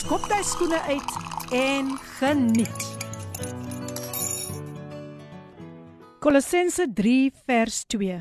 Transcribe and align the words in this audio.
skop 0.00 0.24
jou 0.32 0.40
skoene 0.46 0.78
uit 0.88 1.10
en 1.52 1.90
geniet. 2.16 2.84
Kolossense 6.24 6.86
3 6.96 7.32
vers 7.48 7.82
2. 7.92 8.16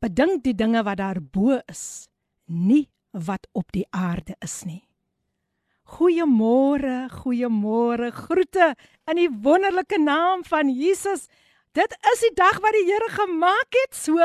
Bedink 0.00 0.44
die 0.46 0.54
dinge 0.56 0.80
wat 0.86 1.00
daar 1.02 1.20
bo 1.20 1.58
is, 1.68 2.08
nie 2.48 2.86
wat 3.12 3.48
op 3.52 3.68
die 3.76 3.84
aarde 3.92 4.36
is 4.44 4.62
nie. 4.68 4.82
Goeiemôre, 5.96 7.06
goeiemôre. 7.20 8.10
Groete 8.16 8.72
in 9.10 9.20
die 9.20 9.30
wonderlike 9.30 10.00
naam 10.00 10.44
van 10.48 10.72
Jesus. 10.72 11.28
Dit 11.76 11.92
is 12.14 12.24
die 12.24 12.34
dag 12.40 12.56
wat 12.64 12.72
die 12.72 12.86
Here 12.88 13.12
gemaak 13.20 13.82
het, 13.84 13.92
so 13.94 14.16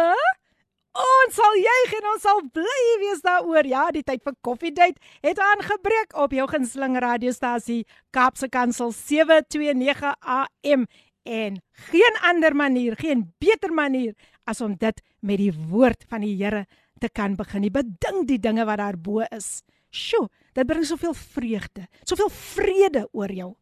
Ons 0.97 1.35
sal 1.37 1.57
juig 1.61 1.95
en 1.99 2.07
ons 2.13 2.23
sal 2.25 2.39
bly 2.57 2.85
wees 3.03 3.21
daaroor. 3.25 3.67
Ja, 3.69 3.89
die 3.93 4.05
tyd 4.07 4.23
vir 4.25 4.37
koffiedייט 4.47 5.01
het 5.27 5.41
aangebreek 5.43 6.15
op 6.17 6.33
jou 6.33 6.47
gunsteling 6.49 6.97
radiostasie 7.03 7.83
Kapse 8.17 8.49
Kansel 8.49 8.95
729 8.97 10.15
AM 10.23 10.87
en 11.27 11.59
geen 11.91 12.19
ander 12.31 12.57
manier, 12.57 12.97
geen 12.97 13.27
beter 13.43 13.75
manier 13.75 14.15
as 14.47 14.63
om 14.65 14.77
dit 14.79 15.03
met 15.21 15.43
die 15.43 15.53
woord 15.53 16.07
van 16.09 16.25
die 16.25 16.37
Here 16.39 16.65
te 17.03 17.11
kan 17.13 17.37
begin. 17.37 17.69
Bedink 17.75 18.29
die 18.31 18.41
dinge 18.41 18.65
wat 18.65 18.81
daar 18.81 18.97
bo 18.97 19.27
is. 19.29 19.61
Sjoe, 19.91 20.29
dit 20.55 20.67
bring 20.67 20.87
soveel 20.87 21.15
vreugde, 21.17 21.89
soveel 22.05 22.31
vrede 22.33 23.09
oor 23.13 23.33
jou 23.33 23.53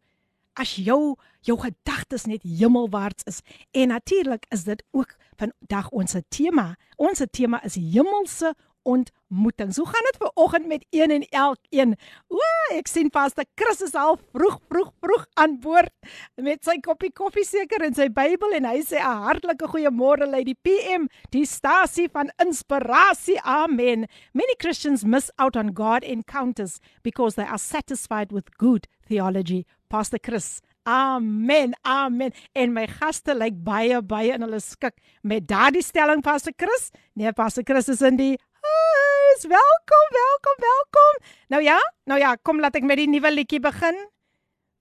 as 0.60 0.76
jou 0.76 1.16
jou 1.48 1.56
gedagtes 1.60 2.26
net 2.28 2.44
hemelwaarts 2.44 3.24
is. 3.30 3.40
En 3.72 3.88
natuurlik 3.96 4.46
is 4.52 4.64
dit 4.68 4.84
ook 4.92 5.16
vandag 5.40 5.90
ons 5.90 6.16
tema. 6.28 6.76
Ons 6.98 7.24
tema 7.32 7.64
is 7.64 7.80
hemelse 7.80 8.54
ontmoetings. 8.82 9.78
Hoe 9.78 9.88
gaan 9.88 10.08
dit 10.12 10.18
ver 10.18 10.32
oggend 10.34 10.68
met 10.68 10.86
een 10.90 11.12
en 11.12 11.26
elkeen? 11.30 11.96
O, 12.28 12.40
ek 12.74 12.88
sien 12.88 13.10
Pastor 13.10 13.46
Chris 13.56 13.82
is 13.86 13.94
al 13.94 14.18
vroeg 14.32 14.60
vroeg 14.72 14.92
vroeg 15.04 15.26
aan 15.34 15.58
boord 15.60 15.94
met 16.36 16.64
sy 16.66 16.78
koppie 16.84 17.12
koffie 17.14 17.46
seker 17.46 17.84
en 17.86 17.96
sy 17.98 18.10
Bybel 18.14 18.56
en 18.60 18.70
hy 18.70 18.80
sê 18.88 19.00
'n 19.00 19.24
hartlike 19.26 19.68
goeiemôre 19.74 20.30
lei 20.30 20.44
die 20.44 20.58
PM, 20.64 21.08
die 21.30 21.46
stasie 21.46 22.10
van 22.10 22.32
inspirasie. 22.42 23.40
Amen. 23.44 24.08
Many 24.34 24.56
Christians 24.58 25.04
miss 25.04 25.32
out 25.38 25.56
on 25.56 25.76
God 25.76 26.04
encounters 26.04 26.80
because 27.04 27.36
they 27.36 27.46
are 27.46 27.60
satisfied 27.60 28.32
with 28.32 28.58
good 28.58 28.88
theology. 29.08 29.66
Pastor 29.90 30.22
Chris 30.22 30.60
Amen. 30.90 31.76
Amen. 31.82 32.32
En 32.54 32.74
my 32.74 32.88
gaste 32.88 33.36
lyk 33.36 33.58
baie 33.64 34.00
baie 34.02 34.34
in 34.34 34.42
hulle 34.46 34.60
skik 34.64 34.96
met 35.22 35.46
daardie 35.48 35.84
stelling 35.86 36.24
Pastor 36.26 36.54
Chris. 36.58 36.90
Nee, 37.14 37.34
Pastor 37.34 37.64
Chris 37.64 37.90
is 37.94 38.02
in 38.02 38.18
die 38.18 38.36
huis. 38.64 39.46
Welkom, 39.52 40.08
welkom, 40.16 40.58
welkom. 40.66 41.20
Nou 41.54 41.62
ja, 41.64 41.78
nou 42.10 42.20
ja, 42.20 42.36
kom 42.42 42.60
laat 42.60 42.80
ek 42.80 42.88
met 42.90 42.98
die 42.98 43.10
nuwe 43.12 43.32
liedjie 43.34 43.62
begin. 43.62 43.98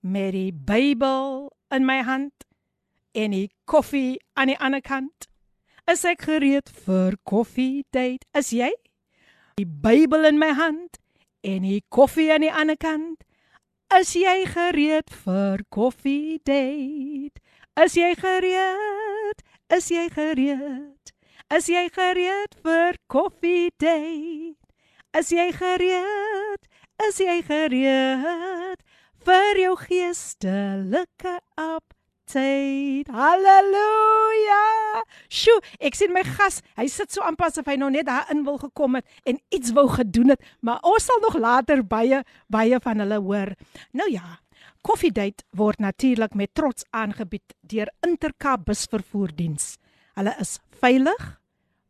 Met 0.01 0.33
die 0.33 0.51
Bybel 0.53 1.51
in 1.75 1.85
my 1.85 2.01
hand 2.07 2.33
en 3.13 3.35
die 3.35 3.49
koffie 3.69 4.17
aan 4.33 4.49
die 4.53 4.57
ander 4.57 4.81
kant. 4.81 5.29
Is 5.89 6.05
ek 6.09 6.25
gereed 6.25 6.69
vir 6.85 7.17
koffie 7.27 7.85
date? 7.93 8.25
Is 8.37 8.53
jy? 8.55 8.71
Die 9.61 9.67
Bybel 9.67 10.25
in 10.29 10.41
my 10.41 10.55
hand 10.57 10.97
en 11.45 11.65
die 11.67 11.83
koffie 11.93 12.31
aan 12.33 12.45
die 12.47 12.53
ander 12.53 12.79
kant. 12.79 13.21
Is 13.89 14.11
jy 14.13 14.45
gereed 14.45 15.09
vir 15.25 15.63
koffie 15.73 16.37
date? 16.45 17.41
Is 17.73 17.95
jy 17.97 18.11
gereed? 18.21 19.41
Is 19.73 19.89
jy 19.89 20.03
gereed? 20.13 21.13
Is 21.49 21.69
jy 21.73 21.87
gereed 21.89 22.53
vir 22.61 22.99
koffie 23.09 23.71
date? 23.81 24.61
Is 25.17 25.33
jy 25.33 25.49
gereed? 25.57 26.69
Is 27.07 27.17
jy 27.17 27.41
gereed 27.49 28.85
vir 29.25 29.63
jou 29.65 29.75
geestelike 29.87 31.39
op? 31.57 31.98
tyd. 32.30 33.08
Halleluja! 33.12 34.62
Sjoe, 35.32 35.60
ek 35.82 35.96
sien 35.98 36.12
my 36.14 36.22
gas, 36.26 36.60
hy 36.78 36.86
sit 36.90 37.12
so 37.14 37.24
aanpas 37.24 37.58
of 37.60 37.66
hy 37.68 37.76
nou 37.80 37.90
net 37.92 38.06
daar 38.08 38.30
in 38.32 38.44
wil 38.46 38.58
gekom 38.62 38.98
het 38.98 39.06
en 39.28 39.36
iets 39.54 39.70
wou 39.76 39.86
gedoen 39.92 40.30
het, 40.34 40.42
maar 40.64 40.80
ons 40.86 41.04
sal 41.08 41.20
nog 41.24 41.36
later 41.40 41.78
baie 41.86 42.22
baie 42.52 42.76
van 42.82 43.00
hulle 43.04 43.18
hoor. 43.22 43.50
Nou 43.96 44.08
ja, 44.12 44.28
Koffiedייט 44.84 45.40
word 45.56 45.80
natuurlik 45.80 46.34
met 46.36 46.52
trots 46.52 46.84
aangebied 46.92 47.56
deur 47.64 47.88
Intercape 48.04 48.68
busvervoerdiens. 48.68 49.80
Hulle 50.18 50.34
is 50.40 50.60
veilig, 50.80 51.40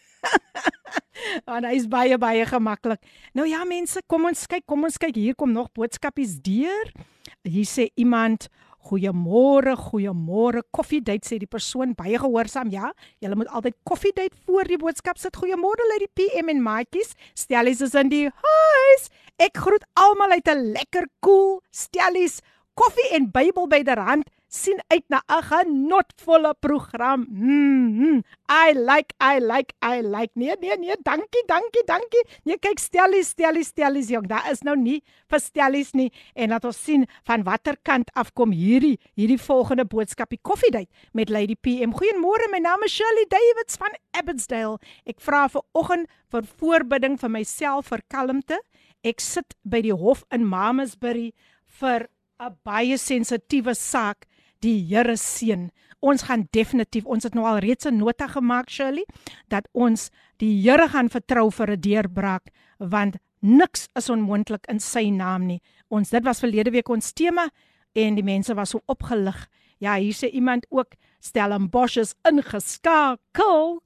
Want 1.50 1.68
hy 1.68 1.76
is 1.76 1.90
baie 1.92 2.18
baie 2.18 2.46
gemaklik. 2.48 3.02
Nou 3.36 3.48
ja 3.50 3.66
mense, 3.68 4.02
kom 4.08 4.30
ons 4.30 4.46
kyk, 4.48 4.64
kom 4.70 4.88
ons 4.88 4.98
kyk, 5.02 5.18
hier 5.20 5.36
kom 5.36 5.52
nog 5.52 5.72
boodskapies 5.76 6.38
deur. 6.46 6.92
Hier 7.44 7.68
sê 7.68 7.90
iemand 8.00 8.48
Goeiemôre, 8.80 9.74
goeiemôre. 9.76 10.62
Koffiedייט 10.72 11.28
sê 11.28 11.38
die 11.42 11.50
persoon 11.52 11.92
baie 12.00 12.18
gehoorsaam. 12.18 12.72
Ja, 12.72 12.94
jy 13.20 13.32
moet 13.36 13.52
altyd 13.52 13.76
koffiedייט 13.84 14.38
voor 14.48 14.70
die 14.72 14.80
boodskap 14.80 15.20
sit. 15.20 15.36
Goeiemôre 15.36 15.88
lê 15.92 15.98
die 16.06 16.12
PM 16.16 16.50
en 16.54 16.64
maatjies. 16.64 17.12
Stellies 17.38 17.84
is 17.84 17.98
in 18.00 18.10
die 18.10 18.24
huis. 18.32 19.10
Ek 19.38 19.60
groet 19.60 19.84
almal 20.00 20.38
uit 20.40 20.48
'n 20.48 20.72
lekker 20.72 21.06
koel 21.20 21.60
cool 21.60 21.62
stellies 21.72 22.40
koffie 22.80 23.10
en 23.18 23.32
Bybel 23.32 23.68
byderhand 23.68 24.28
sien 24.50 24.80
uit 24.88 25.04
na 25.10 25.22
'n 25.28 25.44
genotvolle 25.44 26.54
program. 26.60 27.26
Mm, 27.30 27.88
mm, 28.00 28.24
I 28.50 28.74
like 28.74 29.14
I 29.22 29.40
like 29.40 29.74
I 29.82 30.02
like. 30.02 30.32
Nee 30.34 30.56
nee 30.60 30.78
nee, 30.78 30.96
dankie, 31.04 31.44
dankie, 31.46 31.84
dankie. 31.86 32.24
Nee 32.44 32.58
kyk 32.58 32.80
Stellies, 32.80 33.30
Stellies, 33.30 33.68
Stellies 33.68 34.10
jong. 34.10 34.28
Daar 34.28 34.52
is 34.52 34.62
nou 34.62 34.76
nie 34.76 35.04
vir 35.30 35.40
Stellies 35.40 35.94
nie 35.94 36.12
en 36.34 36.50
laat 36.50 36.66
ons 36.66 36.84
sien 36.84 37.06
van 37.24 37.44
watter 37.44 37.78
kant 37.84 38.10
af 38.16 38.34
kom 38.34 38.52
hierdie 38.52 38.98
hierdie 39.16 39.38
volgende 39.38 39.86
boodskapie 39.86 40.40
koffiedייט 40.42 40.90
met 41.14 41.30
Lady 41.30 41.56
PM. 41.56 41.94
Goeiemôre, 41.94 42.50
my 42.52 42.60
naam 42.60 42.84
is 42.84 42.92
Shirley 42.92 43.26
Davids 43.30 43.78
van 43.78 43.94
Abbotsdale. 44.12 44.80
Ek 45.06 45.22
vra 45.22 45.48
vir 45.48 45.62
oggend 45.74 46.08
vir 46.32 46.42
voorbidding 46.42 47.20
vir 47.20 47.30
myself 47.30 47.88
vir 47.90 48.02
kalmte. 48.08 48.58
Ek 49.04 49.20
sit 49.20 49.54
by 49.64 49.82
die 49.82 49.94
hof 49.94 50.26
in 50.32 50.44
Mamasbury 50.46 51.34
vir 51.80 52.10
'n 52.43 52.57
baie 52.67 52.97
sensitiewe 52.99 53.75
saak 53.79 54.27
die 54.65 54.79
Here 54.89 55.17
seën. 55.17 55.69
Ons 56.03 56.25
gaan 56.27 56.49
definitief, 56.53 57.07
ons 57.07 57.25
het 57.25 57.35
nou 57.35 57.45
al 57.47 57.61
reeds 57.63 57.87
'n 57.87 57.99
nota 57.99 58.27
gemaak 58.29 58.71
Shirley 58.71 59.07
dat 59.49 59.69
ons 59.73 60.11
die 60.39 60.63
Here 60.63 60.89
gaan 60.89 61.09
vertrou 61.09 61.51
vir 61.51 61.71
'n 61.71 61.81
deurbraak 61.81 62.51
want 62.79 63.17
niks 63.41 63.89
is 63.95 64.11
onmoontlik 64.11 64.67
in 64.69 64.81
sy 64.81 65.11
naam 65.11 65.47
nie. 65.47 65.63
Ons 65.89 66.11
dit 66.11 66.25
was 66.25 66.41
verlede 66.41 66.71
week 66.71 66.89
ons 66.89 67.13
tema 67.13 67.51
en 67.95 68.15
die 68.15 68.25
mense 68.25 68.55
was 68.55 68.71
so 68.71 68.81
opgelig. 68.87 69.49
Ja, 69.79 69.95
hier 69.97 70.15
sê 70.15 70.31
iemand 70.33 70.67
ook 70.71 70.95
Stellenbosch 71.21 71.97
is 71.97 72.15
ingeskakel. 72.25 73.83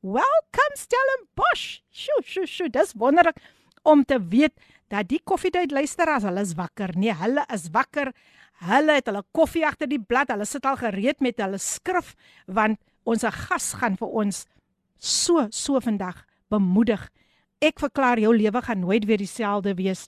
Welcome 0.00 0.74
Stellenbosch. 0.74 1.80
Sjoe, 1.90 2.22
sjoe, 2.24 2.46
sjoe, 2.46 2.70
dis 2.70 2.92
wonderlik 2.94 3.36
om 3.82 4.04
te 4.04 4.18
weet 4.18 4.52
dat 4.91 5.09
die 5.09 5.21
koffiedייט 5.23 5.71
luisteraars, 5.71 6.23
hulle 6.27 6.41
is 6.41 6.55
wakker. 6.57 6.93
Nee, 6.95 7.13
hulle 7.13 7.43
is 7.53 7.67
wakker. 7.71 8.13
Hulle 8.67 8.97
het 8.97 9.09
hulle 9.09 9.23
koffie 9.35 9.65
agter 9.67 9.89
die 9.89 10.01
blad. 10.01 10.31
Hulle 10.33 10.45
sit 10.45 10.65
al 10.65 10.79
gereed 10.79 11.21
met 11.21 11.41
hulle 11.43 11.59
skrif 11.61 12.15
want 12.45 12.79
ons 13.07 13.23
gas 13.23 13.73
gaan 13.79 13.97
vir 13.99 14.15
ons 14.23 14.45
so 14.97 15.47
so 15.51 15.79
vandag 15.79 16.23
bemoedig. 16.49 17.03
Ek 17.61 17.79
verklaar 17.81 18.19
jou 18.21 18.33
lewe 18.35 18.61
gaan 18.61 18.83
nooit 18.83 19.05
weer 19.05 19.21
dieselfde 19.21 19.75
wees 19.77 20.07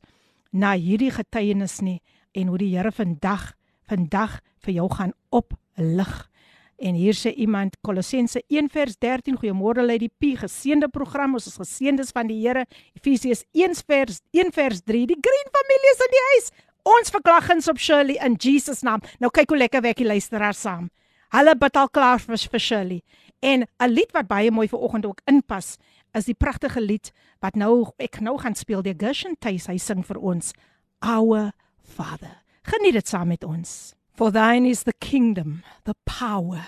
na 0.52 0.74
hierdie 0.78 1.12
getuienis 1.14 1.80
nie 1.82 2.00
en 2.34 2.50
hoe 2.50 2.58
die 2.62 2.74
Here 2.76 2.92
vandag 2.92 3.54
vandag 3.90 4.40
vir 4.66 4.74
jou 4.74 4.90
gaan 4.94 5.14
oplig. 5.34 6.30
En 6.79 6.95
hier 6.95 7.15
sê 7.15 7.31
iemand 7.39 7.77
Kolossense 7.81 8.43
1:13 8.49 9.37
Goeiemôre 9.39 9.85
lê 9.85 9.99
die 9.99 10.11
P 10.11 10.35
geseënde 10.39 10.89
program 10.89 11.35
ons 11.35 11.47
is 11.47 11.57
geseëndes 11.57 12.11
van 12.11 12.27
die 12.27 12.41
Here. 12.41 12.67
Efesiërs 12.99 13.45
1:1:3 13.53 15.07
Die 15.07 15.21
Green 15.27 15.51
familie 15.55 15.93
is 15.93 16.05
in 16.07 16.15
die 16.17 16.25
huis. 16.31 16.51
Ons 16.83 17.11
verklaggings 17.11 17.69
op 17.69 17.79
Shirley 17.79 18.19
in 18.21 18.35
Jesus 18.39 18.83
naam. 18.83 19.01
Nou 19.19 19.31
kyk 19.31 19.49
hoe 19.49 19.59
lekker 19.59 19.83
werk 19.83 19.97
die 19.97 20.07
luisteraars 20.07 20.61
saam. 20.61 20.91
Hulle 21.35 21.57
bid 21.57 21.77
al 21.77 21.89
klaar 21.89 22.21
vir, 22.21 22.37
vir 22.37 22.61
Shirley. 22.61 23.03
En 23.41 23.67
'n 23.81 23.89
lied 23.89 24.13
wat 24.13 24.27
baie 24.27 24.51
mooi 24.51 24.69
vir 24.69 24.79
oggend 24.79 25.07
ook 25.07 25.21
inpas 25.27 25.77
is 26.13 26.25
die 26.25 26.35
pragtige 26.35 26.81
lied 26.81 27.13
wat 27.41 27.57
nou 27.57 27.91
ek 27.99 28.21
nou 28.21 28.39
gaan 28.39 28.55
speel 28.55 28.83
die 28.83 28.95
Gershon 28.95 29.37
Tuis 29.39 29.67
hy 29.67 29.77
sing 29.79 30.05
vir 30.07 30.19
ons 30.19 30.53
Our 31.01 31.53
Father. 31.83 32.43
Geniet 32.63 32.93
dit 32.93 33.09
saam 33.09 33.29
met 33.29 33.45
ons 33.45 33.95
For 34.15 34.31
thine 34.31 34.65
is 34.65 34.85
the 34.85 34.93
kingdom, 34.93 35.65
the 35.85 35.95
power, 36.07 36.67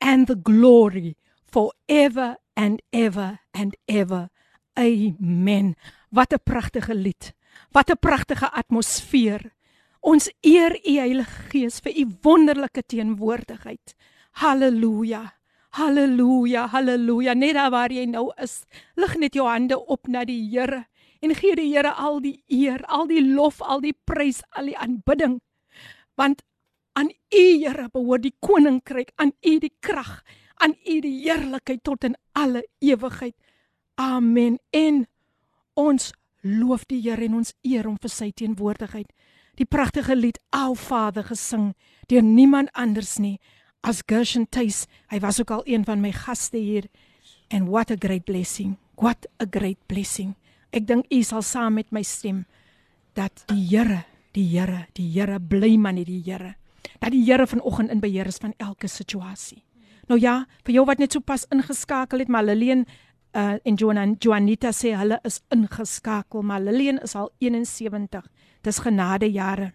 and 0.00 0.26
the 0.26 0.36
glory 0.36 1.16
forever 1.44 2.36
and 2.56 2.80
ever 2.92 3.40
and 3.52 3.76
ever. 3.88 4.30
Amen. 4.78 5.74
Wat 6.10 6.32
'n 6.32 6.38
pragtige 6.44 6.94
lied. 6.94 7.34
Wat 7.72 7.90
'n 7.90 7.98
pragtige 7.98 8.50
atmosfeer. 8.52 9.52
Ons 10.00 10.30
eer 10.40 10.78
U 10.86 10.92
Heilige 10.98 11.50
Gees 11.50 11.80
vir 11.80 11.92
U 11.98 12.06
wonderlike 12.22 12.82
teenwoordigheid. 12.86 13.94
Halleluja. 14.30 15.34
Halleluja. 15.70 16.66
Halleluja. 16.68 17.34
Net 17.34 17.54
daar 17.54 17.70
waar 17.70 17.90
jy 17.90 18.04
nou 18.04 18.30
is, 18.36 18.64
lig 18.94 19.16
net 19.16 19.34
jou 19.34 19.48
hande 19.48 19.86
op 19.86 20.06
na 20.06 20.24
die 20.24 20.50
Here 20.50 20.86
en 21.20 21.34
gee 21.34 21.56
die 21.56 21.74
Here 21.74 21.92
al 21.92 22.20
die 22.20 22.42
eer, 22.46 22.84
al 22.86 23.06
die 23.06 23.24
lof, 23.34 23.60
al 23.60 23.80
die 23.80 23.96
prys, 24.04 24.42
al 24.50 24.70
die 24.70 24.78
aanbidding. 24.78 25.40
Want 26.14 26.42
Aan 26.96 27.10
U 27.12 27.44
Here 27.60 27.90
behoort 27.92 28.24
die 28.24 28.34
koninkryk, 28.40 29.12
aan 29.20 29.34
U 29.44 29.58
die 29.60 29.72
krag, 29.84 30.22
aan 30.64 30.72
U 30.88 30.94
die 31.04 31.18
heerlikheid 31.26 31.82
tot 31.84 32.06
in 32.08 32.16
alle 32.32 32.64
ewigheid. 32.80 33.34
Amen. 34.00 34.56
En 34.72 35.04
ons 35.76 36.08
loof 36.40 36.86
die 36.88 37.02
Here 37.04 37.28
en 37.28 37.42
ons 37.42 37.52
eer 37.60 37.84
hom 37.84 38.00
vir 38.00 38.12
sy 38.12 38.30
teenwoordigheid. 38.32 39.12
Die 39.60 39.68
pragtige 39.68 40.16
lied 40.16 40.40
Our 40.56 40.76
Father 40.76 41.24
gesing 41.28 41.74
deur 42.08 42.24
niemand 42.24 42.72
anders 42.72 43.18
nie 43.20 43.36
as 43.84 44.02
Gershon 44.08 44.48
Tuis. 44.48 44.86
Hy 45.12 45.20
was 45.20 45.40
ook 45.40 45.52
al 45.52 45.68
een 45.68 45.84
van 45.84 46.00
my 46.00 46.14
gaste 46.16 46.56
hier. 46.56 46.88
And 47.52 47.68
what 47.68 47.92
a 47.92 47.96
great 48.00 48.24
blessing. 48.24 48.76
What 48.96 49.28
a 49.40 49.44
great 49.44 49.84
blessing. 49.86 50.34
Ek 50.72 50.88
dink 50.88 51.12
u 51.12 51.22
sal 51.22 51.44
saam 51.44 51.76
met 51.76 51.92
my 51.92 52.02
stem 52.02 52.46
dat 53.16 53.44
die 53.52 53.68
Here, 53.68 54.06
die 54.32 54.48
Here, 54.56 54.86
die 54.96 55.10
Here 55.12 55.40
bly 55.40 55.76
man 55.76 56.00
in 56.00 56.08
die 56.08 56.22
Here 56.24 56.56
dat 56.98 57.10
die 57.12 57.24
Here 57.24 57.46
vanoggend 57.46 57.90
in 57.90 58.00
beheer 58.00 58.26
is 58.26 58.40
van 58.42 58.54
elke 58.56 58.88
situasie. 58.88 59.64
Nou 60.06 60.20
ja, 60.20 60.44
vir 60.64 60.74
jou 60.74 60.84
wat 60.86 60.98
net 61.02 61.12
so 61.12 61.20
pas 61.20 61.46
ingeskakel 61.50 62.22
het, 62.22 62.28
maar 62.28 62.44
Lillian 62.44 62.84
uh, 63.36 63.56
en 63.62 63.74
Joan 63.74 64.16
Joanita 64.18 64.72
sê 64.72 64.94
hulle 64.96 65.18
is 65.26 65.40
ingeskakel, 65.54 66.42
maar 66.42 66.62
Lillian 66.62 67.00
is 67.02 67.14
al 67.14 67.30
71. 67.38 68.26
Dis 68.62 68.78
genade 68.78 69.30
jare. 69.32 69.72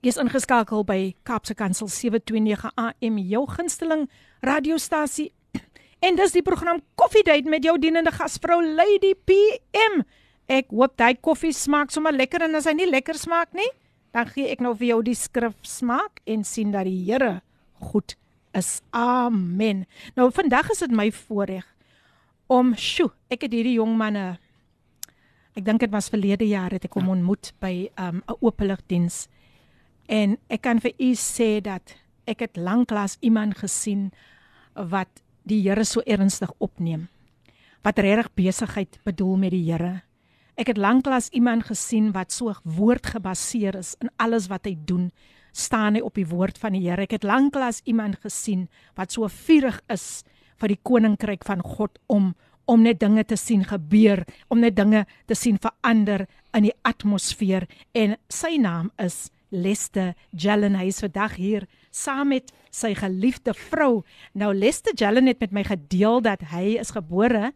Jy's 0.00 0.16
ingeskakel 0.16 0.84
by 0.88 1.12
Kaapse 1.28 1.54
Kansel 1.54 1.90
729 1.92 2.70
AM, 2.74 3.18
jou 3.18 3.44
gunsteling 3.50 4.08
radiostasie. 4.40 5.30
En 6.00 6.16
dis 6.16 6.32
die 6.32 6.40
program 6.40 6.78
Coffee 6.96 7.20
Date 7.22 7.48
met 7.52 7.64
jou 7.64 7.74
dienende 7.78 8.08
gasvrou 8.14 8.62
Lady 8.64 9.12
PM. 9.28 10.00
Ek 10.48 10.72
hoop 10.72 10.96
daai 10.96 11.18
koffie 11.20 11.52
smaak 11.52 11.92
sommer 11.92 12.16
lekker 12.16 12.46
en 12.46 12.56
as 12.56 12.64
hy 12.64 12.72
nie 12.78 12.88
lekker 12.88 13.18
smaak 13.20 13.52
nie, 13.54 13.68
dan 14.12 14.26
gee 14.26 14.50
ek 14.50 14.60
nou 14.60 14.74
vir 14.76 14.92
jou 14.92 15.02
die 15.02 15.16
skrif 15.18 15.56
smaak 15.62 16.20
en 16.26 16.44
sien 16.44 16.72
dat 16.74 16.84
die 16.88 17.04
Here 17.06 17.40
goed 17.80 18.16
is. 18.52 18.80
Amen. 18.90 19.86
Nou 20.16 20.30
vandag 20.34 20.70
is 20.70 20.82
dit 20.82 20.90
my 20.90 21.10
voorreg 21.14 21.66
om 22.50 22.74
sjo, 22.74 23.12
ek 23.30 23.46
het 23.46 23.52
hierdie 23.54 23.78
jong 23.78 23.94
manne 23.98 24.40
ek 25.54 25.66
dink 25.66 25.82
dit 25.82 25.92
was 25.92 26.10
verlede 26.10 26.46
jaar 26.46 26.72
het 26.74 26.86
ek 26.86 26.96
hom 26.98 27.10
ontmoet 27.12 27.52
by 27.62 27.90
'n 27.90 28.22
um, 28.22 28.36
openligdiens 28.40 29.28
en 30.08 30.38
ek 30.48 30.62
kan 30.62 30.80
vir 30.80 30.94
u 30.98 31.14
sê 31.14 31.60
dat 31.62 31.94
ek 32.26 32.40
het 32.40 32.56
lanklaas 32.56 33.16
iemand 33.20 33.58
gesien 33.58 34.10
wat 34.74 35.22
die 35.42 35.62
Here 35.62 35.84
so 35.84 36.02
ernstig 36.06 36.52
opneem. 36.58 37.08
Wat 37.82 37.98
regtig 37.98 38.28
besigheid 38.34 38.98
bedoel 39.04 39.36
met 39.36 39.50
die 39.50 39.64
Here 39.72 40.02
Ek 40.60 40.68
het 40.68 40.76
lanklaas 40.76 41.30
iemand 41.32 41.64
gesien 41.70 42.10
wat 42.12 42.34
so 42.36 42.52
woordgebaseer 42.68 43.78
is 43.78 43.94
in 44.04 44.10
alles 44.20 44.50
wat 44.52 44.66
hy 44.68 44.74
doen, 44.76 45.06
staan 45.56 45.96
hy 45.96 46.02
op 46.04 46.18
die 46.20 46.26
woord 46.28 46.60
van 46.60 46.76
die 46.76 46.82
Here. 46.84 47.06
Ek 47.08 47.16
het 47.16 47.24
lanklaas 47.24 47.80
iemand 47.88 48.20
gesien 48.20 48.66
wat 48.98 49.16
so 49.16 49.24
vurig 49.32 49.80
is 49.88 50.20
vir 50.60 50.74
die 50.74 50.82
koninkryk 50.84 51.48
van 51.48 51.64
God 51.64 51.96
om 52.12 52.34
om 52.70 52.84
net 52.86 53.00
dinge 53.00 53.24
te 53.26 53.34
sien 53.34 53.64
gebeur, 53.66 54.20
om 54.46 54.60
net 54.62 54.76
dinge 54.76 55.00
te 55.26 55.34
sien 55.34 55.56
verander 55.58 56.28
in 56.54 56.68
die 56.68 56.76
atmosfeer 56.86 57.64
en 57.98 58.14
sy 58.30 58.60
naam 58.62 58.92
is 59.02 59.30
Leste 59.50 60.12
Jellen 60.30 60.76
hy 60.78 60.86
is 60.92 61.00
vandag 61.02 61.34
hier 61.40 61.66
saam 61.90 62.30
met 62.30 62.52
sy 62.70 62.92
geliefde 62.94 63.50
vrou. 63.56 64.04
Nou 64.38 64.52
Leste 64.54 64.94
Jellen 64.94 65.26
het 65.26 65.40
met 65.42 65.56
my 65.56 65.64
gedeel 65.66 66.22
dat 66.22 66.44
hy 66.52 66.76
is 66.78 66.94
gebore 66.94 67.50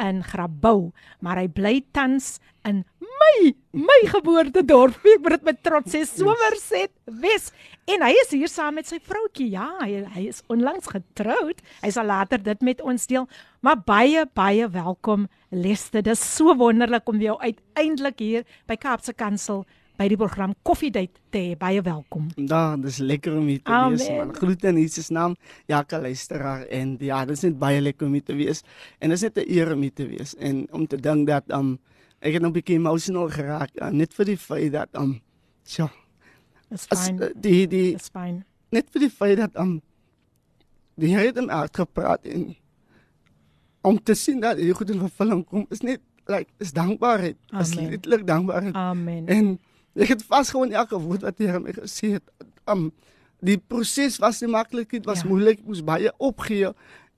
in 0.00 0.22
Grabouw, 0.24 0.90
maar 1.20 1.40
hy 1.40 1.48
bly 1.52 1.80
tans 1.92 2.38
in 2.68 2.84
my 3.00 3.52
my 3.72 3.98
geboortedorp. 4.10 4.96
Ek 5.06 5.22
moet 5.22 5.36
dit 5.36 5.44
met 5.50 5.60
trots 5.62 5.92
sê, 5.94 6.02
Somerset 6.08 6.92
Wes. 7.22 7.50
En 7.90 8.04
hy 8.04 8.10
is 8.22 8.32
hier 8.34 8.50
saam 8.50 8.76
met 8.78 8.88
sy 8.88 9.00
vroutjie. 9.02 9.50
Ja, 9.54 9.68
hy 9.82 10.04
hy 10.14 10.26
is 10.30 10.42
onlangs 10.52 10.90
getroud. 10.92 11.62
Hy 11.84 11.90
sal 11.94 12.08
later 12.10 12.42
dit 12.42 12.64
met 12.66 12.82
ons 12.82 13.06
deel. 13.10 13.28
Maar 13.66 13.80
baie 13.86 14.24
baie 14.36 14.68
welkom 14.70 15.28
Leste. 15.50 16.02
Dit 16.02 16.14
is 16.14 16.24
so 16.36 16.54
wonderlik 16.58 17.08
om 17.10 17.20
jou 17.22 17.36
uiteindelik 17.40 18.22
hier 18.22 18.48
by 18.70 18.78
Kaapse 18.80 19.14
Kansel 19.14 19.64
by 20.00 20.06
die 20.08 20.16
program 20.16 20.54
Coffee 20.64 20.88
Date 20.88 21.20
te 21.28 21.40
hê. 21.42 21.56
Baie 21.60 21.82
welkom. 21.84 22.30
Ja, 22.40 22.72
dis 22.80 23.02
lekker 23.04 23.34
om 23.36 23.48
hier 23.50 23.60
te 23.60 23.72
Amen. 23.74 23.98
wees 23.98 24.08
man. 24.08 24.32
Groete 24.36 24.70
in 24.72 24.78
Jesus 24.80 25.10
naam. 25.12 25.36
Ja, 25.68 25.82
luisteraar 25.84 26.64
en 26.72 26.96
ja, 27.04 27.24
dis 27.28 27.44
net 27.44 27.58
baie 27.60 27.82
lekker 27.84 28.08
om 28.08 28.16
hier 28.16 28.24
te 28.24 28.36
wees. 28.38 28.64
En 28.98 29.12
dis 29.12 29.20
net 29.20 29.36
'n 29.36 29.44
eer 29.44 29.74
om 29.74 29.82
hier 29.82 29.92
te 29.92 30.06
wees 30.08 30.34
en 30.36 30.66
om 30.72 30.86
te 30.86 30.96
dink 30.96 31.26
dat 31.26 31.44
um 31.52 31.78
ek 32.20 32.32
het 32.32 32.42
nog 32.42 32.50
'n 32.50 32.52
bietjie 32.54 32.76
emotional 32.76 33.28
geraak 33.28 33.70
uh, 33.76 33.90
net 33.90 34.14
vir 34.14 34.24
die 34.24 34.36
feit 34.36 34.72
dat 34.72 34.88
um 34.94 35.20
ja. 35.64 35.90
Dis 36.70 36.86
fyn. 36.86 37.20
Uh, 37.20 37.28
die 37.34 37.66
die 37.66 37.92
Dis 37.92 38.08
fyn. 38.08 38.44
Net 38.70 38.88
vir 38.90 39.00
die 39.00 39.10
feit 39.10 39.36
dat 39.36 39.56
um 39.56 39.82
die 40.96 41.12
Here 41.12 41.26
het 41.26 41.36
hom 41.36 41.50
uitgepraat 41.50 42.24
en 42.24 42.56
om 43.82 44.02
te 44.02 44.14
sien 44.14 44.40
dat 44.40 44.56
hy 44.56 44.72
goed 44.72 44.90
in 44.90 45.00
vervulling 45.00 45.44
kom 45.44 45.66
is 45.70 45.82
net 45.82 46.00
like 46.26 46.48
is 46.58 46.72
dankbaarheid. 46.72 47.36
Is 47.60 47.74
letterlik 47.74 48.26
dankbaarheid. 48.26 48.74
Amen. 48.74 49.26
En 49.26 49.58
Ek 49.94 50.14
het 50.14 50.24
vasgehou 50.24 50.66
in 50.66 50.76
elke 50.78 50.98
woord 51.00 51.22
wat 51.26 51.38
Here 51.38 51.60
my 51.60 51.74
gesê 51.76 52.16
het. 52.18 52.26
Um 52.66 52.90
die 53.40 53.56
proses 53.56 54.18
was 54.20 54.42
nie 54.42 54.50
maklik, 54.52 54.90
dit 54.90 55.06
was 55.08 55.22
ja. 55.22 55.28
moeilik, 55.30 55.62
ek 55.62 55.68
moes 55.70 55.80
baie 55.80 56.10
opgee 56.20 56.74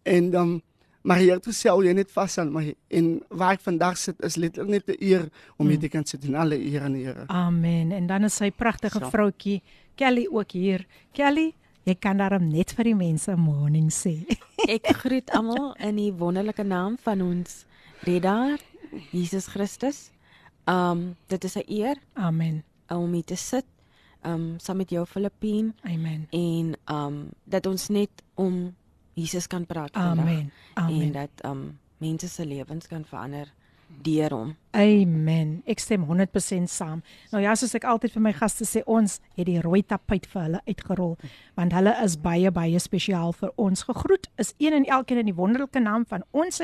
en 0.07 0.31
dan 0.31 0.53
um, 0.53 0.61
maar 1.03 1.19
hier 1.19 1.35
het 1.35 1.47
gesê 1.47 1.67
jy 1.67 1.93
net 1.99 2.13
vas 2.15 2.37
aan 2.39 2.53
my 2.55 2.77
en 2.95 3.09
waar 3.29 3.57
ek 3.57 3.65
vandag 3.65 3.97
sit 3.99 4.21
is 4.23 4.37
letterlik 4.39 4.87
net 4.87 4.89
'n 4.95 5.03
eer 5.03 5.25
om 5.59 5.67
hier 5.67 5.77
mm. 5.79 5.83
te 5.83 5.89
kan 5.89 6.05
sit 6.07 6.25
en 6.25 6.35
alle 6.35 6.55
eer 6.55 6.83
aan 6.83 6.93
die 6.93 7.05
Here. 7.05 7.27
Amen. 7.27 7.91
En 7.91 8.07
dan 8.07 8.25
is 8.25 8.37
sy 8.37 8.51
pragtige 8.51 8.99
so. 8.99 9.11
vroutjie 9.11 9.63
Kelly 9.97 10.29
ook 10.31 10.53
hier. 10.53 10.87
Kelly 11.13 11.55
Ek 11.83 11.99
kan 11.99 12.21
daarom 12.23 12.45
net 12.47 12.71
vir 12.79 12.85
die 12.85 12.95
mense 12.95 13.35
morning 13.35 13.89
sê. 13.91 14.23
ek 14.71 14.87
groet 15.03 15.31
almal 15.35 15.73
in 15.83 15.97
die 15.99 16.13
wonderlike 16.15 16.63
naam 16.63 16.95
van 17.03 17.25
ons 17.25 17.65
Redder 18.07 18.61
Jesus 19.11 19.49
Christus. 19.51 20.13
Um 20.65 21.17
dit 21.27 21.45
is 21.45 21.55
'n 21.55 21.63
eer. 21.67 21.97
Amen. 22.13 22.65
Om 22.89 23.13
hier 23.13 23.25
te 23.25 23.37
sit 23.37 23.65
um 24.23 24.59
saam 24.59 24.77
met 24.77 24.91
jou 24.91 25.07
Filippien. 25.07 25.75
Amen. 25.83 26.27
En 26.31 26.95
um 26.97 27.29
dat 27.45 27.67
ons 27.67 27.89
net 27.89 28.11
om 28.35 28.75
Jesus 29.13 29.47
kan 29.47 29.67
praat 29.67 29.91
vandag. 29.93 30.19
Amen. 30.19 30.53
Amen. 30.75 31.01
En 31.01 31.13
dat 31.13 31.45
um 31.45 31.79
mense 31.97 32.29
se 32.29 32.47
lewens 32.47 32.87
kan 32.87 33.05
verander 33.05 33.53
deur 34.03 34.35
hom. 34.35 34.55
Amen. 34.73 35.61
Ek 35.69 35.83
stem 35.83 36.07
100% 36.09 36.71
saam. 36.73 37.03
Nou 37.33 37.43
ja, 37.43 37.53
soos 37.59 37.75
ek 37.77 37.85
altyd 37.85 38.15
vir 38.17 38.25
my 38.25 38.33
gaste 38.37 38.65
sê, 38.69 38.81
ons 38.87 39.19
het 39.37 39.47
die 39.47 39.61
rooi 39.61 39.83
tapuit 39.85 40.27
vir 40.33 40.43
hulle 40.47 40.63
uitgerol 40.67 41.17
want 41.59 41.77
hulle 41.77 41.93
is 42.01 42.17
baie 42.17 42.51
baie 42.55 42.81
spesiaal 42.81 43.35
vir 43.37 43.53
ons. 43.61 43.85
Gegroet 43.89 44.31
is 44.41 44.55
een 44.59 44.73
en 44.79 44.89
elkeen 44.89 45.21
in 45.21 45.29
die 45.29 45.37
wonderlike 45.37 45.83
naam 45.83 46.07
van 46.09 46.25
ons 46.33 46.63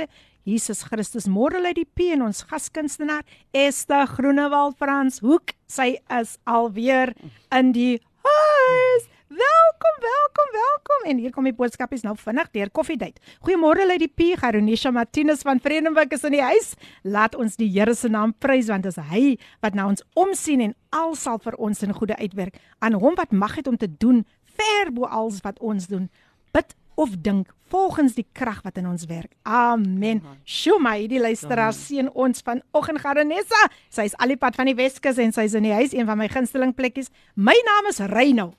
Jesus 0.49 0.83
Christus. 0.89 1.29
Môre 1.29 1.61
lê 1.61 1.75
die 1.77 1.85
P 1.85 2.09
en 2.15 2.25
ons 2.29 2.41
gaskunstenaar 2.49 3.27
Esther 3.53 4.07
Groenewald 4.09 4.79
Frans 4.81 5.21
Hoek. 5.21 5.53
Sy 5.69 5.99
is 6.21 6.39
alweer 6.49 7.13
in 7.53 7.75
die 7.77 7.99
huis. 8.25 9.09
Welkom, 9.38 9.96
welkom, 10.00 10.50
welkom. 10.52 11.10
En 11.10 11.18
hier 11.18 11.32
kom 11.32 11.48
die 11.48 11.56
boodskap 11.56 11.94
is 11.94 12.04
nou 12.06 12.14
vinnig 12.20 12.52
deur 12.54 12.70
Koffiedייט. 12.70 13.18
Goeiemôre 13.46 13.88
Lady 13.88 14.08
P, 14.08 14.34
Garonisha 14.40 14.92
Martinus 14.92 15.42
van 15.42 15.60
Vredenburg 15.64 16.14
is 16.14 16.24
in 16.28 16.36
die 16.38 16.44
huis. 16.44 16.74
Laat 17.02 17.36
ons 17.36 17.58
die 17.58 17.70
Here 17.72 17.96
se 17.96 18.12
naam 18.14 18.36
prys 18.38 18.70
want 18.70 18.86
dit 18.86 18.94
is 18.94 19.10
hy 19.10 19.24
wat 19.66 19.74
na 19.74 19.88
ons 19.90 20.04
omsien 20.14 20.62
en 20.68 20.76
al 20.92 21.16
sal 21.16 21.42
vir 21.44 21.58
ons 21.58 21.84
in 21.84 21.96
goeie 21.98 22.16
uitwerk. 22.20 22.62
Aan 22.80 23.00
hom 23.02 23.18
wat 23.18 23.32
mag 23.32 23.58
het 23.58 23.68
om 23.68 23.78
te 23.78 23.90
doen 23.90 24.26
ver 24.58 24.94
bo 24.94 25.10
alles 25.10 25.42
wat 25.42 25.60
ons 25.60 25.88
doen. 25.90 26.10
Bid 26.54 26.76
of 26.96 27.16
dink 27.26 27.50
volgens 27.74 28.14
die 28.14 28.26
krag 28.38 28.62
wat 28.62 28.78
in 28.78 28.88
ons 28.88 29.06
werk. 29.10 29.32
Amen. 29.50 30.22
Sjoe 30.46 30.78
my, 30.82 31.08
die 31.10 31.22
luisteraar 31.22 31.74
seën 31.74 32.10
ons 32.14 32.44
vanoggend 32.46 33.02
Garonessa. 33.02 33.62
Sy 33.90 34.06
is 34.12 34.18
al 34.22 34.36
die 34.36 34.40
pad 34.42 34.58
van 34.60 34.70
die 34.70 34.78
Weskus 34.78 35.22
en 35.22 35.34
sy 35.34 35.48
is 35.50 35.58
in 35.58 35.66
die 35.66 35.74
huis, 35.74 35.96
een 35.96 36.06
van 36.10 36.20
my 36.22 36.30
gunsteling 36.30 36.76
plekkies. 36.78 37.10
My 37.34 37.56
naam 37.66 37.90
is 37.90 38.02
Reyno. 38.14 38.52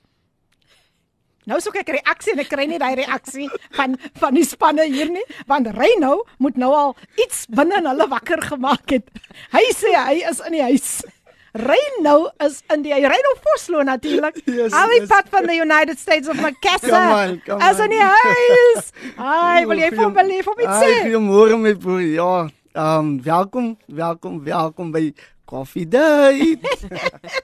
Nou 1.50 1.58
soek 1.64 1.80
ek 1.82 1.88
reaksie 1.98 2.36
en 2.36 2.42
ek 2.44 2.50
kry 2.52 2.68
nie 2.70 2.78
daai 2.82 2.94
reaksie 3.00 3.48
van 3.74 3.96
van 4.22 4.36
die 4.38 4.46
spanne 4.46 4.86
hier 4.86 5.10
nie, 5.10 5.24
want 5.50 5.70
Reyno 5.74 6.20
moet 6.38 6.60
nou 6.62 6.70
al 6.78 6.92
iets 7.24 7.48
binne 7.50 7.82
hulle 7.82 8.06
wakker 8.12 8.44
gemaak 8.52 8.94
het. 8.94 9.08
Hy 9.56 9.64
sê 9.74 9.96
hy 9.98 10.20
is 10.30 10.44
in 10.46 10.60
die 10.60 10.68
huis. 10.68 10.92
Reyno 11.58 12.30
is 12.46 12.60
in 12.70 12.84
die 12.86 12.94
Reyno 12.94 13.34
Voslo 13.42 13.82
natuurlik. 13.82 14.38
Yes, 14.60 14.76
Al 14.78 14.94
die 14.94 15.02
yes. 15.02 15.10
pad 15.10 15.32
van 15.34 15.50
the 15.50 15.58
United 15.58 15.98
States 15.98 16.30
of 16.30 16.38
come 16.38 17.58
As 17.58 17.82
in 17.82 17.96
die 17.96 18.04
huis. 18.04 18.94
Ai, 19.18 19.66
wil 19.66 19.82
jy 19.82 19.90
vir 19.96 20.04
hom 20.06 20.14
belief 20.14 20.48
op 20.54 20.62
iets 20.62 20.78
sê? 20.84 20.94
goeiemôre 21.08 21.58
my 21.58 21.74
broer. 21.82 22.06
Ja, 22.14 22.32
ehm 22.78 23.00
um, 23.00 23.12
welkom, 23.26 23.74
welkom, 23.88 24.44
welkom 24.46 24.94
by 24.94 25.08
Coffee 25.49 25.89
Date. 25.89 26.59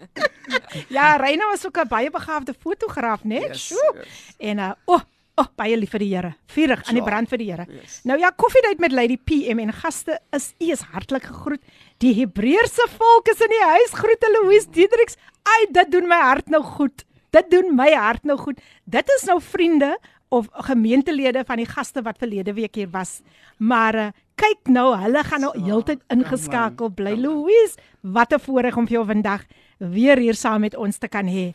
Ja, 0.89 1.17
Reyno 1.17 1.53
is 1.53 1.67
ook 1.67 1.77
'n 1.79 1.89
baie 1.89 2.11
begaafde 2.11 2.55
fotograaf, 2.61 3.23
né? 3.25 3.41
Yes, 3.41 3.67
Sjoe. 3.67 3.95
yes. 3.95 4.35
En 4.39 4.59
uh 4.59 4.71
o, 4.85 4.95
oh, 4.95 5.01
oh, 5.35 5.47
baie 5.57 5.77
lief 5.77 5.91
vir 5.91 5.99
die 5.99 6.15
Here. 6.17 6.35
Vurig 6.47 6.83
aan 6.89 6.95
die 6.95 7.03
Ja. 7.03 7.09
brand 7.09 7.29
vir 7.29 7.39
die 7.39 7.51
Here. 7.51 7.67
Yes. 7.69 8.01
Nou 8.05 8.19
ja, 8.19 8.31
koffiedייט 8.31 8.79
met 8.79 8.93
Lady 8.93 9.17
PM 9.17 9.59
en 9.59 9.73
gaste 9.73 10.21
is 10.33 10.55
u 10.59 10.71
is 10.71 10.81
hartlik 10.81 11.23
gegroet. 11.23 11.61
Die 11.99 12.15
Hebreëse 12.15 12.87
volk 12.99 13.29
is 13.29 13.41
in 13.41 13.49
die 13.49 13.65
huis. 13.65 13.91
Groete 13.93 14.39
Louise 14.43 14.71
Diedriks. 14.71 15.17
Ai, 15.43 15.67
dit 15.73 15.91
doen 15.93 16.09
my 16.09 16.21
hart 16.21 16.49
nou 16.49 16.63
goed. 16.63 17.05
Dit 17.31 17.51
doen 17.51 17.75
my 17.75 17.93
hart 17.93 18.25
nou 18.25 18.39
goed. 18.39 18.61
Dit 18.85 19.09
is 19.17 19.25
nou 19.27 19.41
vriende 19.43 19.99
of 20.29 20.47
gemeentelede 20.51 21.45
van 21.47 21.57
die 21.57 21.67
gaste 21.67 22.03
wat 22.03 22.19
verlede 22.19 22.53
week 22.55 22.75
hier 22.75 22.91
was. 22.91 23.21
Maar 23.59 23.95
uh, 23.95 24.07
kyk 24.36 24.70
nou, 24.72 24.90
hulle 25.00 25.24
gaan 25.24 25.46
nou 25.46 25.54
heeltyd 25.56 26.02
ingeskakel 26.14 26.92
bly. 26.96 27.16
Louise, 27.16 27.78
wat 28.02 28.34
'n 28.34 28.40
voorreg 28.40 28.78
om 28.78 28.88
vir 28.88 28.98
jou 28.98 29.06
vandag 29.06 29.46
weer 29.80 30.18
hier 30.18 30.36
saam 30.36 30.62
met 30.62 30.76
ons 30.76 30.98
te 30.98 31.08
kan 31.08 31.28
hê. 31.28 31.54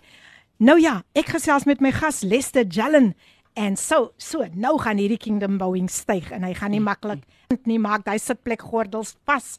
Nou 0.58 0.80
ja, 0.80 1.02
ek 1.14 1.28
gesels 1.28 1.64
met 1.64 1.80
my 1.80 1.90
gas 1.92 2.22
Lester 2.22 2.64
Jallen 2.64 3.14
en 3.54 3.76
so 3.76 4.12
so 4.16 4.46
nou 4.54 4.78
gaan 4.78 4.98
hierdie 4.98 5.18
kingdom 5.18 5.58
bouing 5.58 5.88
styg 5.90 6.30
en 6.30 6.42
hy 6.42 6.54
gaan 6.54 6.70
nie 6.70 6.80
maklik 6.80 7.22
nie 7.66 7.78
maak 7.78 8.06
hy 8.06 8.18
sitplek 8.18 8.62
gordels 8.62 9.16
vas. 9.24 9.58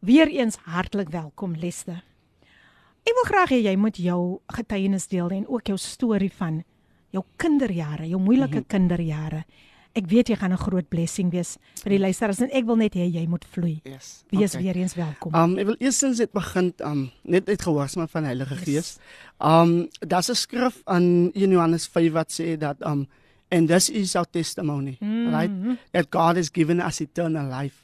Weereens 0.00 0.56
hartlik 0.64 1.10
welkom 1.10 1.54
Lester. 1.54 2.02
Ek 3.02 3.14
wil 3.18 3.26
graag 3.26 3.50
hê 3.50 3.62
jy 3.62 3.76
moet 3.76 3.96
jou 3.98 4.40
getuienis 4.46 5.08
deel 5.08 5.30
en 5.30 5.46
ook 5.48 5.66
jou 5.66 5.78
storie 5.78 6.32
van 6.38 6.62
jou 7.10 7.24
kinderjare, 7.36 8.06
jou 8.08 8.20
moeilike 8.20 8.62
mm 8.62 8.62
-hmm. 8.62 8.68
kinderjare. 8.68 9.44
Ek 9.94 10.06
weet 10.08 10.28
jy 10.32 10.36
gaan 10.40 10.52
'n 10.52 10.56
groot 10.58 10.88
blessing 10.88 11.30
wees 11.30 11.58
vir 11.82 11.90
die 11.90 11.98
luisteraars 11.98 12.40
en 12.40 12.50
ek 12.50 12.64
wil 12.64 12.76
net 12.76 12.94
hê 12.94 13.04
jy 13.12 13.26
moet 13.28 13.44
vloei. 13.44 13.80
Yes. 13.84 14.24
Wees 14.30 14.54
okay. 14.54 14.62
weer 14.64 14.76
eens 14.76 14.94
welkom. 14.94 15.34
Um 15.34 15.58
ek 15.58 15.66
wil 15.66 15.76
eerstens 15.78 16.16
dit 16.16 16.32
begin 16.32 16.72
um 16.80 17.10
net 17.24 17.48
uit 17.48 17.62
gehoorsaam 17.62 18.08
van 18.08 18.24
Heilige 18.24 18.54
Yes. 18.54 18.64
Gees. 18.64 18.98
Um 19.38 19.88
daar's 20.00 20.30
'n 20.30 20.34
skrif 20.34 20.80
aan 20.84 21.30
1 21.34 21.50
Johannes 21.50 21.86
5 21.86 22.12
wat 22.12 22.32
sê 22.32 22.56
dat 22.58 22.76
um 22.86 23.06
and 23.50 23.68
this 23.68 23.90
is 23.90 24.16
our 24.16 24.24
testimony, 24.30 24.96
Mhm. 25.00 25.28
right? 25.34 25.78
That 25.90 26.06
God 26.10 26.36
has 26.36 26.48
given 26.52 26.80
us 26.80 27.00
eternal 27.00 27.60
life. 27.60 27.76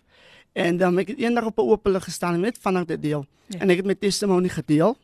En 0.54 0.80
um, 0.82 0.98
ek 0.98 1.08
het 1.08 1.18
eendag 1.18 1.44
op 1.44 1.58
'n 1.58 1.60
oop 1.60 1.86
lig 1.86 2.04
gestaan 2.04 2.34
en 2.34 2.40
net 2.40 2.58
vinnig 2.58 2.84
dit 2.86 3.02
deel. 3.02 3.26
Ja. 3.48 3.58
En 3.60 3.70
ek 3.70 3.76
het 3.76 3.86
my 3.86 3.94
testimony 3.94 4.48
gedeel. 4.48 4.96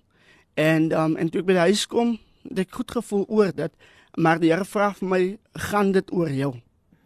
En 0.55 0.93
um 0.93 1.17
en 1.17 1.29
toe 1.31 1.41
ek 1.41 1.47
by 1.47 1.53
die 1.53 1.61
huis 1.61 1.87
kom, 1.87 2.19
het 2.49 2.59
ek 2.59 2.73
goed 2.73 2.91
gevoel 2.91 3.25
oor 3.29 3.53
dit. 3.55 3.73
Maar 4.17 4.39
die 4.39 4.51
Here 4.51 4.65
vra 4.65 4.93
vir 4.95 5.09
my, 5.09 5.39
gaan 5.53 5.93
dit 5.93 6.13
oor 6.13 6.31
jou? 6.31 6.55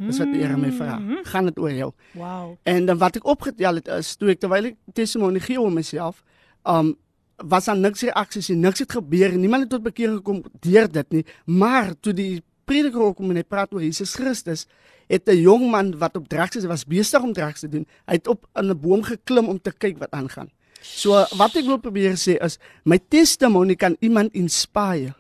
Dis 0.07 0.19
wat 0.19 0.31
die 0.33 0.43
Here 0.45 0.57
my 0.57 0.71
vra. 0.73 0.99
Mhm. 0.99 1.25
Gaan 1.25 1.45
dit 1.45 1.59
oor 1.59 1.73
jou? 1.73 1.93
Wow. 2.15 2.57
En 2.63 2.87
dan 2.87 2.99
wat 2.99 3.17
ek 3.17 3.27
opgetel 3.27 3.75
het 3.75 3.89
is 3.89 4.17
toe 4.17 4.31
ek 4.31 4.41
terwyl 4.41 4.71
ek 4.71 4.77
testimonie 4.95 5.43
gee 5.43 5.61
oor 5.61 5.73
myself, 5.73 6.23
um 6.65 6.97
was 7.39 7.69
daar 7.71 7.79
niks 7.79 8.03
reaksies 8.03 8.49
nie, 8.49 8.59
niks 8.59 8.83
het 8.83 8.93
gebeur 8.93 9.31
nie. 9.31 9.47
Niemand 9.47 9.63
het 9.63 9.71
tot 9.71 9.83
bekeer 9.83 10.17
gekom 10.17 10.43
deur 10.61 10.89
dit 10.91 11.13
nie. 11.13 11.25
Maar 11.47 11.93
toe 12.01 12.13
die 12.13 12.43
prediker 12.67 13.01
ook 13.01 13.17
kom 13.17 13.31
en 13.31 13.37
hy 13.37 13.45
praat 13.47 13.73
oor 13.73 13.83
Jesus 13.83 14.15
Christus, 14.19 14.67
het 15.09 15.29
'n 15.29 15.41
jong 15.41 15.71
man 15.71 15.99
wat 15.99 16.17
op 16.17 16.29
drugs 16.29 16.57
is, 16.57 16.67
was 16.67 16.85
besig 16.85 17.23
om 17.23 17.33
drugs 17.33 17.61
te 17.61 17.69
doen. 17.69 17.87
Hy 18.07 18.15
het 18.15 18.27
op 18.27 18.47
'n 18.55 18.81
boom 18.81 19.03
geklim 19.03 19.49
om 19.49 19.61
te 19.61 19.73
kyk 19.73 19.99
wat 19.99 20.11
aangaan. 20.11 20.51
So 20.83 21.11
wat 21.37 21.57
ek 21.57 21.65
wil 21.65 21.79
probeer 21.79 22.15
sê 22.15 22.39
is 22.45 22.59
my 22.85 22.99
testimonie 22.99 23.77
kan 23.77 23.97
iemand 24.01 24.33
inspireer. 24.33 25.15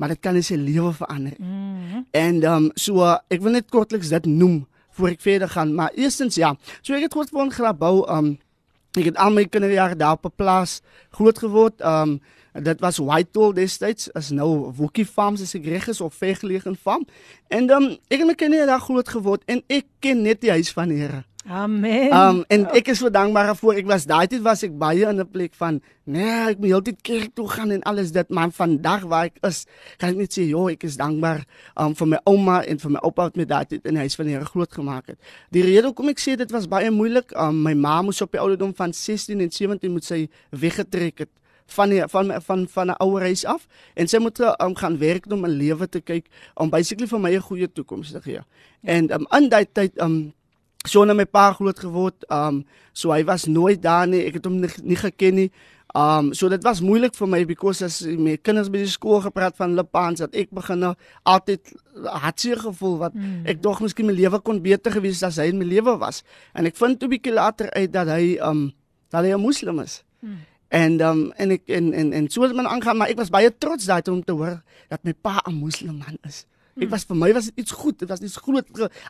Maar 0.00 0.14
dit 0.14 0.20
kan 0.24 0.32
nie 0.34 0.44
sy 0.44 0.56
lewe 0.56 0.94
verander 0.96 1.34
nie. 1.36 1.46
Mhm. 1.46 2.04
En 2.16 2.42
ehm 2.42 2.52
um, 2.64 2.68
so 2.74 3.04
uh, 3.04 3.18
ek 3.28 3.42
wil 3.44 3.52
net 3.52 3.68
kortliks 3.68 4.08
dit 4.08 4.28
noem 4.32 4.62
voor 4.96 5.12
ek 5.12 5.20
verder 5.20 5.48
gaan, 5.48 5.74
maar 5.76 5.92
eerstens 5.94 6.38
ja. 6.40 6.54
So 6.80 6.96
ek 6.96 7.10
het 7.10 7.12
groot 7.12 7.28
geword 7.28 7.52
in 7.52 7.58
Grabouw. 7.58 8.06
Ehm 8.06 8.30
um, 8.32 8.38
ek 8.98 9.12
het 9.12 9.20
al 9.22 9.30
my 9.30 9.44
kinderjare 9.46 9.96
daar 9.96 10.16
op 10.16 10.24
'n 10.24 10.36
plaas 10.36 10.80
groot 11.10 11.38
geword. 11.38 11.80
Ehm 11.80 12.16
um, 12.16 12.20
dit 12.64 12.80
was 12.80 12.98
Whitehall 12.98 13.52
destyds, 13.52 14.08
is 14.08 14.30
nou 14.30 14.72
Woekie 14.74 15.06
Farms 15.06 15.42
as 15.42 15.54
ek 15.54 15.64
reg 15.64 15.88
is 15.88 16.00
of 16.00 16.14
vergelegen 16.14 16.76
farm. 16.76 17.06
En 17.48 17.68
ehm 17.70 17.82
um, 17.82 17.96
ek 18.08 18.18
het 18.18 18.26
my 18.26 18.34
kinders 18.34 18.66
daar 18.66 18.80
groot 18.80 19.08
geword 19.08 19.42
en 19.46 19.62
ek 19.66 19.86
ken 19.98 20.22
net 20.22 20.40
die 20.40 20.50
huis 20.50 20.72
van 20.72 20.88
die 20.88 20.98
Here. 20.98 21.24
Amen. 21.48 22.12
Um 22.12 22.42
en 22.52 22.66
ek 22.76 22.90
is 22.92 22.98
so 23.00 23.08
dankbaar 23.08 23.46
daarvoor. 23.48 23.78
Ek 23.80 23.86
was 23.88 24.04
daai 24.04 24.26
tyd 24.28 24.42
was 24.44 24.60
ek 24.66 24.74
baie 24.76 25.06
in 25.08 25.20
'n 25.20 25.28
plek 25.30 25.54
van 25.56 25.80
nee, 26.04 26.50
ek 26.50 26.58
moet 26.58 26.68
heeltyd 26.68 27.00
kerk 27.02 27.34
toe 27.34 27.48
gaan 27.48 27.70
en 27.70 27.82
alles 27.82 28.12
dit, 28.12 28.28
maar 28.28 28.50
vandag 28.50 29.02
waar 29.08 29.24
ek 29.24 29.38
is, 29.48 29.64
kan 29.96 30.10
ek 30.10 30.16
net 30.16 30.32
sê, 30.32 30.44
"Jo, 30.48 30.68
ek 30.68 30.84
is 30.84 30.96
dankbaar 30.96 31.44
um 31.76 31.94
vir 31.94 32.06
my 32.06 32.18
ouma 32.26 32.62
en 32.64 32.78
vir 32.78 32.90
my 32.90 32.98
oupa 33.02 33.22
wat 33.22 33.36
my 33.36 33.44
daai 33.44 33.64
tyd 33.64 33.86
in 33.86 33.94
die 33.94 34.00
huis 34.00 34.16
van 34.16 34.26
die 34.26 34.34
Here 34.34 34.44
groot 34.44 34.72
gemaak 34.72 35.06
het." 35.06 35.18
Die 35.50 35.62
rede 35.62 35.86
hoekom 35.86 36.08
ek 36.08 36.18
sê 36.20 36.36
dit 36.36 36.50
was 36.50 36.66
baie 36.66 36.90
moeilik, 36.90 37.32
um 37.36 37.62
my 37.62 37.74
ma 37.74 38.02
moes 38.02 38.20
op 38.20 38.32
die 38.32 38.40
ouderdom 38.40 38.74
van 38.74 38.92
16 38.92 39.40
en 39.40 39.50
17 39.50 39.92
moet 39.92 40.04
sy 40.04 40.28
weggetrek 40.50 41.18
het 41.18 41.30
van 41.70 41.88
die, 41.88 42.02
van 42.08 42.42
van 42.42 42.68
van 42.68 42.86
'n 42.90 42.96
ouer 42.98 43.20
huis 43.20 43.44
af 43.44 43.66
en 43.94 44.08
sy 44.08 44.18
moet 44.18 44.38
um, 44.40 44.74
gaan 44.74 44.98
werk 44.98 45.26
om 45.32 45.46
'n 45.46 45.50
lewe 45.50 45.88
te 45.88 46.00
kyk 46.00 46.26
om 46.54 46.70
basically 46.70 47.06
vir 47.06 47.20
my 47.20 47.34
'n 47.34 47.40
goeie 47.40 47.72
toekoms 47.72 48.12
te 48.12 48.20
gee. 48.20 48.32
Ja. 48.32 48.44
En 48.82 49.12
um, 49.12 49.26
in 49.30 49.48
daai 49.48 49.66
tyd 49.72 50.00
um 50.00 50.32
so 50.86 51.04
na 51.04 51.14
my 51.14 51.26
pa 51.26 51.52
groot 51.52 51.78
geword. 51.78 52.24
Um 52.30 52.64
so 52.92 53.12
hy 53.12 53.24
was 53.24 53.46
nooit 53.46 53.82
daar 53.82 54.08
nie. 54.08 54.24
Ek 54.28 54.40
het 54.40 54.48
hom 54.48 54.60
nie, 54.60 54.70
nie 54.82 54.98
geken 54.98 55.34
nie. 55.36 55.50
Um 55.96 56.32
so 56.34 56.48
dit 56.48 56.62
was 56.64 56.80
moeilik 56.80 57.16
vir 57.18 57.28
my 57.28 57.44
because 57.44 57.82
as 57.82 58.00
my 58.06 58.36
kinders 58.38 58.70
by 58.70 58.84
die 58.84 58.90
skool 58.90 59.20
gepraat 59.24 59.56
van 59.58 59.74
hulle 59.74 59.84
paans 59.84 60.22
dat 60.22 60.36
ek 60.38 60.52
begin 60.54 60.84
nou 60.84 60.92
altyd 61.26 61.72
hartseer 62.22 62.60
gevoel 62.62 62.98
wat 63.00 63.16
mm. 63.16 63.48
ek 63.50 63.62
dog 63.62 63.80
miskien 63.82 64.06
my 64.06 64.14
lewe 64.14 64.38
kon 64.44 64.62
beter 64.62 64.94
gewees 64.94 65.24
as 65.26 65.40
hy 65.42 65.50
in 65.50 65.58
my 65.58 65.66
lewe 65.66 65.96
was. 65.98 66.22
En 66.54 66.68
ek 66.70 66.78
vind 66.78 67.00
toe 67.00 67.10
bietjie 67.10 67.34
later 67.34 67.72
uit 67.74 67.90
dat 67.92 68.12
hy 68.14 68.38
um 68.38 68.70
dat 69.10 69.26
hy 69.26 69.34
'n 69.34 69.42
moslim 69.42 69.82
is. 69.82 70.04
Mm. 70.22 70.38
En 70.70 71.00
um 71.02 71.20
en 71.36 71.50
ek 71.58 71.66
en 71.66 71.92
en 71.92 72.12
en 72.12 72.30
so 72.30 72.46
het 72.46 72.54
men 72.54 72.68
aangaan 72.70 72.96
maar 72.96 73.10
ek 73.10 73.18
was 73.18 73.34
baie 73.34 73.50
trots 73.50 73.90
daai 73.90 74.06
om 74.08 74.22
te 74.22 74.32
hoor 74.32 74.62
dat 74.88 75.02
my 75.04 75.12
pa 75.12 75.42
'n 75.46 75.58
moslim 75.58 75.98
man 75.98 76.18
is. 76.22 76.46
Ek 76.80 76.90
was 76.92 77.04
vir 77.08 77.18
my 77.20 77.30
was 77.36 77.50
dit 77.50 77.64
iets 77.64 77.72
goed, 77.76 77.98
dit 77.98 78.08
was 78.08 78.20
iets 78.24 78.36
groot. 78.40 78.66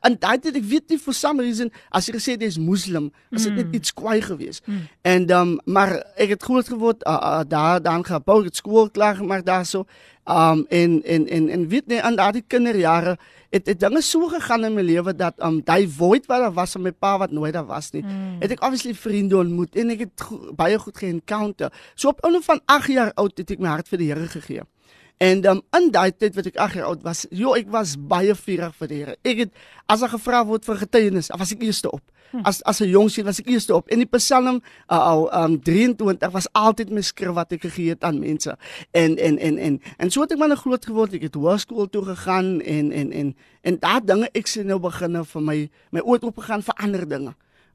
En 0.06 0.16
daai 0.18 0.38
tyd 0.42 0.58
ek 0.60 0.68
weet 0.70 0.92
nie 0.92 0.98
for 0.98 1.16
some 1.16 1.42
reason 1.42 1.70
as 1.90 2.08
jy 2.08 2.16
gesê 2.16 2.36
het 2.36 2.46
jy's 2.46 2.58
moslim, 2.60 3.10
is 3.30 3.46
dit 3.48 3.58
net 3.58 3.74
iets 3.80 3.94
kwaai 3.94 4.20
geweest. 4.24 4.66
Mm. 4.66 4.86
En 5.02 5.28
um 5.38 5.58
maar 5.64 5.96
ek 6.16 6.36
het 6.36 6.46
groot 6.46 6.68
geword 6.68 7.04
uh, 7.06 7.16
uh, 7.16 7.42
daar 7.48 7.82
dan 7.82 8.04
gebou 8.04 8.42
het 8.44 8.56
skool 8.56 8.90
klaar 8.90 9.20
gemaak 9.20 9.44
daarso. 9.46 9.86
Um 10.30 10.66
en 10.68 11.02
en 11.02 11.28
en 11.28 11.48
en 11.48 11.68
weet 11.68 11.86
nie 11.86 12.00
aan 12.02 12.16
daardie 12.16 12.44
kinderjare 12.46 13.16
het 13.50 13.64
dit 13.66 13.80
dinge 13.80 14.02
so 14.02 14.28
gegaan 14.30 14.64
in 14.64 14.74
my 14.74 14.82
lewe 14.82 15.14
dat 15.16 15.34
um 15.42 15.60
daai 15.64 15.88
void 15.88 16.26
wat 16.30 16.44
daar 16.44 16.54
was 16.54 16.76
van 16.76 16.82
my 16.86 16.92
pa 16.92 17.16
wat 17.18 17.30
nooit 17.30 17.52
daar 17.52 17.66
was 17.66 17.90
nie. 17.90 18.02
Mm. 18.02 18.36
Het 18.40 18.54
ek 18.56 18.62
obviously 18.62 18.94
vriende 18.94 19.36
ontmoet 19.36 19.76
en 19.76 19.90
ek 19.96 20.04
het 20.06 20.26
go 20.28 20.52
baie 20.54 20.78
goed 20.78 20.98
geencounter. 20.98 21.72
So 21.94 22.08
op 22.14 22.22
onder 22.24 22.42
van 22.42 22.60
8 22.64 22.92
jaar 22.94 23.12
oud 23.14 23.38
het 23.38 23.50
ek 23.50 23.58
my 23.58 23.72
hart 23.74 23.88
vir 23.88 23.98
die 23.98 24.12
Here 24.12 24.28
gegee. 24.28 24.62
En 25.20 25.42
um, 25.50 25.58
in 25.76 25.90
daai 25.92 26.12
tyd 26.16 26.32
wat 26.38 26.46
ek 26.48 26.56
8 26.56 26.78
jaar 26.78 26.86
oud 26.88 27.02
was, 27.04 27.26
jo, 27.28 27.52
ek 27.52 27.68
was 27.68 27.92
baie 28.08 28.32
vurig 28.32 28.76
vir 28.78 28.88
die 28.88 29.00
Here. 29.02 29.16
Ek 29.20 29.42
het 29.44 29.50
as 29.84 30.00
daar 30.00 30.14
gevra 30.14 30.40
word 30.48 30.64
vir 30.64 30.80
getuienis, 30.80 31.28
was 31.36 31.52
ek 31.52 31.66
eerste 31.66 31.90
op. 31.92 32.00
As 32.46 32.62
as 32.62 32.80
'n 32.80 32.88
jong 32.88 33.10
seun 33.10 33.26
was 33.26 33.40
ek 33.42 33.50
eerste 33.50 33.74
op. 33.74 33.88
En 33.90 33.98
die 33.98 34.06
Psalm 34.06 34.62
uh, 34.88 35.26
um 35.44 35.58
23 35.60 36.30
was 36.32 36.48
altyd 36.52 36.90
my 36.90 37.02
skrif 37.02 37.34
wat 37.34 37.52
ek 37.52 37.66
gegee 37.66 37.90
het 37.90 38.04
aan 38.04 38.20
mense. 38.22 38.56
En 38.92 39.18
en 39.18 39.38
en 39.38 39.58
en 39.58 39.80
en 39.98 40.10
so 40.10 40.22
het 40.22 40.32
ek 40.32 40.38
maar 40.38 40.56
groot 40.56 40.86
geword. 40.86 41.12
Ek 41.12 41.28
het 41.28 41.34
hoërskool 41.34 41.90
toe 41.90 42.04
gegaan 42.04 42.60
en 42.60 42.92
en 42.92 43.12
en 43.12 43.36
en 43.60 43.78
daar 43.78 44.00
dinge 44.00 44.30
ek 44.32 44.46
sien 44.46 44.66
nou 44.66 44.78
begin 44.78 45.24
vir 45.24 45.42
my 45.42 45.68
my 45.90 46.00
oë 46.00 46.22
oop 46.22 46.38
gegaan 46.38 46.62
vir 46.62 46.74
ander 46.78 47.08
dinge. 47.08 47.34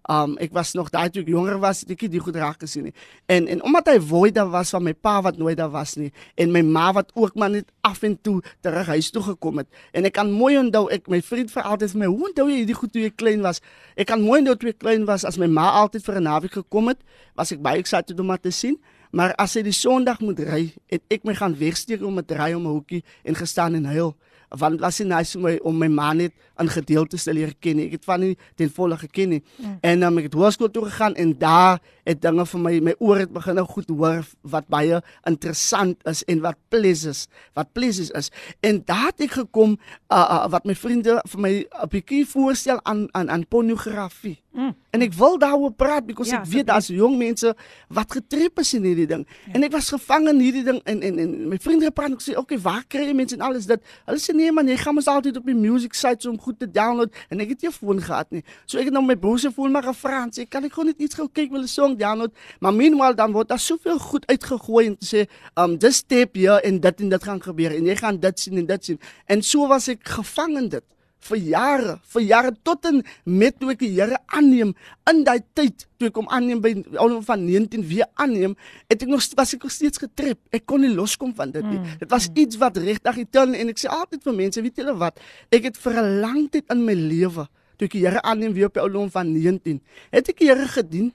Um 0.10 0.36
ek 0.38 0.52
was 0.54 0.76
nog 0.78 0.92
daai 0.94 1.10
toe 1.10 1.24
ek 1.24 1.30
jonger 1.34 1.58
was, 1.58 1.82
het 1.82 1.96
ek 1.96 2.04
nie 2.06 2.12
die 2.14 2.22
goed 2.22 2.36
raak 2.38 2.60
gesien 2.62 2.84
nie. 2.90 2.94
En 3.26 3.48
en 3.50 3.64
omdat 3.66 3.88
hy 3.90 3.98
wooi 4.06 4.30
daar 4.32 4.52
was 4.54 4.70
van 4.76 4.84
my 4.86 4.94
pa 4.94 5.18
wat 5.26 5.40
nooit 5.42 5.58
daar 5.58 5.72
was 5.74 5.96
nie 5.98 6.12
en 6.38 6.52
my 6.54 6.62
ma 6.62 6.92
wat 6.94 7.10
ook 7.16 7.36
maar 7.36 7.50
net 7.50 7.72
af 7.82 8.04
en 8.06 8.14
toe 8.22 8.42
terug 8.62 8.92
huis 8.94 9.10
toe 9.10 9.24
gekom 9.24 9.64
het. 9.64 9.68
En 9.94 10.06
ek 10.06 10.14
kan 10.14 10.30
mooi 10.32 10.58
onthou 10.62 10.86
ek 10.94 11.10
my 11.10 11.22
vriend 11.26 11.50
vir 11.52 11.64
altyd 11.64 11.92
vir 11.92 12.00
my, 12.00 12.06
"Hoe 12.06 12.28
onthou 12.30 12.50
jy 12.50 12.58
hierdie 12.62 12.78
goed 12.78 12.92
toe 12.94 13.02
jy 13.02 13.10
klein 13.10 13.42
was?" 13.42 13.62
Ek 13.98 14.08
kan 14.08 14.22
mooi 14.22 14.40
onthou 14.42 14.56
toe 14.56 14.70
ek 14.70 14.80
klein 14.80 15.06
was 15.06 15.26
as 15.26 15.38
my 15.38 15.48
ma 15.48 15.72
altyd 15.82 16.04
vir 16.04 16.16
'n 16.16 16.24
naweek 16.24 16.54
gekom 16.54 16.88
het, 16.88 17.00
was 17.36 17.52
ek 17.52 17.62
baie 17.62 17.80
excited 17.80 18.20
om 18.20 18.30
haar 18.30 18.40
te 18.40 18.52
sien. 18.52 18.78
Maar 19.12 19.34
as 19.36 19.54
hy 19.54 19.62
die 19.62 19.72
Sondag 19.72 20.20
moet 20.20 20.40
ry, 20.40 20.74
het 20.92 21.02
ek 21.10 21.24
my 21.24 21.34
gaan 21.34 21.56
wegsteek 21.56 22.04
om 22.04 22.14
met 22.14 22.32
ry 22.32 22.54
om 22.54 22.68
'n 22.68 22.76
hoekie 22.76 23.04
en 23.24 23.36
gestaan 23.36 23.76
en 23.76 23.86
huil 23.86 24.16
want 24.58 24.80
was 24.80 24.98
dit 24.98 25.08
nice 25.08 25.38
my 25.40 25.56
om 25.64 25.78
my 25.78 25.88
ma 25.88 26.14
net 26.14 26.34
in 26.62 26.70
gedeeltes 26.72 27.26
te 27.28 27.34
leer 27.34 27.54
ken. 27.60 27.82
Ek 27.84 27.98
het 27.98 28.06
van 28.08 28.24
nie 28.24 28.36
ten 28.56 28.72
volle 28.72 28.98
geken 29.00 29.36
nie. 29.36 29.42
Mm. 29.58 29.78
En 29.82 30.00
dan 30.00 30.14
um, 30.14 30.22
ek 30.22 30.30
het 30.30 30.38
hoërskool 30.40 30.72
toe 30.72 30.86
gegaan 30.88 31.18
en 31.20 31.34
daar 31.40 31.82
het 32.06 32.22
dinge 32.22 32.46
vir 32.46 32.62
my 32.62 32.74
my 32.90 32.96
oor 33.00 33.24
het 33.24 33.34
begin 33.34 33.60
goed 33.66 33.90
hoor 33.90 34.24
wat 34.42 34.68
baie 34.72 35.02
interessant 35.28 35.98
is 36.08 36.24
en 36.32 36.42
wat 36.46 36.58
pleases, 36.70 37.26
wat 37.58 37.72
pleases 37.74 38.12
is. 38.16 38.32
En 38.62 38.82
daar 38.86 39.12
het 39.12 39.28
ek 39.28 39.38
gekom 39.42 39.76
uh, 39.76 40.18
uh, 40.20 40.48
wat 40.54 40.66
my 40.66 40.76
vriende 40.76 41.20
vir 41.28 41.42
my 41.42 41.54
'n 41.66 41.90
bietjie 41.90 42.26
voorstel 42.26 42.80
aan 42.84 43.08
aan 43.14 43.30
aan 43.30 43.48
pornografie. 43.48 44.45
Mm. 44.56 44.72
En 44.96 45.02
ek 45.04 45.14
wil 45.14 45.34
daaroor 45.38 45.74
praat 45.76 46.06
because 46.08 46.32
ja, 46.32 46.40
ek 46.40 46.48
weet 46.48 46.68
daar's 46.70 46.88
jong 46.88 47.18
mense 47.20 47.50
wat 47.92 48.14
getrip 48.16 48.62
is 48.64 48.70
in 48.78 48.86
hierdie 48.88 49.08
ding. 49.10 49.26
Ja. 49.28 49.58
En 49.58 49.66
ek 49.68 49.74
was 49.76 49.90
gevang 49.92 50.30
in 50.32 50.40
hierdie 50.40 50.64
ding 50.64 50.80
en 50.88 51.02
en 51.04 51.20
en 51.20 51.34
my 51.52 51.60
vriende 51.60 51.92
praat 51.92 52.14
en 52.14 52.16
ek 52.16 52.24
sê, 52.24 52.38
"Oké, 52.40 52.56
okay, 52.56 52.60
waar 52.64 52.86
kry 52.88 53.04
jy 53.04 53.14
mense 53.14 53.36
en 53.36 53.44
alles 53.44 53.68
dit?" 53.68 53.82
Hulle 54.06 54.20
sê, 54.20 54.34
"Nee 54.34 54.52
man, 54.52 54.68
jy 54.68 54.78
gaan 54.78 54.96
mos 54.96 55.08
altyd 55.12 55.38
op 55.38 55.46
die 55.46 55.56
music 55.56 55.94
sites 55.94 56.26
om 56.26 56.40
goed 56.40 56.60
te 56.60 56.72
download." 56.72 57.12
En 57.30 57.40
ek 57.40 57.50
het 57.50 57.62
nie 57.62 57.70
'n 57.70 57.74
foon 57.74 58.02
gehad 58.02 58.32
nie. 58.32 58.44
So 58.66 58.78
ek 58.78 58.86
het 58.86 58.94
nou 58.94 59.04
my 59.04 59.16
broer 59.16 59.40
se 59.40 59.52
foon 59.52 59.72
maar 59.72 59.84
gevra 59.84 60.24
en 60.24 60.32
sê, 60.32 60.48
"Kan 60.48 60.64
ek 60.64 60.74
gou 60.74 60.86
net 60.86 61.00
iets 61.00 61.16
gou 61.16 61.28
kyk 61.28 61.52
wil 61.52 61.62
'n 61.62 61.68
song 61.68 61.98
download?" 61.98 62.32
Maar 62.60 62.74
meanwhile 62.74 63.16
dan 63.16 63.32
word 63.32 63.50
daar 63.50 63.60
soveel 63.60 64.00
goed 64.00 64.26
uitgegooi 64.28 64.86
en 64.88 64.98
sê, 65.00 65.28
"Um 65.56 65.78
dis 65.78 65.96
step 65.96 66.36
hier 66.36 66.64
en 66.64 66.80
dit 66.80 67.02
en 67.02 67.10
dit 67.10 67.24
gaan 67.24 67.42
gebeur 67.42 67.76
en 67.76 67.86
jy 67.86 67.96
gaan 67.96 68.20
dit 68.20 68.40
sien 68.40 68.58
en 68.58 68.66
dit 68.66 68.86
sien." 68.86 69.00
En 69.26 69.42
so 69.42 69.68
was 69.68 69.88
ek 69.88 70.08
gevang 70.08 70.58
in 70.58 70.70
dit 70.70 70.84
vir 71.26 71.42
jare, 71.50 71.96
vir 72.14 72.24
jare 72.26 72.52
tot 72.64 72.86
en 72.90 73.02
met 73.26 73.58
toe 73.60 73.72
ek 73.74 73.82
die 73.82 73.92
Here 73.96 74.20
aanneem 74.28 74.74
in 75.10 75.24
daai 75.26 75.42
tyd 75.58 75.86
toe 76.00 76.10
ek 76.10 76.20
hom 76.20 76.30
aanneem 76.34 76.62
by 76.64 76.74
ouderdom 76.76 77.24
van 77.26 77.44
19 77.46 77.86
weer 77.90 78.08
aanneem, 78.22 78.56
het 78.92 79.04
ek 79.06 79.12
nog 79.12 79.26
was 79.38 79.54
ek 79.56 79.64
nog 79.64 79.74
steeds 79.74 80.02
getrip. 80.02 80.40
Ek 80.54 80.66
kon 80.70 80.84
nie 80.84 80.94
loskom 80.94 81.34
van 81.36 81.54
dit 81.56 81.66
nie. 81.66 81.80
Mm. 81.80 82.00
Dit 82.04 82.10
was 82.12 82.30
mm. 82.30 82.40
iets 82.44 82.60
wat 82.62 82.78
regtig 82.78 83.20
getel 83.22 83.56
en 83.56 83.74
ek 83.74 83.82
sê 83.82 83.92
altyd 83.92 84.24
vir 84.26 84.38
mense, 84.42 84.64
weet 84.66 84.82
julle 84.84 84.96
wat, 85.02 85.22
ek 85.56 85.70
het 85.72 85.78
vir 85.86 86.02
'n 86.02 86.20
lang 86.22 86.42
tyd 86.52 86.66
in 86.72 86.86
my 86.86 86.94
lewe 86.94 87.48
toe 87.78 87.88
ek 87.88 87.96
die 87.98 88.06
Here 88.06 88.22
aanneem 88.24 88.54
weer 88.54 88.68
op 88.68 88.74
die 88.78 88.84
ouderdom 88.84 89.12
van 89.12 89.32
19, 89.32 89.82
het 90.12 90.30
ek 90.30 90.40
die 90.40 90.50
Here 90.52 90.68
gedien. 90.68 91.12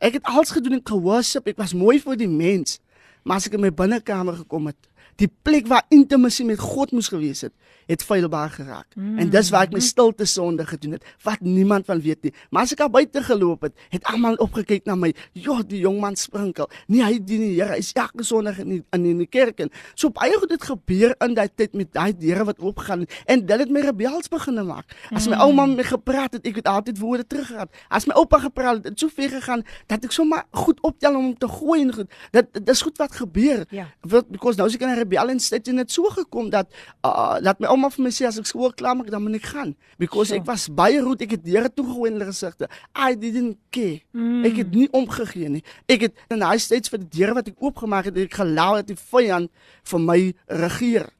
Ek 0.00 0.18
het 0.18 0.26
alles 0.28 0.50
gedoen 0.52 0.76
en 0.76 0.84
geworship. 0.84 1.46
Ek 1.48 1.56
was 1.56 1.72
mooi 1.72 1.98
vir 2.02 2.18
die 2.20 2.28
mens. 2.28 2.80
Maar 3.24 3.40
as 3.40 3.46
ek 3.48 3.56
in 3.56 3.64
my 3.64 3.72
binnekamer 3.74 4.36
gekom 4.42 4.68
het, 4.70 4.78
die 5.16 5.30
plek 5.42 5.66
waar 5.70 5.86
intimasie 5.94 6.44
met 6.44 6.60
God 6.60 6.92
moes 6.92 7.08
gewees 7.08 7.46
het, 7.46 7.54
het 7.86 8.02
feilbaar 8.02 8.50
geraak. 8.50 8.94
Mm. 8.94 9.18
En 9.18 9.30
dis 9.30 9.50
waar 9.50 9.66
ek 9.68 9.74
my 9.76 9.80
stilte 9.84 10.26
sonde 10.28 10.66
gedoen 10.66 10.96
het 10.96 11.04
wat 11.22 11.40
niemand 11.40 11.86
van 11.86 12.00
weet 12.00 12.22
nie. 12.22 12.32
Maar 12.50 12.66
as 12.66 12.74
ek 12.74 12.82
daar 12.82 12.90
buite 12.90 13.22
geloop 13.22 13.66
het, 13.68 13.74
het 13.94 14.04
almal 14.10 14.38
opgekyk 14.42 14.84
na 14.86 14.96
my. 14.98 15.12
Ja, 15.32 15.60
die 15.66 15.80
jong 15.84 16.00
man 16.02 16.16
sprinkel. 16.16 16.68
Nee, 16.86 17.02
hy 17.04 17.18
dien 17.22 17.44
die 17.44 17.54
Here. 17.56 17.76
Hy 17.76 17.82
is 17.82 17.92
elke 17.96 18.24
sonderdag 18.26 18.64
in 18.64 18.74
die, 18.74 18.82
in 18.96 19.22
die 19.22 19.28
kerk 19.30 19.60
en 19.64 19.70
so 19.94 20.10
baie 20.14 20.34
goed 20.36 20.52
het 20.52 20.64
gebeur 20.66 21.14
in 21.24 21.34
daai 21.36 21.48
tyd 21.54 21.74
met 21.78 21.92
daai 21.94 22.12
deure 22.16 22.48
wat 22.50 22.60
oopgaan 22.60 23.06
en 23.24 23.44
dit 23.46 23.62
het 23.62 23.72
my 23.72 23.82
rebels 23.86 24.28
begin 24.32 24.60
maak. 24.66 24.92
As 25.12 25.26
my 25.26 25.36
mm. 25.36 25.44
ouma 25.46 25.66
met 25.70 25.82
my 25.82 25.86
gepraat 25.86 26.36
het, 26.36 26.46
ek 26.48 26.60
het 26.62 26.70
altyd 26.70 26.98
woorde 26.98 27.26
teruggehad. 27.26 27.70
As 27.88 28.06
my 28.08 28.16
oupa 28.18 28.40
gepraat 28.46 28.82
het, 28.82 28.88
het 28.92 29.00
so 29.00 29.12
ver 29.12 29.30
gegaan 29.36 29.62
dat 29.90 30.04
ek 30.06 30.14
sommer 30.14 30.44
goed 30.56 30.80
optel 30.86 31.16
om 31.18 31.32
te 31.38 31.48
gooi 31.50 31.80
en 31.84 31.92
goed. 31.94 32.18
Dit 32.34 32.60
dis 32.66 32.82
goed 32.82 32.98
wat 33.02 33.16
gebeur. 33.16 33.64
Ja. 33.74 33.88
Because 34.02 34.58
nou 34.58 34.68
as 34.68 34.76
ek 34.76 34.84
in 34.86 34.92
'n 34.94 34.98
rebel 35.02 35.34
en 35.34 35.40
sit 35.40 35.68
en 35.68 35.82
dit 35.82 35.92
so 35.92 36.10
gekom 36.10 36.50
dat 36.50 36.66
uh, 37.06 37.38
dat 37.40 37.60
my 37.60 37.66
ouma 37.76 37.90
vir 37.92 38.06
my 38.06 38.12
sê 38.14 38.26
as 38.28 38.40
ek 38.40 38.48
skool 38.48 38.74
klaar 38.76 38.96
maak 38.98 39.10
dan 39.12 39.22
moet 39.24 39.38
ek 39.38 39.48
gaan. 39.52 39.74
Because 40.00 40.32
sure. 40.32 40.40
ek 40.40 40.48
was 40.48 40.66
baie 40.68 41.00
roet 41.04 41.22
ek 41.26 41.36
het 41.36 41.44
deure 41.44 41.70
toe 41.72 41.86
gegooi 41.86 42.10
in 42.10 42.18
hulle 42.18 42.30
gesigte. 42.32 42.70
I 42.96 43.14
didn't 43.14 43.58
care. 43.70 44.00
Mm. 44.16 44.46
ek 44.48 44.62
het 44.62 44.74
nie 44.74 44.88
omgegee 44.96 45.52
nie. 45.58 45.64
Ek 45.92 46.08
het 46.08 46.24
in 46.32 46.42
daai 46.44 46.58
steeds 46.62 46.92
vir 46.92 47.04
die 47.04 47.12
deure 47.20 47.36
wat 47.40 47.52
ek 47.52 47.60
oopgemaak 47.60 48.10
het 48.10 48.22
ek 48.26 48.40
gelaat 48.40 48.82
dat 48.82 48.94
die 48.94 49.00
vyand 49.12 49.52
vir 49.92 50.02
my 50.08 50.20
regeer 50.64 51.12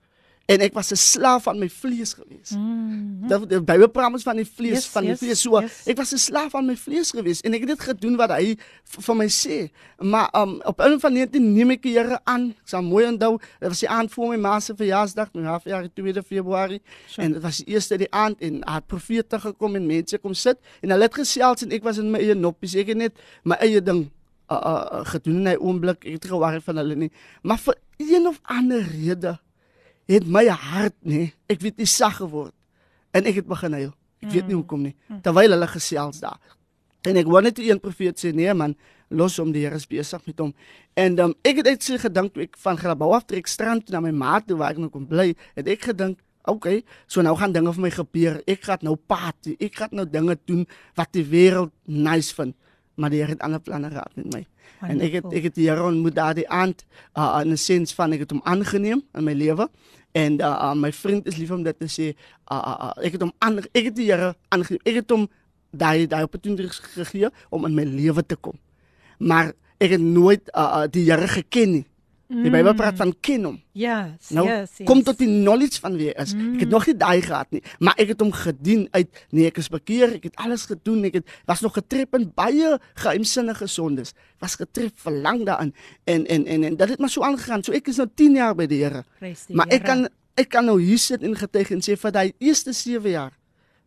en 0.46 0.62
ek 0.62 0.74
was 0.74 0.92
'n 0.92 0.96
slaaf 0.96 1.48
aan 1.48 1.58
my 1.58 1.68
vlees 1.68 2.12
gewees. 2.14 2.50
Mm 2.50 2.58
-hmm. 2.58 3.28
Dat 3.28 3.48
die 3.48 3.62
Bybel 3.62 3.88
praat 3.88 4.12
ons 4.12 4.22
van 4.22 4.36
die 4.36 4.46
vlees 4.46 4.72
yes, 4.72 4.86
van 4.86 5.02
die 5.02 5.10
yes, 5.10 5.18
vlees 5.18 5.40
so. 5.40 5.60
Yes. 5.60 5.86
Ek 5.86 5.96
was 5.96 6.12
'n 6.12 6.18
slaaf 6.18 6.54
aan 6.54 6.66
my 6.66 6.76
vlees 6.76 7.10
gewees 7.10 7.40
en 7.40 7.52
ek 7.52 7.60
het 7.60 7.68
dit 7.68 7.80
gedoen 7.80 8.16
wat 8.16 8.30
hy 8.30 8.56
vir 8.84 9.16
my 9.16 9.28
sê. 9.28 9.70
Maar 9.98 10.28
um, 10.34 10.62
op 10.62 10.80
'n 10.80 11.00
van 11.00 11.12
19 11.12 11.52
neem 11.52 11.70
ek 11.70 11.82
die 11.82 11.94
Here 11.96 12.20
aan. 12.24 12.50
Ek 12.50 12.68
sal 12.68 12.82
mooi 12.82 13.06
onthou, 13.06 13.38
dit 13.58 13.68
was 13.68 13.80
die 13.80 13.88
aand 13.88 14.12
voor 14.12 14.28
my 14.28 14.36
ma 14.36 14.60
se 14.60 14.74
verjaarsdag, 14.76 15.28
my 15.32 15.42
half 15.42 15.64
jaar 15.64 15.88
2 15.94 16.22
Februarie. 16.22 16.82
Sure. 17.06 17.26
En 17.26 17.32
dit 17.32 17.42
was 17.42 17.56
die 17.56 17.66
eerste 17.66 17.96
die 17.96 18.12
aand 18.12 18.40
en 18.40 18.60
haar 18.64 18.82
profete 18.82 19.40
gekom 19.40 19.74
en 19.74 19.86
mense 19.86 20.18
kom 20.18 20.34
sit 20.34 20.58
en 20.80 20.90
hulle 20.90 21.02
het 21.02 21.14
gesels 21.14 21.62
en 21.62 21.70
ek 21.70 21.82
was 21.82 21.98
in 21.98 22.10
my 22.10 22.18
eie 22.18 22.34
noppies. 22.34 22.74
Ek 22.74 22.86
het 22.86 22.96
net 22.96 23.12
my 23.42 23.54
eie 23.54 23.82
ding 23.82 24.10
uh, 24.50 24.56
uh, 24.56 25.04
gedoen 25.04 25.46
in 25.46 25.48
'n 25.48 25.58
oomblik. 25.58 26.04
Ek 26.04 26.12
het 26.12 26.24
gewaar 26.24 26.60
van 26.60 26.76
hulle 26.76 26.94
nie. 26.94 27.10
Maar 27.42 27.58
vir 27.58 27.74
een 27.96 28.26
of 28.26 28.40
ander 28.42 28.82
rede 28.82 29.38
het 30.10 30.26
my 30.26 30.46
hart 30.48 30.96
nê, 31.02 31.30
ek 31.50 31.62
weet 31.64 31.78
nie 31.82 31.88
sag 31.90 32.20
geword 32.20 32.54
en 33.16 33.26
ek 33.26 33.40
het 33.42 33.48
begin 33.48 33.72
huil. 33.72 33.94
Ek 34.22 34.30
weet 34.32 34.46
nie 34.46 34.54
mm. 34.54 34.60
hoekom 34.60 34.82
nie. 34.88 34.94
Mm. 35.08 35.22
Terwyl 35.24 35.54
hulle 35.54 35.68
gesels 35.70 36.20
daar. 36.22 36.38
En 37.06 37.18
ek 37.20 37.28
wou 37.30 37.42
net 37.44 37.58
een 37.62 37.80
profeet 37.80 38.18
sê 38.20 38.32
nee 38.34 38.52
man, 38.54 38.74
los 39.08 39.36
hom 39.38 39.52
die 39.54 39.62
Here 39.64 39.78
is 39.78 39.86
besig 39.86 40.22
met 40.26 40.40
hom. 40.42 40.52
En 40.98 41.14
dan 41.14 41.32
um, 41.32 41.38
ek 41.46 41.60
het 41.62 41.70
net 41.70 41.86
so 41.86 41.98
gedink 42.00 42.34
toe 42.34 42.46
ek 42.46 42.56
van 42.62 42.78
Grabouw 42.80 43.14
af 43.16 43.26
trek 43.30 43.50
strand 43.50 43.86
toe 43.86 43.94
na 43.94 44.02
my 44.02 44.12
ma 44.14 44.38
toe 44.42 44.58
waar 44.58 44.74
ek 44.74 44.80
nou 44.82 44.90
kom 44.92 45.06
bly, 45.08 45.32
het 45.58 45.68
ek 45.70 45.90
gedink 45.92 46.22
Oké, 46.46 46.54
okay, 46.54 46.82
so 47.10 47.22
nou 47.26 47.34
gaan 47.34 47.50
dinge 47.50 47.72
vir 47.74 47.82
my 47.82 47.88
gebeur. 47.90 48.36
Ek 48.46 48.60
gaan 48.68 48.84
nou 48.86 48.92
party. 48.94 49.56
Ek 49.58 49.80
gaan 49.80 49.96
nou 49.98 50.04
dinge 50.06 50.36
doen 50.46 50.60
wat 50.94 51.10
die 51.10 51.24
wêreld 51.26 51.72
nice 51.90 52.30
vind. 52.38 52.54
Maar 52.94 53.10
die 53.10 53.18
Here 53.18 53.34
het 53.34 53.42
ander 53.42 53.58
planne 53.60 53.90
gehad 53.90 54.14
met 54.14 54.28
my. 54.30 54.42
Wonderful. 54.78 54.92
En 54.92 55.02
ek 55.02 55.16
het 55.18 55.26
ek 55.40 55.48
het 55.48 55.56
die 55.58 55.66
Here 55.66 55.82
ontmoet 55.82 56.14
daardie 56.14 56.46
aand 56.46 56.84
uh, 57.18 57.40
in 57.42 57.50
'n 57.50 57.58
sens 57.58 57.94
van 57.94 58.14
ek 58.14 58.22
het 58.24 58.30
hom 58.30 58.40
aangeneem 58.44 59.02
in 59.14 59.24
my 59.24 59.34
lewe. 59.34 59.66
En 60.16 60.38
uh, 60.40 60.46
uh, 60.46 60.74
my 60.78 60.92
vriend 60.96 61.26
is 61.28 61.36
lief 61.36 61.50
om 61.52 61.64
dit 61.66 61.78
te 61.78 61.88
sê. 61.92 62.06
Uh, 62.48 62.56
uh, 62.56 62.76
uh, 62.88 62.92
ek 63.04 63.18
het 63.18 63.26
hom 63.26 63.34
aan 63.44 63.60
ek 63.66 63.90
het 63.90 63.96
die 63.98 64.08
Here 64.08 64.32
aangeneem. 64.54 64.80
Ek 64.88 65.00
het 65.02 65.12
hom 65.12 65.26
daai 65.76 66.06
daai 66.08 66.24
opportunity 66.24 66.70
gegee 66.96 67.28
om 67.52 67.66
in 67.68 67.76
my 67.76 67.84
lewe 67.84 68.24
te 68.24 68.38
kom. 68.40 68.56
Maar 69.18 69.52
ek 69.82 69.96
het 69.98 70.04
nooit 70.04 70.48
uh, 70.54 70.62
uh, 70.62 70.86
die 70.88 71.04
Here 71.10 71.28
geken 71.28 71.74
nie. 71.78 71.84
Die 72.26 72.50
Bybel 72.50 72.72
mm. 72.72 72.78
praat 72.78 72.96
van 72.98 73.12
ken 73.22 73.44
hom. 73.46 73.56
Ja, 73.78 73.96
yes, 74.08 74.32
nou, 74.34 74.46
yes, 74.48 74.72
yes. 74.80 74.86
Kom 74.88 75.02
tot 75.06 75.20
die 75.20 75.28
knowledge 75.28 75.78
van 75.82 75.94
wie 75.94 76.08
hy 76.08 76.14
is. 76.24 76.32
Mm. 76.34 76.56
Ek 76.56 76.64
het 76.64 76.66
mm. 76.66 76.74
nog 76.74 76.86
nie 76.90 76.94
daai 76.98 77.20
gehad 77.22 77.52
nie, 77.54 77.60
maar 77.78 78.00
ek 78.02 78.10
het 78.14 78.24
hom 78.24 78.32
gedien 78.34 78.82
uit 78.96 79.20
nee, 79.30 79.46
ek 79.46 79.60
is 79.62 79.68
bekeer, 79.70 80.16
ek 80.18 80.26
het 80.26 80.40
alles 80.42 80.64
gedoen, 80.66 81.04
ek 81.06 81.20
het 81.20 81.36
was 81.46 81.62
nog 81.62 81.76
getref 81.78 82.16
in 82.18 82.26
baie 82.34 82.72
geheimsinnige 82.98 83.68
sondes. 83.70 84.10
Was 84.42 84.58
getref 84.58 84.90
verlang 85.04 85.44
daarin 85.46 85.70
en 86.10 86.26
en 86.26 86.48
en 86.50 86.66
en 86.72 86.80
dit 86.82 86.94
het 86.96 87.04
maar 87.04 87.14
so 87.14 87.22
aangegaan. 87.22 87.62
So 87.62 87.76
ek 87.76 87.92
is 87.94 88.02
nou 88.02 88.08
10 88.10 88.40
jaar 88.42 88.58
by 88.58 88.66
die 88.70 88.82
Here. 88.82 89.04
Maar 89.54 89.70
ek 89.78 89.86
kan 89.86 90.08
ek 90.36 90.50
kan 90.52 90.66
nou 90.66 90.80
hier 90.82 90.98
sit 91.00 91.22
en 91.22 91.38
getuig 91.38 91.70
en 91.78 91.84
sê 91.84 91.94
vir 91.94 92.12
daai 92.12 92.34
eerste 92.42 92.74
7 92.74 93.06
jaar 93.10 93.38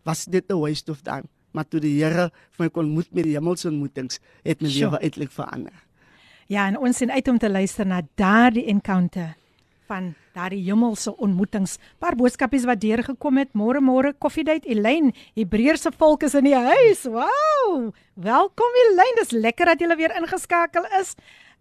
was 0.08 0.26
dit 0.26 0.46
'n 0.48 0.64
waste 0.64 0.92
of 0.92 1.04
time. 1.04 1.28
Maar 1.52 1.68
toe 1.68 1.80
die 1.84 1.98
Here 2.00 2.32
vir 2.56 2.66
my 2.66 2.70
kon 2.70 2.86
ontmoet 2.86 3.12
met 3.12 3.24
die 3.24 3.36
hemelse 3.36 3.68
ontmoetings, 3.68 4.20
het 4.44 4.62
my 4.62 4.70
lewe 4.70 5.00
uiteindelik 5.00 5.32
verander. 5.32 5.89
Ja, 6.49 6.67
en 6.67 6.79
ons 6.79 6.97
sien 6.97 7.11
uit 7.11 7.29
om 7.29 7.39
te 7.39 7.51
luister 7.51 7.87
na 7.87 8.03
daardie 8.15 8.67
encounter 8.67 9.35
van 9.87 10.15
daardie 10.35 10.63
hemelse 10.65 11.13
ontmoetings. 11.23 11.77
Paar 11.99 12.17
boodskapies 12.17 12.65
wat 12.69 12.81
deurgekom 12.83 13.39
het. 13.43 13.53
Môre 13.53 13.83
môre 13.85 14.15
koffiedייט 14.19 14.67
Elyn, 14.71 15.13
Hebreëse 15.37 15.93
volk 15.99 16.25
is 16.27 16.35
in 16.39 16.49
die 16.49 16.57
huis. 16.57 17.05
Wow! 17.05 17.91
Welkom 18.15 18.79
Elyn, 18.87 19.19
dis 19.21 19.35
lekker 19.37 19.73
dat 19.73 19.83
jy 19.83 19.97
weer 19.99 20.17
ingeskakel 20.19 20.89
is. 21.01 21.15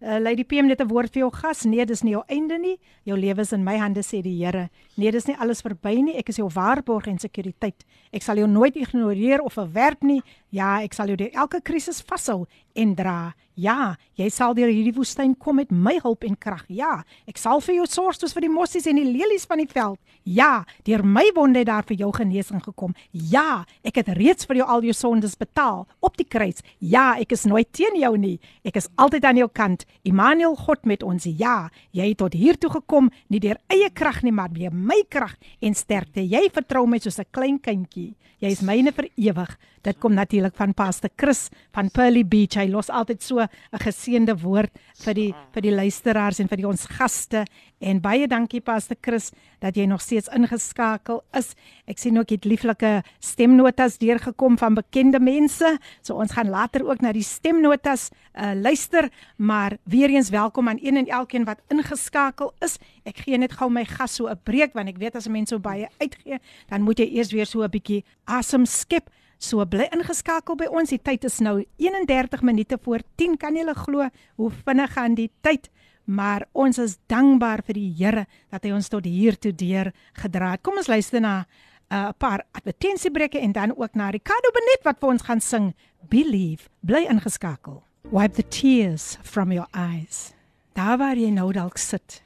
Uh, 0.04 0.18
Lady 0.20 0.44
PM 0.44 0.66
net 0.66 0.82
'n 0.82 0.88
woord 0.88 1.12
vir 1.12 1.20
jou 1.22 1.30
gas. 1.32 1.64
Nee, 1.64 1.84
dis 1.86 2.02
nie 2.02 2.12
jou 2.12 2.22
einde 2.28 2.58
nie. 2.58 2.78
Jou 3.04 3.16
lewe 3.16 3.40
is 3.40 3.52
in 3.52 3.64
my 3.64 3.76
hande 3.78 4.02
sê 4.02 4.20
die 4.22 4.44
Here. 4.44 4.68
Nee, 4.96 5.10
dis 5.10 5.26
nie 5.26 5.36
alles 5.38 5.62
verby 5.62 6.02
nie. 6.02 6.16
Ek 6.16 6.28
is 6.28 6.36
jou 6.36 6.48
waarborg 6.48 7.06
en 7.06 7.18
sekuriteit. 7.18 7.84
Ek 8.12 8.22
sal 8.22 8.36
jou 8.36 8.46
nooit 8.46 8.76
ignoreer 8.76 9.40
of 9.40 9.54
verwerp 9.54 10.02
nie. 10.02 10.20
Ja, 10.49 10.79
ek 10.81 10.95
sal 10.97 11.11
jou 11.11 11.17
deur 11.19 11.35
elke 11.37 11.61
krisis 11.61 12.01
vashou 12.01 12.47
en 12.73 12.95
dra. 12.97 13.33
Ja, 13.59 13.97
jy 14.15 14.29
sal 14.31 14.53
deur 14.55 14.69
hierdie 14.71 14.93
woestyn 14.95 15.33
kom 15.35 15.57
met 15.59 15.71
my 15.71 15.97
hulp 15.99 16.23
en 16.23 16.37
krag. 16.39 16.63
Ja, 16.71 17.01
ek 17.27 17.37
sal 17.41 17.59
vir 17.65 17.75
jou 17.75 17.87
sorg 17.91 18.15
soos 18.15 18.31
vir 18.33 18.45
die 18.45 18.51
mossies 18.53 18.87
en 18.87 18.95
die 18.95 19.09
lelies 19.09 19.43
van 19.49 19.59
die 19.59 19.67
veld. 19.67 19.99
Ja, 20.23 20.63
deur 20.87 21.03
my 21.03 21.25
wonde 21.35 21.59
het 21.59 21.67
daar 21.67 21.83
vir 21.89 21.99
jou 21.99 22.09
genesing 22.15 22.63
gekom. 22.63 22.95
Ja, 23.11 23.65
ek 23.83 23.99
het 23.99 24.13
reeds 24.15 24.47
vir 24.47 24.61
jou 24.61 24.67
al 24.69 24.87
jou 24.87 24.95
sondes 24.95 25.35
betaal 25.39 25.83
op 25.99 26.15
die 26.17 26.27
kruis. 26.27 26.63
Ja, 26.79 27.17
ek 27.19 27.35
is 27.35 27.43
nooit 27.49 27.67
teen 27.75 27.99
jou 27.99 28.13
nie. 28.17 28.37
Ek 28.63 28.79
is 28.79 28.87
altyd 28.95 29.27
aan 29.27 29.41
jou 29.41 29.49
kant. 29.51 29.83
Immanuel 30.07 30.55
God 30.55 30.87
met 30.87 31.03
ons. 31.03 31.27
Ja, 31.27 31.67
jy 31.91 32.13
het 32.13 32.21
tot 32.23 32.37
hier 32.37 32.57
toe 32.57 32.71
gekom 32.79 33.11
nie 33.27 33.43
deur 33.43 33.59
eie 33.67 33.91
krag 33.91 34.23
nie, 34.23 34.33
maar 34.33 34.53
deur 34.55 34.71
my 34.71 35.01
krag 35.11 35.35
en 35.59 35.75
sterkte. 35.75 36.23
Jy 36.23 36.47
vertrou 36.55 36.87
my 36.87 36.99
soos 36.99 37.19
'n 37.19 37.27
klein 37.31 37.59
kindjie. 37.59 38.15
Jy 38.39 38.51
is 38.55 38.61
myne 38.61 38.93
vir 38.95 39.09
ewig. 39.17 39.57
Dit 39.81 39.97
kom 39.99 40.13
natuurlik 40.13 40.55
van 40.59 40.73
Pastor 40.73 41.09
Chris 41.15 41.47
van 41.71 41.89
Pearly 41.91 42.25
Beach. 42.27 42.57
Hy 42.59 42.67
los 42.67 42.89
altyd 42.89 43.23
so 43.23 43.39
'n 43.39 43.49
geseënde 43.79 44.35
woord 44.41 44.71
vir 45.05 45.13
die 45.13 45.33
vir 45.53 45.61
die 45.61 45.71
luisteraars 45.71 46.39
en 46.39 46.47
vir 46.47 46.57
die 46.57 46.67
ons 46.67 46.85
gaste. 46.85 47.45
En 47.79 48.01
baie 48.01 48.27
dankie 48.27 48.61
Pastor 48.61 48.97
Chris 49.01 49.31
dat 49.59 49.75
jy 49.75 49.85
nog 49.85 50.01
steeds 50.01 50.27
ingeskakel 50.27 51.23
is. 51.31 51.55
Ek 51.87 51.97
sien 51.97 52.17
ook 52.17 52.29
jy 52.29 52.35
het 52.35 52.45
lieflike 52.45 53.03
stemnotas 53.19 53.97
deurgekom 53.97 54.57
van 54.57 54.73
bekende 54.73 55.19
mense. 55.19 55.77
So 56.01 56.15
ons 56.15 56.31
gaan 56.31 56.49
later 56.49 56.85
ook 56.85 57.01
na 57.01 57.11
die 57.11 57.23
stemnotas 57.23 58.09
uh, 58.35 58.51
luister, 58.53 59.09
maar 59.37 59.77
weer 59.83 60.09
eens 60.09 60.29
welkom 60.29 60.67
aan 60.67 60.79
een 60.81 60.97
en 60.97 61.07
elkeen 61.07 61.45
wat 61.45 61.61
ingeskakel 61.69 62.53
is. 62.59 62.77
Ek 63.05 63.17
gee 63.17 63.37
net 63.37 63.53
gou 63.53 63.69
my 63.69 63.85
gas 63.85 64.15
so 64.15 64.27
'n 64.27 64.39
breek 64.43 64.73
want 64.73 64.89
ek 64.89 64.97
weet 64.97 65.15
as 65.15 65.27
'n 65.27 65.31
mens 65.31 65.49
so 65.49 65.59
baie 65.59 65.87
uitgee, 65.99 66.39
dan 66.67 66.81
moet 66.81 66.99
jy 66.99 67.05
eers 67.15 67.31
weer 67.31 67.45
so 67.45 67.63
'n 67.63 67.69
bietjie 67.69 68.03
asem 68.25 68.65
skep. 68.65 69.09
So 69.39 69.63
bly 69.63 69.87
ingeskakel 69.95 70.57
by 70.59 70.67
ons. 70.67 70.91
Die 70.91 70.99
tyd 70.99 71.23
is 71.23 71.39
nou 71.39 71.61
31 71.79 72.41
minute 72.43 72.77
voor 72.83 73.05
10. 73.15 73.37
Kan 73.39 73.55
jy 73.55 73.63
glo 73.73 74.09
hoe 74.35 74.51
vinnig 74.65 74.91
gaan 74.91 75.15
die 75.15 75.29
tyd? 75.41 75.69
Maar 76.05 76.43
ons 76.51 76.77
is 76.77 76.97
dankbaar 77.07 77.63
vir 77.63 77.77
die 77.77 77.93
Here 77.95 78.25
dat 78.51 78.65
hy 78.65 78.73
ons 78.75 78.89
tot 78.89 79.05
hier 79.05 79.37
toe 79.39 79.53
deur 79.55 79.93
gedra 80.13 80.51
het. 80.55 80.63
Kom 80.65 80.81
ons 80.81 80.89
luister 80.89 81.21
na 81.21 81.39
uh, 81.39 81.45
'n 81.89 82.09
uh, 82.09 82.11
paar 82.17 82.43
advertensiebreuke 82.51 83.39
en 83.39 83.51
dan 83.51 83.71
ook 83.77 83.95
na 83.95 84.09
Ricardo 84.09 84.51
Benet 84.51 84.83
wat 84.83 84.99
vir 84.99 85.09
ons 85.09 85.23
gaan 85.23 85.41
sing. 85.41 85.73
Believe, 86.09 86.67
bly 86.81 87.05
ingeskakel. 87.07 87.83
Wipe 88.11 88.35
the 88.35 88.47
tears 88.47 89.17
from 89.23 89.51
your 89.51 89.67
eyes. 89.71 90.33
Daar 90.73 90.97
waar 90.97 91.15
jy 91.15 91.29
nou 91.29 91.51
dalk 91.53 91.77
sit 91.77 92.23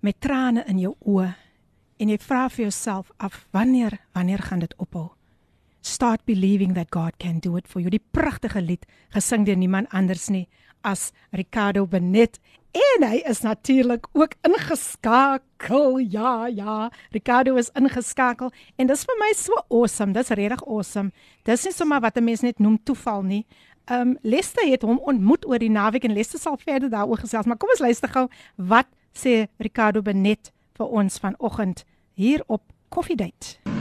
met 0.00 0.20
trane 0.20 0.64
in 0.66 0.78
jou 0.78 0.94
oë 1.04 1.34
en 1.98 2.08
jy 2.08 2.18
vra 2.18 2.48
vir 2.48 2.62
jouself 2.62 3.10
af 3.18 3.46
wanneer 3.50 3.98
wanneer 4.12 4.38
gaan 4.38 4.58
dit 4.58 4.74
ophou? 4.78 5.17
Start 5.88 6.26
believing 6.26 6.74
that 6.74 6.90
God 6.90 7.16
can 7.18 7.38
do 7.38 7.56
it 7.56 7.66
for 7.66 7.80
you. 7.80 7.88
Die 7.88 8.02
pragtige 8.12 8.60
lied 8.60 8.84
gesing 9.14 9.46
deur 9.48 9.56
niemand 9.56 9.88
anders 9.96 10.26
nie 10.28 10.44
as 10.84 11.12
Ricardo 11.32 11.86
Benet 11.88 12.36
en 12.76 13.06
hy 13.08 13.22
is 13.26 13.40
natuurlik 13.40 14.06
ook 14.12 14.36
ingeskakel. 14.46 15.96
Ja, 16.12 16.46
ja, 16.46 16.90
Ricardo 17.10 17.56
is 17.56 17.72
ingeskakel 17.72 18.52
en 18.76 18.92
dis 18.92 19.06
vir 19.08 19.18
my 19.22 19.30
so 19.32 19.56
awesome. 19.72 20.12
Dis 20.12 20.28
regtig 20.28 20.66
awesome. 20.68 21.10
Dis 21.48 21.64
nie 21.64 21.72
sommer 21.72 22.04
wat 22.04 22.20
'n 22.20 22.24
mens 22.24 22.44
net 22.44 22.60
noem 22.60 22.78
toeval 22.84 23.22
nie. 23.22 23.46
Um, 23.90 24.18
Lester 24.22 24.68
het 24.68 24.82
hom 24.82 24.98
ontmoet 24.98 25.48
oor 25.48 25.58
die 25.58 25.72
naweek 25.72 26.04
en 26.04 26.12
Lester 26.12 26.38
sal 26.38 26.58
verder 26.60 26.90
daaroor 26.90 27.18
gesels, 27.18 27.46
maar 27.46 27.56
kom 27.56 27.70
ons 27.70 27.80
luister 27.80 28.08
gou 28.08 28.28
wat 28.56 28.86
sê 29.14 29.48
Ricardo 29.56 30.02
Benet 30.02 30.52
vir 30.76 30.86
ons 30.86 31.18
vanoggend 31.18 31.84
hier 32.14 32.44
op 32.46 32.62
Coffee 32.90 33.16
Date. 33.16 33.77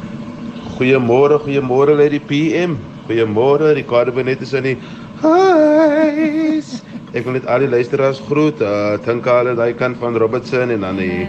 Goeiemôre, 0.78 1.40
goeiemôre 1.42 1.96
lê 1.98 2.06
die 2.14 2.20
PM. 2.22 2.78
Goeiemôre, 3.08 3.74
Ricardo 3.74 4.12
Benet 4.12 4.42
is 4.46 4.54
in 4.54 4.64
die 4.64 4.78
huis. 5.24 6.84
Ek 7.18 7.26
wil 7.26 7.34
net 7.34 7.48
al 7.50 7.64
die 7.66 7.70
luisteraars 7.72 8.20
groet. 8.28 8.62
Uh 8.62 9.00
dink 9.02 9.26
aan 9.26 9.40
hulle 9.42 9.56
daai 9.58 9.74
kant 9.80 9.98
van 9.98 10.14
Robertson 10.22 10.70
en 10.76 10.86
dan 10.86 11.02
die 11.02 11.26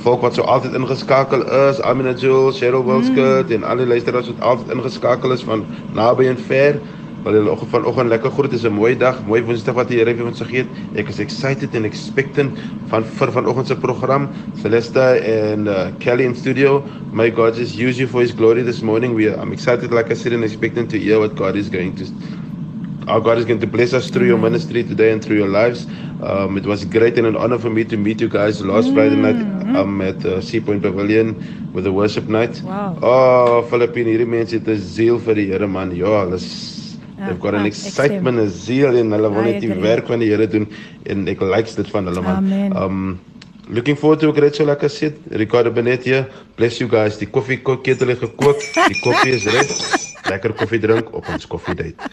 volk 0.00 0.24
wat 0.24 0.38
so 0.38 0.46
altyd 0.48 0.78
ingeskakel 0.78 1.44
is, 1.68 1.80
Amina 1.84 2.14
Jules, 2.16 2.56
Cheryl 2.56 2.86
Wilskut 2.88 3.50
mm. 3.50 3.58
en 3.58 3.68
al 3.68 3.84
die 3.84 3.90
luisteraars 3.92 4.32
wat 4.32 4.40
altyd 4.52 4.72
ingeskakel 4.78 5.36
is 5.36 5.44
van 5.44 5.66
naby 5.98 6.30
en 6.32 6.40
ver. 6.48 6.80
Wel 7.26 7.34
hulle 7.34 7.50
oggend 7.50 7.72
vanoggend 7.72 8.08
lekker 8.08 8.30
groet. 8.30 8.50
Dit 8.50 8.60
is 8.60 8.66
'n 8.66 8.72
mooi 8.72 8.96
dag, 8.96 9.16
mooi 9.26 9.42
Woensdag 9.42 9.74
wat 9.74 9.88
die 9.88 9.98
Here 9.98 10.14
vir 10.14 10.26
ons 10.26 10.40
gegee 10.40 10.62
het. 10.62 10.68
Ek 10.94 11.08
is 11.08 11.18
excited 11.18 11.74
and 11.74 11.84
expectant 11.84 12.54
van 12.86 13.02
vir 13.02 13.32
vanoggend 13.32 13.66
se 13.66 13.76
program. 13.76 14.28
Celeste 14.62 15.00
and 15.50 15.66
uh, 15.66 15.90
Kelly 15.98 16.24
in 16.24 16.34
studio. 16.36 16.84
May 17.12 17.30
God 17.30 17.56
just 17.56 17.74
use 17.74 17.98
you 17.98 18.06
for 18.06 18.20
his 18.20 18.32
glory 18.32 18.62
this 18.62 18.80
morning. 18.80 19.14
We 19.14 19.26
are, 19.26 19.42
I'm 19.42 19.52
excited 19.52 19.90
like 19.90 20.12
I 20.12 20.14
said 20.14 20.34
and 20.34 20.44
expectant 20.44 20.88
to 20.90 20.98
hear 20.98 21.18
what 21.18 21.34
God 21.34 21.56
is 21.56 21.68
going 21.68 21.96
to 21.96 22.04
Our 23.08 23.20
God 23.20 23.38
is 23.38 23.44
going 23.44 23.60
to 23.60 23.66
bless 23.66 23.92
us 23.92 24.10
through 24.10 24.26
your 24.26 24.38
ministry 24.38 24.84
today 24.84 25.12
and 25.12 25.24
through 25.24 25.36
your 25.36 25.48
lives. 25.48 25.86
Um, 26.22 26.56
it 26.58 26.66
was 26.66 26.84
great 26.84 27.18
and 27.18 27.26
an 27.26 27.36
honor 27.36 27.58
for 27.58 27.70
me 27.70 27.84
to 27.84 27.96
meet 27.96 28.20
you 28.20 28.28
guys 28.28 28.60
last 28.62 28.88
mm. 28.88 28.94
Friday 28.94 29.16
night 29.16 29.76
um, 29.76 30.00
at 30.00 30.24
uh, 30.24 30.40
Sea 30.40 30.60
Point 30.60 30.82
Pavilion 30.82 31.72
with 31.72 31.84
the 31.84 31.92
worship 31.92 32.28
night. 32.28 32.62
Wow. 32.62 32.98
Oh, 33.02 33.62
Philippine, 33.70 34.06
hierdie 34.06 34.26
mense 34.26 34.58
het 34.58 34.68
'n 34.68 34.78
ziel 34.78 35.18
vir 35.18 35.34
die 35.34 35.46
Here 35.50 35.66
man. 35.66 35.94
Ja, 35.94 36.24
hulle 36.24 36.38
Ja, 36.38 36.75
They've 37.18 37.40
got 37.40 37.54
an 37.54 37.64
excitement 37.64 38.38
en 38.38 38.50
zeal 38.50 38.96
en 39.00 39.14
hulle 39.16 39.30
wil 39.32 39.48
net 39.48 39.62
die 39.64 39.72
werk 39.80 40.10
van 40.10 40.20
die 40.20 40.28
Here 40.28 40.46
doen 40.46 40.66
en 41.08 41.24
ek 41.32 41.40
likes 41.40 41.78
dit 41.78 41.88
van 41.94 42.10
hulle 42.10 42.24
man. 42.24 42.44
Amen. 42.44 42.76
Um 42.76 43.20
looking 43.68 43.96
forward 43.98 44.20
to 44.20 44.28
a 44.30 44.32
great 44.32 44.58
like 44.60 44.84
I 44.84 44.88
said. 44.88 45.16
Ricardo 45.30 45.70
Benet 45.70 46.04
hier. 46.04 46.28
Bless 46.56 46.78
you 46.78 46.88
guys. 46.88 47.16
Die 47.18 47.26
koffie 47.26 47.58
ketel 47.62 48.08
het 48.08 48.20
gekook. 48.20 48.60
Die 48.60 49.00
koffie 49.00 49.32
is 49.32 49.46
reg. 49.46 49.72
Lekker 50.30 50.52
koffie 50.58 50.80
drink 50.82 51.12
op 51.14 51.26
ons 51.30 51.46
koffie 51.46 51.74
date. 51.78 52.10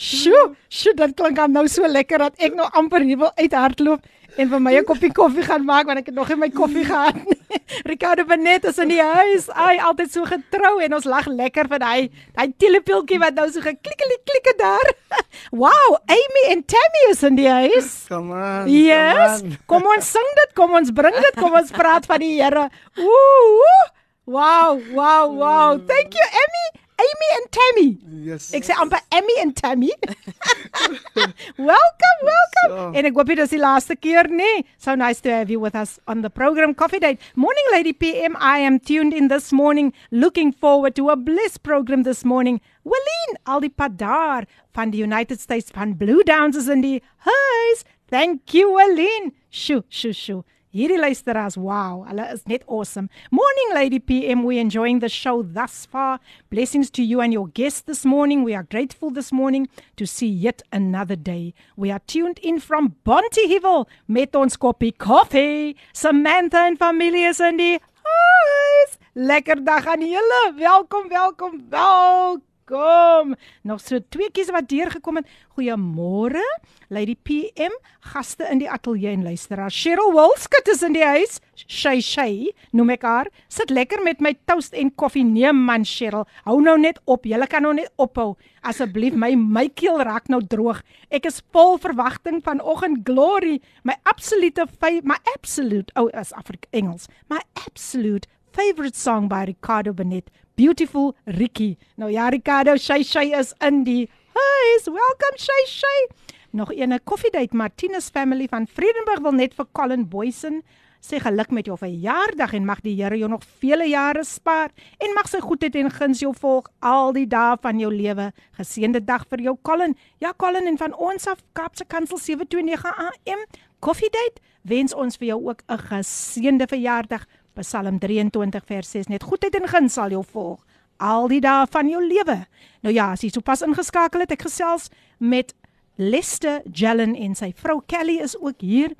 Sjoe, 0.00 0.54
sjoe, 0.72 0.94
dit 0.96 1.16
klink 1.18 1.40
nou 1.52 1.66
so 1.68 1.86
lekker 1.88 2.22
dat 2.24 2.38
ek 2.40 2.56
nou 2.56 2.66
amper 2.80 3.04
hier 3.04 3.20
wil 3.20 3.32
uithardloop 3.36 4.04
en 4.36 4.48
vir 4.48 4.60
my 4.60 4.72
'n 4.76 4.84
koppie 4.84 5.12
koffie 5.12 5.44
gaan 5.44 5.64
maak 5.64 5.86
want 5.86 5.98
ek 5.98 6.06
het 6.06 6.14
nog 6.14 6.28
nie 6.28 6.36
my 6.36 6.50
koffie 6.50 6.84
gehad 6.92 7.16
nie. 7.24 7.60
Ricardo 7.84 8.24
Benet 8.24 8.64
is 8.64 8.78
in 8.78 8.88
die 8.88 9.02
huis. 9.02 9.48
Hy 9.54 9.76
altyd 9.78 10.12
so 10.12 10.24
getrou 10.24 10.80
en 10.82 10.94
ons 10.94 11.04
lag 11.04 11.26
lekker 11.26 11.68
vir 11.68 11.84
hy 11.84 12.10
hy 12.36 12.46
telepieltjie 12.58 13.18
wat 13.18 13.34
nou 13.34 13.48
so 13.50 13.60
geklikkelie 13.60 14.20
klikke 14.24 14.56
daar. 14.58 14.92
Wow, 15.52 15.96
Amy 16.08 16.42
en 16.52 16.64
Tammy 16.64 17.02
is 17.10 17.22
in 17.22 17.36
die 17.36 17.48
huis. 17.48 18.04
Come 18.12 18.32
on. 18.32 18.68
Yes. 18.68 19.42
Come 19.42 19.52
on. 19.52 19.58
Kom 19.66 19.86
ons 19.96 20.10
sing 20.12 20.30
dit, 20.40 20.54
kom 20.54 20.72
ons 20.74 20.90
bring 20.90 21.14
dit, 21.14 21.36
kom 21.36 21.52
ons 21.54 21.70
praat 21.70 22.06
van 22.06 22.20
die 22.20 22.40
Here. 22.40 22.68
Ooh. 22.98 23.84
Wow, 24.26 24.80
wow, 24.92 25.30
wow. 25.30 25.78
Thank 25.78 26.14
you 26.14 26.24
Amy. 26.24 26.85
Amy 26.98 27.28
and 27.36 27.46
Tammy. 27.52 27.98
Yes. 28.26 28.52
Ek 28.56 28.64
sê 28.64 28.74
amper 28.80 29.00
Amy 29.12 29.34
and 29.42 29.54
Tammy. 29.56 29.90
welcome, 31.58 32.20
welcome. 32.28 32.70
So. 32.70 32.92
En 32.96 33.08
ek 33.10 33.18
hoop 33.18 33.28
dit 33.32 33.42
is 33.44 33.52
die 33.52 33.60
laaste 33.60 33.96
keer 34.00 34.30
nie. 34.32 34.64
So 34.80 34.94
nice 34.96 35.20
to 35.26 35.32
have 35.34 35.52
you 35.52 35.60
with 35.60 35.76
us 35.76 35.98
on 36.08 36.22
the 36.24 36.30
program 36.30 36.74
Coffee 36.74 37.00
Date. 37.02 37.20
Morning 37.34 37.68
Lady 37.72 37.92
PM. 37.92 38.36
I 38.40 38.58
am 38.64 38.78
tuned 38.80 39.12
in 39.12 39.28
this 39.28 39.52
morning 39.52 39.92
looking 40.10 40.52
forward 40.52 40.96
to 40.96 41.10
a 41.10 41.16
bliss 41.16 41.58
program 41.58 42.04
this 42.08 42.24
morning. 42.24 42.60
Willeen 42.86 43.36
al 43.46 43.60
die 43.60 43.72
pad 43.82 43.98
daar 44.00 44.48
van 44.72 44.90
die 44.90 45.02
United 45.04 45.40
States 45.40 45.70
van 45.74 45.96
Blue 45.96 46.22
Downs 46.24 46.56
is 46.56 46.68
in 46.68 46.80
die 46.80 47.02
huis. 47.28 47.84
Thank 48.08 48.54
you 48.54 48.72
Willeen. 48.72 49.34
Shoo, 49.50 49.82
shoo, 49.90 50.12
shoo. 50.12 50.44
Hierdie 50.76 50.98
luisteraars, 51.00 51.54
wow, 51.56 52.02
hulle 52.04 52.26
is 52.34 52.42
net 52.44 52.64
awesome. 52.66 53.08
Morning 53.30 53.70
Lady 53.72 53.98
PM, 53.98 54.42
we 54.44 54.58
enjoying 54.58 54.98
the 55.00 55.08
show 55.08 55.42
thus 55.42 55.86
far. 55.86 56.20
Blessings 56.50 56.90
to 56.90 57.02
you 57.02 57.22
and 57.22 57.32
your 57.32 57.48
guests 57.48 57.80
this 57.80 58.04
morning. 58.04 58.44
We 58.44 58.54
are 58.54 58.62
grateful 58.62 59.10
this 59.10 59.32
morning 59.32 59.68
to 59.96 60.06
see 60.06 60.28
yet 60.28 60.60
another 60.72 61.16
day. 61.16 61.54
We 61.76 61.90
are 61.90 62.02
tuned 62.06 62.40
in 62.40 62.60
from 62.60 62.96
Bonteheuwel 63.06 63.86
met 64.06 64.36
ons 64.36 64.58
koppie 64.60 64.92
koffie. 64.92 65.78
Samantha 65.94 66.66
en 66.66 66.76
familie 66.76 67.24
is 67.30 67.40
in 67.40 67.56
die 67.56 67.78
huis. 67.78 68.98
Lekker 69.14 69.64
dag 69.64 69.88
aan 69.88 70.04
julle. 70.04 70.42
Welkom, 70.60 71.08
welkom, 71.08 71.64
welkom. 71.70 72.55
Nog 72.66 73.80
so 73.80 74.00
twee 74.10 74.30
kies 74.34 74.50
wat 74.50 74.66
deurgekom 74.68 75.20
het. 75.20 75.28
Goeiemôre. 75.54 76.42
Lady 76.88 77.14
PM, 77.22 77.74
gaste 78.12 78.46
in 78.50 78.58
die 78.58 78.70
ateljee 78.70 79.12
en 79.14 79.22
luisteraars. 79.22 79.74
Cheryl 79.74 80.12
Wolskut 80.12 80.68
is 80.70 80.82
in 80.82 80.94
die 80.94 81.04
huis. 81.04 81.38
Shay 81.54 82.00
Shay, 82.00 82.52
noem 82.72 82.90
ek 82.96 83.06
haar. 83.06 83.30
Sit 83.48 83.70
lekker 83.70 84.02
met 84.02 84.20
my 84.20 84.34
toast 84.46 84.74
en 84.74 84.90
koffie. 84.94 85.24
Nee 85.24 85.52
man, 85.52 85.84
Cheryl, 85.86 86.26
hou 86.44 86.60
nou 86.62 86.76
net 86.78 86.98
op. 87.06 87.26
Jy 87.26 87.38
kan 87.50 87.62
nou 87.62 87.74
net 87.74 87.90
ophou. 88.02 88.36
Asseblief, 88.66 89.14
my 89.14 89.34
my 89.38 89.68
keel 89.68 90.02
raak 90.02 90.26
nou 90.28 90.42
droog. 90.42 90.82
Ek 91.10 91.26
is 91.26 91.42
vol 91.54 91.78
verwagting 91.78 92.42
vanoggend 92.42 93.04
glory. 93.06 93.60
My 93.84 93.94
absolute 94.04 94.66
my 95.02 95.18
absolute 95.34 95.92
oh, 95.96 96.10
as 96.14 96.32
Afrik 96.32 96.66
Engels. 96.72 97.08
My 97.28 97.40
absolute 97.66 98.26
favorite 98.52 98.96
song 98.96 99.28
by 99.28 99.44
Ricardo 99.44 99.92
Benet. 99.92 100.30
Beautiful 100.55 101.15
Ricky. 101.25 101.77
Nou 101.95 102.11
ja, 102.11 102.29
Ricardo, 102.29 102.77
Shay 102.77 103.03
Shay 103.03 103.31
is 103.39 103.53
in 103.59 103.83
die 103.83 104.09
huis. 104.33 104.85
Welcome 104.85 105.37
Shay 105.37 105.65
Shay. 105.67 106.07
Nog 106.51 106.71
ene 106.73 106.99
koffiedייט 106.99 107.53
Martinus 107.53 108.09
family 108.09 108.47
van 108.47 108.67
Vredenburg 108.67 109.19
wil 109.19 109.31
net 109.31 109.53
vir 109.53 109.67
Colin 109.71 110.07
Boysen 110.09 110.61
sê 111.01 111.17
geluk 111.19 111.49
met 111.51 111.65
jou 111.65 111.75
verjaardag 111.77 112.53
en 112.53 112.65
mag 112.65 112.81
die 112.85 112.93
Here 112.99 113.17
jou 113.17 113.29
nog 113.29 113.43
vele 113.61 113.87
jare 113.89 114.23
spaar 114.23 114.69
en 115.01 115.15
mag 115.17 115.29
sy 115.29 115.41
goedheid 115.41 115.75
en 115.81 115.89
guns 115.89 116.21
jou 116.21 116.31
volg 116.37 116.69
al 116.79 117.13
die 117.17 117.25
dae 117.25 117.57
van 117.61 117.81
jou 117.81 117.89
lewe. 117.93 118.29
Geseënde 118.59 119.01
dag 119.05 119.25
vir 119.29 119.41
jou 119.47 119.57
Colin. 119.65 119.97
Ja 120.21 120.33
Colin 120.37 120.69
en 120.69 120.77
van 120.77 120.93
ons 120.93 121.27
af 121.27 121.41
Kaapse 121.57 121.85
Kansel 121.89 122.21
729 122.21 122.85
AM 122.85 123.45
koffiedייט 123.81 124.39
wens 124.69 124.93
ons 124.93 125.17
vir 125.17 125.33
jou 125.33 125.39
ook 125.49 125.63
'n 125.67 125.77
geseënde 125.89 126.67
verjaardag. 126.67 127.25
Psalm 127.60 127.98
23 127.98 128.64
vers 128.64 128.90
6 128.90 129.08
net 129.08 129.22
goedheid 129.22 129.54
en 129.54 129.68
guns 129.68 129.96
sal 129.96 130.10
jou 130.10 130.24
volg 130.24 130.60
al 131.02 131.28
die 131.28 131.40
dae 131.44 131.66
van 131.70 131.88
jou 131.90 132.00
lewe. 132.00 132.38
Nou 132.84 132.92
ja, 132.94 133.10
as 133.12 133.24
jy 133.24 133.30
sopas 133.32 133.62
ingeskakel 133.66 134.24
het, 134.24 134.32
ek 134.32 134.46
gesels 134.48 134.88
met 135.18 135.54
Lester 135.96 136.62
Jellen 136.72 137.14
en 137.16 137.34
sy 137.36 137.52
vrou 137.56 137.80
Kelly 137.88 138.18
is 138.24 138.36
ook 138.36 138.60
hier 138.64 138.94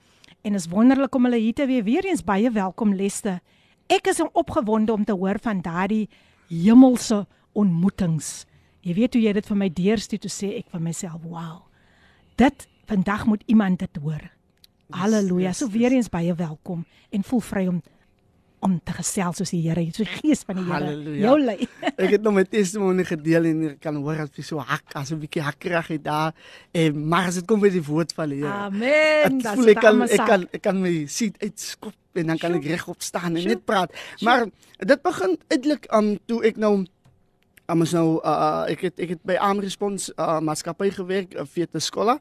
en 0.46 0.54
is 0.54 0.68
wonderlik 0.72 1.14
om 1.16 1.26
hulle 1.28 1.40
hier 1.40 1.56
te 1.56 1.66
weer 1.66 1.84
weer 1.84 2.06
eens 2.08 2.24
baie 2.24 2.50
welkom 2.52 2.94
Lester. 2.96 3.40
Ek 3.92 4.08
is 4.10 4.20
opgewonde 4.32 4.92
om 4.92 5.04
te 5.04 5.14
hoor 5.14 5.38
van 5.42 5.60
daardie 5.62 6.08
hemelse 6.50 7.24
ontmoetings. 7.56 8.46
Jy 8.86 8.94
weet 8.94 9.14
hoe 9.14 9.22
jy 9.22 9.32
dit 9.32 9.46
vir 9.46 9.56
my 9.58 9.68
deurstuur 9.72 10.22
toe 10.22 10.30
sê 10.30 10.52
ek 10.58 10.70
vir 10.70 10.80
myself, 10.80 11.22
"Wow. 11.22 11.66
Dit 12.36 12.68
vandag 12.86 13.26
moet 13.26 13.42
iemand 13.46 13.78
dit 13.78 13.96
hoor." 14.02 14.30
Halleluja. 14.90 15.48
yes, 15.48 15.58
So 15.58 15.66
yes. 15.66 15.74
weer 15.74 15.92
eens 15.92 16.08
baie 16.08 16.34
welkom 16.34 16.84
en 17.10 17.22
voel 17.22 17.40
vry 17.40 17.66
om 17.66 17.82
om 18.66 18.76
te 18.82 18.94
gesels 18.96 19.40
soos 19.40 19.52
die 19.54 19.62
Here, 19.64 19.84
so 19.94 20.04
die 20.04 20.18
gees 20.20 20.42
van 20.46 20.58
die 20.60 20.64
Here. 20.66 20.94
Jou 21.22 21.36
lei. 21.40 21.58
Ek 22.02 22.16
het 22.16 22.24
nog 22.24 22.36
my 22.38 22.44
testimonie 22.50 23.06
gedeel 23.06 23.50
en 23.52 23.62
ek 23.70 23.78
kan 23.84 23.98
hoor 24.02 24.24
dat 24.24 24.40
jy 24.40 24.46
so 24.46 24.62
hak 24.72 24.96
as 24.98 25.12
'n 25.14 25.20
bietjie 25.22 25.44
hakkerig 25.46 25.92
het 25.94 26.04
daar. 26.04 26.34
En 26.74 26.98
maar 27.08 27.30
as 27.30 27.38
dit 27.40 27.46
kom 27.46 27.62
by 27.62 27.70
die 27.72 27.84
woord 27.84 28.12
van 28.16 28.34
die 28.34 28.42
Here. 28.42 28.66
Amen. 28.66 29.40
Ek 29.40 29.54
voel 29.54 29.72
ek 29.74 29.80
kan 29.84 30.02
ek 30.02 30.26
kan 30.32 30.48
ek 30.50 30.62
kan 30.66 30.82
my 30.82 30.94
seat 31.06 31.38
uitskop 31.42 31.94
en 32.16 32.32
dan 32.32 32.38
kan 32.40 32.56
ek 32.58 32.66
regop 32.66 33.02
staan 33.04 33.36
en 33.36 33.46
net 33.46 33.64
praat. 33.64 33.92
Maar 34.24 34.48
dit 34.78 35.02
begin 35.02 35.38
eintlik 35.48 35.88
um 35.94 36.16
toe 36.26 36.42
ek 36.44 36.60
nou 36.60 36.86
um 37.66 37.82
is 37.82 37.92
nou 37.96 38.20
uh, 38.22 38.64
ek 38.70 38.84
het 38.86 39.00
ek 39.02 39.14
het 39.16 39.22
by 39.26 39.36
Amrespons 39.42 40.08
uh, 40.14 40.38
maatskappy 40.44 40.90
gewerk 40.94 41.34
uh, 41.34 41.44
vir 41.50 41.66
te 41.70 41.80
skola. 41.82 42.18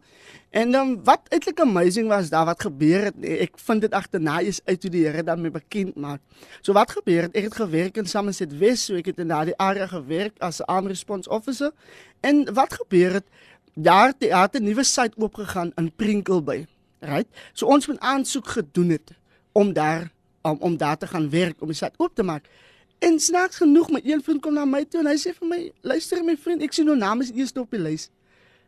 En 0.50 0.72
dan 0.74 0.96
wat 1.06 1.28
eintlik 1.30 1.60
amazing 1.62 2.08
was 2.10 2.32
daar 2.34 2.48
wat 2.50 2.62
gebeur 2.66 3.10
het. 3.10 3.18
nee, 3.20 3.38
Ek 3.46 3.60
vind 3.62 3.86
dit 3.86 3.94
agterna 3.94 4.40
is 4.40 4.62
uit 4.66 4.82
hoe 4.82 4.92
die 4.92 5.04
Here 5.06 5.24
dan 5.24 5.42
my 5.42 5.52
bekend 5.54 5.96
maak. 5.96 6.22
So 6.62 6.74
wat 6.74 6.92
gebeur 6.98 7.28
het? 7.28 7.36
Ek 7.38 7.50
het 7.50 7.60
gewerk 7.62 7.98
in 8.02 8.10
Somerset 8.10 8.58
West, 8.58 8.90
so 8.90 8.98
ek 8.98 9.12
het 9.14 9.22
in 9.22 9.30
daardie 9.30 9.58
area 9.62 9.88
gewerk 9.88 10.40
as 10.40 10.62
'n 10.62 10.70
Amrespons 10.72 11.28
officer. 11.28 11.72
En 12.22 12.54
wat 12.54 12.74
gebeur 12.74 13.22
het? 13.22 13.28
Daar 13.76 14.16
het 14.18 14.32
het 14.32 14.62
'n 14.62 14.64
nuwe 14.64 14.84
site 14.84 15.18
oopgegaan 15.18 15.72
in 15.76 15.92
Prinkelby. 15.96 16.66
Right? 17.00 17.28
So 17.54 17.68
ons 17.68 17.88
moet 17.88 18.00
aansoek 18.00 18.48
gedoen 18.48 18.90
het 18.90 19.12
om 19.52 19.74
daar 19.74 20.12
om 20.42 20.58
om 20.60 20.78
daar 20.78 20.98
te 20.98 21.08
gaan 21.08 21.30
werk 21.30 21.62
om 21.62 21.68
die 21.68 21.76
site 21.76 21.98
oop 21.98 22.16
te 22.16 22.24
maak. 22.24 22.46
En 23.00 23.20
snaaks 23.20 23.58
genoeg 23.62 23.90
my 23.92 24.02
een 24.04 24.22
vriend 24.24 24.42
kom 24.42 24.54
na 24.54 24.66
my 24.66 24.84
toe 24.84 25.02
en 25.02 25.10
hy 25.12 25.18
sê 25.20 25.34
vir 25.36 25.48
my, 25.48 25.72
"Luister 25.82 26.24
my 26.24 26.38
vriend, 26.38 26.62
ek 26.62 26.74
sien 26.74 26.86
jou 26.86 26.98
naam 26.98 27.22
is 27.22 27.32
eers 27.32 27.54
op 27.58 27.72
die 27.72 27.80
lys." 27.80 28.10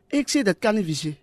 Ek 0.10 0.30
sê 0.30 0.44
dit 0.44 0.60
kan 0.60 0.76
nie 0.76 0.84
wees 0.84 1.04
nie. 1.04 1.18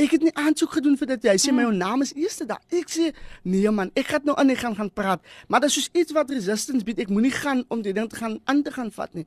Ek 0.00 0.14
het 0.14 0.22
nie 0.22 0.32
aansoek 0.38 0.72
gedoen 0.78 0.96
vir 0.96 1.06
dit. 1.06 1.24
jy. 1.24 1.30
Hy 1.30 1.36
sê 1.36 1.52
my 1.52 1.62
jou 1.62 1.72
naam 1.76 2.02
is 2.02 2.12
eerste 2.16 2.46
daar. 2.46 2.60
Ek 2.72 2.88
sê 2.88 3.12
nee 3.44 3.70
man, 3.70 3.90
ek 3.94 4.06
gaan 4.06 4.24
nou 4.24 4.36
aan 4.38 4.46
die 4.46 4.56
gaan 4.56 4.76
gaan 4.76 4.90
praat. 4.90 5.20
Maar 5.48 5.60
dit 5.60 5.70
is 5.70 5.74
soos 5.74 5.88
iets 5.92 6.12
wat 6.12 6.30
resistance 6.30 6.84
bied. 6.84 6.98
Ek 6.98 7.08
moenie 7.08 7.32
gaan 7.34 7.64
om 7.68 7.82
die 7.82 7.92
ding 7.92 8.08
te 8.08 8.16
gaan 8.16 8.38
aan 8.44 8.62
te 8.62 8.72
gaan 8.72 8.90
vat 8.90 9.14
nie. 9.14 9.26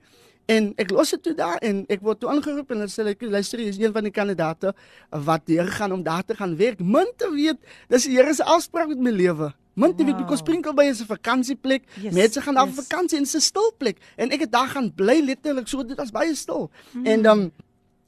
En 0.51 0.73
ek 0.81 0.91
los 0.91 1.13
dit 1.13 1.21
toe 1.23 1.33
daar 1.37 1.61
en 1.63 1.85
ek 1.93 2.01
word 2.03 2.19
toe 2.19 2.29
aangeroep 2.33 2.71
en 2.73 2.83
hulle 2.83 2.91
sê 2.91 3.05
ek 3.07 3.21
luister 3.21 3.61
jy 3.61 3.69
is 3.71 3.79
een 3.79 3.93
van 3.95 4.03
die 4.03 4.11
kandidate 4.11 4.73
wat 5.09 5.45
deur 5.47 5.69
gaan 5.71 5.93
om 5.95 6.03
daar 6.03 6.23
te 6.25 6.35
gaan 6.35 6.57
werk. 6.57 6.81
Min 6.81 7.11
te 7.17 7.29
weet, 7.31 7.61
dis 7.89 8.09
die 8.09 8.17
Here 8.17 8.33
se 8.33 8.43
afspraak 8.43 8.89
met 8.91 8.99
my 8.99 9.13
lewe. 9.13 9.53
Weet 9.73 9.97
Wow. 9.97 10.17
because 10.17 10.37
Sprinkelby 10.37 10.83
is 10.83 11.01
'n 11.01 11.05
vakansieplek. 11.05 11.83
Yes, 12.01 12.13
Mense 12.13 12.41
gaan 12.41 12.53
daar 12.53 12.67
op 12.67 12.75
yes. 12.75 12.85
vakansie 12.85 13.17
en 13.17 13.23
is 13.23 13.35
'n 13.35 13.39
stil 13.39 13.73
plek 13.77 13.97
en 14.15 14.29
ek 14.29 14.39
het 14.39 14.51
daar 14.51 14.67
gaan 14.67 14.93
bly 14.93 15.21
letterlik 15.25 15.67
so 15.67 15.85
dit 15.85 15.97
was 15.97 16.11
baie 16.11 16.35
stil. 16.35 16.71
Mm. 16.91 17.05
En 17.05 17.21
dan 17.21 17.51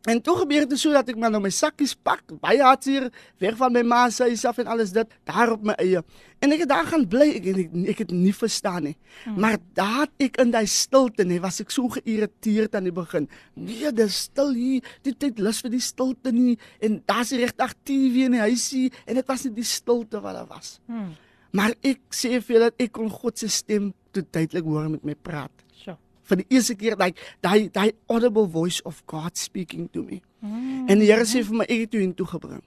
En 0.06 0.22
toe 0.22 0.36
gebeur 0.38 0.68
dit 0.70 0.78
so 0.80 0.94
dat 0.94 1.08
ek 1.10 1.18
maar 1.18 1.32
nou 1.34 1.40
my 1.42 1.50
sakkies 1.50 1.96
pak, 2.06 2.22
baie 2.44 2.62
hartseer, 2.62 3.08
weg 3.42 3.56
van 3.58 3.74
my 3.74 3.82
ma 3.82 4.04
se 4.14 4.28
huis 4.30 4.44
af 4.46 4.60
en 4.62 4.70
alles 4.70 4.92
dit, 4.94 5.16
daar 5.26 5.56
op 5.56 5.64
my 5.66 5.74
eie. 5.82 6.04
En 6.46 6.54
ek 6.54 6.62
het 6.66 6.70
daar 6.70 6.86
gaan 6.92 7.08
bly, 7.10 7.26
ek 7.40 7.48
ek, 7.50 7.74
ek 7.96 8.04
het 8.04 8.14
nie 8.14 8.34
verstaan 8.36 8.86
nie. 8.86 8.94
Hmm. 9.24 9.40
Maar 9.42 9.58
daar 9.74 10.06
ek 10.22 10.38
in 10.44 10.54
daai 10.54 10.68
stilte 10.70 11.26
nie, 11.26 11.40
was 11.42 11.58
ek 11.64 11.74
so 11.74 11.90
geïrriteerd 11.98 12.78
aan 12.78 12.86
die 12.86 12.94
begin. 12.94 13.26
Nee, 13.58 13.90
dis 13.98 14.22
stil 14.28 14.54
hier, 14.54 14.96
dit 15.08 15.26
het 15.26 15.42
lus 15.42 15.64
vir 15.66 15.74
die 15.74 15.82
stilte 15.82 16.36
nie 16.36 16.54
en 16.86 17.02
daar's 17.10 17.34
nie 17.34 17.42
regtig 17.42 17.74
TV 17.82 18.28
in 18.30 18.38
die 18.38 18.46
huisie 18.46 18.92
en 19.08 19.18
dit 19.18 19.34
was 19.34 19.48
net 19.50 19.58
die 19.58 19.66
stilte 19.66 20.22
wat 20.22 20.38
daar 20.38 20.52
was. 20.54 20.78
Hmm. 20.86 21.16
Maar 21.56 21.74
ek 21.88 22.02
sê 22.16 22.36
vir 22.42 22.56
julle 22.58 22.70
dat 22.70 22.82
ek 22.84 22.92
kon 22.98 23.10
God 23.14 23.40
se 23.40 23.48
stem 23.54 23.94
toe 24.16 24.24
duidelik 24.32 24.66
hoor 24.68 24.90
met 24.92 25.04
my 25.08 25.16
praat 25.16 25.52
So. 25.86 25.96
vir 26.28 26.42
die 26.42 26.48
eerste 26.58 26.76
keer 26.76 26.96
daai 27.00 27.14
daai 27.46 27.70
daai 27.72 27.92
audible 28.12 28.48
voice 28.52 28.82
of 28.90 29.02
God 29.08 29.38
speaking 29.40 29.88
to 29.94 30.04
me. 30.04 30.22
Mm. 30.42 30.90
En 30.90 31.00
die 31.00 31.08
Here 31.12 31.26
sê 31.30 31.44
vir 31.46 31.62
my 31.62 31.68
ek 31.70 31.86
het 31.86 31.94
jou 31.98 32.02
intoe 32.04 32.28
gebring. 32.28 32.64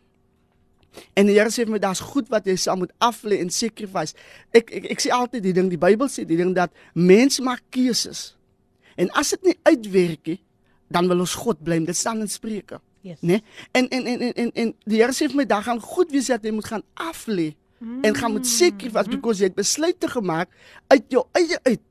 En 1.19 1.29
die 1.29 1.35
Here 1.37 1.51
sê 1.53 1.67
vir 1.67 1.75
my 1.77 1.81
daar's 1.83 2.01
goed 2.01 2.31
wat 2.33 2.47
jy 2.49 2.57
sal 2.59 2.79
moet 2.81 2.93
aflê 3.05 3.41
en 3.43 3.51
sacrifice. 3.53 4.17
Ek 4.57 4.73
ek 4.73 4.89
ek 4.97 5.05
sê 5.05 5.13
altyd 5.15 5.45
die 5.45 5.53
ding, 5.57 5.69
die 5.71 5.79
Bybel 5.81 6.09
sê 6.11 6.25
die 6.27 6.39
ding 6.41 6.55
dat 6.57 6.73
mens 6.95 7.41
maak 7.45 7.63
keuses. 7.75 8.33
En 8.99 9.11
as 9.19 9.31
dit 9.37 9.51
nie 9.51 9.57
uitwerk 9.69 10.27
nie, 10.33 10.41
dan 10.91 11.07
wil 11.11 11.21
ons 11.23 11.35
God 11.39 11.61
blame. 11.63 11.87
Dit 11.87 11.97
staan 12.01 12.23
in 12.25 12.31
Spreuke, 12.33 12.81
Yes. 13.07 13.21
né? 13.23 13.43
En 13.73 13.87
en 13.95 14.07
en 14.11 14.21
en 14.27 14.33
en, 14.43 14.51
en 14.55 14.73
die 14.89 14.99
Here 15.03 15.13
sê 15.15 15.29
vir 15.31 15.37
my 15.43 15.45
daar 15.47 15.63
gaan 15.63 15.79
goed 15.81 16.11
wees 16.11 16.27
dat 16.33 16.43
jy 16.45 16.51
moet 16.57 16.67
gaan 16.67 16.83
aflê 16.99 17.53
mm. 17.79 18.05
en 18.05 18.15
gaan 18.15 18.33
moet 18.33 18.47
sacrifice 18.47 19.09
because 19.11 19.41
jy 19.43 19.51
het 19.51 19.59
besluite 19.59 20.09
gemaak 20.09 20.49
uit 20.87 21.05
jou 21.09 21.25
eie 21.33 21.59
uit 21.63 21.83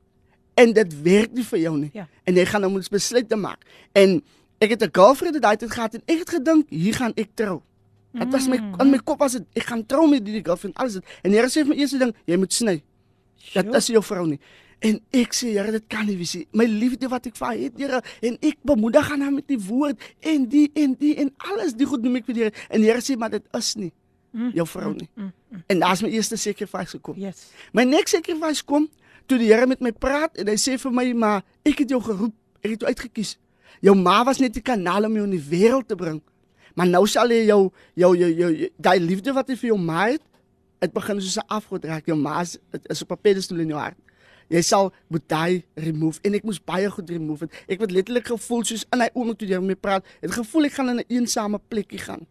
en 0.58 0.72
dit 0.74 1.00
werk 1.02 1.32
nie 1.32 1.44
vir 1.46 1.60
jou 1.62 1.74
nie. 1.78 1.90
Ja. 1.94 2.08
En 2.26 2.38
jy 2.38 2.44
gaan 2.50 2.64
nou 2.64 2.72
moet 2.72 2.90
besluite 2.90 3.38
maak. 3.38 3.64
En 3.94 4.18
ek 4.58 4.74
het 4.74 4.82
'n 4.82 4.92
girlfriend 4.92 5.40
daai 5.42 5.56
tyd 5.56 5.70
gehad 5.70 5.94
en 5.94 6.02
ek 6.06 6.18
het 6.18 6.30
gedink 6.30 6.70
hier 6.70 6.94
gaan 6.94 7.12
ek 7.14 7.30
trou. 7.34 7.62
Dit 8.12 8.32
was 8.32 8.48
my 8.48 8.56
in 8.56 8.90
my 8.90 8.98
kop 8.98 9.18
was 9.18 9.32
dit 9.32 9.44
ek 9.54 9.68
gaan 9.70 9.86
trou 9.86 10.08
met 10.08 10.24
die 10.24 10.42
girlfriend 10.42 10.76
alles 10.76 10.92
dit. 10.92 11.04
En 11.22 11.32
Here 11.32 11.46
sê 11.46 11.62
vir 11.62 11.68
my 11.68 11.76
eerste 11.76 11.98
ding, 11.98 12.14
jy 12.24 12.36
moet 12.36 12.52
sny. 12.52 12.82
Dat 13.54 13.64
Sjoe. 13.64 13.76
is 13.76 13.86
jou 13.86 14.02
vrou 14.02 14.26
nie. 14.26 14.40
En 14.80 15.00
ek 15.10 15.34
sê 15.34 15.52
Here, 15.52 15.70
dit 15.70 15.84
kan 15.86 16.06
nie 16.06 16.16
wees 16.16 16.34
nie. 16.34 16.46
My 16.52 16.64
liefde 16.64 17.08
wat 17.08 17.26
ek 17.26 17.36
vir 17.36 17.46
haar 17.46 17.56
het, 17.56 17.78
Here, 17.78 18.02
en 18.22 18.38
ek 18.40 18.56
bemoedig 18.62 19.08
haar 19.08 19.18
nou 19.18 19.30
met 19.30 19.46
die 19.46 19.60
woord 19.60 20.00
en 20.20 20.48
die 20.48 20.70
en 20.74 20.94
die 20.98 21.14
en 21.16 21.30
alles 21.36 21.74
die 21.74 21.86
goed 21.86 22.02
noem 22.02 22.16
ek 22.16 22.24
vir 22.26 22.34
die 22.34 22.42
Here. 22.42 22.54
En 22.70 22.80
die 22.80 22.90
Here 22.90 23.00
sê 23.00 23.16
maar 23.16 23.30
dit 23.30 23.44
is 23.52 23.76
nie 23.76 23.92
jou 24.32 24.66
vrou 24.66 24.94
nie. 24.94 25.08
En 25.66 25.78
daar's 25.78 26.02
my 26.02 26.08
eerste 26.08 26.36
sacrifice 26.36 26.96
gekom. 26.96 27.16
Yes. 27.16 27.50
My 27.72 27.84
next 27.84 28.14
sacrifice 28.14 28.64
kom 28.64 28.88
toe 29.26 29.38
die 29.38 29.52
Here 29.52 29.66
met 29.66 29.80
my 29.80 29.92
praat 29.92 30.36
en 30.36 30.48
hy 30.48 30.56
sê 30.56 30.78
vir 30.78 30.92
my 30.92 31.12
maar 31.12 31.42
ek 31.64 31.84
het 31.84 31.90
jou 31.90 32.00
geroep, 32.02 32.34
ek 32.62 32.70
het 32.70 32.80
jou 32.80 32.88
uitgekies. 32.88 33.36
Jou 33.84 33.94
ma 33.94 34.24
was 34.24 34.38
net 34.38 34.54
die 34.54 34.64
kanaal 34.64 35.04
om 35.04 35.14
jou 35.14 35.24
in 35.24 35.36
die 35.36 35.44
wêreld 35.50 35.88
te 35.88 35.96
bring. 35.96 36.22
Maar 36.74 36.86
nou 36.86 37.06
sal 37.06 37.30
jy 37.34 37.44
jou 37.48 37.70
jou 37.94 38.16
jou, 38.16 38.32
jou, 38.32 38.50
jou 38.62 38.70
daai 38.76 38.98
liefde 39.00 39.32
wat 39.32 39.48
jy 39.48 39.56
vir 39.56 39.72
jou 39.72 39.78
ma 39.78 40.08
het, 40.08 40.22
dit 40.78 40.92
begin 40.92 41.20
soos 41.20 41.38
'n 41.38 41.48
afgod 41.48 41.84
raak. 41.84 42.06
Jou 42.06 42.16
ma 42.16 42.40
is, 42.40 42.58
is 42.88 43.02
op 43.02 43.12
'n 43.12 43.22
pedestal 43.22 43.60
in 43.60 43.68
jou 43.68 43.78
hart. 43.78 43.98
Jy 44.48 44.62
sal 44.62 44.92
moet 45.08 45.28
daai 45.28 45.64
remove 45.76 46.20
en 46.24 46.34
ek 46.34 46.44
moes 46.44 46.60
baie 46.64 46.88
goed 46.90 47.10
remove. 47.10 47.44
het. 47.44 47.52
Ek 47.68 47.80
het 47.80 47.90
letterlik 47.90 48.26
gevoel 48.26 48.64
soos 48.64 48.86
in 48.92 49.00
hy 49.00 49.08
oomblik 49.12 49.38
toe 49.38 49.48
jy 49.48 49.60
met 49.60 49.80
praat, 49.80 50.06
het 50.20 50.32
gevoel 50.32 50.64
ek 50.64 50.72
gaan 50.72 50.88
in 50.88 50.98
'n 50.98 51.04
eensame 51.08 51.60
plekkie 51.68 51.98
gaan. 51.98 52.26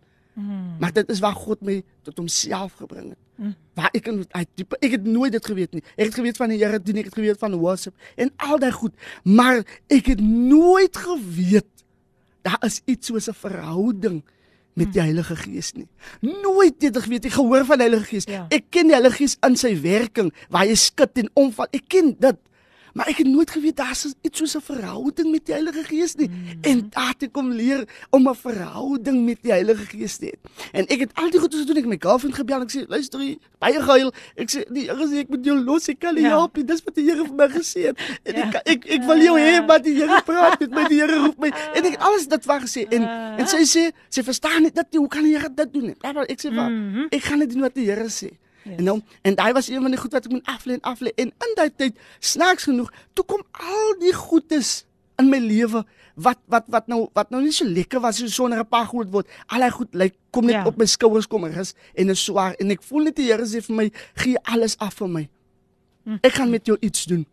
Maar 0.79 0.93
dit 0.93 1.09
is 1.09 1.19
waar 1.19 1.33
God 1.33 1.61
my 1.65 1.79
tot 2.05 2.17
homself 2.17 2.73
gebring 2.77 3.09
het. 3.09 3.21
Mm. 3.35 3.55
Waar 3.73 3.89
ek 3.97 4.07
in 4.07 4.25
uit 4.29 4.49
diep 4.55 4.75
ek 4.79 4.91
het 4.91 5.05
nooit 5.05 5.31
dit 5.31 5.45
geweet 5.45 5.73
nie. 5.73 5.83
Ek 5.95 6.11
het 6.11 6.17
geweet 6.19 6.37
van 6.37 6.49
die 6.53 6.59
Here 6.61 6.79
dien, 6.81 6.97
ek 7.01 7.09
het 7.09 7.17
geweet 7.17 7.41
van 7.41 7.55
worship 7.57 7.95
en 8.15 8.31
al 8.37 8.61
daai 8.61 8.71
goed, 8.71 8.93
maar 9.23 9.63
ek 9.89 10.13
het 10.13 10.21
nooit 10.21 10.97
geweet 10.97 11.65
daar 12.47 12.61
is 12.65 12.81
iets 12.85 13.09
soos 13.09 13.27
'n 13.27 13.33
verhouding 13.33 14.23
met 14.73 14.93
die 14.93 15.01
Heilige 15.01 15.35
Gees 15.35 15.73
nie. 15.73 15.87
Nooit 16.21 16.81
het 16.81 16.97
ek 16.97 17.03
geweet 17.03 17.25
ek 17.25 17.31
gehoor 17.31 17.65
van 17.65 17.77
die 17.81 17.87
Heilige 17.87 18.09
Gees. 18.11 18.27
Ja. 18.29 18.45
Ek 18.49 18.69
ken 18.69 18.91
die 18.91 18.93
Heilige 18.93 19.15
Gees 19.23 19.37
in 19.41 19.57
sy 19.57 19.73
werking 19.81 20.29
waar 20.53 20.67
hy 20.69 20.75
skud 20.75 21.17
en 21.17 21.29
omval. 21.33 21.67
Ek 21.71 21.87
ken 21.87 22.13
dit. 22.19 22.37
Maar 22.97 23.11
ek 23.11 23.19
het 23.21 23.27
nooit 23.29 23.51
geweet 23.53 23.75
daar's 23.77 24.07
iets 24.25 24.39
soos 24.41 24.55
'n 24.57 24.61
verhouding 24.65 25.29
met 25.31 25.45
die 25.45 25.53
Heilige 25.53 25.83
Gees 25.83 26.15
nie. 26.15 26.27
Mm 26.29 26.33
-hmm. 26.33 26.61
En 26.61 26.87
daar 26.89 27.07
het 27.13 27.23
ek 27.23 27.31
kom 27.31 27.51
leer 27.51 27.85
om 28.09 28.27
'n 28.29 28.35
verhouding 28.35 29.25
met 29.25 29.37
die 29.41 29.51
Heilige 29.51 29.85
Gees 29.85 30.17
te 30.17 30.25
hê. 30.25 30.33
En 30.71 30.87
ek 30.87 30.99
het 30.99 31.11
al 31.13 31.29
die 31.29 31.39
goeie 31.39 31.57
gedoen. 31.57 31.77
Ek 31.77 31.85
my 31.85 31.95
girlfriend 31.99 32.35
gebel. 32.35 32.61
Ek 32.61 32.71
sê, 32.75 32.87
"Luister, 32.87 33.19
jy 33.21 33.37
baie 33.59 33.81
gehuil." 33.81 34.13
Ek 34.35 34.49
sê, 34.49 34.63
"Die 34.73 34.83
Here 34.89 35.07
sê 35.07 35.17
ek 35.17 35.29
moet 35.29 35.45
jou 35.45 35.59
los. 35.63 35.87
Ek 35.87 35.99
kan 35.99 36.13
nie 36.15 36.23
Ja. 36.23 36.29
help 36.29 36.55
nie. 36.55 36.65
Dis 36.65 36.81
wat 36.83 36.95
die 36.95 37.03
Here 37.03 37.23
vir 37.25 37.33
my 37.35 37.47
gesê 37.47 37.81
het." 37.85 37.97
En 38.23 38.35
Ja. 38.35 38.47
ek 38.47 38.55
ek 38.67 38.85
ek 38.85 39.03
wil 39.03 39.21
jou 39.21 39.39
hê, 39.39 39.65
maar 39.67 39.81
die 39.81 39.93
Here 39.93 40.21
praat 40.25 40.59
met 40.59 40.71
my. 40.71 40.87
Die 40.87 40.99
Here 41.01 41.15
roep 41.17 41.37
my. 41.39 41.51
En 41.75 41.85
ek 41.85 41.97
alles 41.99 42.27
dit 42.27 42.45
waar 42.45 42.61
gesê. 42.61 42.87
En 42.89 43.03
en 43.37 43.47
sy 43.47 43.63
sê, 43.65 43.91
sy 44.09 44.23
verstaan 44.23 44.61
nie 44.61 44.71
dit 44.71 44.85
nie. 44.91 44.99
Hoe 44.99 45.07
kan 45.09 45.23
die 45.23 45.37
Here 45.37 45.53
dit 45.53 45.73
doen 45.73 45.83
nie? 45.83 45.95
Ek 46.01 46.39
sê, 46.41 46.55
"Wat? 46.55 46.71
Ek 47.11 47.21
gaan 47.23 47.39
net 47.39 47.51
doen 47.51 47.61
wat 47.61 47.75
die 47.75 47.85
Here 47.85 48.09
sê." 48.09 48.31
Yes. 48.67 48.77
En 48.77 48.83
nou 48.83 49.01
en 49.21 49.35
daai 49.35 49.53
was 49.53 49.67
een 49.69 49.81
van 49.81 49.91
die 49.91 49.99
goed 49.99 50.11
wat 50.11 50.25
ek 50.25 50.31
moet 50.31 50.47
aflê 50.51 50.73
en 50.77 50.81
aflê 50.93 51.11
en 51.15 51.31
in 51.31 51.53
daai 51.55 51.69
tyd 51.75 51.95
snaaks 52.19 52.63
genoeg 52.67 52.91
toe 53.13 53.25
kom 53.25 53.41
al 53.51 53.95
die 53.99 54.13
goedes 54.13 54.85
in 55.17 55.29
my 55.29 55.37
lewe 55.39 55.83
wat 56.15 56.37
wat 56.47 56.65
wat 56.67 56.87
nou 56.87 57.07
wat 57.13 57.29
nou 57.29 57.41
nie 57.41 57.51
so 57.51 57.65
lekker 57.65 57.99
was 58.01 58.17
so 58.17 58.27
sonder 58.27 58.59
'n 58.59 58.67
paar 58.67 58.85
goed 58.85 59.09
word. 59.11 59.27
Al 59.47 59.59
daai 59.59 59.71
goed 59.71 59.93
lyk 59.93 60.13
kom 60.31 60.45
net 60.45 60.55
Ja. 60.55 60.65
op 60.65 60.77
my 60.77 60.85
skouers 60.85 61.27
kom 61.27 61.45
en 61.45 61.53
rus 61.53 61.73
en 61.95 62.09
is 62.09 62.23
swaar 62.23 62.53
en 62.59 62.71
ek 62.71 62.83
voel 62.83 63.03
net 63.03 63.15
die 63.15 63.25
Here 63.31 63.45
sê 63.45 63.61
vir 63.61 63.75
my 63.75 63.91
gee 64.15 64.37
alles 64.43 64.77
af 64.77 64.93
vir 64.93 65.07
my. 65.09 65.29
Ek 66.21 66.33
gaan 66.33 66.49
met 66.49 66.65
jou 66.65 66.77
iets 66.79 67.05
doen. 67.05 67.25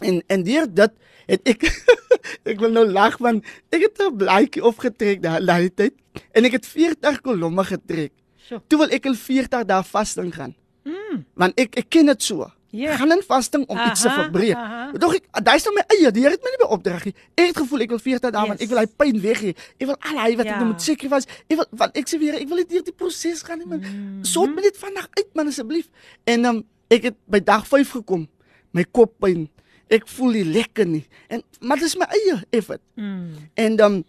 En 0.00 0.22
en 0.26 0.42
deur 0.42 0.66
dit 0.74 0.92
het 1.26 1.40
ek 1.48 1.62
ek 2.50 2.58
wil 2.60 2.70
nou 2.70 2.86
lag 2.86 3.18
want 3.18 3.44
ek 3.70 3.80
het 3.82 3.98
'n 4.00 4.16
blaadjie 4.16 4.64
opgetrek 4.64 5.22
daai 5.22 5.68
tyd 5.74 5.94
en 6.32 6.44
ek 6.44 6.52
het 6.52 6.66
40 6.66 7.20
kolomme 7.20 7.64
getrek. 7.64 8.12
Sjoe. 8.50 8.62
Toe 8.66 8.78
wil 8.82 8.94
ek 8.96 9.04
in 9.10 9.14
40 9.14 9.66
dae 9.68 9.82
vasting 9.86 10.32
gaan. 10.34 10.56
Mm. 10.88 11.20
Want 11.38 11.60
ek 11.60 11.76
ek 11.84 11.86
ken 11.92 12.10
dit 12.10 12.22
so. 12.26 12.48
Ja. 12.70 12.94
Gaan 13.00 13.10
in 13.16 13.22
vasting 13.26 13.64
om 13.66 13.78
iets 13.82 14.02
te 14.04 14.08
Aha, 14.08 14.22
verbreek. 14.22 14.54
aha. 14.54 14.92
Dog 15.02 15.14
ek 15.16 15.24
daai's 15.42 15.64
nou 15.66 15.72
my 15.74 15.82
eie, 15.90 16.10
die 16.14 16.22
Here 16.22 16.36
het 16.36 16.42
my 16.46 16.50
nie 16.54 16.60
by 16.62 16.68
opdrag 16.76 17.04
nie. 17.08 17.14
Ek 17.34 17.48
het 17.50 17.56
gevoel 17.58 17.82
ek 17.86 17.94
wil 17.96 18.02
40 18.04 18.30
dae 18.30 18.46
want 18.46 18.60
Yes. 18.60 18.66
ek 18.66 18.70
wil 18.74 18.78
hy 18.82 18.86
pyn 19.02 19.20
weg 19.24 19.40
hê. 19.42 19.52
Ek 19.78 19.86
wil 19.90 19.96
al 20.10 20.18
hy 20.22 20.36
wat 20.38 20.46
Ja. 20.46 20.52
ek 20.54 20.58
nou 20.62 20.68
moet 20.72 20.82
sacrifice. 20.82 21.26
Ek 21.50 21.56
wil 21.58 21.66
want 21.72 21.96
ek 21.98 22.06
sê 22.10 22.18
weer 22.22 22.34
ek 22.38 22.48
wil 22.48 22.58
net 22.62 22.68
deur 22.70 22.84
die 22.86 22.92
proses 22.94 23.42
gaan 23.42 23.58
nie 23.58 23.66
man. 23.66 23.80
Mhm. 23.80 24.24
Sort 24.24 24.54
my 24.54 24.62
net 24.62 24.76
vandag 24.78 25.08
uit 25.18 25.34
man 25.34 25.48
asseblief. 25.48 25.88
En 26.26 26.42
dan 26.42 26.56
um, 26.56 26.64
ek 26.90 27.02
het 27.10 27.16
by 27.26 27.40
dag 27.42 27.66
5 27.66 27.90
gekom. 27.90 28.28
My 28.72 28.84
kop 28.84 29.14
pyn 29.18 29.48
Ek 29.90 30.06
voel 30.06 30.30
nie 30.38 30.44
lekker 30.44 30.86
nie. 30.86 31.02
En 31.28 31.42
maar 31.60 31.76
dis 31.82 31.96
my 31.98 32.06
eie 32.06 32.36
effort. 32.54 32.80
Mm. 32.94 33.34
En 33.58 33.76
dan 33.76 33.92
um, 33.92 34.04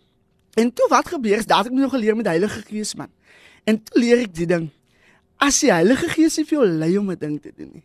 en 0.53 0.69
toe 0.73 0.85
wat 0.89 1.07
gebeur 1.09 1.37
is 1.41 1.47
dat 1.49 1.65
ek 1.65 1.71
nog 1.73 1.89
geleer 1.91 2.15
met 2.15 2.27
Heilige 2.29 2.61
Gees 2.67 2.93
man. 2.95 3.09
En 3.69 3.77
toe 3.83 4.01
leer 4.01 4.23
ek 4.25 4.33
die 4.33 4.47
ding. 4.49 4.69
As 5.41 5.59
die 5.63 5.71
Heilige 5.73 6.09
Gees 6.09 6.37
nie 6.37 6.45
vir 6.45 6.57
jou 6.59 6.67
lei 6.67 6.97
om 6.97 7.11
'n 7.11 7.19
ding 7.19 7.41
te 7.41 7.51
doen 7.55 7.71
nie. 7.73 7.83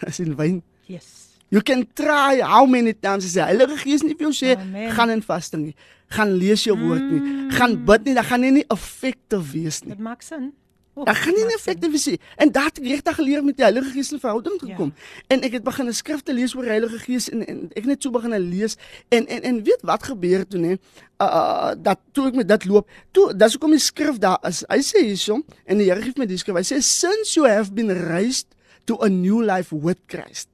As 0.08 0.20
in 0.20 0.36
wyn 0.36 0.62
Yes. 0.86 1.38
You 1.50 1.62
can 1.62 1.86
try 1.94 2.40
how 2.42 2.66
many 2.66 2.92
times 2.94 3.24
as 3.24 3.34
die 3.36 3.44
Heilige 3.44 3.76
Gees 3.78 4.02
nie 4.02 4.16
vir 4.18 4.26
jou 4.26 4.34
sê 4.34 4.56
Amen. 4.58 4.90
gaan 4.90 5.10
in 5.10 5.22
vasting 5.22 5.62
nie. 5.68 5.74
Gaan 6.10 6.32
lees 6.40 6.64
jou 6.64 6.74
woord 6.76 7.04
nie. 7.04 7.20
Mm. 7.20 7.50
Gaan 7.54 7.76
bid 7.86 8.04
nie, 8.04 8.14
dan 8.14 8.24
gaan 8.24 8.42
jy 8.42 8.50
nie 8.50 8.64
effektief 8.74 9.52
wees 9.52 9.82
nie. 9.84 9.94
Dit 9.94 10.02
maak 10.02 10.22
sin. 10.22 10.52
Oh, 10.96 11.04
Dan 11.04 11.14
gaan 11.14 11.34
nie 11.34 11.54
effektief 11.54 12.06
nie. 12.06 12.20
En 12.36 12.52
daar 12.52 12.64
het 12.70 12.78
ek 12.78 12.84
regtig 12.86 13.14
geleer 13.18 13.42
met 13.44 13.56
die 13.58 13.64
Heilige 13.64 13.90
Gees 13.90 14.12
in 14.12 14.20
verhouding 14.22 14.60
Ja. 14.60 14.66
gekom. 14.68 14.92
En 15.26 15.42
ek 15.42 15.52
het 15.52 15.64
begin 15.64 15.88
'n 15.88 15.92
skrifte 15.92 16.32
lees 16.34 16.54
oor 16.54 16.62
die 16.62 16.70
Heilige 16.70 16.98
Gees 16.98 17.28
en, 17.30 17.46
en 17.46 17.70
ek 17.74 17.84
net 17.84 18.02
so 18.02 18.10
begin 18.10 18.30
lees 18.38 18.76
en 19.08 19.26
en 19.26 19.42
en 19.42 19.62
weet 19.64 19.82
wat 19.82 20.02
gebeur 20.02 20.46
toe 20.46 20.60
nê? 20.60 20.78
Uh 21.18 21.72
dat 21.82 21.98
toe 22.12 22.26
ek 22.28 22.34
met 22.34 22.48
dit 22.48 22.64
loop, 22.64 22.88
toe 23.10 23.34
dis 23.36 23.52
hoekom 23.52 23.70
die 23.70 23.78
skrif 23.82 24.18
daar 24.18 24.38
is. 24.46 24.62
Hy 24.68 24.78
sê 24.82 25.02
hierso 25.02 25.42
en 25.66 25.78
die 25.78 25.90
Here 25.90 26.02
gee 26.02 26.12
my 26.16 26.26
die 26.26 26.36
skrif. 26.38 26.54
Hy 26.54 26.62
sê 26.74 26.80
since 26.80 27.34
you 27.34 27.48
have 27.48 27.72
been 27.72 27.90
raised 27.90 28.46
to 28.84 28.96
a 29.02 29.08
new 29.08 29.42
life 29.42 29.72
with 29.74 29.98
Christ. 30.06 30.48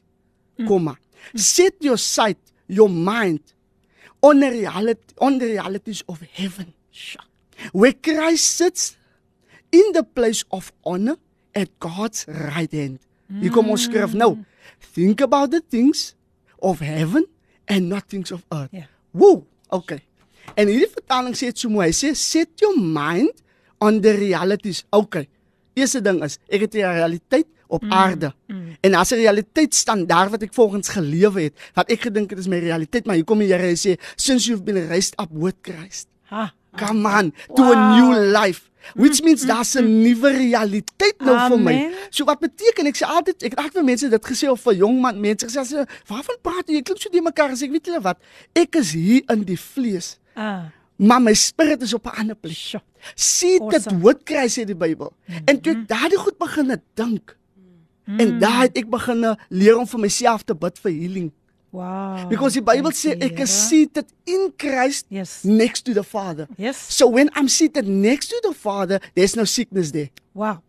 Komma. 0.66 0.96
Set 1.35 1.74
your 1.81 1.98
sight, 1.98 2.38
your 2.66 2.88
mind 2.88 3.40
on 4.22 4.40
the 4.40 4.48
reality 4.50 5.14
on 5.18 5.38
the 5.38 5.46
realities 5.46 6.03
of 6.09 6.20
heaven. 6.33 6.72
Where 7.72 7.92
Christ 7.92 8.57
sits 8.57 8.96
in 9.70 9.92
the 9.92 10.02
place 10.02 10.44
of 10.50 10.72
honor 10.83 11.16
at 11.54 11.68
God's 11.78 12.24
right 12.26 12.72
hand. 12.72 13.00
Hier 13.40 13.50
kom 13.54 13.70
ons 13.70 13.87
skrif 13.87 14.14
nou. 14.18 14.37
Think 14.94 15.20
about 15.20 15.50
the 15.54 15.62
things 15.62 16.14
of 16.59 16.80
heaven 16.83 17.26
and 17.70 17.88
not 17.88 18.09
things 18.09 18.33
of 18.35 18.42
earth. 18.50 18.72
Ja. 18.74 18.87
Woe, 19.11 19.44
okay. 19.68 20.00
En 20.59 20.66
hierdie 20.66 20.90
vertaling 20.90 21.37
sê 21.38 21.50
dit 21.52 21.59
so 21.62 21.70
mooi. 21.70 21.87
Hy 21.90 21.94
sê 21.94 22.11
set 22.18 22.61
your 22.62 22.74
mind 22.78 23.42
on 23.80 24.00
the 24.02 24.12
realities. 24.18 24.83
Okay. 24.94 25.28
Eerste 25.78 26.02
ding 26.02 26.18
is, 26.26 26.38
ek 26.50 26.66
het 26.66 26.74
'n 26.74 26.90
realiteit 26.98 27.46
op 27.70 27.83
mm, 27.83 27.92
aarde. 27.92 28.33
Mm. 28.50 28.76
En 28.83 28.94
as 28.94 29.11
'n 29.12 29.22
realiteit 29.22 29.74
standaard 29.74 30.30
wat 30.30 30.42
ek 30.42 30.54
volgens 30.54 30.88
gelewe 30.88 31.40
het, 31.42 31.54
wat 31.74 31.90
ek 31.90 32.00
gedink 32.00 32.30
het 32.30 32.38
is 32.38 32.48
my 32.48 32.59
realiteit, 32.59 33.06
maar 33.06 33.14
hier 33.14 33.24
kom 33.24 33.38
die 33.38 33.48
Here 33.52 33.68
en 33.68 33.76
sê 33.78 33.94
since 34.16 34.48
you've 34.48 34.64
been 34.64 34.88
raised 34.88 35.14
up 35.20 35.30
with 35.30 35.56
Christ. 35.62 36.09
Ha. 36.22 36.52
Come 36.76 37.06
on, 37.09 37.33
to 37.54 37.62
a 37.62 37.74
Wow. 37.74 37.96
new 37.96 38.33
life. 38.33 38.69
Which 38.95 39.23
means 39.23 39.45
daar's 39.47 39.75
'n 39.77 40.03
nuwe 40.03 40.31
realiteit 40.33 41.21
nou 41.21 41.37
vir 41.49 41.59
my. 41.59 41.73
Amen. 41.73 41.93
So 42.11 42.25
wat 42.25 42.40
beteken 42.40 42.87
ek 42.87 42.97
sê 42.97 43.07
altyd 43.07 43.43
ek 43.43 43.51
het 43.51 43.59
altyd 43.59 43.73
vir 43.73 43.85
mense 43.85 44.09
dit 44.09 44.25
gesê 44.27 44.49
of 44.51 44.61
vir 44.61 44.75
jong 44.75 45.01
man 45.01 45.21
mense 45.21 45.47
gesê 45.47 45.59
as, 45.61 45.73
waarvan 46.09 46.37
praat 46.43 46.66
jy? 46.69 46.75
Jy 46.75 46.83
klink 46.83 47.01
so 47.01 47.11
die 47.11 47.21
mekaar 47.23 47.51
as 47.51 47.62
ek 47.62 47.71
weet 47.71 47.87
julle 47.87 48.01
wat. 48.03 48.19
Ek 48.55 48.75
is 48.77 48.93
hier 48.93 49.23
in 49.29 49.45
die 49.45 49.59
vlees, 49.59 50.19
Ah. 50.37 50.64
maar 50.97 51.21
my 51.21 51.35
spirit 51.35 51.83
is 51.83 51.95
op 51.95 52.07
'n 52.07 52.16
ander 52.21 52.37
plek. 52.37 52.81
Sien 53.14 53.69
dit 53.69 53.87
Awesome. 53.87 54.01
wat 54.03 54.25
kry 54.25 54.47
sê 54.49 54.64
die 54.64 54.75
Bybel. 54.75 55.12
En 55.47 55.61
toe 55.61 55.73
ek 55.73 55.88
daardie 55.88 56.19
goed 56.19 56.38
begin 56.38 56.81
dink. 56.95 57.37
En 58.19 58.38
daar 58.38 58.62
het 58.62 58.77
ek 58.77 58.90
begin 58.90 59.37
leer 59.51 59.79
om 59.79 59.87
vir 59.87 60.01
myself 60.01 60.43
te 60.43 60.55
bid 60.55 60.79
vir 60.79 60.93
healing. 60.93 61.33
Wow. 61.72 62.26
Because 62.28 62.56
Dankie, 62.59 62.92
sê 62.98 63.12
ek 63.22 63.38
is 63.38 63.38
Here. 63.38 63.46
seated 63.46 64.06
in 64.26 64.52
Christ 64.59 65.06
Yes. 65.09 65.44
next 65.44 65.83
to 65.87 65.94
the 65.94 66.02
Father. 66.02 66.48
Yes. 66.59 66.76
So 66.76 67.06
when 67.09 67.30
I'm 67.37 67.48
seated 67.48 67.87
next 67.87 68.28
to 68.28 68.40
the 68.42 68.52
Father, 68.54 68.98
there's 69.14 69.37
no 69.37 69.44
sickness 69.44 69.92
there. 69.92 70.11
Wow. 70.35 70.62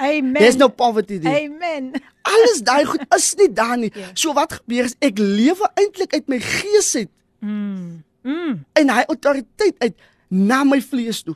Amen. 0.00 0.34
There's 0.34 0.56
no 0.56 0.68
poverty 0.68 1.18
there. 1.18 1.36
Amen. 1.46 1.92
Alles 2.26 2.62
daai 2.66 2.84
goed 2.84 3.04
is 3.14 3.34
nie 3.38 3.48
daar 3.54 3.76
nie. 3.78 3.92
So 4.14 4.32
wat 4.34 4.52
gebeur 4.58 4.84
is 4.90 4.96
ek 4.98 5.18
lewe 5.18 5.68
eintlik 5.78 6.14
uit 6.14 6.28
my 6.28 6.40
gees 6.40 6.94
uit 6.96 7.10
Mm. 7.42 8.02
Mm. 8.22 8.64
en 8.78 8.88
hy 8.94 9.02
autoriteit 9.10 9.74
uit 9.82 9.96
na 10.30 10.60
my 10.64 10.78
vlees 10.80 11.22
toe. 11.26 11.34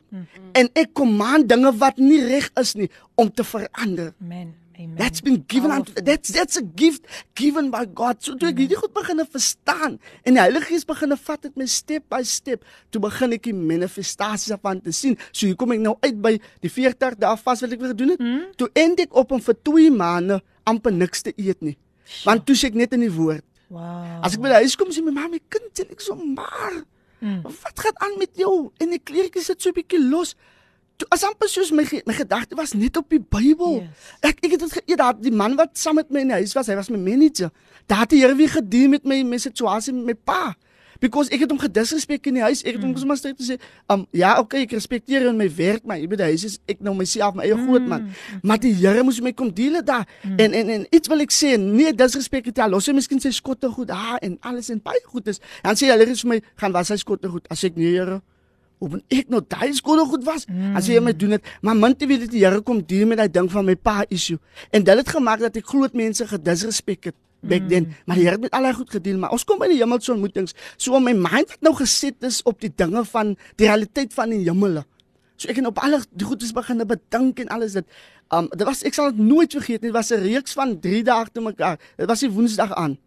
En 0.54 0.68
ek 0.78 0.92
command 0.94 1.48
dinge 1.50 1.72
wat 1.78 1.98
nie 1.98 2.20
reg 2.22 2.46
is 2.62 2.74
nie 2.78 2.86
om 3.18 3.26
te 3.30 3.42
verander. 3.44 4.12
Amen. 4.22 4.54
Amen. 4.78 4.96
That's 4.96 5.22
been 5.22 5.44
given 5.48 5.70
unto 5.70 5.92
that's 5.92 6.28
that's 6.28 6.56
a 6.58 6.62
gift 6.62 7.06
given 7.34 7.70
by 7.70 7.86
God. 7.86 8.20
So 8.20 8.36
toe 8.36 8.50
ek 8.52 8.58
hierdie 8.60 8.76
goed 8.76 8.92
begin 8.92 9.22
verstaan 9.24 9.96
en 10.20 10.36
die 10.36 10.42
Heilige 10.42 10.68
Gees 10.68 10.84
begin 10.84 11.16
vat 11.16 11.46
dit 11.46 11.56
my 11.56 11.64
step 11.70 12.04
by 12.12 12.20
step, 12.28 12.66
toe 12.92 13.00
begin 13.00 13.32
ek 13.32 13.46
die 13.48 13.54
manifestasies 13.56 14.52
daarvan 14.52 14.82
te 14.84 14.92
sien. 14.92 15.16
So 15.30 15.48
hier 15.48 15.56
kom 15.56 15.72
ek 15.72 15.80
nou 15.80 15.94
uit 16.04 16.20
by 16.20 16.34
die 16.64 16.72
40 16.72 17.16
dae 17.22 17.38
vas 17.40 17.64
wat 17.64 17.72
ek 17.72 17.80
weer 17.80 17.94
gedoen 17.94 18.12
het. 18.14 18.20
Hmm? 18.20 18.42
Toe 18.60 18.68
end 18.76 19.00
ek 19.06 19.16
op 19.16 19.32
om 19.32 19.40
vir 19.48 19.56
2 19.70 19.94
maande 19.96 20.42
amper 20.68 20.92
niks 20.92 21.24
te 21.24 21.32
eet 21.40 21.64
nie. 21.64 21.78
Want 22.26 22.44
toe 22.44 22.58
sê 22.58 22.68
ek 22.68 22.76
net 22.76 22.92
in 22.98 23.06
die 23.06 23.12
woord. 23.12 23.46
Wow. 23.72 24.20
As 24.22 24.36
ek 24.36 24.44
by 24.44 24.52
die 24.52 24.60
huis 24.66 24.76
kom 24.78 24.92
sê 24.92 25.00
my 25.02 25.14
ma, 25.14 25.24
my 25.32 25.40
kind, 25.48 25.72
sê 25.72 25.88
ek 25.88 26.04
so 26.04 26.18
maar. 26.20 26.84
Mm. 27.24 27.40
Wat 27.48 27.80
gaan 27.80 27.96
aan 28.04 28.18
met 28.20 28.36
jou? 28.36 28.68
En 28.82 28.92
die 28.92 29.00
kleertjies 29.00 29.48
sit 29.48 29.62
so 29.62 29.72
'n 29.72 29.78
bietjie 29.80 30.02
los. 30.04 30.36
Toe 30.96 31.09
as 31.12 31.24
amper 31.28 31.48
soos 31.52 31.70
my 31.76 31.85
my 32.06 32.14
gedagte 32.16 32.56
was 32.56 32.72
net 32.72 32.96
op 32.96 33.11
die 33.12 33.20
Bybel. 33.20 33.82
Yes. 33.82 34.12
Ek 34.22 34.38
ek 34.44 34.50
het 34.56 34.61
dit 34.64 34.72
geëet 34.78 34.98
daar 34.98 35.16
die 35.20 35.32
man 35.32 35.56
wat 35.56 35.76
saam 35.76 35.94
met 36.00 36.11
my 36.11 36.20
in 36.24 36.28
die 36.32 36.38
huis 36.40 36.54
was, 36.56 36.66
hy 36.72 36.76
was 36.78 36.88
my 36.88 36.96
manager. 36.98 37.50
Daar 37.87 38.06
het 38.06 38.11
die 38.14 38.22
Here 38.22 38.35
weer 38.35 38.48
gedeel 38.48 38.88
met 38.88 39.04
my 39.04 39.22
my 39.22 39.37
situasie 39.38 39.92
met 39.92 40.04
my 40.04 40.14
pa. 40.14 40.54
Because 40.98 41.28
ek 41.28 41.42
het 41.44 41.50
hom 41.52 41.59
gedisrespek 41.61 42.24
in 42.30 42.38
die 42.38 42.42
huis. 42.42 42.62
Ek 42.64 42.78
het 42.78 42.82
hom 42.82 42.94
Mm. 42.94 42.96
sommer 43.02 43.16
sterk 43.20 43.37
gesê, 43.37 43.59
um 43.92 44.06
ja, 44.16 44.38
okay, 44.40 44.62
ek 44.64 44.70
respekteer 44.72 45.20
jou 45.26 45.28
in 45.28 45.37
my 45.37 45.48
werk, 45.56 45.85
maar 45.85 45.98
hier 46.00 46.09
by 46.09 46.16
die 46.16 46.24
huis 46.32 46.44
is 46.48 46.54
ek 46.66 46.80
nou 46.80 46.94
myself 46.96 47.35
my 47.37 47.44
eie 47.44 47.52
groot 47.52 47.82
Mm. 47.82 47.88
man. 47.88 48.06
Maar 48.42 48.59
die 48.59 48.72
Here 48.72 49.02
moes 49.04 49.20
my 49.20 49.32
kom 49.32 49.50
deel 49.52 49.82
daar. 49.85 50.06
En 50.24 50.54
en 50.54 50.68
en 50.70 50.87
iets 50.90 51.09
wil 51.09 51.20
ek 51.20 51.30
sê, 51.30 51.59
nee, 51.61 51.92
disrespek 51.92 52.46
het 52.46 52.59
al. 52.59 52.70
Los 52.70 52.87
hy 52.87 52.94
miskien 52.94 53.20
sy 53.20 53.28
skotte 53.30 53.68
goed 53.68 53.88
daar 53.88 54.16
en 54.22 54.38
alles 54.40 54.70
en 54.70 54.80
baie 54.82 55.02
goed 55.04 55.28
is. 55.28 55.40
Dan 55.62 55.74
sê 55.76 55.85
hy 55.92 55.98
hulle 55.98 56.06
vir 56.16 56.28
my, 56.28 56.40
gaan 56.56 56.72
was 56.72 56.88
hy 56.88 56.96
skotte 56.96 57.28
goed. 57.28 57.44
As 57.50 57.62
ek 57.64 57.76
nee, 57.76 57.92
Here, 57.92 58.22
Hoe 58.78 58.88
ben 58.92 59.02
ek 59.08 59.28
nou 59.32 59.40
daai 59.40 59.72
skool 59.74 60.02
goed 60.06 60.24
was? 60.24 60.44
Mm. 60.46 60.74
As 60.76 60.88
jy 60.90 61.00
my 61.00 61.12
doen 61.16 61.30
dit, 61.36 61.52
maar 61.64 61.76
min 61.76 61.96
te 61.96 62.06
weet 62.06 62.26
dat 62.26 62.30
die 62.34 62.44
Here 62.44 62.60
kom 62.60 62.82
deel 62.84 63.06
met 63.06 63.18
daai 63.18 63.30
ding 63.32 63.48
van 63.52 63.64
my 63.64 63.76
pa 63.76 64.04
issue. 64.08 64.38
En 64.70 64.84
dit 64.84 64.96
het 64.96 65.08
gemaak 65.08 65.40
dat 65.40 65.56
ek 65.56 65.66
groot 65.66 65.94
mense 65.96 66.26
gedisrespek 66.26 67.04
het 67.04 67.14
back 67.40 67.62
Mm. 67.62 67.68
then. 67.68 67.94
Maar 68.04 68.16
die 68.16 68.24
Here 68.24 68.36
het 68.36 68.40
met 68.40 68.50
allerlei 68.50 68.74
goed 68.74 68.90
gedeel, 68.90 69.18
maar 69.18 69.30
ons 69.30 69.44
kom 69.44 69.58
by 69.58 69.68
die 69.68 69.78
hemelse 69.80 70.12
ontmoetings. 70.12 70.54
So 70.76 70.98
my 71.00 71.12
mind 71.12 71.50
het 71.50 71.60
nou 71.60 71.74
geset 71.74 72.22
is 72.22 72.42
op 72.42 72.60
die 72.60 72.72
dinge 72.74 73.04
van 73.04 73.36
die 73.56 73.66
realiteit 73.66 74.12
van 74.14 74.30
die 74.30 74.44
hemele. 74.44 74.84
So 75.36 75.48
ek 75.48 75.56
het 75.56 75.66
op 75.66 75.78
alle 75.78 76.00
die 76.10 76.26
goedes 76.26 76.52
begin 76.52 76.80
bedink 76.86 77.40
en 77.40 77.48
alles 77.48 77.72
dit. 77.72 77.84
Um 78.34 78.48
dit 78.50 78.66
was 78.66 78.82
ek 78.82 78.94
sal 78.94 79.12
dit 79.12 79.20
nooit 79.20 79.52
vergeet 79.52 79.80
nie. 79.82 79.92
Dit 79.92 79.96
was 79.96 80.10
'n 80.10 80.20
reeks 80.20 80.52
van 80.52 80.80
3 80.80 81.02
dae 81.04 81.26
te 81.32 81.40
mekaar. 81.40 81.78
Dit 81.96 82.06
was 82.08 82.20
die 82.20 82.30
Woensdag 82.30 82.72
aan. 82.74 82.98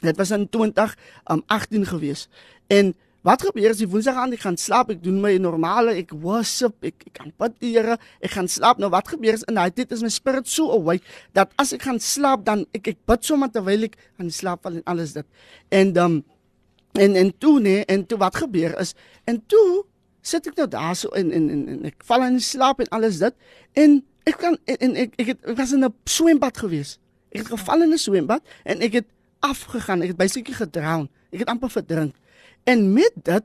Dit 0.00 0.16
was 0.16 0.30
in 0.30 0.48
20 0.48 0.96
um 1.30 1.42
18 1.46 1.86
gewees. 1.86 2.28
En 2.66 2.94
wat 3.26 3.42
gebeur 3.42 3.72
as 3.72 3.80
die 3.80 3.88
Woensdag 3.90 4.18
aan 4.20 4.32
ek 4.36 4.44
gaan 4.44 4.56
slaap, 4.60 4.92
ek 4.94 5.00
doen 5.02 5.18
my 5.22 5.32
normale, 5.42 5.96
ek 5.98 6.12
worship, 6.22 6.76
ek 6.86 7.08
ek 7.08 7.14
kan 7.18 7.32
bid 7.42 7.56
die 7.62 7.72
Here, 7.74 7.98
ek 8.24 8.34
gaan 8.36 8.48
slaap. 8.50 8.78
Nou 8.78 8.90
wat 8.94 9.10
gebeur 9.10 9.34
is 9.34 9.44
in 9.50 9.58
daai 9.58 9.72
tyd 9.74 9.92
is 9.94 10.04
my 10.04 10.10
spirit 10.12 10.48
so 10.50 10.70
awake 10.76 11.06
dat 11.36 11.52
as 11.58 11.74
ek 11.76 11.84
gaan 11.88 11.98
slaap 12.02 12.46
dan 12.46 12.64
ek 12.76 12.92
ek 12.94 13.00
bid 13.10 13.26
sommer 13.26 13.50
terwyl 13.52 13.88
ek 13.88 13.98
aan 14.18 14.30
die 14.30 14.38
slaap 14.38 14.62
val 14.62 14.78
en 14.78 14.86
alles 14.86 15.16
dit. 15.18 15.26
En 15.74 15.94
um 16.04 16.20
en 16.98 17.14
en 17.20 17.32
toe 17.38 17.58
nee, 17.60 17.84
en 17.86 18.06
toe 18.06 18.18
wat 18.18 18.38
gebeur 18.40 18.72
is 18.80 18.94
en 19.28 19.42
toe 19.46 19.84
sit 20.22 20.46
ek 20.50 20.56
nou 20.58 20.68
daar 20.70 20.96
so 20.98 21.10
en 21.18 21.30
en 21.34 21.50
en, 21.52 21.66
en 21.74 21.84
ek 21.90 22.00
val 22.06 22.24
in 22.26 22.40
slaap 22.42 22.80
en 22.82 22.90
alles 22.96 23.20
dit 23.22 23.34
en 23.82 24.00
ek 24.28 24.40
kan 24.40 24.56
en, 24.64 24.80
en 24.86 24.96
ek 25.04 25.14
ek 25.20 25.34
het 25.34 25.52
ek 25.52 25.60
was 25.60 25.74
in 25.74 25.84
'n 25.84 25.94
swembad 26.04 26.56
gewees. 26.56 26.98
Ek 27.34 27.44
het 27.44 27.50
geval 27.52 27.82
in 27.82 27.92
'n 27.92 27.98
swembad 27.98 28.42
en 28.64 28.80
ek 28.80 29.02
het 29.02 29.08
afgegaan. 29.40 30.02
Ek 30.02 30.14
het 30.14 30.16
basically 30.16 30.56
gedrown. 30.56 31.08
Ek 31.32 31.44
het 31.44 31.48
amper 31.48 31.70
verdrink. 31.70 32.14
En 32.64 32.92
met 32.92 33.14
dit 33.14 33.44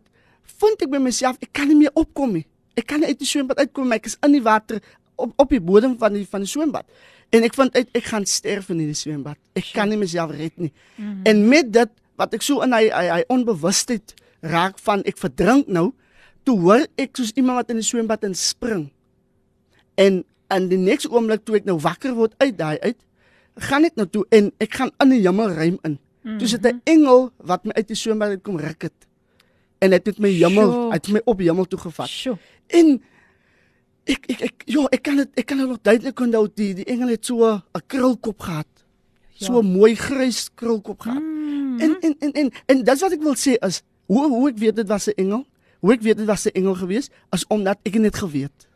vind 0.60 0.86
ek 0.86 0.92
by 0.92 1.02
myself 1.04 1.40
ek 1.44 1.52
kan 1.52 1.68
nie 1.68 1.78
meer 1.78 1.94
opkom 2.00 2.34
nie. 2.40 2.46
Ek 2.80 2.88
kan 2.90 3.04
nie 3.04 3.12
uit 3.12 3.20
die 3.20 3.30
swembad 3.30 3.62
uitkom. 3.62 3.92
Ek 3.96 4.10
is 4.10 4.18
in 4.26 4.38
die 4.38 4.44
water 4.44 4.82
op 5.16 5.34
op 5.40 5.50
die 5.54 5.62
bodem 5.62 5.98
van 6.00 6.16
die 6.18 6.26
van 6.30 6.46
die 6.46 6.50
swembad. 6.50 6.88
En 7.34 7.46
ek 7.46 7.56
vind 7.58 7.76
uit 7.76 7.90
ek 7.98 8.10
gaan 8.12 8.26
sterf 8.30 8.70
in 8.74 8.82
hierdie 8.84 8.98
swembad. 8.98 9.38
Ek 9.58 9.72
kan 9.74 9.90
nie 9.90 9.98
myself 9.98 10.34
red 10.34 10.58
nie. 10.58 10.72
Mm 10.96 11.06
-hmm. 11.06 11.22
En 11.30 11.48
met 11.50 11.74
dit 11.74 11.90
wat 12.16 12.34
ek 12.34 12.42
so 12.42 12.62
in 12.62 12.74
hy 12.74 12.90
hy, 12.90 13.06
hy 13.10 13.24
onbewustheid 13.28 14.14
raak 14.42 14.80
van 14.80 15.04
ek 15.04 15.18
verdrink 15.18 15.68
nou, 15.68 15.94
toe 16.44 16.60
hoor 16.60 16.86
ek 17.00 17.16
soos 17.18 17.32
iemand 17.40 17.64
wat 17.64 17.70
in 17.70 17.80
die 17.82 17.88
swembad 17.88 18.24
inspring. 18.24 18.92
En 19.96 20.24
in 20.54 20.70
die 20.70 20.78
nächste 20.78 21.10
oomblik 21.10 21.46
toe 21.46 21.56
ek 21.56 21.66
nou 21.66 21.80
wakker 21.80 22.14
word 22.14 22.36
uit 22.38 22.58
daai 22.58 22.78
uit, 22.80 22.98
gaan 23.70 23.86
ek 23.88 23.96
nou 23.96 24.08
toe 24.10 24.26
en 24.30 24.52
ek 24.64 24.74
gaan 24.74 24.92
in 25.04 25.10
die 25.10 25.22
hemelruim 25.24 25.80
in. 25.88 26.00
Mm. 26.24 26.38
Toe 26.40 26.48
sit 26.48 26.66
'n 26.66 26.82
engel 26.84 27.32
wat 27.38 27.66
my 27.66 27.72
uit 27.72 27.88
die 27.88 27.96
swembad 27.96 28.30
uit 28.30 28.44
kom 28.44 28.60
ruk 28.60 28.82
het. 28.82 29.08
En 29.80 29.92
hy 29.92 29.96
het 30.00 30.06
met 30.06 30.20
my 30.20 30.30
hemel, 30.30 30.72
Sjoe. 30.72 30.88
hy 30.88 30.94
het 30.94 31.08
my 31.12 31.22
op 31.26 31.40
hemel 31.40 31.66
toe 31.66 31.80
gevat. 31.80 32.08
Sjoe. 32.08 32.38
En 32.68 33.02
ek 34.06 34.26
ek 34.32 34.42
ek 34.42 34.64
ja, 34.66 34.86
ek 34.92 35.04
kan 35.04 35.16
dit 35.20 35.30
ek 35.40 35.46
kan 35.46 35.58
dit 35.58 35.68
nog 35.68 35.82
duidelik 35.82 36.20
onthou 36.20 36.48
die 36.56 36.74
die 36.74 36.86
engel 36.86 37.08
het 37.08 37.26
so 37.26 37.44
'n 37.46 37.82
krulkop 37.88 38.40
gehad. 38.40 38.68
So 39.36 39.60
'n 39.60 39.66
mooi 39.66 39.96
grys 39.96 40.50
krulkop 40.56 41.00
gehad. 41.02 41.22
Mm. 41.22 41.80
En 41.80 41.98
en 42.00 42.16
en 42.20 42.32
en 42.32 42.52
en 42.66 42.84
dis 42.84 43.02
wat 43.02 43.12
ek 43.12 43.22
wil 43.22 43.36
sê 43.36 43.58
is 43.60 43.82
hoe 44.06 44.28
hoe 44.28 44.50
ek 44.50 44.58
weet 44.58 44.76
dit 44.76 44.88
was 44.88 45.08
'n 45.08 45.16
engel? 45.16 45.46
Hoe 45.80 45.94
ek 45.94 46.02
weet 46.02 46.18
dit 46.18 46.26
was 46.28 46.46
'n 46.46 46.56
engel 46.56 46.76
gewees 46.76 47.10
is 47.32 47.48
omdat 47.48 47.78
ek 47.84 47.94
het 47.94 48.02
net 48.02 48.16
geweet. 48.16 48.68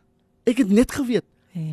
Ek 0.44 0.58
het 0.58 0.70
net 0.70 0.92
geweet. 0.92 1.24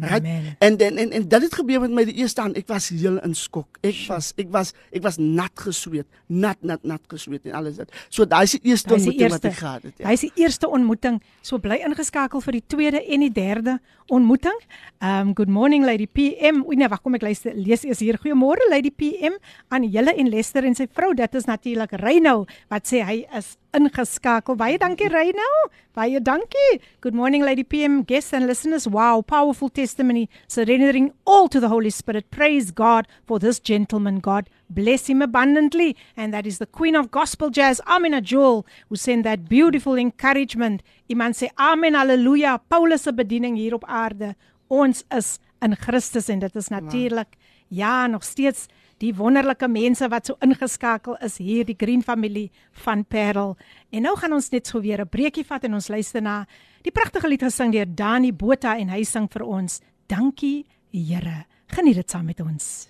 Amen. 0.01 0.55
En 0.59 0.77
en 0.77 0.97
en, 0.97 1.11
en 1.11 1.27
dit 1.27 1.41
het 1.41 1.55
gebeur 1.55 1.79
met 1.81 1.91
my 1.91 2.05
die 2.05 2.15
eerste 2.21 2.41
aan. 2.41 2.53
Ek 2.55 2.67
was 2.67 2.89
heel 2.89 3.19
in 3.23 3.33
skok. 3.35 3.77
Ek 3.81 3.93
Sure. 3.93 4.13
was 4.15 4.31
ek 4.37 4.51
was 4.51 4.73
ek 4.91 5.01
was 5.03 5.17
nat 5.17 5.51
gesweet. 5.55 6.05
Nat 6.27 6.57
nat 6.61 6.83
nat 6.83 7.01
gesweet 7.07 7.45
en 7.45 7.53
alles 7.59 7.75
dit. 7.75 7.91
So 8.09 8.25
daai 8.25 8.43
is 8.43 8.51
die 8.57 8.61
eerste 8.71 8.95
is 8.95 9.03
die 9.03 9.11
ontmoeting 9.11 9.31
wat 9.31 9.43
eerste. 9.43 9.47
ek 9.47 9.55
gehad 9.63 9.83
het. 9.83 9.93
Ja. 9.97 10.07
Hy's 10.07 10.19
die 10.25 10.31
eerste 10.35 10.69
ontmoeting. 10.69 11.21
So 11.41 11.57
bly 11.59 11.79
ingeskakel 11.85 12.41
vir 12.41 12.51
die 12.59 12.63
tweede 12.67 13.03
en 13.05 13.19
die 13.19 13.31
derde 13.31 13.79
ontmoeting. 14.07 14.59
Um 15.01 15.33
good 15.35 15.49
morning 15.49 15.85
Lady 15.85 16.07
PM. 16.07 16.63
Oei 16.65 16.75
nee, 16.75 16.87
wag, 16.89 17.01
kom 17.01 17.15
ek 17.15 17.21
luister. 17.21 17.53
Lees 17.55 17.83
eers 17.85 17.99
hier. 17.99 18.17
Goeiemôre 18.21 18.69
Lady 18.69 18.91
PM 18.91 19.37
aan 19.69 19.83
julle 19.83 20.13
en 20.15 20.29
Lester 20.29 20.63
en 20.65 20.75
sy 20.75 20.87
vrou. 20.91 21.13
Dit 21.13 21.35
is 21.35 21.45
natuurlik 21.45 21.91
Reynou 22.01 22.45
wat 22.69 22.87
sê 22.87 23.03
hy 23.05 23.25
is 23.37 23.55
ingeskakel. 23.75 24.55
Baie 24.55 24.77
dankie 24.77 25.09
Reynou. 25.09 25.69
Baie 25.95 26.19
dankie. 26.19 26.79
Good 27.01 27.13
morning 27.13 27.43
Lady 27.43 27.63
PM 27.63 28.03
guests 28.03 28.33
and 28.33 28.47
listeners. 28.47 28.87
Wow, 28.87 29.21
powerful 29.21 29.69
testimony 29.69 30.29
surrendering 30.47 31.11
all 31.25 31.47
to 31.49 31.59
the 31.59 31.69
Holy 31.69 31.89
Spirit. 31.89 32.29
Praise 32.31 32.71
God 32.71 33.07
for 33.25 33.39
this 33.39 33.59
gentleman. 33.59 34.19
God 34.19 34.49
bless 34.69 35.07
him 35.07 35.21
abundantly. 35.21 35.95
And 36.17 36.33
that 36.33 36.45
is 36.45 36.59
the 36.59 36.65
Queen 36.65 36.95
of 36.95 37.11
Gospel 37.11 37.49
Jazz, 37.49 37.81
Amina 37.85 38.21
Jewel, 38.21 38.65
who 38.89 38.95
sent 38.95 39.23
that 39.23 39.49
beautiful 39.49 39.95
encouragement. 39.95 40.83
Iemand 41.09 41.35
sê 41.35 41.49
amen, 41.57 41.95
halleluja. 41.95 42.59
Paulus 42.69 43.03
se 43.03 43.13
bediening 43.13 43.57
hier 43.57 43.75
op 43.75 43.85
aarde. 43.87 44.35
Ons 44.67 45.03
is 45.15 45.39
in 45.61 45.75
Christus 45.75 46.29
en 46.29 46.39
dit 46.39 46.55
is 46.55 46.67
natuurlik 46.69 47.37
ja, 47.67 48.07
nog 48.07 48.23
steeds 48.23 48.67
die 49.03 49.11
wonderlike 49.15 49.67
mense 49.67 50.07
wat 50.11 50.29
so 50.29 50.37
ingeskakel 50.45 51.17
is 51.25 51.37
hier 51.37 51.65
die 51.67 51.75
Green 51.77 52.03
familie 52.03 52.51
van 52.85 53.03
Parel. 53.05 53.55
En 53.91 54.05
nou 54.07 54.15
gaan 54.17 54.33
ons 54.33 54.49
net 54.51 54.67
so 54.67 54.81
weer 54.81 55.01
'n 55.01 55.09
breekie 55.09 55.45
vat 55.45 55.63
en 55.63 55.73
ons 55.73 55.87
luister 55.87 56.21
na 56.21 56.45
die 56.83 56.91
pragtige 56.91 57.27
lied 57.27 57.43
gesing 57.43 57.71
deur 57.71 57.85
Dani 57.85 58.31
Botha 58.31 58.77
en 58.77 58.89
hy 58.89 59.03
sing 59.03 59.27
vir 59.27 59.43
ons 59.43 59.81
Dankie 60.07 60.65
Here. 60.91 61.45
Geniet 61.67 61.95
dit 61.95 62.09
saam 62.09 62.25
met 62.25 62.39
ons. 62.39 62.89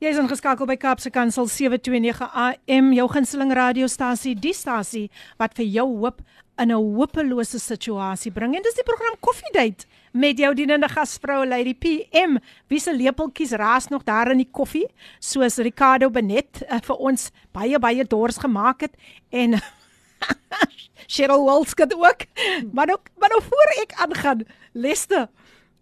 Jy 0.00 0.08
is 0.08 0.18
ingeskakel 0.18 0.66
by 0.66 0.76
Kaapse 0.76 1.10
Kansel 1.10 1.46
729 1.46 2.28
AM, 2.34 2.92
jou 2.92 3.08
gunsteling 3.08 3.52
radiostasie, 3.52 4.34
die 4.34 4.52
stasie 4.52 5.10
wat 5.38 5.54
vir 5.54 5.66
jou 5.66 5.86
hoop 5.98 6.20
in 6.58 6.70
'n 6.70 6.96
hopelose 6.96 7.58
situasie 7.58 8.32
bring. 8.32 8.54
En 8.54 8.62
dis 8.62 8.74
die 8.74 8.84
program 8.84 9.16
Coffee 9.20 9.52
Date 9.52 9.86
met 10.14 10.38
jou 10.38 10.52
dienende 10.54 10.88
gasvrou 10.88 11.42
Lady 11.46 11.74
PM. 11.74 12.36
Wie 12.70 12.78
se 12.80 12.94
lepeltjies 12.94 13.54
raas 13.58 13.88
nog 13.90 14.04
daar 14.06 14.30
in 14.30 14.38
die 14.44 14.48
koffie, 14.50 14.86
soos 15.18 15.58
Ricardo 15.58 16.10
Benet 16.14 16.62
uh, 16.68 16.78
vir 16.86 16.96
ons 17.10 17.30
baie 17.52 17.78
baie 17.82 18.04
dors 18.06 18.38
gemaak 18.38 18.86
het 18.86 18.94
en 19.34 19.58
Cheryl 21.12 21.44
Walskut 21.44 21.94
ook. 21.94 22.26
Maar 22.72 22.86
nou 22.94 22.98
maar 23.18 23.34
nou 23.34 23.42
voor 23.42 23.74
ek 23.82 23.92
aangaan, 24.06 24.46
Lester, 24.72 25.26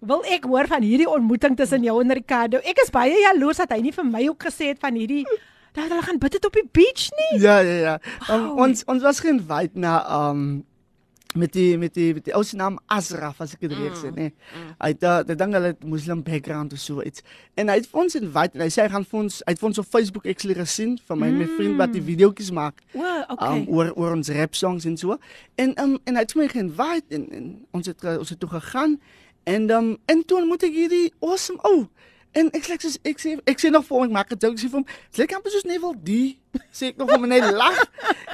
wil 0.01 0.25
ek 0.27 0.49
hoor 0.51 0.67
van 0.67 0.83
hierdie 0.83 1.09
ontmoeting 1.11 1.57
tussen 1.57 1.85
jou 1.87 2.01
en 2.03 2.13
Ricardo. 2.17 2.59
Ek 2.65 2.81
is 2.83 2.91
baie 2.91 3.15
jaloers 3.29 3.61
dat 3.63 3.71
hy 3.77 3.81
nie 3.85 3.93
vir 3.95 4.09
my 4.09 4.25
ook 4.33 4.49
gesê 4.49 4.73
het 4.73 4.81
van 4.83 4.97
hierdie 4.99 5.25
dat 5.73 5.89
hulle 5.89 6.03
gaan 6.05 6.19
bid 6.21 6.35
het 6.37 6.45
op 6.45 6.57
die 6.57 6.67
beach 6.73 7.07
nie. 7.17 7.41
Ja, 7.41 7.59
ja, 7.65 7.77
ja. 7.81 7.95
Um, 8.29 8.49
Wow. 8.49 8.59
ons 8.67 8.83
ons 8.93 9.03
was 9.05 9.21
geen 9.25 9.39
wyd 9.49 9.77
na 9.77 10.01
um 10.29 10.65
met 11.35 11.53
die 11.53 11.79
met 11.79 11.95
die 11.95 12.13
met 12.15 12.25
die 12.27 12.35
ou 12.37 12.43
se 12.45 12.57
naam 12.57 12.79
Asraf 12.93 13.41
as 13.41 13.55
ek 13.57 13.65
dit 13.65 13.73
reg 13.77 13.95
sê, 13.99 14.11
nee. 14.15 14.33
Hy 14.83 14.91
het 14.93 15.07
uh, 15.07 15.21
dit 15.27 15.39
ding 15.39 15.57
hulle 15.57 15.73
het 15.73 15.87
Muslim 15.89 16.23
background 16.27 16.73
of 16.77 16.83
so 16.83 17.03
iets. 17.03 17.25
En 17.61 17.73
hy 17.73 17.79
het 17.81 17.89
vir 17.89 18.03
ons 18.05 18.19
invite 18.19 18.59
en 18.59 18.65
hy 18.65 18.69
sê 18.73 18.85
hy 18.85 18.93
gaan 18.93 19.07
vir 19.09 19.21
ons 19.23 19.41
hy 19.45 19.55
het 19.55 19.63
vir 19.63 19.71
ons 19.71 19.83
op 19.83 19.89
Facebook 19.89 20.29
actually 20.35 20.59
gesien 20.59 20.95
van 21.09 21.23
my 21.23 21.31
mm. 21.31 21.41
my 21.43 21.49
vriend 21.57 21.81
wat 21.81 21.97
die 21.97 22.05
videoetjies 22.05 22.53
maak. 22.57 22.85
O, 22.93 23.09
okay. 23.35 23.51
um, 23.51 23.67
oor 23.73 23.93
oor 23.97 24.17
ons 24.19 24.33
rap 24.37 24.59
songs 24.59 24.87
en 24.89 24.97
so. 25.01 25.19
En 25.61 25.75
um, 25.83 25.99
en 26.05 26.21
hy 26.21 26.27
het 26.27 26.37
my 26.39 26.49
geïnvite 26.53 27.19
en, 27.19 27.27
en 27.41 27.51
ons 27.79 27.93
het 27.93 28.09
ons 28.15 28.35
het 28.35 28.41
toe 28.41 28.53
gegaan 28.59 28.99
en 29.45 29.71
um, 29.71 29.93
en 30.07 30.25
toe 30.27 30.45
moet 30.47 30.69
ek 30.69 30.77
hierdie 30.77 31.07
awesome 31.21 31.61
ou 31.67 31.83
oh, 31.83 32.11
en 32.35 32.49
ek 32.57 32.65
sê 32.65 32.77
soos 32.81 32.99
ek 33.05 33.19
sê 33.21 33.35
ek 33.47 33.59
sê 33.61 33.71
nog 33.71 33.85
vir 33.89 33.97
hom 33.99 34.05
ek 34.09 34.13
maak 34.17 34.31
'n 34.33 34.39
joke 34.41 34.59
sê 34.61 34.69
vir 34.73 34.79
hom 34.81 34.87
sê 35.15 35.23
ek 35.27 35.33
amper 35.37 35.51
soos 35.53 35.65
Neville 35.69 35.99
D 36.03 36.11
sê 36.77 36.91
ek 36.93 36.97
nog 36.99 37.11
hom 37.13 37.27
net 37.29 37.45
lag 37.53 37.77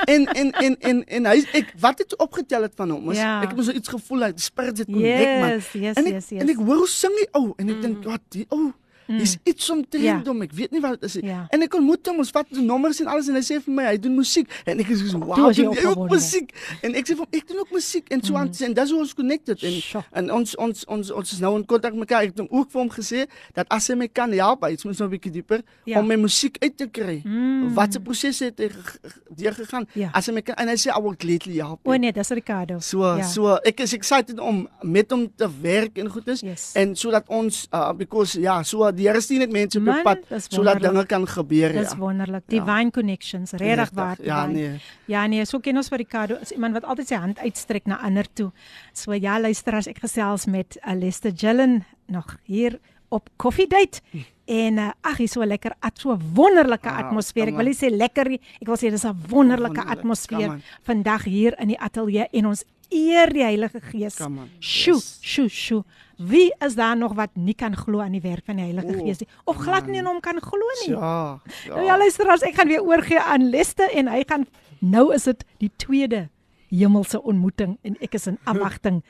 en 0.06 0.26
en 0.34 0.52
en 0.64 0.76
en 0.90 1.02
en 1.18 1.26
hy 1.32 1.38
ek 1.52 1.74
wat 1.82 1.98
het 1.98 2.16
opgetel 2.18 2.62
het 2.62 2.74
van 2.76 2.90
hom 2.90 3.10
is 3.10 3.18
Ja. 3.18 3.42
ek 3.42 3.54
het 3.56 3.64
so 3.64 3.72
iets 3.72 3.88
gevoel 3.88 4.22
hy 4.28 4.32
die 4.32 4.42
spirit 4.44 4.78
het 4.78 4.86
connect 4.86 5.40
man 5.42 5.50
Yes, 5.58 5.72
yes, 5.74 5.96
en 5.96 6.06
ek, 6.06 6.12
yes, 6.18 6.28
yes. 6.30 6.42
en 6.42 6.48
ek 6.54 6.56
hoor 6.62 6.78
hoe 6.84 6.88
sing 6.88 7.14
hy 7.20 7.26
ou 7.34 7.54
en 7.58 7.70
ek 7.74 7.80
dink 7.82 8.04
wat 8.04 8.22
die 8.30 8.46
ou 8.50 8.72
Dis 9.08 9.36
iets 9.44 9.70
om 9.70 9.88
te 9.88 9.98
Ja. 9.98 10.18
doen, 10.20 10.42
ek 10.42 10.52
weet 10.52 10.70
nie 10.70 10.80
wat 10.80 11.00
dit 11.00 11.02
is 11.08 11.14
nie. 11.14 11.30
Ja. 11.30 11.46
En 11.50 11.62
ek 11.62 11.74
ontmoet 11.74 12.06
hom, 12.06 12.18
ons 12.18 12.30
vat 12.30 12.46
die 12.50 12.62
nommers 12.62 13.00
en 13.00 13.06
alles 13.06 13.28
en 13.28 13.34
hy 13.34 13.40
sê 13.40 13.56
vir 13.64 13.72
my 13.74 13.84
hy 13.84 13.96
doen 13.96 14.14
musiek 14.14 14.48
en 14.66 14.78
ek 14.80 14.88
is 14.90 15.00
so 15.10 15.18
wow, 15.18 15.48
jy 15.50 15.62
doen 15.64 15.72
jy 15.74 15.84
ook 15.86 16.10
musiek? 16.10 16.52
En 16.82 16.94
ek 16.94 17.06
sê 17.06 17.16
vir 17.16 17.24
hom 17.24 17.26
ek 17.32 17.48
doen 17.48 17.58
ook 17.58 17.70
musiek 17.72 18.08
en 18.10 18.22
so 18.22 18.34
aan 18.36 18.50
en 18.64 18.74
dis 18.74 18.90
hoe 18.90 19.00
ons 19.00 19.14
connected 19.14 19.62
en 19.62 20.02
en 20.12 20.30
ons 20.32 20.56
ons 20.56 20.84
ons 20.86 21.10
ons 21.10 21.32
is 21.32 21.40
nou 21.40 21.56
in 21.56 21.64
kontak 21.64 21.92
met 21.92 22.00
mekaar. 22.08 22.22
Ek 22.22 22.28
het 22.36 22.38
hom 22.38 22.48
ook 22.50 22.70
vir 22.70 22.80
hom 22.80 22.90
gesê 22.90 23.26
dat 23.54 23.66
as 23.70 23.88
hy 23.88 23.94
my 23.94 24.08
kan 24.08 24.32
help, 24.32 24.62
hy 24.64 24.76
moet 24.84 24.98
nou 24.98 25.08
'n 25.08 25.10
bietjie 25.10 25.32
dieper 25.32 25.62
Ja. 25.86 26.00
om 26.00 26.06
my 26.06 26.16
musiek 26.16 26.56
uit 26.62 26.76
te 26.76 26.86
kry. 26.86 27.22
Mm. 27.24 27.74
Wat 27.74 27.92
se 27.92 28.00
proses 28.00 28.38
het 28.40 28.58
hy 28.58 28.68
ge- 28.68 28.98
ge- 29.02 29.20
deurgegaan? 29.36 29.86
Ja. 29.94 30.10
As 30.12 30.26
hy 30.26 30.32
my 30.34 30.42
kan 30.42 30.54
en 30.56 30.68
hy 30.68 30.74
sê 30.76 30.90
I 30.96 31.00
will 31.00 31.14
gladly 31.18 31.56
help. 31.56 31.80
O 31.84 31.90
you." 31.92 31.98
nee, 31.98 32.12
dis 32.12 32.28
Ricardo. 32.30 32.78
So 32.80 33.16
ja. 33.16 33.22
so 33.22 33.54
ek 33.64 33.80
is 33.80 33.92
excited 33.92 34.38
om 34.40 34.68
met 34.82 35.10
hom 35.10 35.28
te 35.36 35.48
werk 35.62 35.98
en 35.98 36.08
goed 36.10 36.28
is 36.28 36.40
Yes. 36.40 36.72
en 36.74 36.94
sodat 36.96 37.24
ons 37.28 37.66
uh, 37.72 37.92
because 37.92 38.38
ja, 38.40 38.62
so 38.62 38.90
die 38.98 39.06
Here 39.08 39.20
sien 39.24 39.42
net 39.42 39.52
mense 39.54 39.78
op 39.80 39.88
die 39.88 40.02
pad 40.06 40.24
sodat 40.48 40.82
dinge 40.82 41.04
kan 41.08 41.26
gebeur 41.28 41.72
Dis 41.76 41.94
ja. 41.94 41.98
wonderlik. 42.00 42.44
Divine 42.50 42.90
connections, 42.94 43.52
regtig 43.52 43.94
waar. 43.94 44.18
ja, 44.22 44.46
divine. 44.46 44.68
nee. 44.68 44.80
Ja 45.06 45.26
nee, 45.26 45.44
so 45.48 45.60
ken 45.64 45.76
ons 45.80 45.88
vir 45.92 46.02
Ricardo 46.04 46.38
is 46.42 46.52
iemand 46.52 46.74
wat 46.78 46.84
altyd 46.84 47.08
sy 47.08 47.20
hand 47.22 47.38
uitstrek 47.40 47.86
na 47.86 48.00
ander 48.04 48.26
toe. 48.34 48.50
So 48.92 49.14
ja, 49.16 49.38
luister 49.40 49.78
as 49.78 49.88
ek 49.90 50.02
gesels 50.04 50.46
met 50.46 50.78
uh, 50.82 50.94
Lester 50.98 51.32
Gillen 51.34 51.84
nog 52.06 52.36
hier 52.44 52.78
op 53.08 53.28
Coffee 53.36 53.66
Date. 53.66 54.02
En 54.48 54.78
uh, 54.80 54.90
ag, 55.04 55.18
hier 55.20 55.28
so 55.28 55.44
lekker, 55.44 55.74
at 55.80 55.98
so 55.98 56.12
'n 56.12 56.22
wonderlike 56.34 56.88
Wow, 56.88 56.98
atmosfeer. 56.98 57.48
Ek 57.48 57.56
wil 57.56 57.68
nie 57.68 57.76
sê 57.76 57.90
lekker 57.92 58.28
nie, 58.28 58.40
ek 58.60 58.66
wil 58.66 58.76
sê 58.76 58.90
dis 58.90 59.04
'n 59.04 59.16
wonderlike 59.28 59.76
Wonderlik, 59.76 59.98
atmosfeer 59.98 60.60
vandag 60.82 61.24
hier 61.24 61.54
in 61.60 61.68
die 61.68 61.78
ateljee 61.78 62.28
en 62.32 62.46
ons 62.46 62.64
eer 62.90 63.32
die 63.32 63.42
Heilige 63.42 63.80
Gees. 63.80 64.16
Sjoe, 64.60 65.00
sjoe, 65.00 65.48
sjoe. 65.48 65.82
Wie 66.18 66.48
is 66.66 66.74
daar 66.74 66.96
nog 66.96 67.14
wat 67.14 67.30
nie 67.38 67.54
kan 67.54 67.76
glo 67.76 68.00
aan 68.00 68.12
die 68.16 68.22
werk 68.24 68.44
van 68.46 68.56
die 68.56 68.64
Heilige 68.64 68.96
O, 68.96 69.04
Gees 69.04 69.20
nie 69.22 69.28
of 69.44 69.56
glad 69.62 69.86
nie 69.86 70.00
in 70.00 70.06
hom 70.08 70.20
kan 70.20 70.40
glo 70.42 70.72
nie? 70.84 70.90
Ja. 70.96 71.38
Nou 71.68 71.84
ja, 71.84 71.98
luister 71.98 72.30
as 72.32 72.42
ek 72.42 72.56
gaan 72.58 72.68
weer 72.68 72.82
oorgee 72.82 73.20
aan 73.20 73.50
Leste 73.50 73.86
en 73.94 74.08
hy 74.10 74.24
gaan 74.26 74.46
nou 74.80 75.12
is 75.14 75.28
dit 75.30 75.44
die 75.62 75.70
tweede 75.76 76.28
hemelse 76.68 77.22
ontmoeting 77.22 77.78
en 77.82 77.96
ek 78.04 78.14
is 78.18 78.26
in 78.26 78.38
afwagting 78.50 79.02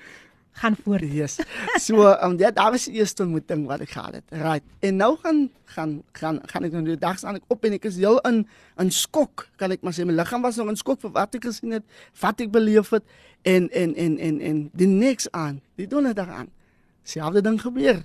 gaan 0.52 0.76
voort. 0.82 1.02
Yes. 1.02 1.38
So, 1.78 2.02
um, 2.22 2.38
ja, 2.38 2.50
daar 2.50 2.70
was 2.70 2.84
die 2.84 2.94
eerste 2.98 3.22
ontmoeting 3.22 3.66
wat 3.66 3.80
ek 3.80 3.90
gehad 3.90 4.18
het. 4.18 4.24
Right. 4.28 4.64
En 4.78 4.96
nou 4.96 5.16
gaan 5.22 5.48
gaan 5.64 6.02
gaan 6.12 6.40
gaan 6.42 6.64
ek 6.64 6.72
nou 6.72 6.82
die 6.84 6.98
dag 6.98 7.18
staan 7.18 7.38
ek 7.38 7.46
op 7.52 7.64
en 7.64 7.76
ek 7.76 7.86
is 7.88 7.98
heel 8.00 8.18
in 8.28 8.42
in 8.82 8.90
skok, 8.90 9.46
kan 9.60 9.70
ek 9.74 9.84
maar 9.86 9.94
sê. 9.94 10.06
My 10.08 10.16
liggaam 10.16 10.42
was 10.42 10.58
nog 10.58 10.70
in 10.72 10.78
skok 10.80 11.00
vir 11.04 11.14
wat 11.14 11.34
ek 11.38 11.48
gesien 11.48 11.76
het, 11.76 11.86
wat 12.20 12.40
ek 12.40 12.52
beleef 12.54 12.90
het 12.96 13.06
en 13.46 13.68
en 13.70 13.94
en 13.94 14.18
en 14.18 14.40
en 14.40 14.62
die 14.74 14.90
niks 14.90 15.30
aan. 15.30 15.60
Die 15.78 15.86
donderdag 15.86 16.28
aan. 16.28 16.50
Selfde 17.06 17.42
ding 17.44 17.60
gebeur. 17.62 18.02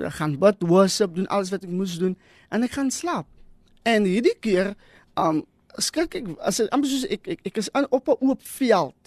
Ek 0.00 0.16
gaan 0.18 0.38
bid, 0.38 0.62
worship, 0.66 1.14
doen 1.14 1.28
alles 1.28 1.50
wat 1.50 1.66
ek 1.66 1.70
moes 1.70 1.98
doen 1.98 2.16
en 2.50 2.66
ek 2.66 2.74
gaan 2.78 2.90
slaap. 2.94 3.26
En 3.86 4.06
hierdie 4.08 4.36
keer 4.40 4.74
um 5.18 5.44
skrik 5.78 6.16
ek 6.18 6.32
as 6.42 6.58
ek 6.64 6.72
amper 6.74 6.90
soos 6.90 7.06
ek 7.06 7.28
ek, 7.36 7.44
ek 7.46 7.62
is 7.62 7.70
aan 7.78 7.86
op 7.94 8.08
'n 8.08 8.18
oop 8.20 8.42
veld 8.42 8.99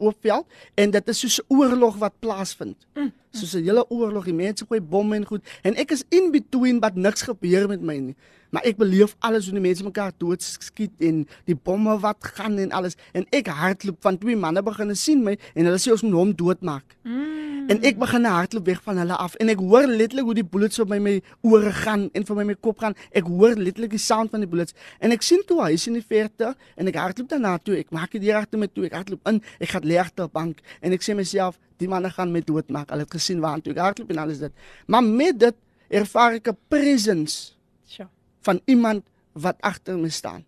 oop 0.00 0.16
veld 0.20 0.46
en 0.74 0.90
dit 0.90 1.08
is 1.08 1.18
soos 1.18 1.40
'n 1.40 1.44
oorlog 1.48 1.96
wat 1.96 2.12
plaasvind. 2.18 2.86
Mm. 2.94 3.12
Soos 3.34 3.54
'n 3.54 3.64
hele 3.66 3.84
oorlog, 3.90 4.24
die 4.24 4.34
mense 4.34 4.64
gooi 4.66 4.80
bomme 4.80 5.16
en 5.16 5.26
goed 5.26 5.42
en 5.62 5.74
ek 5.74 5.90
is 5.90 6.04
in 6.08 6.30
between 6.30 6.80
wat 6.80 6.94
niks 6.94 7.22
gebeur 7.22 7.68
met 7.68 7.82
my 7.82 7.98
nie. 7.98 8.16
Maar 8.54 8.62
ek 8.70 8.76
beleef 8.78 9.16
alles 9.18 9.48
hoe 9.48 9.56
die 9.56 9.62
mense 9.64 9.82
mekaar 9.82 10.12
doodskiet 10.22 10.92
en 11.02 11.24
die 11.44 11.56
bomme 11.56 11.96
wat 11.98 12.22
gaan 12.36 12.58
en 12.62 12.70
alles 12.70 12.94
en 13.12 13.26
ek 13.34 13.50
hardloop 13.50 13.98
van 14.06 14.18
twee 14.18 14.36
manne 14.38 14.62
begin 14.62 14.94
sien 14.96 15.24
my 15.26 15.34
en 15.54 15.66
hulle 15.66 15.80
sê 15.82 15.90
ons 15.90 16.04
moet 16.06 16.14
hom 16.20 16.34
doodmaak. 16.38 16.94
Mm. 17.02 17.44
En 17.72 17.80
ek 17.80 17.98
begin 17.98 18.28
hardloop 18.28 18.66
weg 18.68 18.80
van 18.84 18.98
hulle 19.00 19.16
af 19.16 19.34
en 19.42 19.48
ek 19.48 19.58
hoor 19.58 19.88
letterlik 19.88 20.28
hoe 20.28 20.36
die 20.38 20.46
bullets 20.46 20.78
op 20.84 20.90
my 20.92 21.00
my 21.02 21.14
ore 21.48 21.72
gaan 21.72 22.06
en 22.12 22.26
vir 22.28 22.38
my 22.38 22.44
my 22.52 22.56
kop 22.60 22.82
gaan. 22.84 22.94
Ek 23.10 23.26
hoor 23.26 23.56
letterlik 23.58 23.96
die 23.96 24.02
sound 24.06 24.30
van 24.30 24.44
die 24.44 24.50
bullets 24.50 24.76
en 25.00 25.14
ek 25.16 25.24
sien 25.26 25.42
toe 25.48 25.62
hy 25.64 25.72
is 25.74 25.88
in 25.90 25.98
die 25.98 26.04
verte 26.04 26.52
en 26.76 26.92
ek 26.92 27.00
hardloop 27.00 27.30
daarna 27.32 27.56
toe. 27.58 27.78
Ek 27.80 27.90
maak 27.90 28.12
die 28.14 28.22
deur 28.26 28.42
agter 28.42 28.60
my 28.60 28.68
toe. 28.68 28.84
Ek 28.86 28.98
hardloop 29.00 29.32
in. 29.32 29.40
Ek 29.58 29.72
gaan 29.74 29.88
lê 29.88 29.98
agter 29.98 30.28
'n 30.28 30.34
bank 30.34 30.60
en 30.82 30.92
ek 30.92 31.02
sê 31.02 31.16
myself, 31.16 31.58
die 31.80 31.88
manne 31.88 32.10
gaan 32.10 32.32
my 32.32 32.40
doodmaak. 32.40 32.90
Hulle 32.90 33.02
het 33.02 33.10
gesien 33.24 33.40
waar 33.40 33.62
toe 33.64 33.72
ek 33.72 33.80
hardloop 33.80 34.12
en 34.12 34.20
alles 34.26 34.42
dit. 34.44 34.52
Maar 34.86 35.04
met 35.04 35.38
dit 35.40 35.56
ervaar 35.88 36.36
ek 36.36 36.48
'n 36.52 36.58
presence 36.68 37.56
Sjoe. 37.88 38.08
van 38.44 38.60
iemand 38.64 39.04
wat 39.32 39.56
agter 39.60 39.98
my 39.98 40.08
staan. 40.08 40.44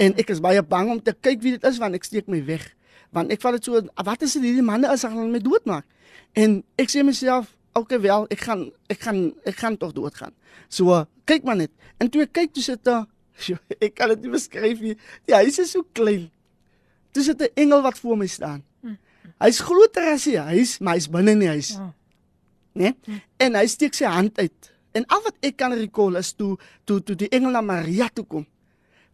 En 0.00 0.14
ek 0.16 0.30
is 0.30 0.40
baie 0.40 0.62
bang 0.62 0.90
om 0.90 1.02
te 1.02 1.12
kyk 1.12 1.42
wie 1.42 1.52
dit 1.56 1.64
is 1.64 1.78
want 1.78 1.94
ek 1.94 2.04
steek 2.04 2.26
my 2.26 2.40
weg. 2.44 2.74
Want 3.12 3.32
ek 3.32 3.40
val 3.40 3.52
dit 3.52 3.64
so 3.64 3.80
wat 4.04 4.22
is 4.22 4.32
dit 4.32 4.42
hierdie 4.42 4.64
manne 4.64 4.88
is 4.92 5.04
gaan 5.04 5.30
my 5.30 5.38
doodmaak. 5.38 5.84
En 6.32 6.62
ek 6.76 6.88
sê 6.88 7.04
myself, 7.04 7.52
okay 7.76 8.00
wel, 8.00 8.26
ek 8.32 8.40
gaan 8.40 8.70
ek 8.88 9.00
gaan 9.00 9.20
ek 9.44 9.56
gaan 9.56 9.76
tog 9.76 9.92
doodgaan. 9.92 10.32
So 10.68 11.04
kyk 11.24 11.44
maar 11.44 11.56
net. 11.56 11.70
En 12.00 12.08
toe 12.08 12.22
ek 12.22 12.32
kyk 12.32 12.54
toe 12.54 12.62
sit 12.62 12.84
daar 12.84 13.04
sjoe, 13.44 13.58
ek 13.80 13.94
kan 13.94 14.08
dit 14.14 14.24
nie 14.24 14.32
beskryf 14.32 14.80
nie. 14.80 14.96
Die 15.28 15.36
huis 15.36 15.58
is 15.60 15.74
so 15.76 15.84
klein. 15.92 16.30
Toe 17.12 17.22
sit 17.24 17.40
'n 17.40 17.52
engel 17.54 17.82
wat 17.82 17.98
voor 17.98 18.16
my 18.16 18.26
staan. 18.26 18.64
Hy's 19.42 19.60
groter 19.60 20.12
as 20.14 20.24
die 20.24 20.38
huis, 20.40 20.78
maar 20.80 20.96
hy's 20.96 21.08
binne 21.12 21.34
in 21.36 21.42
die 21.44 21.48
huis. 21.52 21.74
Oh. 21.80 21.90
né? 22.76 22.94
En 23.40 23.56
hy 23.56 23.66
steek 23.68 23.94
sy 23.96 24.04
hand 24.08 24.38
uit. 24.40 24.70
En 24.96 25.04
al 25.12 25.22
wat 25.26 25.36
ek 25.44 25.56
kan 25.60 25.72
recall 25.76 26.16
is 26.20 26.32
toe 26.36 26.54
toe 26.88 27.00
toe 27.04 27.16
die 27.16 27.28
engel 27.36 27.52
na 27.52 27.60
Maria 27.64 28.08
toe 28.12 28.24
kom. 28.24 28.46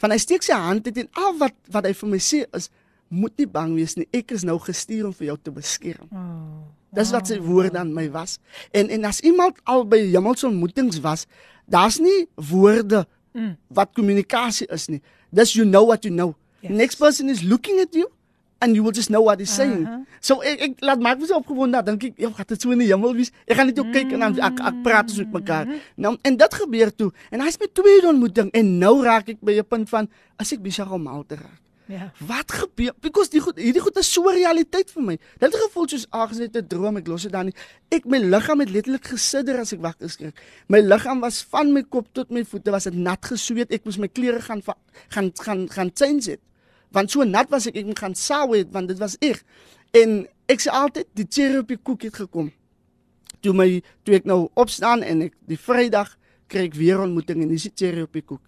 Van 0.02 0.10
hy 0.14 0.18
steek 0.22 0.42
sy 0.46 0.54
hand 0.58 0.86
uit 0.86 0.98
en 1.02 1.08
al 1.18 1.34
wat 1.40 1.54
wat 1.74 1.86
hy 1.86 1.92
vir 1.98 2.10
my 2.10 2.20
sê 2.22 2.44
is 2.58 2.68
moet 3.12 3.34
nie 3.38 3.46
bang 3.50 3.74
wees 3.76 3.96
nie. 3.98 4.06
Ek 4.14 4.30
is 4.32 4.44
nou 4.46 4.56
gestuur 4.62 5.08
om 5.10 5.12
vir 5.16 5.28
jou 5.32 5.36
te 5.42 5.52
beskerm. 5.54 6.06
Oh. 6.10 6.62
Dis 6.94 7.10
wat 7.14 7.28
sy 7.30 7.38
woorde 7.42 7.78
aan 7.80 7.90
my 7.94 8.06
was. 8.14 8.38
En 8.74 8.90
en 8.92 9.04
as 9.08 9.20
iemand 9.26 9.58
al 9.64 9.84
by 9.88 9.98
hemelse 10.12 10.46
ontmoetings 10.48 11.00
was, 11.04 11.26
daar's 11.66 11.98
nie 12.02 12.26
woorde 12.36 13.06
Mm. 13.32 13.54
wat 13.72 13.94
kommunikasie 13.96 14.66
is 14.68 14.90
nie. 14.92 14.98
Dis 15.32 15.54
you 15.56 15.64
know 15.64 15.86
what 15.88 16.04
you 16.04 16.12
know. 16.12 16.34
Yes. 16.60 16.72
Next 16.76 16.98
person 17.00 17.30
is 17.32 17.40
looking 17.42 17.80
at 17.80 17.94
you 17.96 18.10
and 18.62 18.76
you 18.76 18.82
will 18.84 18.94
just 18.94 19.10
know 19.10 19.20
what 19.26 19.40
he's 19.42 19.50
saying. 19.50 19.86
Aha. 19.86 20.04
So 20.22 20.38
ek 20.46 20.60
ek 20.68 20.84
laat 20.86 21.02
maak 21.02 21.18
my 21.18 21.26
so 21.26 21.40
opgewonde, 21.42 21.82
dink 21.88 22.06
ek, 22.10 22.20
ja, 22.22 22.30
gaan 22.30 22.48
dit 22.52 22.62
so 22.62 22.70
in 22.74 22.84
die 22.84 22.90
hemel 22.92 23.16
wees. 23.18 23.32
Ek 23.44 23.58
gaan 23.58 23.68
net 23.68 23.80
jou 23.80 23.86
kyk 23.90 24.14
en 24.14 24.28
dan 24.28 24.38
ek 24.50 24.62
ek 24.70 24.78
praat 24.86 25.10
ons 25.10 25.18
met 25.24 25.34
mekaar. 25.40 25.74
Nou 25.98 26.14
en 26.14 26.38
dit 26.44 26.60
gebeur 26.62 26.94
toe 26.94 27.10
en 27.34 27.42
hy's 27.42 27.58
met 27.58 27.74
tweede 27.74 28.12
ontmoeting 28.12 28.54
en 28.54 28.70
nou 28.84 28.94
raak 29.02 29.34
ek 29.34 29.42
by 29.42 29.58
'n 29.58 29.66
punt 29.66 29.90
van 29.90 30.08
as 30.38 30.54
ek 30.54 30.62
besig 30.62 30.86
om 30.86 31.10
al 31.10 31.26
te 31.26 31.36
raak. 31.42 31.58
Ja. 31.90 32.12
Wat 32.26 32.52
gebeur? 32.52 32.94
Because 33.00 33.30
die 33.30 33.40
goed, 33.42 33.58
hierdie 33.58 33.82
goed 33.82 33.98
is 34.00 34.08
so 34.12 34.30
realiteit 34.30 34.90
vir 34.94 35.02
my. 35.02 35.16
Dit 35.42 35.50
het 35.50 35.58
gevoel 35.66 35.88
soos 35.90 36.06
aangesit 36.10 36.56
'n 36.56 36.66
droom, 36.66 36.96
ek 36.96 37.08
los 37.08 37.22
dit 37.22 37.32
dan 37.32 37.46
nie. 37.50 37.54
Ek 37.90 38.06
my 38.06 38.18
liggaam 38.18 38.60
het 38.60 38.70
letterlik 38.70 39.04
gesidder 39.04 39.58
as 39.58 39.72
ek 39.72 39.80
wakker 39.80 40.08
skrik. 40.08 40.34
My 40.68 40.80
liggaam 40.80 41.20
was 41.20 41.42
van 41.42 41.72
my 41.72 41.82
kop 41.82 42.06
tot 42.12 42.30
my 42.30 42.44
voete 42.44 42.70
was 42.70 42.84
dit 42.84 42.94
nat 42.94 43.24
gesweet. 43.24 43.72
Ek 43.72 43.84
moes 43.84 43.98
my 43.98 44.08
klere 44.08 44.40
gaan 44.40 44.62
gaan 45.08 45.32
gaan 45.34 45.68
gaan 45.68 45.90
change 45.94 46.30
het. 46.30 46.40
Want 46.92 47.10
so 47.10 47.24
nat 47.24 47.50
was 47.50 47.66
ek 47.70 47.76
ek 47.80 47.86
moet 47.88 48.02
gaan 48.02 48.16
sawe 48.18 48.58
het 48.58 48.72
want 48.72 48.88
dit 48.92 48.98
was 49.00 49.16
ek. 49.20 49.42
En 49.96 50.22
ek 50.50 50.64
sê 50.64 50.72
altyd 50.72 51.08
die 51.18 51.26
cherry 51.28 51.62
op 51.62 51.68
die 51.72 51.80
koek 51.80 52.06
het 52.08 52.18
gekom. 52.24 52.50
Toe 53.42 53.54
my 53.56 53.68
toe 54.04 54.16
ek 54.20 54.28
nou 54.28 54.46
opstaan 54.54 55.02
en 55.02 55.26
ek 55.28 55.36
die 55.48 55.58
Vrydag 55.58 56.16
kry 56.52 56.66
ek 56.68 56.76
weer 56.76 57.00
ontmoeting 57.02 57.42
en 57.42 57.52
dis 57.52 57.68
die 57.68 57.74
cherry 57.74 58.04
op 58.04 58.12
die 58.16 58.24
koek 58.24 58.42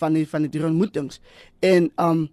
van 0.00 0.16
die 0.16 0.26
van 0.28 0.46
die 0.46 0.52
drie 0.52 0.66
ontmoetings. 0.68 1.20
En 1.60 1.90
um 2.00 2.26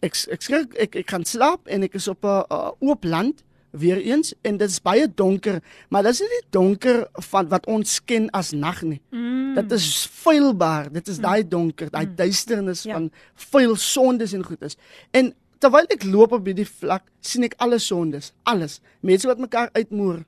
ek 0.00 0.16
ek 0.32 0.46
skrik 0.46 0.76
ek 0.80 1.00
ek 1.02 1.12
gaan 1.12 1.26
slaap 1.28 1.68
en 1.68 1.84
ek 1.84 1.98
is 1.98 2.08
op 2.08 2.24
'n 2.24 2.74
oop 2.80 3.04
land 3.04 3.44
weer 3.72 4.00
eens 4.02 4.32
en 4.42 4.56
dit 4.56 4.68
is 4.70 4.80
baie 4.82 5.06
donker, 5.14 5.60
maar 5.88 6.02
dis 6.06 6.20
nie 6.20 6.28
die 6.28 6.46
donker 6.50 7.04
van 7.30 7.48
wat 7.48 7.66
ons 7.70 7.98
ken 8.04 8.28
as 8.36 8.52
nag 8.52 8.82
nie. 8.82 9.00
Mm. 9.10 9.54
Dit 9.54 9.72
is 9.72 10.06
vuilbaar. 10.22 10.90
Dit 10.92 11.08
is 11.08 11.18
daai 11.22 11.42
donker, 11.48 11.90
daai 11.90 12.06
duisternis 12.16 12.82
Ja. 12.82 12.92
van 12.94 13.10
vuil 13.34 13.76
sondes 13.76 14.32
en 14.32 14.44
goedes. 14.44 14.76
En 15.10 15.34
terwyl 15.58 15.86
ek 15.90 16.04
loop 16.04 16.32
op 16.32 16.46
hierdie 16.46 16.66
vlak, 16.68 17.02
sien 17.20 17.44
ek 17.44 17.54
alle 17.58 17.78
sondes, 17.78 18.32
alles. 18.42 18.80
Mense 19.00 19.26
wat 19.26 19.38
mekaar 19.38 19.70
uitmoer. 19.72 20.24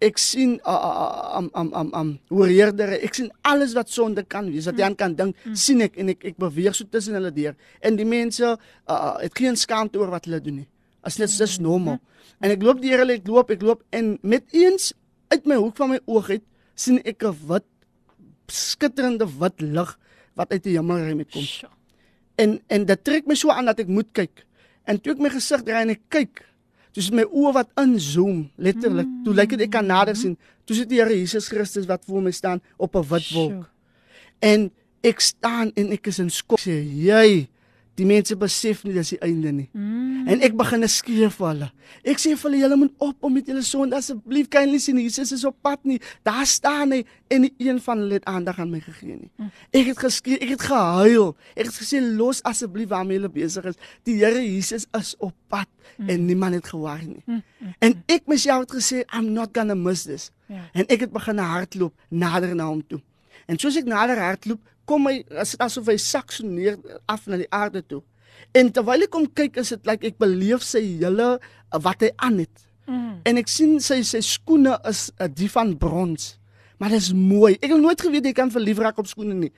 Ek 0.00 0.18
sien 0.18 0.60
uh, 0.62 0.70
uh, 0.70 1.38
um 1.38 1.48
um 1.58 1.72
um 1.74 1.88
um 1.94 2.10
hoordeere. 2.30 3.00
Ek 3.02 3.14
sien 3.14 3.32
alles 3.42 3.72
wat 3.74 3.90
sonde 3.90 4.22
kan 4.22 4.46
wees. 4.52 4.68
Wat 4.70 4.78
jy 4.78 4.84
aan 4.86 4.94
kan 4.94 5.14
dink, 5.18 5.36
sien 5.58 5.80
ek 5.82 5.96
en 5.98 6.08
ek 6.14 6.22
ek 6.24 6.36
beweeg 6.38 6.74
so 6.78 6.84
tussen 6.86 7.14
hulle 7.18 7.32
deur. 7.34 7.56
En 7.82 7.96
die 7.98 8.06
mense 8.06 8.44
uh, 8.46 9.16
het 9.18 9.34
geen 9.34 9.56
skaamte 9.58 9.98
oor 9.98 10.10
wat 10.14 10.24
hulle 10.30 10.38
doen 10.40 10.60
nie. 10.62 10.68
As 11.02 11.16
dit 11.16 11.38
dis 11.38 11.58
normaal. 11.58 12.00
En 12.40 12.50
ek 12.50 12.62
loop 12.62 12.82
deur 12.82 12.98
hulle, 13.02 13.18
ek 13.18 13.26
loop, 13.26 13.50
ek 13.50 13.62
loop 13.62 13.82
en 13.90 14.18
met 14.22 14.44
eens 14.54 14.92
uit 15.32 15.46
my 15.46 15.58
hoek 15.60 15.76
van 15.76 15.94
my 15.94 16.00
oog 16.06 16.30
uit 16.30 16.44
sien 16.78 17.00
ek 17.04 17.24
'n 17.24 17.34
wit 17.48 17.66
skitterende 18.48 19.26
wit 19.26 19.60
lig 19.60 19.98
wat 20.34 20.52
uit 20.52 20.62
die 20.62 20.76
hemelruim 20.76 21.18
uitkom. 21.18 21.42
Sjoe. 21.42 21.70
En 22.38 22.60
en 22.68 22.84
dit 22.86 23.04
trek 23.04 23.26
my 23.26 23.34
so 23.34 23.50
aan 23.50 23.66
dat 23.66 23.80
ek 23.80 23.90
moet 23.90 24.08
kyk. 24.12 24.46
En 24.86 25.00
toe 25.00 25.12
ek 25.12 25.18
my 25.18 25.30
gesig 25.30 25.64
draai 25.66 25.82
en 25.82 25.90
ek 25.90 26.04
kyk, 26.08 26.44
toe 26.92 27.02
is 27.02 27.10
my 27.10 27.24
oë 27.26 27.52
wat 27.58 27.72
inzoom, 27.82 28.50
letterlik. 28.56 29.08
Toe 29.24 29.34
lyk 29.34 29.50
dit 29.56 29.66
ek 29.66 29.74
kan 29.74 29.86
nader 29.86 30.16
sien. 30.16 30.38
Toe 30.64 30.76
sit 30.76 30.88
die 30.88 31.02
Here 31.02 31.14
Jesus 31.14 31.48
Christus 31.48 31.86
wat 31.86 32.04
voor 32.06 32.22
my 32.22 32.30
staan 32.30 32.62
op 32.78 32.96
'n 32.96 33.04
wit 33.10 33.30
wolk. 33.34 33.70
En 34.40 34.70
ek 35.02 35.20
staan 35.20 35.72
en 35.74 35.92
ek 35.92 36.06
is 36.06 36.18
in 36.18 36.30
skok. 36.30 36.60
Sê 36.60 36.78
jy, 36.80 37.48
die 37.98 38.06
mense 38.06 38.36
besef 38.38 38.84
nie 38.86 38.94
dis 38.94 39.12
die 39.14 39.20
einde 39.24 39.52
nie. 39.52 39.66
Mm. 39.74 40.28
En 40.30 40.42
ek 40.46 40.54
begin 40.58 40.86
skree 40.90 41.28
vir 41.34 41.46
hulle. 41.48 41.68
Ek 42.06 42.20
sê 42.22 42.34
vir 42.34 42.46
hulle 42.46 42.60
julle 42.62 42.78
moet 42.78 43.04
op 43.04 43.26
om 43.26 43.34
met 43.34 43.48
julle 43.50 43.64
sonde 43.66 43.98
asseblief 43.98 44.50
kan 44.52 44.68
nie 44.70 44.80
sien 44.82 45.00
Jesus 45.02 45.32
is 45.34 45.44
op 45.48 45.56
pad 45.64 45.82
nie. 45.88 45.98
Daar 46.26 46.46
staan 46.46 46.94
hy 46.94 47.02
en 47.32 47.44
nie 47.46 47.52
een 47.58 47.80
van 47.82 48.04
hulle 48.04 48.20
het 48.20 48.28
aandag 48.30 48.60
aan 48.62 48.70
my 48.72 48.80
gegee 48.84 49.16
nie. 49.18 49.50
Ek 49.72 49.90
het 49.92 50.02
geskree, 50.04 50.38
ek 50.44 50.54
het 50.56 50.66
gehuil. 50.68 51.34
Ek 51.56 51.66
het 51.70 51.80
gesê 51.80 52.02
los 52.04 52.42
asseblief 52.48 52.92
waarmee 52.92 53.18
julle 53.18 53.32
besig 53.32 53.68
is. 53.72 53.80
Die 54.08 54.18
Here 54.20 54.42
Jesus 54.44 54.86
is 54.98 55.14
op 55.18 55.34
pad 55.50 55.68
en 55.98 56.26
niemand 56.28 56.60
het 56.60 56.70
gewaar 56.70 57.02
nie. 57.02 57.42
En 57.82 57.98
ek 58.06 58.30
myself 58.30 58.68
het 58.68 58.78
gesê 58.78 59.04
I'm 59.08 59.32
not 59.34 59.54
gonna 59.56 59.74
miss 59.74 60.06
this. 60.08 60.30
Ja. 60.48 60.64
En 60.72 60.86
ek 60.88 61.08
het 61.08 61.12
begin 61.12 61.40
hardloop 61.42 61.94
nader 62.08 62.54
na 62.54 62.68
hom 62.70 62.82
toe. 62.86 63.00
En 63.48 63.58
soos 63.60 63.76
ek 63.80 63.88
nader 63.88 64.20
hardloop, 64.20 64.60
kom 64.88 65.08
hy 65.10 65.20
as 65.38 65.54
asof 65.62 65.90
hy 65.92 65.98
sak 66.00 66.32
so 66.34 66.46
neer 66.46 66.78
af 67.08 67.26
na 67.28 67.38
die 67.40 67.50
aarde 67.54 67.84
toe. 67.86 68.02
En 68.56 68.70
terwyl 68.72 69.04
ek 69.06 69.12
kom 69.12 69.26
kyk, 69.28 69.58
is 69.60 69.74
dit 69.74 69.86
lyk 69.88 70.02
like 70.02 70.14
ek 70.14 70.18
beleef 70.22 70.64
sy 70.64 70.82
hele 71.02 71.36
uh, 71.36 71.80
wat 71.84 72.02
hy 72.06 72.10
aan 72.24 72.40
het. 72.44 72.64
Mm. 72.88 73.20
En 73.28 73.40
ek 73.40 73.50
sien 73.52 73.76
sy 73.84 74.00
sy 74.06 74.22
skoene 74.24 74.78
is 74.88 75.08
uh, 75.18 75.28
die 75.28 75.50
van 75.52 75.74
brons. 75.78 76.36
Maar 76.78 76.94
dit 76.94 77.02
is 77.02 77.12
mooi. 77.12 77.56
Ek 77.58 77.72
het 77.72 77.80
nooit 77.82 78.00
geweet 78.00 78.28
jy 78.30 78.34
kan 78.38 78.52
verlief 78.54 78.78
raak 78.78 78.98
op 79.02 79.08
skoene 79.10 79.34
nie. 79.34 79.50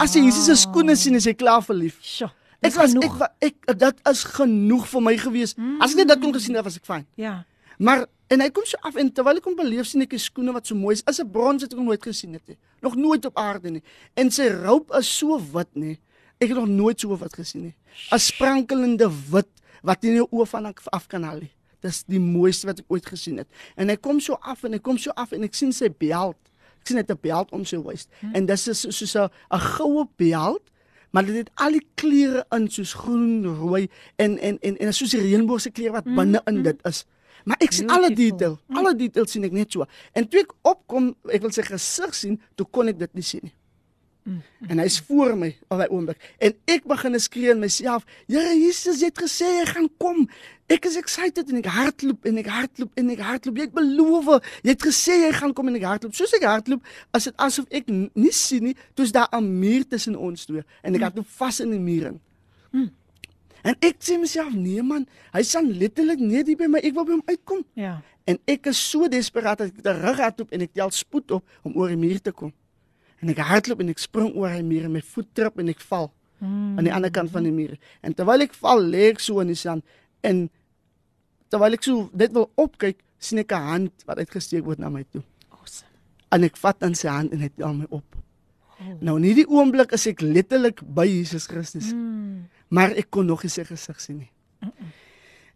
As 0.00 0.14
jy 0.14 0.22
Jesus 0.28 0.46
se 0.46 0.54
skoene 0.62 0.94
sien, 0.96 1.18
is 1.18 1.26
jy 1.26 1.34
klaar 1.34 1.64
verlief. 1.66 1.98
Sjoe. 2.06 2.30
Ek 2.60 2.68
Dis 2.68 2.76
was 2.76 2.92
genoeg. 2.92 3.22
ek, 3.40 3.56
ek 3.66 3.78
dit 3.80 4.02
is 4.10 4.22
genoeg 4.36 4.84
vir 4.86 5.02
my 5.02 5.14
gewees. 5.18 5.54
As 5.80 5.94
ek 5.94 6.02
net 6.02 6.10
dit 6.12 6.22
kon 6.22 6.34
gesien 6.36 6.58
het, 6.58 6.64
was 6.66 6.76
ek 6.78 6.84
fyn. 6.86 7.06
Ja. 7.18 7.40
Maar 7.80 8.04
en 8.30 8.42
hy 8.44 8.48
kom 8.54 8.66
so 8.68 8.78
af 8.86 8.98
en 9.00 9.08
terwyl 9.16 9.40
ek 9.40 9.46
hom 9.48 9.56
beleef 9.58 9.88
sien 9.90 10.04
ek 10.04 10.12
die 10.14 10.20
skoene 10.22 10.52
wat 10.54 10.68
so 10.68 10.76
mooi 10.78 10.94
is. 10.98 11.02
Is 11.10 11.20
'n 11.20 11.30
brons 11.32 11.62
wat 11.64 11.72
ek 11.72 11.78
nog 11.78 11.86
nooit 11.88 12.02
gesien 12.04 12.32
het 12.36 12.46
nie. 12.48 12.58
Nog 12.82 12.94
nooit 12.96 13.24
op 13.24 13.36
aarde 13.38 13.70
nie. 13.70 13.82
En 14.14 14.30
sy 14.30 14.48
roop 14.48 14.92
is 14.98 15.08
so 15.18 15.40
wit 15.52 15.74
nie. 15.74 15.98
Ek 16.40 16.48
het 16.48 16.58
nog 16.58 16.68
nooit 16.68 17.00
so 17.00 17.16
wit 17.16 17.34
gesien 17.34 17.62
nie. 17.62 17.74
'n 18.12 18.18
Sprankelende 18.18 19.08
wit 19.30 19.48
wat 19.82 20.02
nie 20.02 20.12
jou 20.14 20.26
oë 20.30 20.46
van 20.46 20.66
af- 20.66 21.06
kan 21.08 21.22
haal 21.22 21.38
nie. 21.40 21.50
Dis 21.80 22.04
die 22.06 22.20
mooiste 22.20 22.66
wat 22.66 22.78
ek 22.78 22.84
ooit 22.88 23.06
gesien 23.06 23.36
het. 23.38 23.48
En 23.76 23.88
hy 23.88 23.96
kom 23.96 24.20
so 24.20 24.34
af 24.40 24.64
en 24.64 24.72
hy 24.72 24.78
kom 24.78 24.98
so 24.98 25.10
af 25.10 25.32
en 25.32 25.42
ek 25.42 25.54
sien 25.54 25.72
sy 25.72 25.88
belt. 25.88 26.36
Ek 26.80 26.86
sien 26.86 26.96
net 26.96 27.10
'n 27.10 27.18
belt 27.20 27.50
om 27.52 27.64
sy 27.64 27.76
waist. 27.76 28.08
En 28.34 28.46
dis 28.46 28.68
is 28.68 28.80
so- 28.80 28.90
soos 28.90 29.14
'n 29.16 29.28
'n 29.50 29.58
goue 29.60 30.06
belt 30.16 30.62
maar 31.12 31.24
dit 31.26 31.34
het 31.36 31.50
al 31.54 31.72
die 31.72 31.86
kleure 31.94 32.44
in 32.52 32.68
soos 32.70 32.92
groen, 32.94 33.44
rooi 33.44 33.88
en 34.16 34.38
en 34.38 34.58
en 34.62 34.76
en 34.78 34.92
soos 34.94 35.10
die 35.10 35.20
reënboogse 35.20 35.70
kleure 35.70 35.92
wat 35.92 36.04
binne 36.04 36.40
in 36.46 36.62
dit 36.62 36.76
is. 36.86 37.04
Maar 37.44 37.56
ek 37.60 37.72
sien 37.72 37.88
alle 37.90 38.10
Beautiful. 38.12 38.38
detail, 38.38 38.58
alle 38.76 38.94
detail 38.96 39.26
sien 39.26 39.44
ek 39.44 39.52
net 39.52 39.72
so. 39.72 39.86
En 40.12 40.28
toe 40.28 40.40
ek 40.40 40.52
opkom, 40.62 41.14
ek 41.32 41.40
wil 41.42 41.50
sy 41.50 41.62
gesig 41.62 42.14
sien, 42.14 42.40
toe 42.56 42.66
kon 42.70 42.88
ek 42.88 42.98
dit 42.98 43.14
nie 43.14 43.22
sien 43.22 43.40
nie. 43.44 43.54
En 44.68 44.78
hy's 44.78 45.00
voor 45.08 45.32
my 45.34 45.48
op 45.72 45.78
daai 45.80 45.88
oomblik 45.88 46.20
en 46.38 46.52
ek 46.66 46.84
begin 46.86 47.18
skree 47.18 47.50
in 47.50 47.58
myself, 47.58 48.04
Here 48.28 48.52
Jesus, 48.54 49.00
jy 49.00 49.08
het 49.08 49.18
gesê 49.18 49.48
jy 49.58 49.64
gaan 49.66 49.88
kom. 49.98 50.28
Ek 50.68 50.84
is 50.86 50.96
excited 51.00 51.48
en 51.50 51.56
ek 51.56 51.66
hardloop 51.66 52.26
en 52.26 52.38
ek 52.38 52.46
hardloop 52.46 52.92
en 53.00 53.10
ek 53.10 53.18
hardloop. 53.18 53.56
Jy 53.56 53.64
het 53.64 53.74
beloof, 53.74 54.28
jy 54.62 54.70
het 54.70 54.82
gesê 54.82 55.16
jy 55.24 55.32
gaan 55.32 55.54
kom 55.54 55.68
en 55.68 55.74
ek 55.80 55.82
hardloop. 55.88 56.14
Soos 56.14 56.34
ek 56.36 56.44
hardloop, 56.46 56.84
as 57.16 57.24
dit 57.24 57.34
asof 57.38 57.66
ek 57.72 57.88
nie 57.88 58.30
sien 58.30 58.64
nie, 58.68 58.76
toe's 58.94 59.10
daar 59.10 59.28
'n 59.32 59.42
muur 59.58 59.88
tussen 59.88 60.14
ons 60.16 60.44
twee 60.46 60.62
en 60.84 60.94
ek 60.94 61.00
hardloop 61.00 61.26
vas 61.26 61.60
in 61.60 61.70
die 61.70 61.80
muur 61.80 62.06
in. 62.12 62.20
En 63.62 63.74
ek 63.80 63.96
sê 64.00 64.18
myself, 64.18 64.52
nee 64.54 64.82
man, 64.82 65.06
hy 65.32 65.42
staan 65.42 65.72
letterlik 65.78 66.18
net 66.18 66.46
hier 66.46 66.56
by 66.56 66.66
my. 66.66 66.78
Ek 66.82 66.94
wil 66.94 67.04
by 67.04 67.12
hom 67.18 67.22
uitkom. 67.28 67.64
Ja. 67.74 68.00
En 68.26 68.38
ek 68.46 68.66
is 68.66 68.78
so 68.90 69.08
desperaat 69.08 69.58
dat 69.58 69.68
ek 69.74 69.82
terug 69.82 70.16
hardloop 70.18 70.52
en 70.52 70.60
ek 70.62 70.72
tel 70.74 70.90
spoed 70.90 71.30
op 71.30 71.44
om 71.62 71.74
oor 71.76 71.88
die 71.88 71.96
muur 72.00 72.20
te 72.20 72.32
kom. 72.32 72.52
En 73.20 73.28
ek 73.28 73.38
hardloop 73.38 73.80
en 73.80 73.88
ek 73.92 73.98
spring 73.98 74.32
oor 74.34 74.48
die 74.54 74.62
muur 74.64 74.84
en 74.84 74.92
my 74.92 75.02
voet 75.02 75.28
trip 75.34 75.58
en 75.58 75.68
ek 75.68 75.80
val 75.80 76.10
Mm. 76.40 76.78
aan 76.78 76.84
die 76.84 76.92
ander 76.94 77.10
kant 77.12 77.28
van 77.30 77.42
die 77.44 77.52
muur. 77.52 77.74
En 78.00 78.14
terwyl 78.16 78.40
ek 78.40 78.54
val, 78.54 78.80
lê 78.80 79.10
ek 79.10 79.18
so 79.20 79.40
in 79.40 79.50
die 79.52 79.54
sand 79.60 79.84
en 80.24 80.48
terwyl 81.52 81.76
ek 81.76 81.82
so 81.84 82.06
net 82.16 82.32
wil 82.32 82.46
opkyk, 82.56 82.96
sien 83.20 83.38
ek 83.42 83.52
'n 83.52 83.66
hand 83.66 84.04
wat 84.06 84.16
uitgesteek 84.18 84.64
word 84.64 84.78
na 84.78 84.88
my 84.88 85.04
toe. 85.12 85.20
Awesome. 85.52 85.90
En 86.32 86.44
ek 86.44 86.56
vat 86.56 86.82
aan 86.82 86.94
sy 86.94 87.08
hand 87.08 87.32
en 87.32 87.40
hy 87.40 87.50
tel 87.54 87.74
my 87.74 87.86
op. 87.90 88.16
Nou 89.00 89.18
in 89.18 89.24
hierdie 89.28 89.44
oomblik 89.52 89.92
is 89.92 90.06
ek 90.06 90.22
letterlik 90.22 90.80
by 90.82 91.04
Jesus 91.04 91.46
Christus. 91.46 91.92
Mm. 91.92 92.48
Maar 92.70 92.94
ek 92.98 93.10
kon 93.10 93.26
nog 93.26 93.42
nie 93.44 93.52
sy 93.52 93.64
gesig 93.68 94.00
sien 94.02 94.22
nie. 94.22 94.30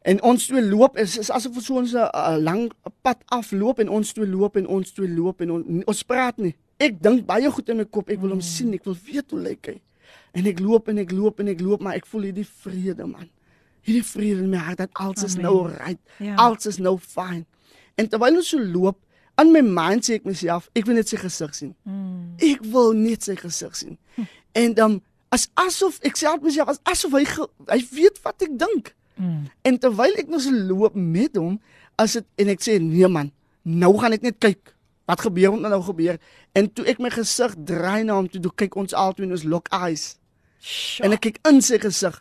En 0.04 0.20
ons 0.22 0.46
twee 0.46 0.60
loop 0.60 0.98
is, 1.00 1.16
is 1.18 1.30
asof 1.32 1.56
ons 1.56 1.68
so 1.70 1.78
'n 1.80 1.94
uh, 1.96 2.36
lang 2.36 2.72
pad 3.06 3.22
afloop 3.32 3.78
en 3.80 3.88
ons 3.88 4.12
twee 4.12 4.28
loop 4.28 4.56
en 4.60 4.66
ons 4.66 4.92
twee 4.92 5.08
loop 5.08 5.40
en 5.40 5.50
on, 5.50 5.82
ons 5.86 6.02
praat 6.04 6.36
nie. 6.36 6.52
Ek 6.76 6.98
dink 7.02 7.24
baie 7.26 7.50
goed 7.50 7.68
in 7.72 7.80
my 7.80 7.86
kop, 7.88 8.10
ek 8.10 8.20
wil 8.20 8.34
hom 8.34 8.42
sien, 8.44 8.74
ek 8.74 8.84
wil 8.84 8.96
weet 9.06 9.30
hoe 9.30 9.40
lyk 9.40 9.70
hy. 9.70 9.78
En 10.34 10.46
ek 10.50 10.60
loop 10.60 10.90
en 10.92 10.98
ek 10.98 11.14
loop 11.14 11.40
en 11.40 11.48
ek 11.48 11.62
loop, 11.64 11.80
maar 11.80 11.96
ek 11.96 12.06
voel 12.10 12.28
hierdie 12.28 12.44
vrede 12.44 13.06
man. 13.06 13.30
Hierdie 13.86 14.04
vrede 14.04 14.44
in 14.44 14.50
my 14.50 14.60
hart 14.60 14.82
dat 14.82 14.90
alles 14.92 15.24
is 15.24 15.38
Amen. 15.38 15.46
nou 15.46 15.56
right. 15.70 16.00
Ja. 16.18 16.34
Alles 16.34 16.66
is 16.66 16.78
nou 16.78 16.98
fyn. 16.98 17.46
En 17.96 18.08
terwyl 18.08 18.36
ons 18.42 18.48
so 18.52 18.60
loop, 18.60 18.98
in 19.40 19.52
my 19.54 19.62
mind 19.62 20.04
sê 20.04 20.18
ek 20.18 20.28
myself, 20.28 20.68
ek 20.74 20.84
wil 20.84 20.98
net 20.98 21.08
sy 21.08 21.16
gesig 21.22 21.54
sien. 21.54 21.74
Mm. 21.88 22.34
Ek 22.44 22.62
wil 22.74 22.92
net 22.98 23.24
sy 23.24 23.38
gesig 23.40 23.76
sien. 23.78 23.98
En 24.52 24.74
dan 24.74 25.00
as 25.34 25.48
asof 25.60 25.98
ek 26.06 26.16
sê 26.20 26.28
altyd 26.30 26.46
myself 26.48 26.68
as 26.74 26.80
asof 26.92 27.16
hy 27.18 27.24
ge, 27.28 27.46
hy 27.70 27.80
weet 27.92 28.20
wat 28.24 28.44
ek 28.46 28.54
dink. 28.60 28.92
Mm. 29.18 29.46
En 29.66 29.78
terwyl 29.82 30.14
ek 30.22 30.30
nog 30.30 30.42
so 30.42 30.50
loop 30.54 30.94
met 30.94 31.36
hom, 31.38 31.58
as 31.98 32.16
dit 32.18 32.26
en 32.42 32.54
ek 32.54 32.62
sê 32.64 32.78
nee 32.82 33.08
man, 33.10 33.32
nou 33.62 33.92
gaan 33.98 34.16
ek 34.16 34.22
net 34.26 34.38
kyk. 34.42 34.74
wat 35.04 35.20
gebeur 35.20 35.52
het 35.52 35.60
nou 35.60 35.82
gebeur 35.84 36.18
en 36.56 36.68
toe 36.72 36.86
ek 36.88 37.00
my 37.02 37.10
gesig 37.12 37.54
draai 37.68 38.04
na 38.08 38.16
hom 38.16 38.28
toe 38.28 38.40
toe 38.40 38.52
kyk 38.56 38.76
ons 38.80 38.94
albei 38.96 39.26
in 39.26 39.34
ons 39.36 39.44
lock 39.44 39.68
eyes 39.76 40.16
Sjoe. 40.64 41.04
en 41.04 41.12
ek 41.16 41.26
kyk 41.26 41.40
in 41.50 41.60
sy 41.60 41.78
gesig 41.82 42.16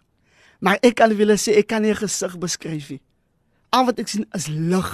maar 0.60 0.80
ek 0.84 0.98
kan 1.00 1.16
wil 1.16 1.32
sê 1.40 1.56
ek 1.60 1.68
kan 1.72 1.82
nie 1.82 1.94
'n 1.96 2.02
gesig 2.04 2.36
beskryf 2.40 2.90
nie 2.92 3.02
al 3.72 3.86
wat 3.88 4.00
ek 4.00 4.08
sien 4.08 4.28
is 4.36 4.48
lig 4.48 4.92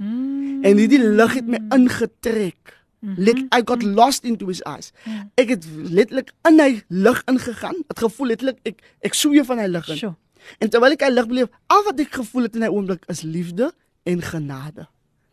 Mm. 0.00 0.64
en 0.64 0.78
hierdie 0.78 1.02
lig 1.02 1.32
het 1.34 1.44
my 1.44 1.58
ingetrek 1.76 2.72
Mhm. 3.00 3.14
Let, 3.16 3.36
I 3.36 3.62
got 3.64 3.82
lost 3.82 4.24
into 4.24 4.46
his 4.46 4.60
eyes. 4.68 4.92
Ja. 5.04 5.24
Ek 5.40 5.48
het 5.54 5.64
letterlik 5.88 6.32
in 6.48 6.60
hy 6.60 6.82
lig 6.88 7.22
ingegaan. 7.32 7.78
Het 7.88 7.98
gevoel 8.04 8.34
letterlik 8.34 8.58
ek 8.68 8.82
ek 9.00 9.16
soe 9.16 9.44
van 9.44 9.58
hy 9.58 9.68
lig 9.72 9.88
in. 9.88 9.96
Sjoe. 9.96 10.14
En 10.60 10.68
terwyl 10.72 10.96
ek 10.96 11.04
hy 11.06 11.12
lig 11.12 11.28
beleef, 11.30 11.52
al 11.72 11.84
wat 11.86 12.00
ek 12.00 12.18
gevoel 12.20 12.48
het 12.48 12.58
in 12.58 12.66
hy 12.66 12.72
oomblik 12.72 13.06
is 13.12 13.22
liefde 13.24 13.70
en 14.08 14.22
genade. 14.24 14.86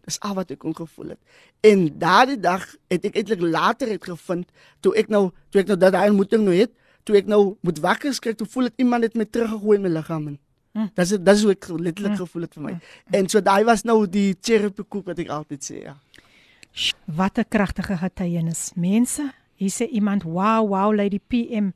Dis 0.08 0.20
al 0.24 0.38
wat 0.38 0.52
ek 0.56 0.62
kon 0.64 0.76
gevoel 0.76 1.16
het. 1.16 1.20
En 1.68 1.88
daardie 2.00 2.40
dag 2.40 2.64
het 2.92 3.08
ek 3.10 3.20
eintlik 3.20 3.44
later 3.44 3.92
het 3.92 4.08
gevind 4.08 4.48
toe 4.86 4.96
ek 5.00 5.12
nou 5.12 5.28
toe 5.52 5.64
ek 5.64 5.72
nou 5.72 5.80
daai 5.84 6.08
ontmoeting 6.08 6.46
nou 6.48 6.56
het, 6.56 6.72
toe 7.04 7.20
ek 7.20 7.28
nou 7.28 7.58
moet 7.68 7.80
wakker 7.84 8.16
skrik, 8.16 8.40
toe 8.40 8.48
voel 8.48 8.70
dit 8.70 8.86
iemand 8.86 9.08
het 9.08 9.16
my 9.20 9.28
teruggegooi 9.28 9.80
in 9.80 9.84
my 9.84 9.92
liggaam 9.92 10.28
in. 10.32 10.40
Hm. 10.78 10.88
Dis 10.96 11.12
dit 11.16 11.24
dis 11.26 11.44
hoe 11.44 11.52
ek 11.52 11.68
letterlik 11.76 12.16
gevoel 12.22 12.48
het 12.48 12.56
vir 12.56 12.64
my. 12.64 12.74
En 13.20 13.28
so 13.32 13.44
daai 13.44 13.64
was 13.68 13.84
nou 13.88 14.06
die 14.08 14.30
cherry 14.40 14.72
koek 14.78 15.12
wat 15.12 15.20
ek 15.20 15.32
altyd 15.36 15.68
sê, 15.68 15.84
ja. 15.90 15.98
Sj, 16.77 16.95
Wat 17.05 17.39
'n 17.39 17.49
kragtige 17.49 17.97
getuienis. 17.97 18.73
Mense, 18.75 19.33
hier 19.55 19.71
sê 19.71 19.87
iemand, 19.91 20.23
"Wow, 20.23 20.69
wow 20.69 20.95
Lady 20.95 21.19
PM. 21.19 21.73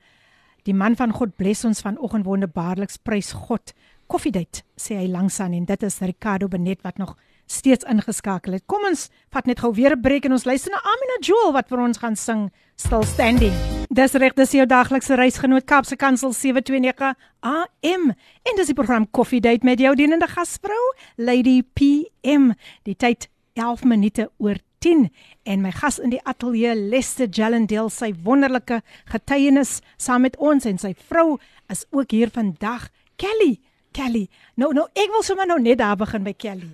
Die 0.62 0.74
man 0.74 0.97
van 0.97 1.12
God 1.12 1.36
bless 1.36 1.64
ons 1.64 1.80
vanoggend 1.80 2.24
wonderbaarliks 2.24 2.97
prys 2.97 3.32
God." 3.32 3.72
Koffiedייט 4.07 4.62
sê 4.76 4.94
hy 4.94 5.09
langs 5.11 5.40
aan 5.40 5.53
en 5.53 5.64
dit 5.64 5.82
is 5.82 5.99
Ricardo 5.99 6.49
Benet 6.49 6.82
wat 6.82 6.97
nog 6.97 7.16
steeds 7.47 7.84
ingeskakel 7.84 8.53
het. 8.53 8.62
Kom 8.66 8.84
ons 8.86 9.09
vat 9.34 9.47
net 9.47 9.61
gou 9.61 9.72
weer 9.74 9.92
'n 9.92 10.01
breek 10.01 10.24
en 10.24 10.32
ons 10.32 10.44
luister 10.44 10.70
na 10.70 10.78
Amina 10.78 11.18
Jewel 11.20 11.53
wat 11.53 11.68
vir 11.68 11.78
ons 11.78 11.99
gaan 11.99 12.16
sing 12.16 12.51
Still 12.76 13.03
Standing. 13.03 13.53
Dis 13.90 14.12
reg, 14.12 14.34
dis 14.34 14.51
jou 14.51 14.66
daglikse 14.66 15.14
reisgenoot 15.14 15.64
Kaapse 15.64 15.97
Kansel 15.97 16.32
729 16.32 17.14
AM 17.40 18.14
en 18.42 18.57
dis 18.57 18.66
die 18.66 18.74
program 18.74 19.11
Koffiedייט 19.11 19.62
met 19.62 19.78
jou 19.78 19.94
dienende 19.94 20.26
gasvrou 20.26 20.94
Lady 21.16 21.62
PM. 21.62 22.53
Die 22.82 22.97
tyd 22.97 23.28
11 23.55 23.84
minute 23.84 24.30
oor 24.38 24.57
10 24.82 25.07
en 25.45 25.61
my 25.61 25.71
gas 25.77 25.99
in 26.01 26.09
die 26.13 26.21
ateljee 26.27 26.73
Lester 26.75 27.29
Jellen 27.29 27.67
deel 27.69 27.89
sy 27.93 28.11
wonderlike 28.25 28.82
getuienis 29.11 29.79
saam 30.01 30.25
met 30.25 30.38
ons 30.41 30.65
en 30.69 30.77
sy 30.82 30.93
vrou 31.07 31.38
is 31.71 31.86
ook 31.93 32.11
hier 32.11 32.32
vandag. 32.34 32.89
Kelly 33.21 33.59
Kelly. 33.93 34.27
Nou 34.55 34.71
nou 34.73 34.88
ek 34.95 35.11
wil 35.11 35.23
sommer 35.27 35.47
nou 35.49 35.59
net 35.61 35.77
daar 35.82 35.97
begin 35.99 36.23
by 36.25 36.34
Kelly. 36.34 36.69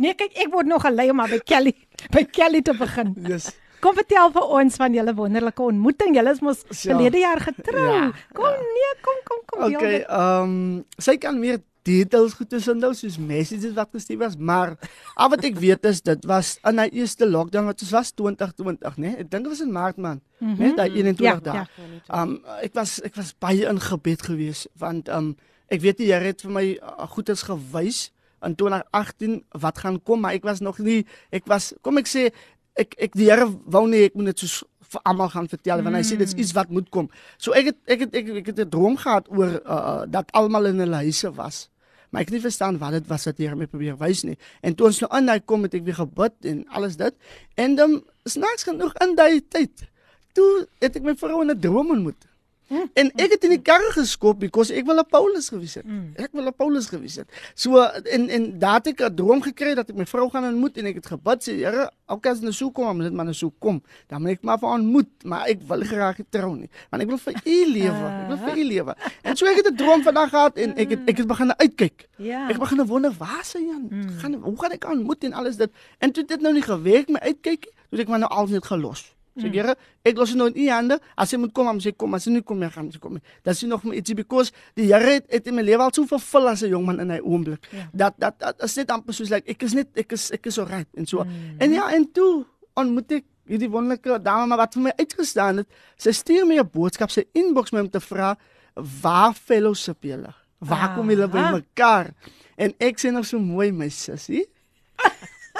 Nee 0.00 0.14
kyk 0.16 0.36
ek 0.44 0.52
word 0.52 0.68
nog 0.70 0.84
gelei 0.86 1.08
om 1.12 1.18
maar 1.20 1.32
by 1.32 1.40
Kelly 1.44 1.74
by 2.14 2.22
Kelly 2.28 2.62
te 2.62 2.74
begin. 2.76 3.14
Yes. 3.28 3.50
Kom 3.80 3.94
vertel 3.96 4.28
vir 4.34 4.44
ons 4.60 4.76
van 4.76 4.92
julle 4.92 5.14
wonderlike 5.16 5.62
ontmoeting. 5.64 6.12
Julle 6.18 6.34
is 6.36 6.42
mos 6.44 6.58
Ja. 6.68 6.92
verlede 6.92 7.22
jaar 7.22 7.40
getrou. 7.40 7.86
Ja, 7.88 8.10
Kom 8.36 8.60
nee 8.76 8.92
kom 9.00 9.20
kom 9.24 9.40
kom 9.48 9.64
Okay, 9.74 10.02
ehm 10.04 10.82
sy 11.00 11.16
kan 11.16 11.40
meer 11.40 11.62
details 11.82 12.34
goed 12.38 12.48
tussen 12.50 12.78
nou 12.78 12.92
soos 12.94 13.18
messages 13.18 13.74
wat 13.76 13.88
gestuur 13.92 14.18
was, 14.20 14.36
maar 14.36 14.74
al 15.14 15.30
wat 15.32 15.44
ek 15.48 15.58
weet 15.60 15.86
is 15.88 16.02
dit 16.04 16.26
was 16.28 16.56
in 16.68 16.80
die 16.82 17.00
eerste 17.00 17.28
lockdown 17.28 17.68
wat 17.70 17.82
ons 17.82 17.94
was 17.94 18.12
2020, 18.12 18.96
né? 18.96 19.06
Nee? 19.06 19.16
Ek 19.24 19.30
dink 19.30 19.46
dit 19.46 19.52
was 19.52 19.62
in 19.64 19.72
Maart 19.72 19.96
man, 19.96 20.20
mm 20.38 20.48
-hmm. 20.48 20.58
né? 20.60 20.74
Daai 20.76 20.90
21 20.90 21.24
Ja, 21.26 21.40
dae. 21.40 21.54
ja. 21.54 21.66
Ehm 22.08 22.36
ek 22.62 22.74
was 22.74 23.00
ek 23.00 23.14
was 23.16 23.34
baie 23.38 23.66
in 23.68 23.80
gebed 23.80 24.22
geweest 24.22 24.68
want 24.76 25.08
um, 25.08 25.36
ek 25.68 25.80
weet 25.80 25.98
die 25.98 26.12
Here 26.12 26.24
het 26.24 26.40
vir 26.42 26.50
my 26.50 26.78
uh, 26.82 27.06
goedes 27.06 27.42
gewys 27.42 28.12
in 28.42 28.54
2018 28.54 29.44
wat 29.60 29.78
gaan 29.78 30.02
kom, 30.02 30.20
maar 30.20 30.32
ek 30.32 30.44
was 30.44 30.60
nog 30.60 30.78
nie 30.78 31.06
ek 31.30 31.46
was 31.46 31.72
kom 31.82 31.98
ek 31.98 32.08
sê 32.08 32.30
ek 32.74 32.94
ek 32.98 33.14
die 33.14 33.30
Here 33.30 33.48
wou 33.64 33.88
nie 33.88 34.04
ek 34.04 34.14
moet 34.14 34.32
dit 34.32 34.38
soos 34.38 34.64
vir 34.90 35.02
almal 35.06 35.28
gaan 35.32 35.48
vertel 35.48 35.78
mm. 35.78 35.84
want 35.86 35.96
hy 35.96 36.04
sê 36.06 36.18
dit's 36.20 36.34
iets 36.34 36.54
wat 36.56 36.70
moet 36.74 36.88
kom. 36.90 37.10
So 37.38 37.54
ek 37.56 37.72
het 37.72 37.78
ek 37.86 38.06
het 38.06 38.16
ek, 38.20 38.30
ek 38.42 38.46
het 38.52 38.62
'n 38.66 38.70
droom 38.70 38.96
gehad 38.96 39.28
oor 39.30 39.60
uh, 39.64 40.02
dat 40.06 40.30
almal 40.32 40.70
in 40.72 40.82
hulle 40.82 41.02
huise 41.06 41.30
was. 41.34 41.68
Maar 42.10 42.22
ek 42.22 42.30
het 42.30 42.34
nie 42.38 42.42
verstaan 42.42 42.78
wat 42.78 42.96
dit 42.98 43.06
was 43.06 43.24
wat 43.24 43.38
Here 43.38 43.56
my 43.56 43.66
probeer 43.70 43.96
wys 43.98 44.24
nie. 44.26 44.36
En 44.62 44.74
toe 44.74 44.86
ons 44.90 44.98
nou 45.00 45.10
in 45.18 45.26
daai 45.30 45.40
kom 45.40 45.62
het 45.62 45.74
ek 45.74 45.84
weer 45.86 46.00
gebid 46.00 46.34
en 46.52 46.64
alles 46.74 46.96
dit. 46.96 47.14
En 47.54 47.76
dan 47.78 48.02
snaaks 48.24 48.66
genoeg 48.66 48.94
in 49.04 49.14
daai 49.14 49.40
tyd. 49.48 49.86
Toe 50.34 50.66
het 50.82 50.96
ek 50.96 51.06
my 51.06 51.14
vrou 51.14 51.42
in 51.42 51.50
'n 51.50 51.60
droom 51.60 51.90
ontmoet. 51.90 52.29
En 52.70 53.10
ek 53.18 53.34
het 53.34 53.44
in 53.44 53.54
die 53.56 53.62
karre 53.62 53.90
geskop 53.96 54.38
because 54.38 54.70
ek 54.74 54.86
wil 54.86 54.98
'n 55.02 55.08
Paulus 55.10 55.48
gewees 55.50 55.74
het. 55.74 55.86
Ek 56.14 56.30
wil 56.32 56.46
'n 56.46 56.54
Paulus 56.54 56.86
gewees 56.86 57.16
het. 57.16 57.28
So 57.54 57.82
en 57.82 58.28
en 58.28 58.58
daar 58.58 58.78
het 58.78 58.86
ek 58.86 59.00
'n 59.10 59.14
droom 59.14 59.42
gekry 59.42 59.74
dat 59.74 59.90
ek 59.90 59.96
my 59.96 60.06
vrou 60.06 60.30
gaan 60.30 60.44
ontmoet 60.44 60.78
en 60.78 60.86
ek 60.86 60.94
het 60.94 61.06
gebid 61.06 61.42
sê 61.42 61.52
Here, 61.60 61.90
ook 62.06 62.26
as 62.26 62.40
nou 62.40 62.52
so 62.52 62.70
kom, 62.70 62.96
moet 62.96 63.04
dit 63.04 63.12
maar 63.12 63.24
nou 63.24 63.34
so 63.34 63.50
kom. 63.58 63.82
Dan 64.06 64.22
moet 64.22 64.30
ek 64.30 64.42
maar 64.42 64.58
vir 64.58 64.68
ontmoet, 64.68 65.24
maar 65.24 65.48
ek 65.48 65.62
wil 65.66 65.82
graag 65.82 66.16
trou 66.30 66.56
nie, 66.56 66.70
want 66.90 67.02
ek 67.02 67.08
wil 67.08 67.18
vir 67.18 67.34
u 67.44 67.66
lewe. 67.66 68.06
Ek 68.22 68.28
wil 68.28 68.38
vir 68.38 68.56
u 68.56 68.64
lewe. 68.64 68.94
En 69.22 69.36
so 69.36 69.46
ek 69.46 69.56
het 69.56 69.66
'n 69.66 69.76
droom 69.76 70.02
vandag 70.02 70.30
gehad 70.30 70.56
en 70.56 70.76
ek 70.76 70.90
het 70.90 71.00
ek 71.06 71.16
het 71.16 71.26
begin 71.26 71.58
uitkyk. 71.58 72.08
Ja. 72.16 72.48
Ek 72.48 72.58
begin 72.58 72.86
wonder 72.86 73.12
waar 73.18 73.44
sy 73.44 73.58
Jan? 73.58 73.88
Gaan 74.18 74.34
hoe 74.34 74.56
gaan 74.58 74.72
ek 74.72 74.84
ontmoet 74.84 75.24
en 75.24 75.32
alles 75.32 75.56
dit. 75.56 75.70
En 75.98 76.12
toe 76.12 76.24
dit 76.24 76.40
nou 76.40 76.52
nie 76.54 76.62
gewerk 76.62 77.08
my 77.08 77.18
uitkyk, 77.18 77.72
toe 77.90 77.98
ek 78.00 78.08
maar 78.08 78.18
nou 78.18 78.30
al 78.30 78.46
net 78.46 78.64
gelos. 78.64 79.14
Sê 79.38 79.46
mm. 79.46 79.54
Here, 79.54 79.74
ek 80.06 80.18
los 80.18 80.32
nou 80.34 80.48
in 80.50 80.56
u 80.58 80.66
hande. 80.70 80.98
As 81.14 81.30
jy 81.30 81.38
moet 81.38 81.52
kom, 81.54 81.68
dan 81.70 81.80
sê 81.82 81.92
kom, 81.96 82.14
as 82.18 82.26
jy 82.26 82.32
nie 82.34 82.42
kom, 82.46 82.60
dan 82.60 82.72
gaan 82.74 82.90
jy 82.90 82.98
kom. 83.02 83.18
nie. 83.18 83.22
Dat 83.46 83.54
is 83.54 83.62
nog 83.62 83.84
ietsie 83.94 84.16
because 84.18 84.52
die 84.74 84.88
Here 84.90 85.16
het, 85.18 85.26
het 85.30 85.46
in 85.46 85.54
my 85.54 85.62
lewe 85.62 85.86
al 85.86 85.94
so 85.94 86.06
vervul 86.10 86.48
as 86.50 86.62
'n 86.62 86.70
jong 86.70 86.86
man 86.86 87.00
in 87.00 87.10
hy 87.10 87.20
oomblik. 87.22 87.68
Ja. 87.70 87.88
Dat 87.92 88.14
dat 88.18 88.38
dat 88.38 88.62
is 88.62 88.76
net 88.76 88.90
amper 88.90 89.14
soos 89.14 89.30
like 89.30 89.48
ek 89.48 89.62
is 89.62 89.74
net 89.74 89.88
ek 89.94 90.12
is 90.12 90.30
ek 90.30 90.46
is 90.46 90.54
so 90.54 90.64
reg 90.64 90.86
en 90.96 91.06
so. 91.06 91.24
Mm. 91.24 91.56
En 91.58 91.72
ja, 91.72 91.90
en 91.92 92.10
toe 92.12 92.44
ontmoet 92.74 93.12
ek 93.12 93.24
hierdie 93.46 93.70
wonderlike 93.70 94.22
dame 94.22 94.46
maar 94.46 94.58
wat 94.58 94.74
vir 94.74 94.82
my 94.82 94.92
uitgestaan 94.98 95.62
het. 95.62 95.68
Sy 95.96 96.10
stuur 96.10 96.46
my 96.46 96.58
'n 96.58 96.70
boodskap, 96.72 97.10
sy 97.10 97.24
inbox 97.32 97.72
my 97.72 97.80
om 97.80 97.90
te 97.90 98.00
vra 98.00 98.36
waar 98.74 99.34
fellowship 99.34 100.02
julle? 100.02 100.34
Waar 100.58 100.94
kom 100.94 101.08
julle 101.10 101.28
by 101.28 101.50
mekaar? 101.52 102.12
En 102.56 102.74
ek 102.78 102.98
sê 103.00 103.10
nog 103.10 103.26
so 103.26 103.38
mooi 103.38 103.72
my 103.72 103.88
sussie. 103.88 104.46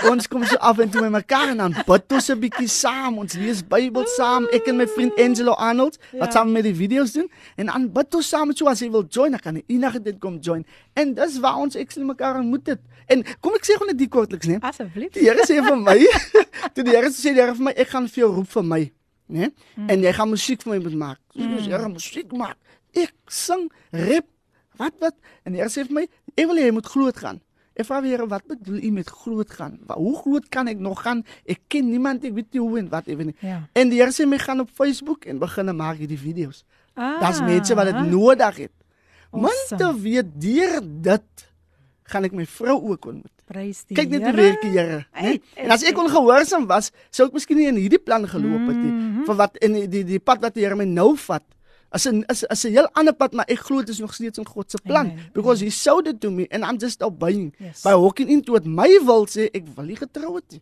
Ons 0.09 0.29
kom 0.29 0.45
so 0.49 0.57
af 0.65 0.79
en 0.81 0.89
toe 0.91 1.01
met 1.05 1.11
mekaar 1.11 1.51
en 1.53 1.59
dan 1.61 1.75
bid 1.87 2.13
ons 2.17 2.29
'n 2.33 2.39
bietjie 2.41 2.69
saam. 2.69 3.19
Ons 3.19 3.35
lees 3.35 3.61
Bybel 3.67 4.07
saam. 4.07 4.47
Ek 4.53 4.67
en 4.69 4.77
my 4.77 4.87
vriend 4.87 5.13
Angelo 5.21 5.53
Arnold 5.53 5.99
wat 6.13 6.33
saam 6.33 6.53
met 6.53 6.65
die 6.65 6.75
video's 6.75 7.13
doen 7.13 7.29
en 7.57 7.67
dan 7.67 7.93
bid 7.93 8.15
ons 8.15 8.29
saam 8.29 8.53
so 8.57 8.67
as 8.67 8.81
jy 8.81 8.91
wil 8.91 9.05
join, 9.09 9.31
dan 9.31 9.41
kan 9.41 9.55
jy 9.55 9.65
enige 9.67 10.03
dit 10.03 10.19
kom 10.19 10.39
join. 10.41 10.65
En 10.95 11.15
dis 11.15 11.39
waar 11.39 11.57
ons 11.57 11.77
sien 11.89 12.07
mekaar 12.07 12.39
ontmoet 12.39 12.67
het. 12.67 12.81
En 13.07 13.25
kom 13.41 13.55
ek 13.55 13.67
sê 13.67 13.77
gou 13.77 13.87
net 13.87 13.99
die 13.99 14.09
kortliks, 14.09 14.47
nee. 14.47 14.59
Asseblief. 14.61 15.13
Die 15.13 15.27
Here 15.27 15.45
sê 15.47 15.59
vir 15.65 15.77
my, 15.77 15.99
toe 16.75 16.85
die 16.85 16.95
Here 16.95 17.11
sê 17.11 17.35
die 17.35 17.43
Here 17.43 17.55
vir 17.55 17.65
my, 17.65 17.75
ek 17.77 17.89
gaan 17.89 18.09
vir 18.09 18.23
jou 18.25 18.33
roep 18.35 18.51
vir 18.55 18.63
my, 18.63 18.81
né? 19.29 19.51
En 19.91 20.03
jy 20.03 20.13
gaan 20.13 20.31
musiek 20.31 20.63
vir 20.63 20.75
my 20.75 20.81
moet 20.85 20.99
maak. 21.05 21.21
So 21.35 21.43
mm. 21.43 21.59
Here 21.67 21.89
musiek 21.89 22.33
maak. 22.33 22.57
Ek 22.95 23.13
sing, 23.27 23.69
rap, 23.93 24.27
wat 24.79 24.95
wat? 25.03 25.17
En 25.45 25.53
die 25.53 25.61
Here 25.63 25.73
sê 25.73 25.85
vir 25.89 26.01
my, 26.01 26.07
ek 26.37 26.47
wil 26.47 26.63
hê 26.63 26.69
jy 26.69 26.77
moet 26.79 26.87
groot 26.87 27.17
gaan. 27.27 27.43
Ek 27.81 27.87
vra 27.89 28.01
weer 28.05 28.27
wat 28.29 28.45
bedoel 28.45 28.83
u 28.85 28.91
met 28.93 29.09
groot 29.09 29.51
gaan? 29.57 29.79
Hoe 29.89 30.17
groot 30.21 30.49
kan 30.53 30.69
ek 30.69 30.81
nog 30.83 31.01
gaan? 31.01 31.23
Ek 31.49 31.63
ken 31.73 31.89
niemand, 31.89 32.25
ek 32.29 32.35
weet 32.37 32.53
nie 32.53 32.61
hoe 32.61 32.79
en 32.83 32.91
wat 32.93 33.09
ewe 33.09 33.31
nie. 33.31 33.37
Ja. 33.41 33.63
En 33.73 33.93
die 33.93 34.03
Here 34.03 34.13
sê 34.13 34.27
my 34.29 34.39
gaan 34.41 34.61
op 34.61 34.73
Facebook 34.75 35.25
en 35.25 35.41
begin 35.41 35.73
maak 35.77 36.03
hierdie 36.03 36.21
video's. 36.21 36.65
Ah. 36.95 37.17
Daar's 37.23 37.41
mense 37.41 37.75
wat 37.79 37.89
dit 37.89 38.11
nodig 38.11 38.67
het. 38.67 38.75
Awesome. 39.31 39.79
te 39.79 40.01
weet 40.03 40.31
deur 40.43 40.81
dit 40.83 41.47
gaan 42.11 42.27
ek 42.27 42.35
my 42.35 42.47
vrou 42.51 42.77
ook 42.91 43.07
ontmoet. 43.07 43.37
Prys 43.51 43.85
die 43.87 43.97
Kyk 43.99 44.11
net 44.11 44.25
hoe 44.25 44.33
Here. 44.33 44.43
werk 44.43 44.65
die 44.65 44.73
Here, 44.75 44.99
né? 45.15 45.37
En 45.63 45.71
as 45.75 45.85
ek 45.87 45.99
ongehoorsaam 45.99 46.67
was, 46.71 46.91
sou 47.15 47.29
ek 47.29 47.37
miskien 47.39 47.59
nie 47.59 47.69
in 47.71 47.79
hierdie 47.79 48.03
plan 48.03 48.27
geloop 48.27 48.67
het 48.67 48.77
nie. 48.77 48.91
Mhm. 48.91 49.25
Vir 49.29 49.39
wat 49.39 49.57
in 49.63 49.79
die, 49.79 49.87
die 49.91 50.05
die 50.17 50.21
pad 50.23 50.43
wat 50.43 50.59
die 50.59 50.67
Here 50.67 50.79
my 50.79 50.87
nou 50.91 51.15
vat. 51.29 51.47
As 51.93 52.07
'n 52.07 52.25
is 52.31 52.43
is 52.45 52.65
'n 52.65 52.71
heel 52.71 52.89
ander 52.95 53.13
pad, 53.15 53.33
maar 53.33 53.47
ek 53.49 53.59
glo 53.59 53.79
dit 53.81 53.89
is 53.89 53.99
nog 53.99 54.15
steeds 54.15 54.39
in 54.39 54.47
God 54.47 54.71
se 54.71 54.79
plan 54.85 55.11
Amen. 55.11 55.31
because 55.33 55.65
he 55.65 55.71
showed 55.71 56.07
it 56.07 56.21
to 56.21 56.31
me 56.31 56.47
and 56.51 56.65
I'm 56.65 56.79
just 56.79 57.03
obeying. 57.03 57.53
Yes. 57.59 57.83
By 57.83 57.95
walking 57.95 58.29
into 58.29 58.55
it 58.55 58.65
my 58.65 59.01
wil 59.05 59.27
sê 59.27 59.49
ek 59.53 59.65
wil 59.77 59.85
nie 59.85 59.97
getrou 59.97 60.35
het 60.37 60.51
nie. 60.51 60.61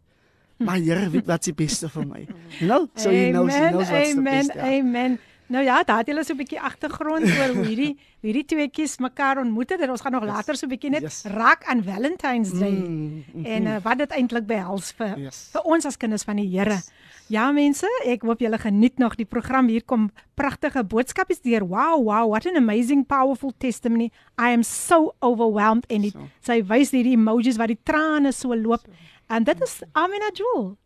Maar 0.59 0.77
Here 0.79 1.11
weet 1.11 1.27
wat 1.27 1.45
se 1.45 1.53
beste 1.53 1.89
vir 1.89 2.07
my. 2.07 2.27
You 2.59 2.67
know? 2.67 2.89
So 2.97 3.11
he 3.11 3.31
knows 3.31 3.53
he 3.53 3.59
Amen, 3.59 3.73
knows 3.73 3.91
what's 3.91 4.13
the 4.13 4.19
amen, 4.19 4.47
best. 4.47 4.55
ja. 4.55 4.63
Amen. 4.79 5.19
Nou 5.49 5.65
ja, 5.65 5.83
daar 5.83 5.99
het 5.99 6.07
julle 6.07 6.25
so 6.25 6.33
'n 6.35 6.37
bietjie 6.37 6.61
agtergrond 6.61 7.25
oor 7.25 7.55
hoe 7.55 7.65
hierdie 7.67 7.97
hierdie 8.25 8.45
tweeetjies 8.45 8.99
mekaar 8.99 9.39
ontmoet 9.39 9.71
het 9.71 9.89
ons 9.89 10.01
gaan 10.01 10.13
nog 10.13 10.25
later 10.25 10.57
so 10.57 10.67
'n 10.67 10.69
bietjie 10.71 10.91
net 10.91 11.03
Yes. 11.03 11.23
raak 11.25 11.65
aan 11.65 11.83
Valentine's 11.85 12.51
Day 12.53 12.71
Mm, 12.71 13.25
mm, 13.35 13.45
en 13.45 13.63
uh, 13.67 13.77
wat 13.83 13.99
dit 13.99 14.11
eintlik 14.11 14.47
behels 14.47 14.93
vir 14.93 15.15
Yes. 15.19 15.49
vir 15.53 15.63
ons 15.63 15.85
as 15.87 15.97
kinders 15.97 16.23
van 16.25 16.37
die 16.37 16.49
Here. 16.59 16.81
Ja 17.29 17.51
mense, 17.53 17.89
ek 18.09 18.23
hoop 18.25 18.41
julle 18.41 18.57
geniet 18.61 18.97
nog 18.99 19.19
die 19.19 19.27
program. 19.29 19.69
Hier 19.69 19.85
kom 19.85 20.09
pragtige 20.39 20.81
boodskapies 20.89 21.43
deur. 21.45 21.67
Wow, 21.69 22.01
wow, 22.07 22.25
what 22.31 22.47
an 22.49 22.57
amazing 22.57 23.05
powerful 23.05 23.53
testimony. 23.61 24.11
I 24.41 24.55
am 24.57 24.63
so 24.65 25.13
overwhelmed 25.21 25.85
en 25.93 26.07
die, 26.07 26.13
So. 26.15 26.29
sy 26.41 26.63
wys 26.65 26.95
hierdie 26.97 27.17
emojis 27.19 27.59
wat 27.61 27.69
die 27.69 27.81
trane 27.85 28.33
so 28.33 28.57
loop. 28.57 28.89
En 29.29 29.45
dit 29.45 29.61
is 29.61 29.83
Amina 29.93 30.31
Jewel. 30.33 30.77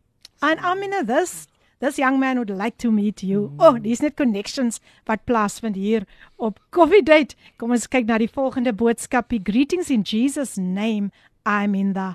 En 0.42 0.58
Amina 0.58 1.04
this 1.06 1.46
this 1.78 1.98
young 1.98 2.18
man 2.18 2.38
would 2.38 2.50
like 2.50 2.76
to 2.78 2.90
meet 2.90 3.22
you. 3.22 3.52
Oh, 3.58 3.78
dis 3.78 4.02
net 4.02 4.16
connections 4.16 4.80
wat 5.06 5.24
plaasvind 5.24 5.78
hier 5.78 6.06
op 6.38 6.58
Coffee 6.70 7.02
Date. 7.02 7.36
Kom 7.58 7.70
ons 7.70 7.86
kyk 7.86 8.06
na 8.10 8.18
die 8.18 8.30
volgende 8.30 8.74
boodskapie. 8.74 9.42
Greetings 9.42 9.90
in 9.90 10.02
Jesus 10.02 10.56
name. 10.58 11.10
I'm 11.46 11.74
in 11.74 11.92
the 11.94 12.14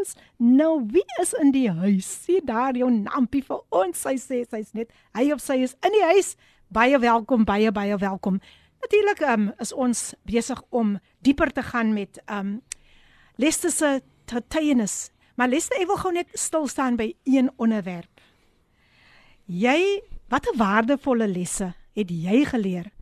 house. 0.00 0.16
Nou 0.36 0.86
wie 0.90 1.04
is 1.20 1.32
in 1.32 1.52
die 1.52 1.70
huis? 1.70 2.08
Sien 2.24 2.44
daar 2.44 2.76
jou 2.76 2.90
nampie 2.90 3.42
vir 3.44 3.60
ons. 3.70 3.98
Sy 3.98 4.16
sê 4.18 4.42
sy's 4.48 4.72
net 4.74 4.90
hy 5.16 5.30
of 5.32 5.40
sy 5.40 5.60
is 5.64 5.76
in 5.84 5.94
die 5.94 6.04
huis. 6.12 6.36
Baie 6.70 6.98
welkom, 6.98 7.44
baie 7.44 7.72
baie 7.72 7.96
welkom. 7.98 8.40
Natuurlik 8.80 9.20
um, 9.28 9.50
is 9.60 9.72
ons 9.72 10.14
besig 10.24 10.60
om 10.70 10.98
dieper 11.20 11.52
te 11.52 11.62
gaan 11.62 11.92
met 11.94 12.20
um 12.30 12.60
Lester 13.40 13.70
se 13.70 14.00
getuienis. 14.30 15.10
Maar 15.36 15.48
Lester, 15.48 15.80
ek 15.80 15.88
wil 15.88 16.00
gou 16.00 16.12
net 16.12 16.32
stil 16.36 16.68
staan 16.68 16.96
by 17.00 17.14
een 17.24 17.48
onderwerp. 17.56 18.08
Jy, 19.50 20.00
watter 20.30 20.54
waardevolle 20.56 21.26
lesse 21.26 21.72
het 21.96 22.10
jy 22.12 22.44
geleer 22.46 22.92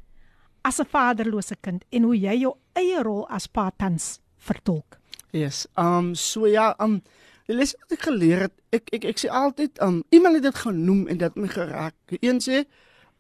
as 0.65 0.81
'n 0.81 0.89
vaderlose 0.89 1.57
kind 1.61 1.85
en 1.91 2.03
hoe 2.03 2.17
jy 2.17 2.35
jou 2.41 2.55
eie 2.75 3.03
rol 3.03 3.27
as 3.29 3.47
pa 3.47 3.71
tans 3.71 4.21
vertolk? 4.37 4.98
Yes. 5.31 5.67
Um 5.77 6.15
so 6.15 6.47
ja, 6.47 6.75
um 6.81 7.01
die 7.49 7.57
les 7.57 7.75
wat 7.81 7.95
ek 7.97 8.07
geleer 8.09 8.47
het, 8.47 8.57
ek 8.73 8.91
ek 8.99 9.07
ek 9.13 9.23
sê 9.23 9.31
altyd 9.33 9.81
um 9.85 10.03
iemand 10.15 10.41
het 10.41 10.49
dit 10.49 10.61
genoem 10.65 11.07
en 11.09 11.23
dit 11.23 11.39
my 11.41 11.49
geraak. 11.53 11.97
Een 12.21 12.43
sê 12.45 12.65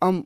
um 0.04 0.24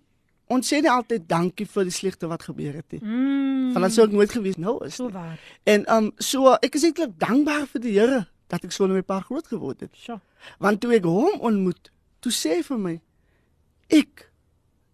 ons 0.53 0.69
sê 0.69 0.83
nie 0.85 0.91
altyd 0.93 1.25
dankie 1.31 1.67
vir 1.67 1.89
die 1.89 1.95
slegte 1.95 2.29
wat 2.29 2.45
gebeur 2.45 2.75
het 2.77 2.95
nie. 2.95 3.01
Mm. 3.01 3.73
Want 3.75 3.89
dit 3.89 3.97
sou 3.97 4.07
ek 4.07 4.13
nooit 4.17 4.35
gewees 4.35 4.59
nou 4.61 4.77
is. 4.87 4.99
so 5.01 5.11
waar. 5.11 5.39
En 5.65 5.87
um 5.97 6.13
so 6.19 6.55
ek 6.61 6.77
is 6.79 6.85
eintlik 6.89 7.17
dankbaar 7.19 7.67
vir 7.73 7.85
die 7.87 7.97
Here 7.99 8.27
dat 8.53 8.65
ek 8.65 8.73
so 8.73 8.87
met 8.87 9.01
my 9.01 9.07
pa 9.07 9.21
groot 9.25 9.47
geword 9.49 9.81
het. 9.81 9.95
Sjoe. 9.97 10.21
Want 10.61 10.83
toe 10.83 10.93
ek 10.99 11.07
hom 11.09 11.41
ontmoet, 11.41 11.91
toe 12.21 12.33
sê 12.35 12.59
hy 12.59 12.67
vir 12.67 12.79
my 12.79 13.01
ek 13.93 14.29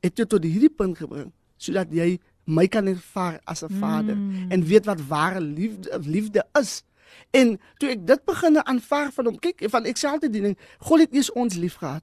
het 0.04 0.18
jou 0.18 0.26
tot 0.26 0.46
hierdie 0.46 0.72
punt 0.72 0.98
gebring 0.98 1.32
sodat 1.58 1.90
jy 1.94 2.18
my 2.48 2.66
kan 2.66 2.86
ervaar 2.88 3.40
as 3.44 3.62
'n 3.64 3.72
vader 3.78 4.16
Mm. 4.16 4.50
en 4.50 4.64
weet 4.64 4.84
wat 4.84 5.06
ware 5.06 5.40
liefde 5.40 5.98
liefde 6.02 6.46
is. 6.60 6.82
En 7.30 7.60
toe 7.78 7.88
ek 7.90 8.06
dit 8.06 8.24
begin 8.24 8.64
aanvaar 8.64 9.12
van 9.12 9.24
hom, 9.24 9.38
kyk, 9.38 9.64
van 9.70 9.84
ek 9.84 9.96
sê 9.98 10.08
altyd 10.08 10.32
die 10.32 10.42
ding, 10.42 10.58
God 10.78 11.00
het 11.00 11.12
eers 11.14 11.32
ons 11.32 11.54
lief 11.54 11.74
gehad. 11.74 12.02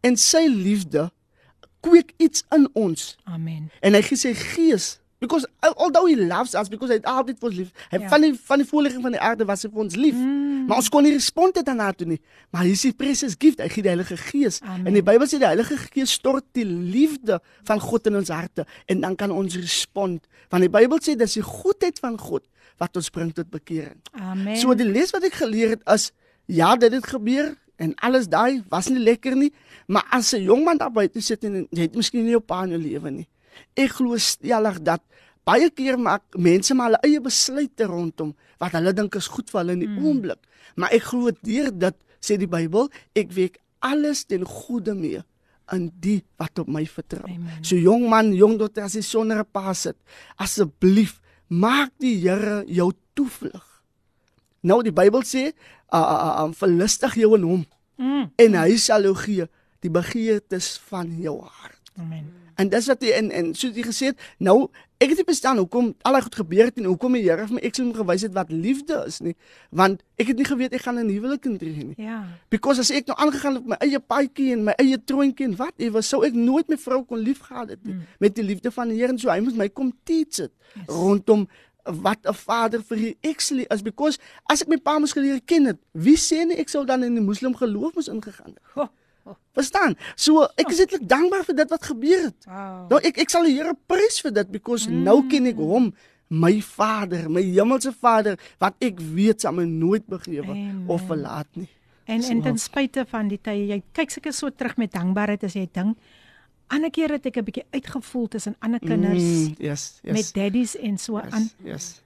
En 0.00 0.16
sy 0.16 0.46
liefde 0.48 1.12
kweek 1.80 2.12
iets 2.16 2.44
in 2.50 2.68
ons 2.72 3.16
Amen. 3.24 3.70
en 3.80 3.92
hy 3.94 4.02
gee 4.02 4.16
sy 4.16 4.34
gees 4.34 5.00
because 5.22 5.46
although 5.62 6.06
he 6.10 6.16
loves 6.18 6.54
us 6.58 6.68
because 6.72 6.90
hy 6.90 6.98
het 6.98 7.06
altyd 7.06 7.38
vir 7.40 7.48
ons 7.48 7.58
lief. 7.60 7.70
Hy 7.92 7.98
Ja. 8.02 8.08
van 8.10 8.24
die 8.26 8.32
van 8.50 8.58
die 8.62 8.66
voorligging 8.68 9.02
van 9.06 9.14
die 9.14 9.20
aarde 9.22 9.46
was 9.46 9.62
hy 9.62 9.70
vir 9.70 9.82
ons 9.84 9.96
lief. 9.96 10.14
Mm. 10.18 10.66
Maar 10.66 10.76
ons 10.82 10.88
kon 10.90 11.02
nie 11.06 11.12
respond 11.14 11.54
dit 11.54 11.66
daarna 11.66 11.92
toe 11.92 12.06
nie. 12.06 12.18
Maar 12.50 12.62
hier 12.66 12.72
is 12.76 12.82
die 12.82 12.92
precious 12.92 13.34
gift, 13.38 13.60
hy 13.62 13.68
gee 13.68 13.82
die 13.82 13.92
Heilige 13.92 14.16
Gees. 14.16 14.60
Amen. 14.62 14.86
En 14.90 14.92
die 14.98 15.02
Bybel 15.02 15.26
sê 15.30 15.38
die 15.38 15.46
Heilige 15.46 15.76
Gees 15.94 16.12
stort 16.18 16.44
die 16.58 16.64
liefde 16.66 17.40
van 17.64 17.80
God 17.80 18.06
in 18.10 18.16
ons 18.16 18.28
harte 18.34 18.66
en 18.86 19.00
dan 19.00 19.16
kan 19.16 19.30
ons 19.30 19.56
respond. 19.56 20.26
Want 20.50 20.62
die 20.66 20.70
Bybel 20.70 20.98
sê 21.00 21.16
dis 21.16 21.38
die 21.38 21.42
goedheid 21.46 21.98
van 22.02 22.18
God 22.18 22.44
wat 22.82 22.96
ons 22.96 23.10
bring 23.14 23.32
tot 23.34 23.50
bekering. 23.50 24.00
Amen. 24.18 24.56
So 24.56 24.74
die 24.74 24.88
les 24.90 25.10
wat 25.14 25.24
ek 25.24 25.34
geleer 25.44 25.76
het 25.76 25.82
is 25.94 26.10
ja, 26.46 26.74
dit 26.76 26.92
het 26.92 27.06
gebeur 27.06 27.54
en 27.82 27.94
alles 28.02 28.26
daai 28.30 28.62
was 28.70 28.88
nie 28.88 28.98
lekker 29.02 29.34
nie, 29.38 29.52
maar 29.86 30.04
as 30.10 30.32
'n 30.34 30.42
jong 30.42 30.64
man 30.64 30.78
daar 30.78 30.90
buite 30.92 31.20
sit 31.20 31.44
en 31.44 31.66
jy 31.70 31.82
het 31.86 31.94
miskien 31.94 32.24
nie 32.24 32.30
jou 32.34 32.40
pa 32.40 32.62
in 32.64 32.70
jou 32.70 32.78
lewe 32.82 33.10
nie. 33.10 33.26
Ek 33.78 33.98
glo 33.98 34.18
stellig 34.20 34.78
dat 34.84 35.02
baie 35.48 35.70
keer 35.74 35.98
maak 35.98 36.22
mense 36.38 36.74
maar 36.74 36.92
hulle 36.92 37.02
eie 37.08 37.20
besluite 37.22 37.88
rondom 37.90 38.30
wat 38.62 38.76
hulle 38.78 38.92
dink 38.94 39.16
is 39.18 39.28
goed 39.32 39.50
vir 39.50 39.62
hulle 39.62 39.76
in 39.78 39.82
die 39.84 39.90
mm. 39.90 40.06
oomblik. 40.06 40.40
Maar 40.76 40.94
ek 40.94 41.10
glo 41.10 41.32
deur 41.42 41.72
dit 41.72 41.98
sê 42.22 42.38
die 42.38 42.50
Bybel, 42.50 42.88
ek 43.18 43.32
week 43.34 43.58
alles 43.82 44.22
ten 44.30 44.46
goeie 44.46 44.94
mee 44.94 45.24
in 45.74 45.88
die 46.04 46.20
wat 46.38 46.58
op 46.62 46.70
my 46.70 46.84
vertrou. 46.86 47.26
Amen. 47.26 47.58
So 47.66 47.78
jong 47.78 48.06
man, 48.10 48.30
jong 48.36 48.58
dogter 48.60 48.86
as 48.86 48.94
jy 48.94 49.02
sonder 49.02 49.42
'n 49.42 49.50
pa 49.50 49.74
sit, 49.74 49.96
asseblief 50.38 51.20
maak 51.48 51.90
die 51.98 52.16
Here 52.20 52.64
jou 52.66 52.92
toevlug. 53.14 53.64
Nou 54.62 54.82
die 54.82 54.92
Bybel 54.94 55.22
sê, 55.26 55.52
uh, 55.92 55.98
uh, 55.98 56.46
uh, 56.46 56.52
verlustig 56.54 57.14
jou 57.18 57.34
in 57.34 57.42
hom 57.42 57.64
Mm. 58.02 58.30
en 58.36 58.54
hy 58.56 58.76
sal 58.80 59.04
jou 59.06 59.14
gee 59.14 59.46
die 59.84 59.90
begeertes 59.92 60.74
van 60.88 61.10
jou 61.22 61.36
hart. 61.42 61.92
Amen. 62.00 62.30
En 62.62 62.70
dis 62.70 62.86
wat 62.92 63.02
hy 63.02 63.10
en 63.18 63.30
en 63.40 63.52
soos 63.58 63.74
jy 63.74 63.82
gesê 63.88 64.10
het, 64.12 64.20
nou 64.38 64.68
ek 65.02 65.08
het 65.12 65.18
nie 65.18 65.26
verstaan 65.26 65.58
hoekom 65.58 65.88
al 66.06 66.14
daai 66.14 66.22
goed 66.28 66.36
gebeur 66.38 66.68
het 66.68 66.76
en 66.78 66.84
hoekom 66.86 67.16
die 67.18 67.22
Here 67.24 67.46
vir 67.48 67.56
my 67.56 67.62
ek 67.66 67.74
sou 67.78 67.84
hom 67.88 67.94
gewys 67.96 68.22
het 68.22 68.34
wat 68.36 68.52
liefde 68.54 69.00
is 69.08 69.16
nie, 69.24 69.32
want 69.74 70.04
ek 70.22 70.28
het 70.30 70.38
nie 70.38 70.46
geweet 70.46 70.76
ek 70.78 70.84
gaan 70.84 71.00
'n 71.02 71.10
huwelik 71.10 71.44
intree 71.50 71.84
nie. 71.88 71.94
Ja. 71.98 72.20
Because 72.54 72.78
as 72.84 72.90
ek 72.90 73.06
nou 73.10 73.16
aangegaan 73.18 73.54
het 73.58 73.62
op 73.62 73.68
my 73.68 73.76
eie 73.80 73.98
paadjie 73.98 74.52
en 74.52 74.64
my 74.64 74.74
eie 74.78 74.98
troontjie 75.04 75.46
en 75.48 75.56
wat 75.56 75.74
ewe 75.78 76.02
sou 76.02 76.22
ek 76.24 76.34
nooit 76.34 76.68
my 76.68 76.76
vrou 76.76 77.02
kon 77.04 77.18
liefgehad 77.18 77.68
het 77.70 77.84
nie, 77.84 77.94
Mm. 77.94 78.06
met 78.20 78.34
die 78.34 78.44
liefde 78.44 78.70
van 78.70 78.88
die 78.88 78.96
Here 78.98 79.08
en 79.12 79.18
so 79.18 79.28
hy 79.30 79.40
moet 79.40 79.56
my 79.56 79.68
kom 79.68 79.92
teach 80.04 80.38
it 80.38 80.52
Yes. 80.74 80.84
rondom 80.88 81.48
wat 81.84 82.18
'n 82.24 82.34
vader 82.34 82.80
vir 82.82 82.96
die 82.96 83.16
actually 83.24 83.66
is 83.74 83.82
because 83.82 84.18
as 84.48 84.62
ek 84.62 84.68
my 84.68 84.76
pa 84.76 84.98
moes 84.98 85.12
geleer 85.12 85.40
ken 85.44 85.64
het, 85.66 85.78
wie 85.92 86.16
sê 86.16 86.46
nie 86.46 86.56
ek 86.60 86.68
sou 86.68 86.84
dan 86.86 87.02
in 87.02 87.14
die 87.14 87.20
moslim 87.24 87.54
geloof 87.56 87.94
moes 87.94 88.08
ingegaan 88.08 88.54
het. 88.54 88.88
Verstaan? 89.54 89.96
So 90.16 90.46
ek 90.56 90.70
is 90.72 90.80
eintlik 90.80 91.04
dankbaar 91.08 91.44
vir 91.44 91.54
dit 91.54 91.70
wat 91.70 91.84
gebeur 91.84 92.22
het. 92.30 92.46
Wow. 92.46 92.86
Nou 92.90 93.00
ek 93.02 93.18
ek 93.18 93.30
sal 93.30 93.44
die 93.44 93.54
Here 93.58 93.74
prys 93.86 94.20
vir 94.24 94.32
dit 94.32 94.50
because 94.50 94.88
mm. 94.88 95.02
nou 95.04 95.18
ken 95.28 95.46
ek 95.46 95.56
hom, 95.56 95.92
my 96.28 96.60
Vader, 96.64 97.28
my 97.28 97.42
hemelse 97.42 97.92
Vader 97.92 98.38
wat 98.58 98.74
ek 98.80 99.00
weet 99.00 99.40
sal 99.44 99.52
my 99.52 99.64
nooit 99.68 100.06
begewe 100.08 100.56
of 100.88 101.04
verlaat 101.06 101.48
nie. 101.54 101.68
En 102.06 102.16
en 102.22 102.22
So. 102.22 102.40
ten 102.42 102.58
spyte 102.58 103.04
van 103.06 103.28
die 103.28 103.38
tye, 103.38 103.66
jy 103.68 103.82
kyk 103.92 104.10
seker 104.10 104.32
so 104.32 104.50
terug 104.50 104.76
met 104.76 104.92
dankbaarheid 104.92 105.44
as 105.44 105.54
jy 105.54 105.68
dink. 105.72 105.96
Ander 106.72 106.90
kere 106.90 107.12
het 107.20 107.26
ek 107.26 107.36
'n 107.36 107.44
bietjie 107.44 107.64
uitgevoel 107.72 108.28
tussen 108.28 108.56
ander 108.60 108.80
kinders 108.80 109.22
Mm, 109.22 109.54
yes, 109.58 110.00
yes. 110.02 110.12
met 110.14 110.32
daddies 110.34 110.76
en 110.76 110.98
so 110.98 111.18
aan. 111.18 111.50
yes, 111.62 111.64
yes. 111.64 112.02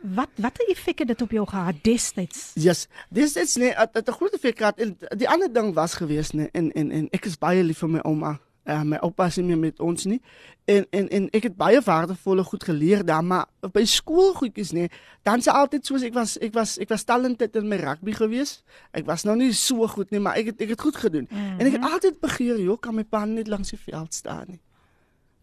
Wat 0.00 0.28
watter 0.36 0.68
effek 0.68 0.98
het 0.98 1.08
dit 1.08 1.22
op 1.22 1.30
jou 1.30 1.46
gehad 1.48 1.74
destyds? 1.82 2.50
Yes, 2.54 2.86
dis 3.10 3.32
dit's 3.32 3.56
nee, 3.56 3.74
dit 3.92 4.08
'n 4.08 4.12
groot 4.12 4.34
effek 4.34 4.58
gehad 4.58 4.78
en 4.78 4.98
die 5.16 5.28
ander 5.28 5.52
ding 5.52 5.74
was 5.74 5.94
gewees 5.94 6.30
nee 6.30 6.48
en 6.52 6.72
en 6.72 6.90
en 6.90 7.08
ek 7.10 7.24
is 7.24 7.38
baie 7.38 7.62
lief 7.62 7.78
vir 7.78 7.88
my 7.88 7.98
ouma. 7.98 8.38
Uh, 8.68 8.82
my 8.82 8.98
oupa 9.00 9.26
is 9.26 9.36
nie 9.36 9.44
meer 9.44 9.58
met 9.58 9.80
ons 9.80 10.04
nie. 10.04 10.20
En 10.64 10.86
en 10.90 11.08
en 11.08 11.28
ek 11.32 11.42
het 11.48 11.56
baie 11.56 11.80
waardevolle 11.80 12.44
goed 12.44 12.64
geleer 12.64 13.04
daar, 13.04 13.24
maar 13.24 13.46
by 13.72 13.84
skoolgoedjies 13.84 14.74
nê, 14.76 14.90
dan 15.24 15.42
se 15.42 15.50
altyd 15.50 15.86
soos 15.86 16.02
ek 16.02 16.12
was 16.12 16.36
ek 16.44 16.52
was 16.52 16.76
ek 16.78 16.88
was 16.88 17.04
talented 17.04 17.56
in 17.56 17.68
my 17.68 17.76
rugby 17.80 18.12
gewees. 18.12 18.62
Ek 18.92 19.06
was 19.08 19.24
nou 19.24 19.36
nie 19.36 19.52
so 19.52 19.88
goed 19.88 20.10
nie, 20.10 20.20
maar 20.20 20.36
ek 20.36 20.52
het 20.52 20.60
ek 20.60 20.68
het 20.76 20.80
goed 20.80 20.96
gedoen. 20.96 21.26
Mm 21.30 21.38
-hmm. 21.38 21.60
En 21.60 21.66
ek 21.66 21.72
het 21.72 21.92
altyd 21.92 22.20
begeer, 22.20 22.60
joh, 22.60 22.80
kan 22.80 22.94
my 22.94 23.04
pa 23.04 23.24
net 23.24 23.48
langs 23.48 23.70
die 23.70 23.78
veld 23.78 24.14
staan 24.14 24.44
nie. 24.48 24.60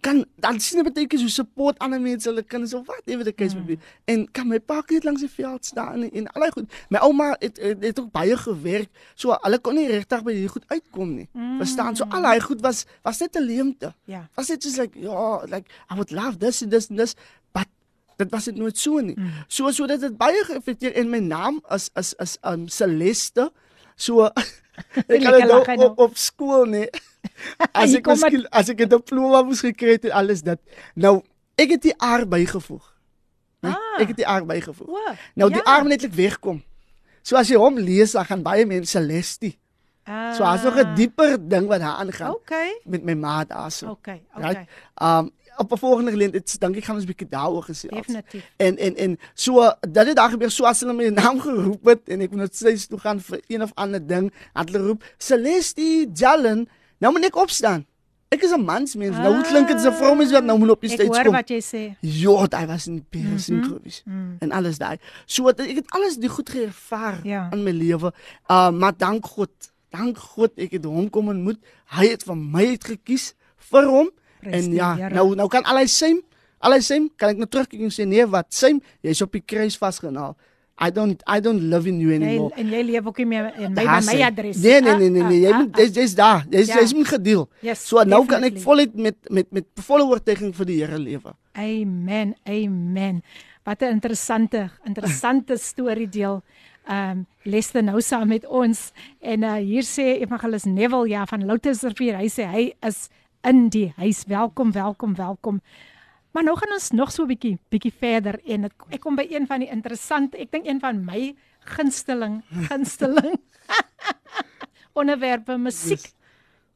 Kan 0.05 0.21
dan 0.37 0.59
sien 0.61 0.83
dit 0.83 0.93
beteken 0.93 1.19
so 1.19 1.27
support 1.33 1.79
ander 1.81 2.01
mense 2.01 2.29
hulle 2.29 2.43
kinders 2.45 2.73
of 2.77 2.85
wat 2.85 3.09
ewe 3.09 3.25
die 3.25 3.33
case 3.33 3.57
mm. 3.57 3.79
en 4.11 4.25
kan 4.31 4.47
my 4.47 4.59
pa 4.61 4.83
net 4.85 5.07
langs 5.07 5.23
die 5.25 5.29
veld 5.31 5.65
staan 5.65 6.03
en, 6.05 6.11
en 6.11 6.27
allei 6.37 6.51
goed. 6.53 6.75
My 6.93 7.01
ouma 7.07 7.31
het, 7.39 7.57
het 7.57 7.81
het 7.83 7.99
ook 7.99 8.11
baie 8.13 8.37
gewerk. 8.37 8.91
So 9.15 9.33
hulle 9.41 9.59
kon 9.65 9.79
nie 9.79 9.87
regtig 9.89 10.21
by 10.27 10.35
hierdie 10.35 10.51
goed 10.53 10.67
uitkom 10.69 11.15
nie. 11.15 11.27
Mm. 11.33 11.57
Verstaan? 11.63 11.97
So 11.97 12.05
al 12.09 12.27
daai 12.27 12.43
goed 12.45 12.61
was 12.61 12.85
was 13.07 13.23
net 13.23 13.39
'n 13.39 13.47
leemte. 13.47 13.93
Ja. 14.05 14.27
Was 14.37 14.53
dit 14.53 14.63
just 14.63 14.77
like 14.77 14.99
ja, 14.99 15.41
like 15.49 15.65
I 15.89 15.97
would 15.97 16.11
love 16.11 16.37
this 16.37 16.61
and 16.61 16.71
this 16.71 16.89
and 16.89 16.99
this, 16.99 17.15
but 17.51 17.65
dit 18.17 18.29
was 18.31 18.45
dit 18.45 18.55
nooit 18.55 18.77
so 18.77 18.99
nie. 18.99 19.17
Mm. 19.17 19.31
So 19.47 19.71
so 19.71 19.87
dit 19.87 20.01
het 20.01 20.17
baie 20.17 20.43
geaffekteer 20.43 20.93
en 20.93 21.09
my 21.09 21.19
naam 21.19 21.61
is 21.69 21.89
is 21.95 22.13
is 22.13 22.37
um 22.41 22.67
Celeste. 22.67 23.51
So 23.95 24.29
ek 25.07 25.21
nou 25.23 25.45
nou. 25.45 25.83
op, 25.89 25.99
op 25.99 26.17
skool 26.17 26.65
nee. 26.65 26.89
As 27.73 27.93
ek 27.93 28.05
miskien 28.07 28.45
as 28.51 28.69
ek 28.69 28.79
'n 28.81 28.89
diploma 28.89 29.41
moes 29.43 29.59
gekry 29.61 29.91
het 29.97 30.05
en 30.05 30.11
alles 30.11 30.41
dit. 30.41 30.59
Nou 30.95 31.21
ek 31.57 31.69
het 31.69 31.81
die 31.81 31.95
R 31.99 32.25
bygevoeg. 32.27 32.93
Nee, 33.61 33.71
Ah. 33.73 34.01
ek 34.01 34.07
het 34.07 34.17
die 34.17 34.25
R 34.27 34.45
bygevoeg. 34.45 34.87
O. 34.87 35.13
Nou 35.35 35.49
die 35.49 35.61
ja. 35.65 35.77
R 35.77 35.81
moet 35.81 35.89
netlik 35.89 36.13
wegkom. 36.13 36.63
So 37.21 37.35
as 37.35 37.47
jy 37.49 37.55
hom 37.57 37.77
lees, 37.79 38.11
dan 38.11 38.25
gaan 38.25 38.43
baie 38.43 38.65
mense 38.65 38.91
Celeste. 38.97 39.55
So 40.05 40.43
daar's 40.43 40.61
nog 40.63 40.75
'n 40.77 40.93
dieper 40.95 41.37
ding 41.49 41.67
wat 41.67 41.79
daar 41.79 41.97
aangaan 41.97 42.27
Ah. 42.29 42.33
Okay. 42.35 42.79
met 42.85 43.03
my 43.03 43.13
ma 43.13 43.43
daarso. 43.45 43.89
Okay. 43.89 44.21
Right? 44.35 44.57
Okay. 44.57 45.17
Um 45.19 45.31
op 45.57 45.71
'n 45.71 45.77
volgende 45.77 46.11
geleentheid 46.11 46.59
dink 46.59 46.75
ek 46.75 46.83
gaan 46.83 46.95
ons 46.95 47.03
'n 47.05 47.07
bietjie 47.07 47.27
daaroor 47.29 47.63
gesê. 47.63 47.87
Definitief. 47.89 48.43
En 48.57 48.77
en 48.77 48.95
en 48.95 49.17
so 49.33 49.61
dat 49.81 50.05
dit 50.05 50.15
daar 50.15 50.29
gebeur 50.29 50.51
so 50.51 50.65
as 50.65 50.79
hulle 50.81 50.93
my 50.93 51.07
naam 51.09 51.39
geroep 51.39 51.85
het 51.85 52.09
en 52.09 52.21
ek 52.21 52.29
moet 52.31 52.39
net 52.39 52.55
steeds 52.55 52.87
toe 52.87 52.99
gaan 52.99 53.19
vir 53.19 53.39
een 53.47 53.61
of 53.63 53.71
ander 53.75 54.07
ding, 54.07 54.31
het 54.53 54.69
hulle 54.69 54.87
roep 54.87 55.03
Celeste 55.17 56.07
Jallen, 56.13 56.69
nou 56.99 57.11
moet 57.13 57.25
ek 57.25 57.35
opstaan. 57.35 57.85
Ek 58.31 58.41
is 58.43 58.51
'n 58.51 58.63
mansmens. 58.65 59.15
Nou 59.17 59.35
hoe 59.35 59.43
klink 59.45 59.67
dit 59.67 59.77
'n 59.77 59.91
vroumens 59.93 60.31
wat 60.31 60.43
nou 60.43 60.57
moet 60.59 60.69
op 60.69 60.81
die 60.81 60.89
Ek 60.91 60.95
stage 60.99 61.09
hoor 61.13 61.23
kom? 61.23 61.33
wat 61.33 61.49
jy 61.49 61.61
sê. 61.61 61.95
Ja, 62.01 62.47
daai 62.47 62.65
was 62.67 62.87
'n 62.87 63.05
piercing 63.09 63.61
Mhm. 63.61 63.69
gewees. 63.69 64.01
Mm. 64.05 64.35
En 64.39 64.51
alles 64.51 64.77
daai. 64.77 64.97
So 65.25 65.47
ek 65.49 65.57
het 65.75 65.91
alles 65.91 66.17
die 66.17 66.29
goed 66.29 66.49
geervaar 66.49 67.19
Ja. 67.23 67.49
in 67.51 67.63
my 67.63 67.71
lewe. 67.71 68.13
Uh 68.49 68.71
maar 68.71 68.93
dank 68.97 69.25
God. 69.25 69.49
Dank 69.89 70.17
God 70.17 70.51
ek 70.57 70.71
het 70.71 70.85
hom 70.85 71.09
kom 71.09 71.27
ontmoet. 71.29 71.57
Hy 71.85 72.07
het 72.07 72.23
vir 72.23 72.35
my 72.37 72.65
uitgekies 72.67 73.33
vir 73.57 73.85
hom. 73.85 74.09
Prys 74.41 74.65
En 74.65 74.73
ja, 74.73 74.95
Here. 74.95 75.13
nou 75.13 75.35
nou 75.35 75.47
kan 75.47 75.63
al 75.63 75.77
hy 75.77 75.85
sê, 75.87 76.21
al 76.59 76.71
hy 76.71 76.79
sê, 76.79 77.09
kan 77.17 77.29
ek 77.29 77.37
nou 77.37 77.47
terugkyk 77.47 77.79
en 77.81 77.89
sê 77.91 78.05
nee, 78.07 78.25
wat 78.25 78.47
sê, 78.53 78.79
jy's 79.01 79.21
op 79.21 79.31
die 79.31 79.41
kruis 79.45 79.77
vasgenaal. 79.77 80.35
I 80.77 80.89
don't 80.91 81.21
I 81.25 81.39
don't 81.39 81.61
live 81.69 81.87
in 81.87 81.99
you 82.01 82.09
Jy, 82.11 82.15
anymore. 82.19 82.51
en 82.59 82.67
jy 82.67 82.81
leef 82.83 83.05
ook 83.07 83.17
nie 83.17 83.25
meer 83.25 83.45
in 83.55 83.71
my 83.73 83.75
by 83.75 83.83
Daar's 83.85 84.05
my 84.05 84.21
adres. 84.21 84.57
Nee 84.57 84.81
nee 84.81 84.95
nee 84.97 85.09
nee, 85.09 85.21
Ah, 85.23 85.29
nee. 85.29 85.39
jy 85.41 85.51
ah, 85.51 85.59
moet 85.59 85.73
ah, 85.75 85.79
jy's 85.79 85.95
jy's 85.95 86.15
daar. 86.15 86.45
Jy's 86.51 86.67
Ja. 86.67 86.79
jy's 86.81 86.93
moet 86.93 87.07
gedeel. 87.07 87.49
Yes, 87.61 87.87
So 87.87 88.03
nou 88.03 88.25
kan 88.25 88.43
ek 88.43 88.57
voluit 88.59 88.93
met 88.95 89.15
met 89.29 89.47
met 89.51 89.65
volle 89.87 90.03
oortuiging 90.03 90.53
vir 90.55 90.65
die 90.65 90.79
Here 90.83 90.97
lewe. 90.99 91.33
Amen. 91.53 92.35
Amen. 92.45 93.23
Wat 93.63 93.81
'n 93.81 93.85
interessante 93.95 94.69
interessante 94.85 95.57
storie 95.71 96.09
deel. 96.09 96.43
Ehm 96.87 97.09
um, 97.11 97.25
Lester 97.43 97.83
nou 97.83 98.01
saam 98.01 98.27
met 98.27 98.45
ons 98.45 98.91
en 99.21 99.43
uh, 99.43 99.53
hier 99.55 99.83
sê 99.83 100.19
Evangelus 100.21 100.63
Neville 100.65 101.07
ja 101.09 101.25
van 101.25 101.45
Loutersrivier. 101.45 102.17
Hy 102.17 102.27
sê 102.29 102.45
hy 102.51 102.73
is 102.87 103.09
in 103.43 103.69
die 103.69 103.93
huis. 103.95 104.23
Welkom, 104.27 104.71
welkom, 104.71 105.15
welkom. 105.15 105.61
Maar 106.35 106.43
nou 106.43 106.57
gaan 106.59 106.73
ons 106.75 106.89
nog 106.91 107.11
so 107.15 107.23
'n 107.23 107.27
bietjie 107.31 107.57
bietjie 107.71 107.93
verder 107.95 108.35
en 108.43 108.67
het, 108.67 108.73
ek 108.89 108.99
kom 108.99 109.15
by 109.15 109.23
een 109.29 109.47
van 109.47 109.59
die 109.63 109.69
interessante, 109.71 110.37
ek 110.37 110.51
dink 110.51 110.67
een 110.67 110.79
van 110.79 110.99
my 111.05 111.35
gunsteling 111.63 112.43
gunsteling 112.69 113.39
onderwerpe 114.99 115.57
musiek 115.57 116.01
yes. 116.01 116.13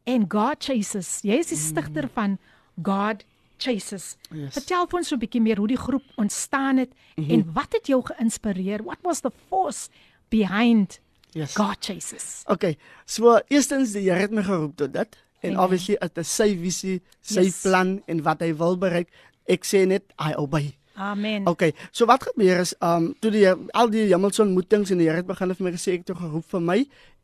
en 0.03 0.26
God 0.32 0.64
Chases. 0.64 1.20
Jy 1.28 1.43
is 1.43 1.51
die 1.51 1.60
stigter 1.60 2.07
van 2.07 2.38
God 2.82 3.26
Chases. 3.60 4.16
Yes. 4.32 4.53
Vertel 4.55 4.88
vir 4.88 4.97
ons 4.97 5.07
so 5.12 5.16
'n 5.16 5.20
bietjie 5.20 5.41
meer 5.41 5.57
hoe 5.60 5.68
die 5.68 5.84
groep 5.86 6.07
ontstaan 6.16 6.78
het 6.78 6.91
mm 6.95 7.24
-hmm. 7.24 7.32
en 7.34 7.53
wat 7.53 7.74
het 7.74 7.88
jou 7.88 8.01
geïnspireer? 8.01 8.84
What 8.84 8.99
was 9.03 9.20
the 9.22 9.32
force 9.49 9.89
behind 10.30 10.99
Yes. 11.32 11.55
God 11.55 11.78
Chases? 11.80 12.43
Okay. 12.47 12.78
So 13.05 13.39
eerstens 13.49 13.91
die 13.91 14.10
Here 14.10 14.22
het 14.22 14.32
my 14.32 14.43
geroep 14.43 14.76
tot 14.76 14.93
dit 14.93 15.18
en 15.41 15.49
Amen. 15.49 15.64
obviously 15.64 15.97
dit 15.99 16.18
is 16.18 16.36
sy 16.36 16.55
visie, 16.57 17.01
sy 17.22 17.41
Yes. 17.47 17.62
plan 17.62 18.01
en 18.07 18.24
wat 18.24 18.39
hy 18.39 18.55
wil 18.55 18.78
bereik. 18.78 19.10
Ek 19.49 19.65
sê 19.65 19.85
net 19.89 20.05
I 20.21 20.35
obey. 20.37 20.79
Amen. 20.99 21.47
Okay, 21.47 21.71
so 21.91 22.05
wat 22.05 22.23
gebeur 22.27 22.59
is 22.59 22.73
um 22.83 23.13
toe 23.23 23.29
die 23.31 23.45
al 23.47 23.87
die 23.87 24.09
hemelse 24.09 24.41
ontmoetings 24.43 24.89
en 24.91 24.99
die 24.99 25.05
Here 25.07 25.21
het 25.21 25.27
begin 25.29 25.53
vir 25.55 25.63
my 25.63 25.71
gesê 25.71 25.93
ek 25.95 26.01
het 26.03 26.17
geroep 26.19 26.47
vir 26.51 26.63
my 26.69 26.75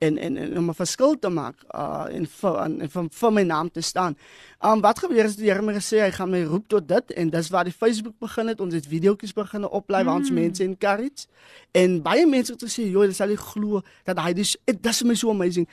en 0.06 0.18
en, 0.18 0.38
en 0.40 0.54
om 0.62 0.70
'n 0.72 0.78
verskil 0.78 1.18
te 1.20 1.28
maak 1.30 1.58
uh 1.76 2.06
en 2.08 2.24
vir 2.26 2.56
en, 2.64 2.78
en 2.82 2.90
vir, 2.94 3.10
vir 3.20 3.32
my 3.36 3.44
naam 3.44 3.72
te 3.72 3.82
staan. 3.82 4.16
Um 4.64 4.80
wat 4.80 5.00
gebeur 5.04 5.26
is 5.26 5.36
die 5.36 5.50
Here 5.50 5.60
het 5.60 5.68
my 5.68 5.74
gesê 5.76 6.00
hy 6.06 6.12
gaan 6.12 6.32
my 6.32 6.44
roep 6.44 6.70
tot 6.72 6.88
dit 6.88 7.12
en 7.12 7.30
dis 7.30 7.50
waar 7.50 7.68
die 7.68 7.76
Facebook 7.76 8.16
begin 8.20 8.48
het. 8.48 8.62
Ons 8.62 8.74
het 8.74 8.88
videoetjies 8.88 9.34
begin 9.34 9.68
oplaai 9.68 10.04
waar 10.06 10.16
ons 10.16 10.32
mense 10.32 10.64
encourage 10.64 11.28
en 11.74 12.02
baie 12.02 12.26
mense 12.26 12.54
het 12.54 12.64
gesê 12.64 12.88
joh, 12.88 13.04
dis 13.04 13.22
al 13.22 13.36
die 13.36 13.44
glo 13.52 13.82
dat 14.06 14.20
hy 14.20 14.34
dis 14.34 14.56
dit 14.64 14.86
is 14.86 15.04
my 15.04 15.16
so 15.16 15.30
amazing. 15.30 15.68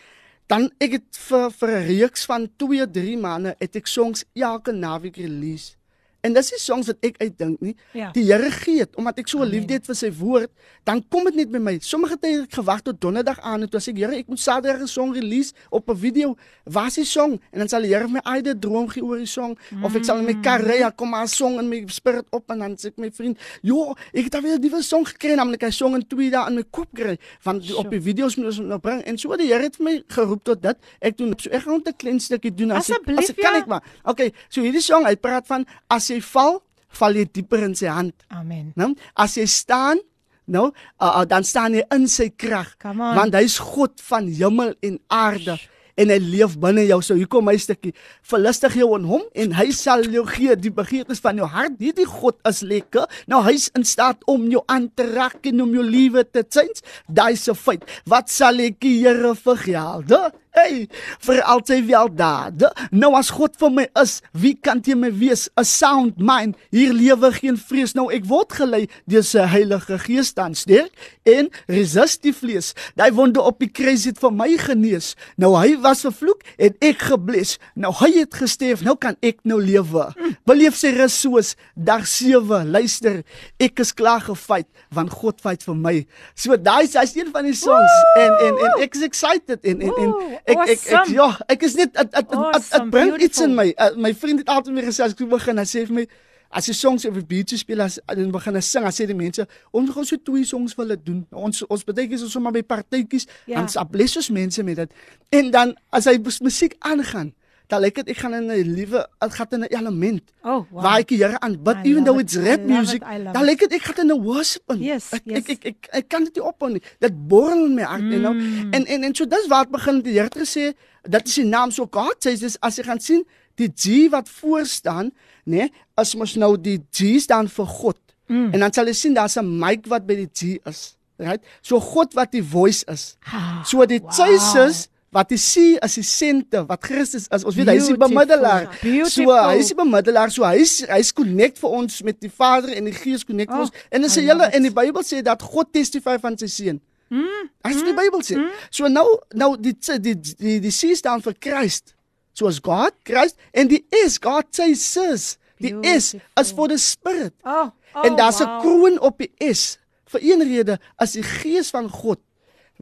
Dan 0.49 0.73
ek 0.81 0.93
het 0.99 1.23
vir 1.29 1.51
vir 1.51 1.71
'n 1.71 1.87
reeks 1.87 2.25
van 2.25 2.51
2, 2.57 2.91
3 2.91 3.17
maande 3.19 3.55
het 3.59 3.77
ek 3.77 3.87
songs 3.87 4.25
elke 4.35 4.73
naweek 4.73 5.17
release. 5.17 5.77
En 6.23 6.37
dis 6.37 6.53
nie 6.55 6.59
songs 6.63 6.87
wat 6.87 7.03
ek 7.03 7.17
uitdink 7.19 7.63
nie. 7.67 7.73
Ja. 7.99 8.13
Die 8.15 8.23
Here 8.29 8.51
gee 8.55 8.85
dit 8.85 8.99
omdat 9.01 9.19
ek 9.19 9.29
so 9.29 9.43
'n 9.43 9.51
liefde 9.51 9.75
het 9.75 9.87
vir 9.87 9.97
sy 9.99 10.11
woord, 10.15 10.51
dan 10.85 11.03
kom 11.11 11.25
dit 11.25 11.35
net 11.35 11.51
by 11.51 11.59
my. 11.59 11.79
Sommige 11.83 12.17
tye 12.17 12.39
het 12.39 12.47
ek 12.47 12.55
gewag 12.63 12.83
tot 12.83 13.01
donderdag 13.01 13.41
aan 13.41 13.63
en 13.63 13.69
toe 13.69 13.81
sê 13.81 13.91
ek 13.91 13.99
Here, 13.99 14.15
ek 14.17 14.29
moet 14.29 14.39
Saterdag 14.39 14.83
'n 14.83 14.87
song 14.87 15.13
release 15.15 15.53
op 15.71 15.91
'n 15.91 15.97
video. 15.97 16.37
Waar 16.65 16.87
is 16.87 16.95
die 16.95 17.05
song? 17.05 17.41
En 17.51 17.59
dan 17.59 17.69
sal 17.69 17.83
die 17.83 17.91
Here 17.91 18.07
vir 18.07 18.11
my 18.11 18.21
eie 18.23 18.59
droom 18.59 18.89
gee 18.89 19.03
oor 19.03 19.19
die 19.19 19.27
song 19.27 19.59
mm. 19.71 19.85
of 19.85 19.97
ek 19.97 20.05
sal 20.05 20.19
in 20.19 20.25
my 20.25 20.41
kar 20.41 20.61
ry, 20.61 20.79
dan 20.79 20.95
kom 20.95 21.11
maar 21.11 21.25
'n 21.25 21.29
song 21.29 21.59
in 21.59 21.69
my 21.69 21.85
spirit 21.89 22.27
op 22.31 22.51
en 22.51 22.59
dan 22.59 22.77
sê 22.77 22.87
ek 22.87 22.99
my 22.99 23.11
vriend, 23.11 23.39
"Jo, 23.63 23.97
ek 24.15 24.25
het 24.25 24.35
alweer 24.35 24.59
'n 24.59 24.61
nuwe 24.61 24.83
song 24.83 25.05
gekry, 25.05 25.35
naamlik 25.35 25.65
'n 25.65 25.73
song 25.73 25.95
in 25.95 26.07
twee 26.07 26.31
dae 26.31 26.47
in 26.47 26.55
my 26.55 26.65
kop 26.71 26.89
kry 26.95 27.19
van 27.41 27.59
die, 27.59 27.77
op 27.77 27.91
die 27.91 28.01
video's 28.01 28.37
moet 28.37 28.47
ons 28.47 28.59
nou 28.61 28.79
bring." 28.79 29.03
En 29.03 29.19
so 29.19 29.37
die 29.37 29.49
Here 29.49 29.63
het 29.63 29.77
vir 29.77 29.85
my 29.85 30.03
geroep 30.07 30.45
tot 30.45 30.63
dit. 30.63 30.77
Ek 31.01 31.17
doen 31.17 31.35
so 31.37 31.51
ek 31.51 31.63
gaan 31.63 31.83
'n 31.85 31.97
klein 31.97 32.21
stukkie 32.21 32.55
doen 32.55 32.71
as 32.71 32.91
ek 32.91 32.97
Asseblief, 32.97 33.19
as 33.19 33.31
ek 33.31 33.37
kan 33.37 33.55
ja. 33.55 33.59
ek 33.59 33.67
maar. 33.67 33.83
Okay, 34.05 34.33
so 34.49 34.61
hierdie 34.63 34.81
song, 34.81 35.05
hy 35.05 35.17
praat 35.17 35.47
van 35.47 35.67
as 35.89 36.12
jy 36.13 36.21
val, 36.33 36.61
val 37.01 37.19
jy 37.19 37.27
dieper 37.33 37.67
in 37.67 37.77
sy 37.79 37.91
hand. 37.91 38.17
Amen. 38.33 38.73
Nou, 38.79 38.93
as 39.17 39.37
jy 39.41 39.47
staan, 39.51 40.01
nou, 40.47 40.69
uh, 40.71 41.07
uh, 41.09 41.27
dan 41.29 41.47
staan 41.47 41.79
jy 41.79 41.85
in 41.95 42.09
sy 42.11 42.31
krag. 42.31 42.75
Want 42.85 43.37
hy's 43.39 43.59
God 43.63 44.01
van 44.09 44.29
hemel 44.29 44.77
en 44.85 44.99
aarde 45.09 45.59
en 46.01 46.13
hy 46.13 46.19
leef 46.23 46.57
binne 46.61 46.85
jou. 46.87 46.99
So 47.05 47.17
hier 47.19 47.29
kom 47.31 47.47
my 47.49 47.55
stukkie. 47.61 47.93
Verlustig 48.29 48.77
jou 48.81 48.89
in 48.97 49.07
hom 49.09 49.25
en 49.45 49.57
hy 49.59 49.69
sal 49.77 50.05
jou 50.13 50.25
gee 50.31 50.57
die 50.59 50.73
begeertes 50.75 51.23
van 51.25 51.41
jou 51.41 51.49
hart. 51.49 51.79
Hierdie 51.83 52.09
God 52.09 52.39
is 52.49 52.63
lekker. 52.67 53.09
Nou 53.31 53.43
hy's 53.47 53.69
in 53.79 53.87
staat 53.89 54.23
om 54.31 54.49
jou 54.53 54.65
aan 54.73 54.89
te 54.97 55.07
raak 55.13 55.45
en 55.51 55.65
om 55.67 55.75
jou 55.77 55.85
liewe 55.87 56.25
te 56.25 56.45
tsins. 56.45 56.85
Daai's 57.09 57.49
'n 57.49 57.55
feit. 57.55 57.85
Wat 58.07 58.31
sal 58.31 58.59
ek 58.61 58.81
die 58.81 59.03
Here 59.03 59.35
vergelde? 59.35 60.33
Hey, 60.53 60.83
vir 61.25 61.39
al 61.49 61.63
sy 61.65 61.79
weldade. 61.89 62.69
Nou 62.93 63.15
as 63.17 63.31
God 63.33 63.55
vir 63.57 63.71
my 63.73 63.87
is, 63.97 64.19
wie 64.37 64.53
kan 64.53 64.83
teen 64.85 64.99
my 65.01 65.09
wees? 65.09 65.47
'n 65.57 65.65
Sound 65.65 66.19
mind. 66.21 66.59
Hier 66.71 66.93
lewe 66.93 67.31
geen 67.33 67.57
vrees. 67.57 67.95
Nou 67.97 68.11
ek 68.13 68.27
word 68.29 68.53
gelei 68.53 68.83
deur 69.09 69.25
sy 69.25 69.47
Heilige 69.49 69.97
Gees 69.99 70.35
dan 70.37 70.53
sterk 70.55 70.93
en 71.25 71.49
resist 71.73 72.21
die 72.23 72.35
vlees. 72.37 72.75
Daai 73.01 73.13
wonde 73.17 73.41
op 73.41 73.65
die 73.65 73.71
kruis 73.71 74.05
het 74.05 74.19
vir 74.21 74.31
my 74.31 74.51
genees. 74.61 75.15
Nou 75.41 75.57
hy 75.57 75.81
was 75.81 76.05
vervloek 76.05 76.45
en 76.59 76.77
ek 76.85 77.01
gebles. 77.01 77.57
Nou 77.75 77.95
hy 78.03 78.13
het 78.21 78.35
gesterf, 78.35 78.85
nou 78.85 78.97
kan 78.97 79.17
ek 79.23 79.41
nou 79.49 79.57
lewe. 79.57 80.13
Beleef 80.45 80.77
sy 80.77 80.93
rus 80.93 81.17
soos 81.17 81.57
dag 81.75 82.05
7. 82.05 82.69
Luister, 82.69 83.23
ek 83.59 83.81
is 83.81 83.95
klaar 83.95 84.21
gefight 84.21 84.69
want 84.93 85.17
God 85.17 85.41
fight 85.41 85.65
vir 85.65 85.81
my. 85.81 85.97
So 86.37 86.61
daai 86.61 86.85
is 86.85 86.93
hy's 87.01 87.17
een 87.17 87.33
van 87.33 87.49
die 87.49 87.57
songs 87.57 87.97
en 88.21 88.37
en 88.37 88.63
en 88.69 88.85
ek 88.85 89.01
is 89.01 89.09
excited 89.09 89.65
en 89.65 89.81
en 89.81 89.97
en 89.97 90.13
Ek 90.45 90.59
ek, 90.59 90.71
ek 90.71 90.93
awesome. 90.99 91.15
ja, 91.15 91.29
ek 91.55 91.63
is 91.63 91.75
net 91.79 91.93
dit 91.95 92.13
dit 92.13 92.33
Awesome, 92.35 92.83
dit 92.83 92.91
bring 92.91 93.13
iets 93.23 93.41
in 93.45 93.55
my. 93.55 93.69
Uh, 93.79 93.91
my 93.97 94.11
vriend 94.15 94.43
het 94.43 94.49
altyd 94.51 94.75
weer 94.75 94.89
gesê 94.91 95.05
as 95.07 95.15
ek 95.15 95.23
begin, 95.31 95.59
hy 95.63 95.67
sê 95.71 95.85
vir 95.87 95.95
my 96.03 96.07
as 96.53 96.67
jy 96.69 96.75
songs 96.77 97.07
op 97.09 97.15
die 97.17 97.25
beach 97.25 97.55
speel 97.57 97.81
as 97.81 97.95
dan 98.11 98.31
begin 98.35 98.59
hy 98.59 98.61
sing, 98.61 98.85
dan 98.85 98.93
sê 98.93 99.07
die 99.09 99.17
mense, 99.17 99.47
ons 99.73 99.93
gaan 99.95 100.05
so 100.05 100.19
twee 100.21 100.45
songs 100.45 100.75
wil 100.77 100.91
dit 100.93 101.05
doen. 101.07 101.23
Ons 101.33 101.63
ons 101.65 101.85
baie 101.89 102.05
keer 102.05 102.19
is 102.19 102.25
ons 102.27 102.35
sommer 102.37 102.53
by 102.53 102.61
partytjies, 102.63 103.25
Ja. 103.47 103.63
ja. 103.65 103.85
bless 103.89 104.19
ons 104.21 104.29
mense 104.35 104.63
met 104.67 104.77
dit. 104.83 104.93
En 105.33 105.51
dan 105.55 105.73
as 105.91 106.05
hy 106.11 106.19
musiek 106.45 106.75
aangaan, 106.81 107.33
dan 107.73 107.81
lyk 107.81 108.03
dit 108.03 108.11
ek 108.13 108.19
gaan 108.21 108.35
in 108.37 108.51
'n 108.53 108.75
liewe 108.77 109.01
ek 109.25 109.33
gaan 109.39 109.53
in 109.57 109.63
'n 109.65 109.73
element. 109.79 110.25
Oh, 110.45 110.61
wow. 110.71 110.83
Waar 110.85 110.99
ek 111.01 111.09
die 111.09 111.19
Here 111.23 111.39
aanbid 111.41 111.77
I 111.85 111.89
even 111.89 112.05
though 112.05 112.19
it, 112.21 112.27
it's 112.29 112.37
rap 112.37 112.61
music. 112.61 113.03
it, 113.03 113.33
Dan 113.33 113.45
lyk 113.49 113.61
dit 113.65 113.73
ek 113.79 113.83
gaan 113.89 114.05
in 114.05 114.13
'n 114.13 114.23
worship 114.23 114.63
in. 114.71 114.83
Yes, 114.83 115.13
ek, 115.13 115.23
yes. 115.25 115.39
Ek, 115.39 115.49
ek 115.49 115.65
ek 115.65 115.89
ek 115.93 116.09
kan 116.09 116.25
dit 116.25 116.35
nie 116.37 116.45
ophou 116.45 116.69
nie. 116.71 116.83
Dit 117.01 117.15
borrel 117.29 117.65
in 117.67 117.75
my 117.75 117.83
hart, 117.83 118.03
mm. 118.03 118.13
you 118.13 118.21
know. 118.21 118.35
En 118.77 118.85
en 118.87 119.05
en 119.05 119.15
so 119.15 119.25
dis 119.25 119.47
waar 119.49 119.65
dit 119.65 119.73
begin 119.73 120.03
die 120.03 120.13
Here 120.13 120.29
het 120.29 120.37
gesê, 120.37 120.75
dat 121.09 121.27
is 121.27 121.35
die 121.35 121.45
naam 121.49 121.71
so 121.71 121.89
God 121.91 122.17
sê 122.21 122.37
dis 122.39 122.59
as 122.61 122.77
jy 122.77 122.85
gaan 122.85 123.01
sien 123.01 123.25
die 123.57 123.71
G 123.75 124.09
wat 124.11 124.29
voor 124.29 124.67
staan, 124.67 125.13
nê, 125.45 125.57
nee, 125.57 125.73
as 125.97 126.15
mos 126.15 126.37
nou 126.37 126.57
die 126.61 126.81
G 126.93 127.19
staan 127.21 127.49
vir 127.49 127.67
God. 127.67 127.99
Mm. 128.29 128.53
En 128.55 128.61
dan 128.61 128.73
sal 128.73 128.87
jy 128.87 128.93
sien 128.97 129.15
daar's 129.15 129.37
'n 129.37 129.59
mic 129.59 129.87
wat 129.87 130.07
by 130.07 130.15
die 130.15 130.31
G 130.33 130.59
is. 130.69 130.97
Right? 131.19 131.43
So 131.63 131.79
God 131.81 132.15
wat 132.15 132.33
die 132.33 132.43
voice 132.43 132.85
is. 132.89 133.17
Ah, 133.27 133.63
So 133.65 133.85
die 133.87 134.01
wow. 134.01 134.11
Jesus 134.11 134.89
wat 135.13 135.29
die 135.29 135.39
C 135.39 135.77
is 135.85 135.97
die 135.99 136.05
senter 136.07 136.65
wat 136.69 136.85
Christus 136.85 137.27
is. 137.29 137.45
Ons 137.45 137.57
weet 137.59 137.69
hy 137.69 137.77
is 137.77 137.89
die 137.91 137.97
Beautiful. 137.97 138.17
bemiddelaar. 138.17 138.69
So 139.13 139.35
hy 139.37 139.59
is 139.61 139.73
die 139.73 139.77
bemiddelaar. 139.77 140.33
So 140.33 140.47
hy's 140.49 140.79
hy's 140.89 141.13
connect 141.17 141.61
vir 141.61 141.75
ons 141.83 141.99
met 142.07 142.17
die 142.23 142.31
Vader 142.33 142.73
en 142.73 142.89
die 142.89 142.97
Gees 142.97 143.27
connect 143.29 143.53
vir 143.53 143.61
Oh, 143.61 143.67
ons. 143.67 143.85
En 143.93 144.07
dis 144.07 144.17
hele 144.23 144.49
en 144.49 144.69
die 144.69 144.73
Bybel 144.73 145.05
sê 145.05 145.21
dat 145.25 145.45
God 145.45 145.73
testify 145.77 146.17
van 146.23 146.39
sy 146.41 146.49
seun. 146.49 146.81
Mm. 147.13 147.51
Hy's 147.69 147.83
mm, 147.83 147.91
die 147.91 147.97
Bybel 147.99 148.25
sê. 148.25 148.39
Mm. 148.41 148.65
So 148.73 148.89
nou 148.89 149.05
nou 149.37 149.51
die 149.61 149.75
die 149.77 149.99
die 150.01 150.17
die, 150.33 150.57
die 150.65 150.73
C 150.73 150.95
staan 150.97 151.21
vir 151.25 151.37
Christ. 151.37 151.93
So 152.33 152.49
as 152.49 152.63
God, 152.65 152.97
Christ 153.05 153.37
en 153.53 153.69
die 153.69 153.85
S, 154.07 154.17
God 154.23 154.49
sê 154.57 154.73
sis. 154.73 155.37
Die 155.63 155.77
is 155.85 156.15
Beautiful. 156.17 156.55
for 156.57 156.73
the 156.73 156.79
spirit. 156.81 157.35
Oh, 157.45 157.69
oh 157.95 158.07
en 158.09 158.17
daar's 158.17 158.41
'n 158.41 158.49
wow. 158.49 158.61
kroon 158.65 158.99
op 158.99 159.21
die 159.21 159.31
S 159.53 159.77
vir 160.09 160.21
een 160.25 160.43
rede 160.43 160.79
as 160.97 161.13
die 161.13 161.23
Gees 161.23 161.71
van 161.71 161.89
God 161.89 162.19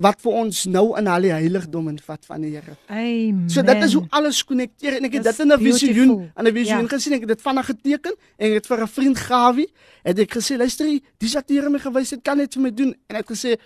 wat 0.00 0.20
vir 0.24 0.32
ons 0.32 0.62
nou 0.72 0.84
in 0.98 1.08
al 1.12 1.26
die 1.26 1.32
heiligdom 1.32 1.88
en 1.90 1.98
vat 2.06 2.24
van 2.28 2.40
die 2.40 2.54
Here. 2.54 2.76
Amen. 2.88 3.50
So 3.52 3.62
dit 3.62 3.82
is 3.84 3.92
hoe 3.98 4.06
alles 4.16 4.40
konnekteer 4.48 4.96
en 4.96 5.04
ek 5.04 5.18
het 5.18 5.26
Dis 5.28 5.36
dit 5.36 5.46
in 5.46 5.52
'n 5.52 5.58
visioen, 5.60 6.12
in 6.36 6.46
'n 6.46 6.52
visioen 6.54 6.86
Ja. 6.86 6.88
gesien. 6.88 7.12
Ek 7.12 7.20
het 7.20 7.28
dit 7.28 7.42
vinnig 7.42 7.66
geteken 7.66 8.14
en 8.38 8.46
ek 8.48 8.54
het 8.54 8.66
vir 8.66 8.80
'n 8.82 8.88
vriend 8.88 9.18
Gawie 9.18 9.68
het 10.02 10.18
ek 10.18 10.32
gesê, 10.32 10.56
"Luister, 10.56 10.86
dis 11.18 11.34
wat 11.34 11.46
die 11.48 11.58
Here 11.58 11.70
my 11.70 11.78
gewys 11.78 12.10
het, 12.10 12.22
kan 12.22 12.36
net 12.38 12.52
vir 12.54 12.62
my 12.62 12.70
doen." 12.74 12.94
En 13.08 13.16
hy 13.16 13.22
het 13.22 13.30
gesê, 13.30 13.56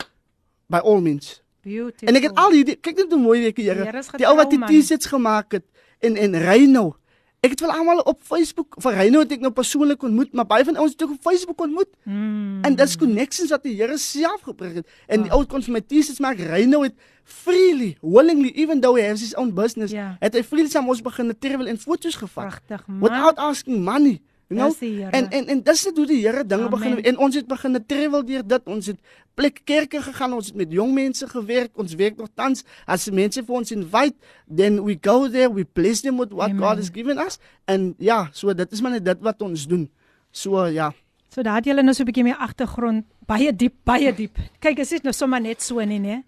"By 0.69 0.79
all 0.79 1.01
means." 1.01 1.43
Beautiful. 1.63 2.09
En 2.09 2.17
ek 2.17 2.23
het 2.23 2.35
al 2.35 2.51
hierdie 2.53 2.77
kyk 2.77 2.97
net 2.97 3.11
hoe 3.13 3.21
mooi 3.21 3.47
ek 3.47 3.57
die 3.57 3.65
Here. 3.71 4.03
Die 4.17 4.27
ou 4.27 4.37
wat 4.37 4.51
die. 4.51 4.59
T-shirts 4.59 5.07
gemaak 5.07 5.53
het 5.53 5.65
en 6.01 6.17
en 6.17 6.35
Reyno. 6.39 6.97
Ek 7.45 7.53
het 7.53 7.61
wel 7.61 7.73
almal 7.77 7.99
op 8.09 8.23
Facebook 8.25 8.77
vir 8.81 8.95
Reyno 8.97 9.21
het 9.21 9.33
ek 9.37 9.43
nou 9.45 9.51
persoonlik 9.53 10.03
ontmoet, 10.07 10.31
maar 10.33 10.47
baie 10.49 10.65
van 10.65 10.79
ons 10.81 10.95
het 10.95 11.03
ook 11.05 11.17
op 11.19 11.27
Facebook 11.27 11.61
ontmoet. 11.61 11.91
Mm. 12.09 12.63
En 12.65 12.77
dis 12.79 12.97
connections 12.97 13.53
wat 13.53 13.67
die 13.67 13.75
Here 13.77 13.99
self 14.01 14.47
gebring 14.49 14.79
het. 14.81 14.89
En 15.13 15.27
die 15.27 15.33
ou 15.35 15.43
kon 15.45 15.65
vir 15.67 15.77
my 15.77 15.83
T-shirts 15.85 16.23
maak. 16.25 16.41
Reyno 16.41 16.81
het 16.87 16.97
freely, 17.25 17.97
willingly 18.01 18.53
even 18.57 18.81
though 18.81 18.97
he 18.97 19.05
has 19.09 19.21
his 19.21 19.35
own 19.37 19.53
business, 19.57 19.93
Ja. 19.93 20.17
het 20.21 20.35
hy 20.35 20.43
freely 20.43 20.69
saam 20.73 20.89
ons 20.89 21.03
begin 21.05 21.35
travel 21.39 21.67
en 21.69 21.79
foto's 21.79 22.17
gevat. 22.17 22.49
Pragtig, 22.49 22.87
man. 22.87 23.01
Without 23.01 23.37
asking 23.37 23.85
money. 23.85 24.21
You 24.49 24.61
know? 24.61 24.75
Here. 24.79 25.11
En 25.11 25.31
en 25.31 25.47
en 25.47 25.63
dis 25.63 25.85
net 25.85 25.97
hoe 25.97 26.07
die 26.07 26.21
Here 26.21 26.45
dinge 26.47 26.67
Amen. 26.67 26.79
begin 26.79 27.03
en 27.03 27.19
ons 27.19 27.35
het 27.35 27.47
begin 27.47 27.79
travel 27.87 28.25
deur 28.25 28.47
dit. 28.47 28.67
Ons 28.69 28.87
het 28.87 28.99
plek 29.35 29.61
kerke 29.65 30.03
gegaan, 30.03 30.33
ons 30.33 30.47
het 30.47 30.57
met 30.57 30.73
jong 30.73 30.93
mense 30.95 31.29
gewerk. 31.29 31.79
Ons 31.81 31.95
werk 31.95 32.17
nog 32.17 32.29
tans 32.35 32.65
as 32.87 33.09
mense 33.11 33.41
vir 33.43 33.55
ons 33.55 33.73
invite, 33.73 34.15
then 34.49 34.83
we 34.85 34.99
go 35.01 35.29
there, 35.29 35.49
we 35.53 35.65
bless 35.65 36.05
them 36.05 36.21
with 36.21 36.33
what 36.33 36.51
Amen. 36.51 36.61
God 36.61 36.77
has 36.83 36.91
given 36.93 37.19
us. 37.19 37.39
En 37.65 37.95
ja, 37.99 38.29
so 38.33 38.55
dit 38.55 38.73
is 38.73 38.81
maar 38.81 38.99
net 38.99 39.05
dit 39.05 39.25
wat 39.25 39.43
ons 39.43 39.67
doen. 39.67 39.89
So 40.31 40.67
ja. 40.67 40.93
So 41.33 41.43
daar 41.43 41.59
het 41.63 41.65
julle 41.67 41.83
nou 41.83 41.95
so 41.95 42.03
'n 42.03 42.07
bietjie 42.07 42.25
meer 42.25 42.39
agtergrond, 42.39 43.05
baie 43.27 43.57
diep, 43.57 43.75
baie 43.85 44.15
diep. 44.15 44.37
Kyk, 44.61 44.77
dit 44.77 44.93
is 44.93 45.03
nou 45.03 45.13
sommer 45.13 45.41
net 45.41 45.63
so 45.63 45.81
nie, 45.81 45.99
nee. 45.99 46.23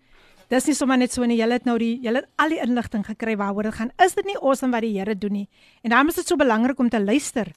Dis 0.48 0.66
nie 0.66 0.74
sommer 0.74 0.96
net 0.96 1.12
so 1.12 1.24
nie. 1.24 1.36
Julle 1.36 1.52
het 1.52 1.64
nou 1.64 1.78
die 1.78 1.98
julle 2.02 2.16
het 2.16 2.28
al 2.36 2.48
die 2.48 2.60
inligting 2.62 3.04
gekry 3.06 3.36
waaroor 3.36 3.62
dit 3.62 3.74
gaan. 3.74 3.90
Is 4.04 4.14
dit 4.14 4.24
nie 4.24 4.36
awesome 4.36 4.72
wat 4.72 4.80
die 4.80 4.98
Here 4.98 5.18
doen 5.18 5.32
nie? 5.32 5.48
En 5.82 5.90
daarom 5.90 6.08
is 6.08 6.14
dit 6.14 6.26
so 6.26 6.36
belangrik 6.36 6.78
om 6.78 6.88
te 6.88 7.00
luister 7.04 7.52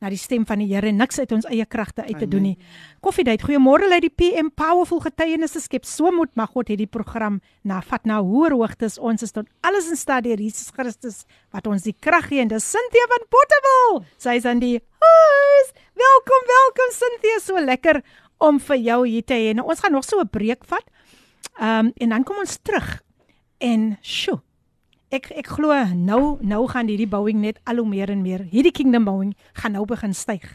na 0.00 0.10
die 0.12 0.20
stem 0.20 0.44
van 0.46 0.60
die 0.60 0.68
Here 0.68 0.90
en 0.90 0.98
niks 1.00 1.18
uit 1.18 1.30
ons 1.32 1.46
eie 1.48 1.64
kragte 1.64 2.04
uit 2.04 2.18
te 2.20 2.28
doen 2.28 2.44
nie. 2.50 2.56
Koffiedייט, 3.04 3.46
goeiemôre 3.46 3.88
lê 3.88 4.02
die 4.04 4.12
PM 4.12 4.50
powerful 4.52 5.00
getuienisse 5.00 5.62
skep 5.64 5.88
so 5.88 6.12
moed 6.12 6.34
mag 6.36 6.52
God 6.52 6.68
hierdie 6.72 6.88
program 6.90 7.40
na 7.64 7.80
vat 7.80 8.04
na 8.08 8.20
hoër 8.20 8.56
hoogtes. 8.58 8.98
Ons 9.00 9.24
is 9.24 9.32
tot 9.32 9.48
alles 9.66 9.88
in 9.92 9.96
staat 9.96 10.26
deur 10.28 10.40
Jesus 10.40 10.68
Christus 10.74 11.24
wat 11.54 11.68
ons 11.70 11.88
die 11.88 11.96
krag 11.96 12.28
gee 12.28 12.44
en 12.44 12.52
dis 12.52 12.68
Cynthia 12.76 13.08
van 13.14 13.24
Potterville. 13.32 14.04
Sy 14.20 14.36
is 14.40 14.48
aan 14.48 14.60
die 14.60 14.76
huis. 14.76 15.72
Welkom, 15.96 16.48
welkom 16.52 16.92
Cynthia, 16.98 17.40
so 17.40 17.64
lekker 17.64 18.02
om 18.44 18.60
vir 18.60 18.82
jou 18.84 19.00
hier 19.06 19.24
te 19.24 19.38
hê. 19.40 19.54
Nou, 19.56 19.64
ons 19.72 19.80
gaan 19.80 19.96
nog 19.96 20.04
so 20.04 20.20
'n 20.20 20.28
breek 20.28 20.64
vat. 20.68 20.84
Ehm 21.56 21.86
um, 21.86 21.92
en 21.96 22.08
dan 22.08 22.24
kom 22.24 22.36
ons 22.36 22.58
terug. 22.62 23.00
En 23.58 23.96
sjoe, 24.02 24.42
ek 25.11 25.31
ek 25.35 25.49
glo 25.57 25.75
nou 25.95 26.37
nou 26.41 26.61
gaan 26.71 26.87
hierdie 26.87 27.09
bouing 27.09 27.41
net 27.43 27.59
al 27.67 27.81
hoe 27.81 27.87
meer 27.87 28.09
en 28.09 28.21
meer. 28.23 28.45
Hierdie 28.51 28.71
kingdom 28.71 29.05
bouing 29.05 29.33
gaan 29.59 29.75
nou 29.75 29.85
begin 29.85 30.13
styg. 30.15 30.45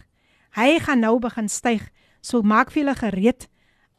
Hy 0.57 0.79
gaan 0.81 1.05
nou 1.05 1.19
begin 1.21 1.49
styg. 1.49 1.85
So 2.25 2.43
maak 2.43 2.73
vir 2.73 2.83
julle 2.83 2.97
gereed. 2.97 3.49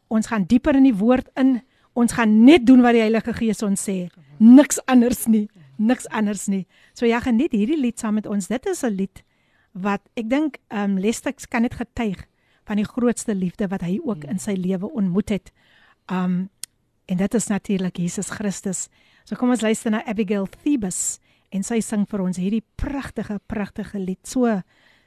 Ons 0.09 0.27
gaan 0.31 0.47
dieper 0.49 0.75
in 0.75 0.87
die 0.89 0.95
woord 0.97 1.29
in. 1.37 1.61
Ons 1.93 2.17
gaan 2.17 2.43
net 2.45 2.65
doen 2.65 2.81
wat 2.81 2.97
die 2.97 3.05
Heilige 3.05 3.33
Gees 3.33 3.61
ons 3.65 3.85
sê. 3.85 4.09
Niks 4.37 4.81
anders 4.85 5.27
nie. 5.27 5.47
Niks 5.77 6.07
anders 6.09 6.47
nie. 6.49 6.65
So 6.97 7.05
ja, 7.05 7.21
geniet 7.21 7.53
hierdie 7.53 7.77
lied 7.77 7.99
saam 8.01 8.17
met 8.17 8.27
ons. 8.27 8.49
Dit 8.49 8.65
is 8.65 8.83
'n 8.83 8.93
lied 8.97 9.23
wat 9.73 10.01
ek 10.17 10.29
dink 10.29 10.57
ehm 10.69 10.97
um, 10.97 10.97
Lestix 10.97 11.45
kan 11.45 11.61
net 11.61 11.77
getuig 11.77 12.25
van 12.65 12.75
die 12.75 12.85
grootste 12.85 13.35
liefde 13.35 13.67
wat 13.67 13.81
hy 13.81 13.99
ook 14.03 14.25
in 14.25 14.39
sy 14.39 14.57
lewe 14.57 14.89
ontmoet 14.89 15.29
het. 15.29 15.51
Um 16.11 16.49
en 17.07 17.17
dit 17.17 17.33
is 17.33 17.47
natuurlik 17.47 17.97
Jesus 17.97 18.29
Christus. 18.29 18.89
So 19.27 19.35
kom 19.35 19.51
ons 19.51 19.59
luister 19.59 19.91
na 19.91 19.99
Abigail 20.07 20.45
Thebus 20.47 21.19
en 21.51 21.65
sy 21.67 21.81
sing 21.83 22.05
vir 22.07 22.21
ons 22.23 22.37
hierdie 22.39 22.61
pragtige 22.79 23.35
pragtige 23.51 23.99
lied. 23.99 24.21
So 24.23 24.47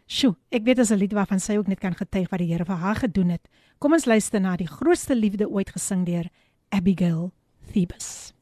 sjoe, 0.05 0.35
ek 0.53 0.66
weet 0.66 0.83
is 0.85 0.93
'n 0.93 1.01
lied 1.01 1.14
waarvan 1.16 1.41
sy 1.41 1.57
ook 1.57 1.68
net 1.68 1.81
kan 1.81 1.97
getuig 1.97 2.29
wat 2.29 2.41
die 2.41 2.53
Here 2.53 2.66
vir 2.66 2.77
haar 2.77 2.97
gedoen 3.01 3.31
het. 3.31 3.49
Kom 3.79 3.95
ons 3.95 4.05
luister 4.05 4.39
na 4.39 4.57
die 4.57 4.68
grootste 4.68 5.14
liefde 5.14 5.49
ooit 5.49 5.71
gesing 5.71 6.05
deur 6.05 6.29
Abigail 6.68 7.33
Thebus. 7.73 8.35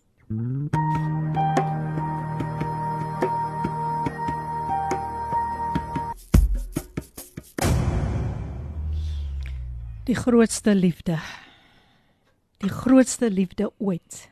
Die 10.07 10.17
grootste 10.17 10.75
liefde. 10.75 11.21
Die 12.59 12.69
grootste 12.69 13.31
liefde 13.31 13.71
ooit. 13.79 14.29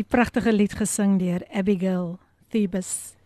Die 0.00 0.06
pragtige 0.08 0.48
lied 0.54 0.72
gesing 0.72 1.18
deur 1.20 1.42
Abigail 1.52 2.14
Thebus. 2.48 3.18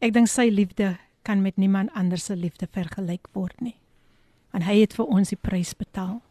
Ek 0.00 0.14
dink 0.16 0.30
sy 0.32 0.46
liefde 0.48 0.94
kan 1.28 1.42
met 1.44 1.58
niemand 1.60 1.92
anders 1.92 2.30
se 2.30 2.36
liefde 2.38 2.64
vergelyk 2.72 3.28
word 3.36 3.60
nie. 3.60 3.74
Want 4.56 4.64
hy 4.64 4.78
het 4.78 4.96
vir 4.96 5.12
ons 5.18 5.34
die 5.34 5.36
prys 5.36 5.74
betaal. 5.76 6.22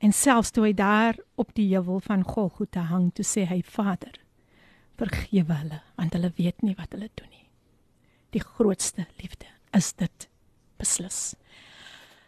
En 0.00 0.16
selfs 0.16 0.54
toe 0.56 0.64
hy 0.64 0.72
daar 0.72 1.20
op 1.36 1.52
die 1.52 1.66
heuwel 1.74 2.00
van 2.06 2.24
Golgotha 2.24 2.86
hang, 2.88 3.10
toe 3.12 3.26
sê 3.28 3.44
hy 3.44 3.60
Vader, 3.60 4.16
vergewe 4.96 5.60
hulle 5.60 5.82
want 6.00 6.16
hulle 6.16 6.32
weet 6.40 6.64
nie 6.64 6.78
wat 6.80 6.96
hulle 6.96 7.12
doen 7.20 7.28
nie. 7.28 7.44
Die 8.32 8.40
grootste 8.40 9.04
liefde 9.20 9.52
is 9.76 9.92
dit 10.00 10.30
beslis. 10.80 11.34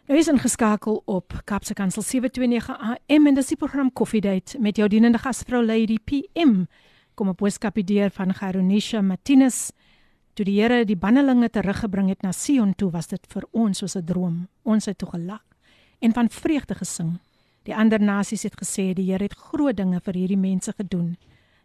Nou 0.08 0.18
is 0.18 0.28
ingeskakel 0.28 1.02
op 1.04 1.34
Kapse 1.44 1.74
Kansel 1.74 2.02
729 2.02 2.78
AM 2.78 3.26
en 3.26 3.34
dis 3.34 3.50
die 3.52 3.56
program 3.56 3.92
Koffiedייט 3.92 4.54
met 4.58 4.76
jou 4.76 4.88
dienende 4.88 5.18
gasvrou 5.18 5.64
Lady 5.64 5.98
PM. 6.04 6.64
Kom 7.14 7.28
op 7.28 7.36
boodskapie 7.42 7.84
deur 7.84 8.10
van 8.10 8.34
Garonisha 8.34 9.02
Martinus. 9.02 9.72
Toe 10.32 10.46
die 10.46 10.60
Here 10.60 10.84
die 10.84 10.96
bannelinge 10.96 11.50
teruggebring 11.50 12.08
het 12.08 12.22
na 12.22 12.32
Sion 12.32 12.74
toe, 12.74 12.90
was 12.90 13.06
dit 13.10 13.26
vir 13.28 13.44
ons 13.52 13.78
soos 13.78 13.96
'n 13.96 14.04
droom. 14.04 14.48
Ons 14.62 14.86
het 14.86 14.98
toe 14.98 15.08
gelag 15.08 15.44
en 15.98 16.12
van 16.12 16.30
vreugde 16.30 16.74
gesing. 16.74 17.18
Die 17.62 17.74
ander 17.76 18.00
nasies 18.00 18.42
het 18.42 18.54
gesê 18.56 18.94
die 18.94 19.10
Here 19.10 19.24
het 19.24 19.34
groot 19.34 19.76
dinge 19.76 20.00
vir 20.00 20.14
hierdie 20.14 20.40
mense 20.40 20.72
gedoen. 20.72 21.16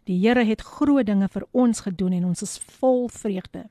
Die 0.04 0.18
Here 0.18 0.44
het 0.44 0.60
groot 0.60 1.06
dinge 1.06 1.28
vir 1.28 1.46
ons 1.52 1.80
gedoen 1.80 2.12
en 2.12 2.24
ons 2.24 2.42
is 2.42 2.58
vol 2.58 3.08
vreugde. 3.08 3.64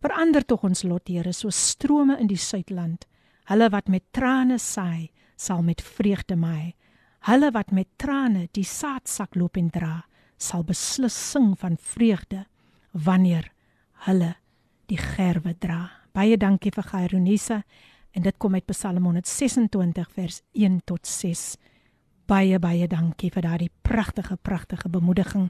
Verander 0.00 0.44
tog 0.44 0.64
ons 0.64 0.82
lot, 0.82 1.08
Here, 1.08 1.32
so 1.32 1.50
strome 1.50 2.16
in 2.20 2.26
die 2.26 2.40
suidland. 2.40 3.04
Hulle 3.49 3.69
wat 3.69 3.87
met 3.87 4.03
trane 4.11 4.59
saai, 4.59 5.11
sal 5.35 5.63
met 5.63 5.81
vreugde 5.81 6.35
maai. 6.35 6.75
Hulle 7.25 7.51
wat 7.51 7.71
met 7.71 7.87
trane 7.97 8.47
die 8.53 8.65
saadsak 8.65 9.35
loop 9.35 9.57
en 9.57 9.69
dra, 9.69 10.01
sal 10.37 10.63
beslis 10.65 11.15
sing 11.31 11.53
van 11.59 11.77
vreugde 11.77 12.45
wanneer 12.91 13.51
hulle 14.07 14.35
die 14.89 14.97
gerwe 14.97 15.53
dra. 15.53 15.85
Baie 16.11 16.37
dankie 16.37 16.73
vir 16.75 16.87
Gaironisa 16.89 17.61
en 18.11 18.25
dit 18.25 18.37
kom 18.37 18.57
uit 18.57 18.65
Psalm 18.73 19.05
126 19.07 20.09
vers 20.17 20.41
1 20.57 20.81
tot 20.89 21.07
6. 21.07 21.45
Baie 22.27 22.59
baie 22.59 22.87
dankie 22.87 23.31
vir 23.31 23.45
daardie 23.45 23.71
pragtige 23.83 24.37
pragtige 24.37 24.89
bemoediging. 24.89 25.49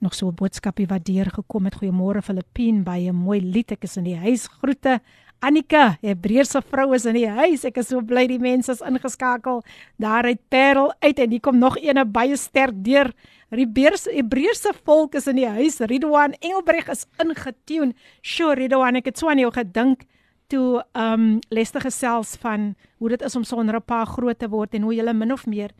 Nog 0.00 0.14
so 0.14 0.28
'n 0.28 0.34
boodskapie 0.34 0.86
wat 0.86 1.04
deurgekom 1.04 1.64
het. 1.64 1.76
Goeiemôre 1.76 2.22
Filippien, 2.22 2.84
baie 2.84 3.12
mooi 3.12 3.40
lied. 3.40 3.72
Ek 3.72 3.84
is 3.84 3.96
in 3.96 4.04
die 4.04 4.16
huis. 4.16 4.46
Groete 4.48 5.00
Annika, 5.44 5.98
Hebreëse 6.00 6.62
vrou 6.64 6.94
is 6.96 7.04
in 7.04 7.18
die 7.18 7.28
huis. 7.28 7.66
Ek 7.68 7.76
is 7.82 7.90
so 7.90 8.00
bly 8.00 8.24
die 8.30 8.40
mense 8.40 8.72
is 8.72 8.80
ingeskakel. 8.84 9.60
Daar 10.00 10.24
uit 10.30 10.40
Parel 10.48 10.92
uit 11.04 11.20
en 11.20 11.34
hier 11.34 11.42
kom 11.44 11.58
nog 11.60 11.76
eene 11.82 12.06
baie 12.08 12.36
sterk 12.40 12.78
deur. 12.86 13.10
Hebreëse 13.52 14.14
Hebreëse 14.14 14.72
volk 14.86 15.18
is 15.20 15.28
in 15.28 15.42
die 15.42 15.48
huis. 15.48 15.82
Ridwan 15.84 16.38
Engelbreg 16.40 16.88
is 16.94 17.04
ingetune. 17.20 17.92
Sure 18.22 18.56
Ridwan, 18.56 19.02
ek 19.02 19.12
het 19.12 19.20
so 19.20 19.28
aan 19.28 19.42
jou 19.42 19.52
gedink 19.52 20.06
toe 20.52 20.80
ehm 20.96 21.12
um, 21.12 21.38
Lester 21.52 21.84
gesels 21.84 22.36
van 22.40 22.72
hoe 22.98 23.12
dit 23.12 23.22
is 23.22 23.36
om 23.36 23.44
sonder 23.44 23.76
'n 23.76 23.84
pa 23.84 24.04
groot 24.04 24.38
te 24.38 24.48
word 24.48 24.74
en 24.74 24.82
hoe 24.82 24.94
jy 24.94 25.12
min 25.12 25.32
of 25.32 25.46
meer 25.46 25.70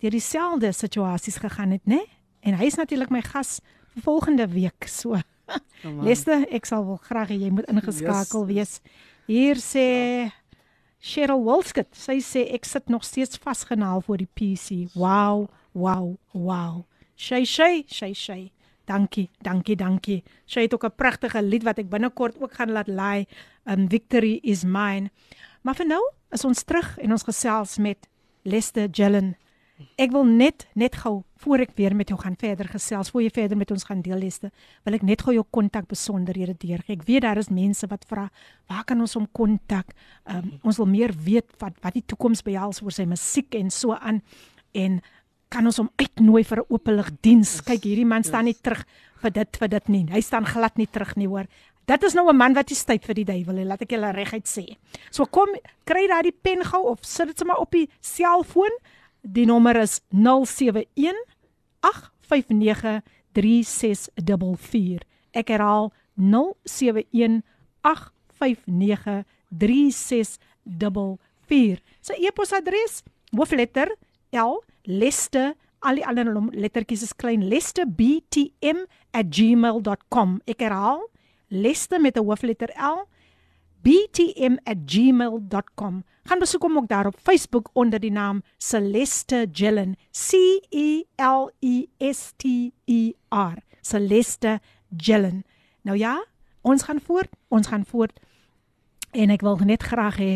deur 0.00 0.10
dieselfde 0.10 0.72
situasies 0.72 1.36
gegaan 1.36 1.70
het, 1.70 1.84
né? 1.84 2.00
En 2.40 2.54
hy 2.54 2.64
is 2.64 2.76
natuurlik 2.76 3.10
my 3.10 3.22
gas 3.22 3.60
vir 3.94 4.02
volgende 4.02 4.48
week. 4.48 4.88
So 4.88 5.16
Leste, 6.06 6.46
ek 6.50 6.66
sal 6.66 6.84
wel 6.86 6.98
graag 7.06 7.30
hê 7.30 7.38
jy 7.40 7.50
moet 7.54 7.68
ingeskakel 7.70 8.46
yes. 8.48 8.50
wees. 8.50 8.72
Hier 9.26 9.60
sê 9.62 9.86
Cheryl 11.02 11.44
Wolskut, 11.44 11.92
sy 11.94 12.18
sê 12.24 12.46
ek 12.56 12.64
sit 12.66 12.90
nog 12.90 13.04
steeds 13.04 13.38
vasgenaal 13.42 14.02
voor 14.06 14.22
die 14.22 14.30
PC. 14.34 14.90
Wow, 14.94 15.48
wow, 15.72 16.16
wow. 16.32 16.84
Shay 17.16 17.44
shay, 17.44 17.84
shay 17.88 18.14
shay. 18.14 18.52
Dankie, 18.86 19.28
dankie, 19.42 19.74
dankie. 19.76 20.22
Sy 20.46 20.66
het 20.66 20.74
ook 20.74 20.84
'n 20.84 20.94
pragtige 20.96 21.42
lied 21.42 21.64
wat 21.64 21.78
ek 21.78 21.90
binnekort 21.90 22.40
ook 22.40 22.54
gaan 22.54 22.70
laat 22.70 22.88
laai. 22.88 23.26
Um 23.64 23.88
Victory 23.88 24.38
is 24.42 24.64
mine. 24.64 25.10
Maar 25.62 25.74
vir 25.74 25.86
nou 25.86 26.02
is 26.30 26.44
ons 26.44 26.62
terug 26.62 26.98
en 26.98 27.10
ons 27.10 27.22
gesels 27.22 27.78
met 27.78 28.08
Lester 28.42 28.88
Jellen. 28.88 29.36
Ek 30.00 30.12
wil 30.12 30.24
net 30.24 30.66
net 30.74 30.94
gou 31.02 31.22
voor 31.44 31.66
ek 31.66 31.74
weer 31.76 31.94
met 31.96 32.08
jou 32.08 32.16
gaan 32.20 32.36
verder 32.40 32.68
gesels, 32.72 33.10
voor 33.12 33.22
jy 33.26 33.30
verder 33.30 33.58
met 33.60 33.70
ons 33.70 33.84
gaan 33.84 34.00
deel 34.00 34.18
leste, 34.18 34.50
wil 34.84 34.96
ek 34.96 35.04
net 35.04 35.24
gou 35.26 35.34
jou 35.36 35.44
kontak 35.52 35.86
besonderhede 35.90 36.54
deurgee. 36.56 36.96
Ek 36.96 37.04
weet 37.04 37.26
daar 37.26 37.36
is 37.36 37.50
mense 37.52 37.86
wat 37.90 38.06
vra, 38.08 38.30
waar 38.70 38.86
kan 38.88 39.00
ons 39.00 39.14
hom 39.18 39.28
kontak? 39.36 39.92
Um, 40.24 40.54
ons 40.64 40.80
wil 40.80 40.88
meer 40.88 41.12
weet 41.12 41.52
wat 41.60 41.76
wat 41.84 41.94
die 41.98 42.04
toekoms 42.08 42.42
behels 42.46 42.80
oor 42.82 42.94
sy 42.94 43.04
musiek 43.04 43.54
en 43.54 43.70
so 43.70 43.92
aan 43.92 44.22
en 44.72 45.00
kan 45.52 45.68
ons 45.68 45.78
hom 45.78 45.90
uitnooi 46.00 46.42
vir 46.44 46.58
'n 46.58 46.72
openlig 46.72 47.10
diens? 47.22 47.60
Kyk, 47.60 47.84
hierdie 47.84 48.08
man 48.08 48.24
staan 48.24 48.44
nie 48.44 48.56
terug 48.56 48.84
vir 49.22 49.30
dit 49.30 49.56
vir 49.56 49.68
dit 49.68 49.88
nie. 49.88 50.06
Hy 50.10 50.20
staan 50.20 50.44
glad 50.44 50.76
nie 50.76 50.86
terug 50.86 51.16
nie, 51.16 51.28
hoor. 51.28 51.46
Dit 51.86 52.02
is 52.02 52.14
nou 52.14 52.28
'n 52.28 52.36
man 52.36 52.54
wat 52.54 52.68
jy 52.70 52.76
tyd 52.76 53.04
vir 53.04 53.14
die 53.14 53.24
duiwel 53.24 53.64
laat 53.64 53.82
ek 53.82 53.90
julle 53.90 54.12
reguit 54.12 54.46
sê. 54.46 54.76
So 55.10 55.24
kom, 55.24 55.48
kry 55.84 56.08
daai 56.08 56.32
pen 56.32 56.64
gou 56.64 56.90
of 56.90 57.04
sit 57.04 57.28
dit 57.28 57.38
sommer 57.38 57.56
op 57.56 57.70
die 57.70 57.88
selfoon. 58.00 58.72
Die 59.22 59.46
nommer 59.46 59.76
is 59.76 60.00
071 60.10 61.14
859 61.80 63.02
3644. 63.32 65.04
Ek 65.36 65.48
herhaal 65.52 65.92
071 66.16 67.42
859 67.82 69.24
3644. 69.48 71.82
Sy 72.00 72.14
e-posadres: 72.26 73.02
hoofletter 73.36 73.88
L 74.32 74.64
leste 74.86 75.56
al 75.86 75.94
die 76.00 76.06
ander 76.06 76.26
lettertjies 76.56 77.02
is 77.06 77.14
klein 77.14 77.48
lestebtm@gmail.com. 77.50 80.40
Ek 80.46 80.60
herhaal 80.64 81.10
leste 81.48 81.98
met 82.00 82.16
'n 82.16 82.24
hoofletter 82.24 82.70
L 82.74 83.08
btm@gmail.com. 83.82 86.04
Gaan 86.26 86.38
besoek 86.42 86.62
hom 86.62 86.76
ook 86.76 86.88
daar 86.88 87.06
op 87.06 87.18
Facebook 87.22 87.68
onder 87.72 88.00
die 88.00 88.10
naam 88.10 88.42
Celeste 88.58 89.46
Gillen. 89.52 89.94
C 90.10 90.32
E 90.70 91.02
L 91.22 91.50
E 91.60 91.86
S 91.98 92.32
T 92.36 92.44
E 92.84 93.12
R. 93.28 93.62
Celeste 93.80 94.60
Gillen. 94.96 95.44
Nou 95.82 95.98
ja, 95.98 96.26
ons 96.60 96.82
gaan 96.82 97.00
voort. 97.00 97.30
Ons 97.48 97.66
gaan 97.66 97.84
voort. 97.86 98.20
En 99.10 99.30
ek 99.30 99.40
wil 99.46 99.56
net 99.62 99.82
graag 99.82 100.18
hê 100.18 100.32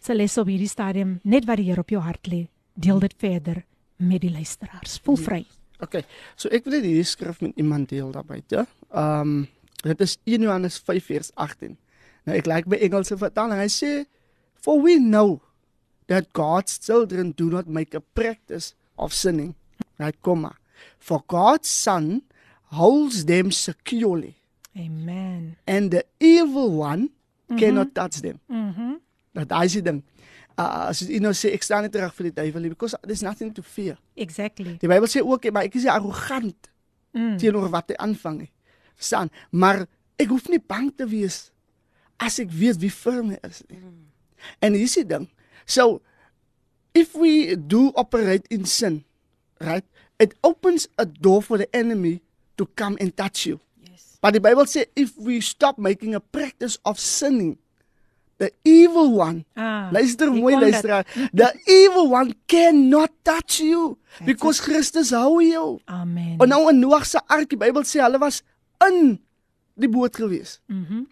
se 0.00 0.14
les 0.14 0.38
op 0.38 0.48
hierdie 0.48 0.70
stadium 0.70 1.18
net 1.22 1.44
wat 1.44 1.60
die 1.60 1.68
Here 1.68 1.84
op 1.84 1.92
jou 1.92 2.00
hart 2.02 2.30
lê. 2.32 2.46
Deel 2.74 2.98
dit 3.04 3.14
verder 3.18 3.64
met 3.96 4.22
die 4.24 4.32
luisteraars. 4.32 5.00
Voel 5.04 5.16
vry. 5.16 5.44
Okay. 5.84 6.06
So 6.36 6.48
ek 6.48 6.64
wil 6.64 6.78
net 6.78 6.86
hierdie 6.88 7.06
skrif 7.06 7.42
met 7.44 7.52
iemand 7.60 7.90
deel 7.92 8.10
daarby, 8.14 8.40
ja. 8.48 8.64
Ehm 8.90 9.20
um, 9.20 9.48
dit 9.84 10.00
is 10.00 10.16
1 10.24 10.42
Johannes 10.42 10.78
5 10.82 11.04
vers 11.04 11.28
18. 11.34 11.76
Nou 12.26 12.36
ek 12.36 12.48
like 12.48 12.68
by 12.70 12.80
Engelse 12.82 13.18
vertaling. 13.18 13.60
Hy 13.60 13.68
sê 13.70 13.90
for 14.60 14.80
we 14.80 14.98
know 14.98 15.40
that 16.06 16.32
God's 16.32 16.78
children 16.78 17.32
do 17.32 17.50
not 17.50 17.66
make 17.66 17.94
a 17.94 18.00
practice 18.00 18.74
of 18.98 19.12
sinning. 19.12 19.54
Right, 19.98 20.16
komma. 20.22 20.56
For 20.98 21.22
God's 21.26 21.68
son 21.68 22.22
holds 22.70 23.24
them 23.24 23.50
securely 23.50 24.36
Amen. 24.76 25.56
and 25.66 25.90
the 25.90 26.04
evil 26.20 26.70
one 26.78 27.00
mm 27.00 27.10
-hmm. 27.48 27.58
cannot 27.58 27.94
touch 27.94 28.20
them. 28.20 28.38
Mhm. 28.46 29.00
Dat 29.32 29.50
hy 29.50 29.66
sê 29.68 29.82
ding. 29.82 30.02
Uh, 30.58 30.90
as 30.90 31.00
jy 31.00 31.20
nou 31.22 31.32
sê 31.32 31.52
ek 31.54 31.62
staan 31.62 31.82
nie 31.86 31.90
terug 31.90 32.14
vir 32.14 32.24
die 32.30 32.34
duiwel 32.42 32.68
because 32.68 32.96
there's 33.02 33.22
nothing 33.22 33.54
to 33.54 33.62
fear. 33.62 33.96
Exactly. 34.14 34.76
Die 34.78 34.88
Bybel 34.88 35.06
sê 35.06 35.22
ook 35.22 35.50
maar 35.52 35.64
ek 35.64 35.74
is 35.74 35.82
nie 35.86 35.92
arrogant 35.92 36.70
Mm. 37.12 37.36
teenoor 37.40 37.70
wat 37.72 37.88
hy 37.88 37.96
aanvang 37.96 38.38
nie. 38.38 38.50
Verstaan? 38.98 39.30
Maar 39.50 39.86
ek 40.20 40.28
hoef 40.28 40.48
nie 40.52 40.60
bang 40.60 40.90
te 40.96 41.06
wees 41.08 41.50
as 42.20 42.38
ek 42.42 42.50
weet 42.52 42.80
wie 42.82 42.90
vir 42.92 43.22
my 43.24 43.38
is 43.48 43.62
nie. 43.68 43.78
En 43.78 44.07
hier 44.60 44.82
is 44.82 44.94
die 44.94 45.04
ding. 45.06 45.28
So 45.66 46.00
if 46.94 47.14
we 47.14 47.56
do 47.56 47.92
operate 47.94 48.46
in 48.50 48.64
sin, 48.64 49.04
right? 49.60 49.84
It 50.18 50.34
opens 50.42 50.88
a 50.98 51.06
door 51.06 51.42
for 51.42 51.58
the 51.58 51.68
enemy 51.72 52.20
to 52.56 52.66
come 52.74 52.96
and 53.00 53.14
touch 53.16 53.46
you. 53.46 53.60
Yes. 53.86 54.18
But 54.20 54.32
the 54.34 54.40
Bible 54.40 54.66
says 54.66 54.86
if 54.96 55.16
we 55.16 55.40
stop 55.40 55.78
making 55.78 56.14
a 56.14 56.20
practice 56.20 56.78
of 56.84 56.98
sinning, 56.98 57.58
the 58.38 58.50
evil 58.64 59.12
one 59.14 59.44
Ah. 59.56 59.90
Luister 59.92 60.30
mooi 60.30 60.54
luisteraar. 60.58 61.04
The 61.34 61.54
evil 61.66 62.08
one 62.10 62.34
cannot 62.46 63.10
touch 63.24 63.60
you 63.60 63.98
because 64.24 64.60
Christus 64.60 65.10
hou 65.10 65.38
jou. 65.42 65.78
Amen. 65.86 66.36
En 66.38 66.48
nou 66.48 66.68
in 66.70 66.78
Noag 66.78 67.06
se 67.06 67.20
ark, 67.26 67.48
die 67.50 67.58
Bybel 67.58 67.82
sê 67.86 68.02
hulle 68.02 68.18
was 68.18 68.42
in 68.86 69.18
die 69.78 69.88
boot 69.90 70.16
gewees. 70.16 70.58
Mhm. 70.66 71.04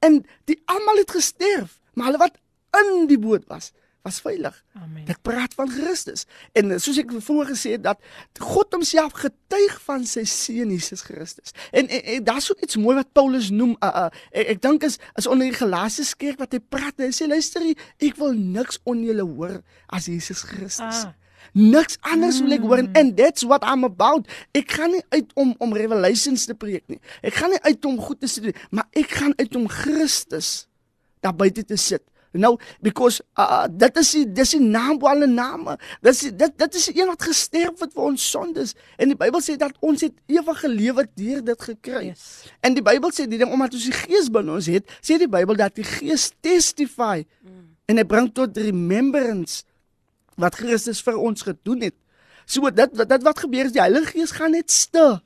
En 0.00 0.24
die 0.44 0.58
almal 0.64 0.96
het 1.02 1.10
gesterf, 1.10 1.78
maar 1.94 2.06
hulle 2.10 2.18
wat 2.18 2.36
in 2.80 3.06
die 3.10 3.18
boot 3.20 3.44
was, 3.50 3.72
was 4.02 4.18
veilig. 4.20 4.56
Amen. 4.74 5.04
Ek 5.10 5.20
praat 5.22 5.54
van 5.54 5.70
Christus. 5.70 6.24
En 6.58 6.74
soos 6.82 6.98
ek 6.98 7.12
vroeër 7.22 7.52
gesê 7.52 7.76
het 7.76 7.84
dat 7.84 8.02
God 8.42 8.74
homself 8.74 9.14
getuig 9.22 9.76
van 9.84 10.06
sy 10.08 10.24
seun 10.28 10.72
Jesus 10.74 11.04
Christus. 11.06 11.54
En, 11.70 11.86
en, 11.86 12.02
en 12.16 12.26
daar's 12.26 12.50
ook 12.50 12.64
iets 12.66 12.80
mooi 12.82 12.96
wat 12.98 13.12
Paulus 13.14 13.52
noem. 13.54 13.76
Uh, 13.78 14.06
uh, 14.06 14.24
ek, 14.34 14.56
ek 14.56 14.62
dink 14.64 14.86
is 14.88 14.98
is 15.20 15.30
onder 15.30 15.46
die 15.50 15.58
Galasiërs 15.58 16.16
kerk 16.18 16.42
wat 16.42 16.56
hy 16.56 16.62
praat. 16.62 16.98
Hy 16.98 17.12
sê 17.14 17.30
luister, 17.30 17.64
ek 18.02 18.18
wil 18.18 18.34
niks 18.34 18.82
on 18.88 19.04
julle 19.06 19.26
hoor 19.36 19.60
as 19.92 20.10
Jesus 20.10 20.42
Christus. 20.50 21.04
Ah. 21.06 21.14
Niks 21.58 21.98
anders 22.08 22.38
wil 22.40 22.54
ek 22.56 22.66
hoor 22.66 22.80
en 22.80 22.90
and 22.98 23.16
that's 23.18 23.46
what 23.46 23.64
I'm 23.66 23.86
about. 23.86 24.26
Ek 24.56 24.70
gaan 24.78 24.94
nie 24.96 25.02
uit 25.14 25.30
om 25.38 25.54
om 25.62 25.74
revelations 25.76 26.46
te 26.48 26.58
preek 26.58 26.86
nie. 26.90 26.98
Ek 27.22 27.36
gaan 27.38 27.52
nie 27.54 27.62
uit 27.66 27.84
om 27.86 27.98
goed 28.00 28.22
te 28.22 28.30
sê 28.30 28.48
nie, 28.48 28.56
maar 28.74 28.88
ek 28.98 29.18
gaan 29.20 29.36
uit 29.38 29.58
om 29.58 29.68
Christus 29.70 30.64
daar 31.22 31.36
buite 31.38 31.62
te 31.62 31.78
sit. 31.78 32.02
Nou 32.32 32.56
because 32.80 33.22
uh, 33.38 33.66
dit 33.68 33.96
is 34.00 34.10
die 34.16 34.24
dis 34.32 34.54
die 34.56 34.60
naam 34.60 34.98
bo 34.98 35.10
alle 35.10 35.26
name. 35.26 35.76
Dis 36.00 36.20
die- 36.24 36.36
dit 36.36 36.58
dit 36.58 36.74
is 36.74 36.86
die 36.86 37.00
een 37.00 37.10
wat 37.12 37.22
gesterf 37.22 37.80
het 37.84 37.92
vir 37.92 38.02
ons 38.02 38.30
sondes 38.30 38.74
en 38.96 39.12
die 39.12 39.16
Bybel 39.16 39.40
sê 39.44 39.56
dat 39.60 39.76
ons 39.80 40.00
het 40.00 40.14
ewige 40.26 40.68
lewe 40.68 41.06
deur 41.14 41.44
dit 41.44 41.62
gekry. 41.62 42.06
Yes. 42.06 42.44
En 42.60 42.74
die 42.74 42.84
Bybel 42.84 43.12
sê 43.12 43.26
die 43.28 43.38
ding 43.38 43.52
omdat 43.52 43.74
ons 43.76 43.84
die 43.84 43.96
Gees 43.96 44.30
binne 44.32 44.52
ons 44.52 44.66
het, 44.66 44.88
sê 45.04 45.18
die 45.20 45.28
Bybel 45.28 45.56
dat 45.60 45.74
die 45.76 45.84
Gees 45.84 46.30
testify 46.40 47.24
mm. 47.42 47.66
en 47.86 48.00
hy 48.00 48.04
bring 48.08 48.32
tot 48.32 48.56
remembrance 48.56 49.64
wat 50.40 50.56
Christus 50.56 51.02
vir 51.04 51.18
ons 51.20 51.44
gedoen 51.44 51.84
het. 51.90 51.96
So 52.46 52.70
dit 52.70 52.96
dit 52.96 53.22
wat 53.22 53.44
gebeur 53.44 53.68
is 53.68 53.76
die 53.76 53.84
Heilige 53.84 54.16
Gees 54.16 54.32
gaan 54.32 54.56
net 54.56 54.70
stil. 54.72 55.20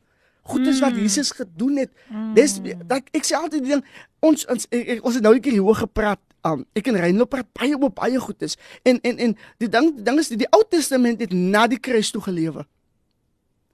Goed 0.47 0.67
is 0.71 0.79
wat 0.81 0.95
Jesus 0.95 1.31
gedoen 1.35 1.77
het. 1.77 1.91
Dis 2.35 2.59
dat 2.87 3.09
ek 3.17 3.25
sê 3.27 3.35
altyd 3.39 3.65
die 3.65 3.73
ding 3.75 3.83
ons 4.23 4.47
ons 4.47 4.69
ek, 4.71 4.83
ek, 4.97 5.01
ons 5.03 5.15
het 5.19 5.25
nou 5.25 5.35
'n 5.35 5.41
keer 5.43 5.59
hieroor 5.59 5.81
gepraat. 5.87 6.21
Um, 6.47 6.63
ek 6.79 6.91
en 6.91 6.99
Reinlo 7.01 7.27
praat 7.31 7.49
baie 7.57 7.75
oor 7.75 7.91
baie 7.95 8.21
goed 8.23 8.45
is. 8.47 8.55
En 8.87 9.01
en 9.03 9.19
en 9.25 9.35
die 9.63 9.69
ding 9.73 9.93
die 9.97 10.05
ding 10.07 10.21
is 10.23 10.31
die, 10.31 10.39
die 10.45 10.51
Ou 10.55 10.63
Testament 10.71 11.23
het 11.25 11.33
na 11.35 11.67
die 11.71 11.81
kruis 11.83 12.13
toe 12.15 12.23
gelewe. 12.23 12.67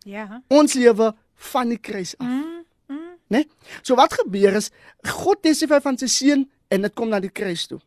Ja. 0.08 0.40
Ons 0.48 0.76
lewe 0.78 1.12
van 1.52 1.72
die 1.74 1.78
kruis 1.78 2.14
af. 2.18 2.26
Mm. 2.26 2.64
Mm. 2.88 3.12
Né? 3.34 3.44
So 3.82 3.98
wat 3.98 4.14
gebeur 4.16 4.56
is 4.58 4.70
God 5.18 5.42
testify 5.44 5.82
van 5.84 5.98
sy 6.00 6.08
seun 6.10 6.46
en 6.72 6.88
dit 6.88 6.96
kom 6.96 7.12
na 7.12 7.20
die 7.22 7.32
kruis 7.32 7.66
toe. 7.68 7.80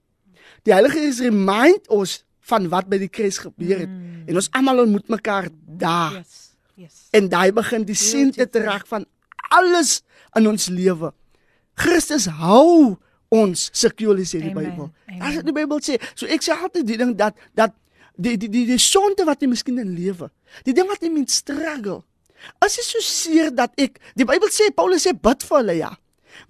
Die 0.66 0.74
Heilige 0.76 1.02
Gees 1.02 1.24
remind 1.26 1.90
ons 1.94 2.20
van 2.46 2.70
wat 2.70 2.90
by 2.92 3.00
die 3.02 3.10
kruis 3.10 3.40
gebeur 3.42 3.82
het 3.86 3.90
mm. 3.90 4.28
en 4.30 4.42
ons 4.42 4.52
almal 4.54 4.84
ontmoet 4.86 5.10
mekaar 5.18 5.50
daar. 5.66 6.20
Yes. 6.20 6.42
Yes. 6.76 7.02
En 7.16 7.30
daai 7.32 7.50
begin 7.56 7.86
die 7.88 7.98
sente 7.98 8.46
te 8.52 8.62
raak 8.62 8.86
van 8.92 9.08
alles 9.56 10.02
in 10.36 10.50
ons 10.50 10.68
lewe. 10.70 11.14
Christus 11.80 12.28
hou 12.42 12.98
ons 13.36 13.70
securely 13.76 14.26
sê 14.28 14.42
die 14.42 14.52
Amen, 14.54 14.72
Bybel. 14.72 14.90
As 15.20 15.40
die 15.46 15.56
Bybel 15.56 15.82
sê, 15.86 16.00
so 16.14 16.30
ek 16.32 16.46
sê 16.46 16.56
altyd 16.56 16.88
die 16.88 17.00
ding 17.02 17.14
dat 17.20 17.38
dat 17.58 17.76
die 18.16 18.36
die 18.40 18.50
die 18.52 18.66
die 18.72 18.82
sonde 18.82 19.26
wat 19.28 19.44
jy 19.44 19.50
miskien 19.52 19.80
in 19.82 19.96
lewe, 19.98 20.30
die 20.68 20.76
ding 20.76 20.88
wat 20.92 21.04
jy 21.04 21.12
moet 21.14 21.34
struggle. 21.34 22.02
As 22.64 22.78
jy 22.78 22.86
so 22.86 23.04
seer 23.04 23.52
dat 23.56 23.74
ek 23.82 24.00
die 24.18 24.28
Bybel 24.28 24.52
sê 24.54 24.70
Paulus 24.76 25.08
sê 25.08 25.16
bid 25.16 25.44
vir 25.48 25.60
hulle 25.62 25.78
ja. 25.80 25.92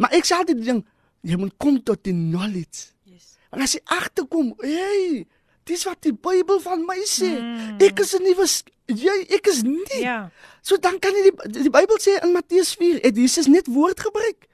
Maar 0.02 0.18
ek 0.18 0.28
sê 0.28 0.38
altyd 0.38 0.62
die 0.62 0.70
ding 0.74 0.84
jy 1.26 1.40
moet 1.42 1.56
kom 1.62 1.80
tot 1.82 2.04
die 2.06 2.14
knowledge. 2.14 2.92
Yes. 3.10 3.34
En 3.54 3.64
as 3.66 3.74
jy 3.74 3.82
agterkom, 3.96 4.54
hey, 4.62 5.26
dis 5.66 5.86
wat 5.90 6.04
die 6.06 6.14
Bybel 6.14 6.62
van 6.62 6.86
my 6.86 7.00
sê. 7.10 7.32
Mm. 7.34 7.78
Ek 7.82 8.02
is 8.04 8.14
'n 8.14 8.24
nuwe 8.24 8.46
jy 8.94 9.16
ek 9.34 9.48
is 9.50 9.64
nie. 9.66 10.02
Ja. 10.04 10.30
So 10.62 10.78
dan 10.78 11.00
kan 11.02 11.16
jy 11.18 11.32
die 11.32 11.64
die 11.66 11.74
Bybel 11.74 11.98
sê 12.02 12.20
in 12.22 12.34
Matteus 12.36 12.76
4, 12.78 13.02
het 13.02 13.18
Jesus 13.18 13.50
net 13.50 13.68
woord 13.68 14.00
gebruik. 14.00 14.46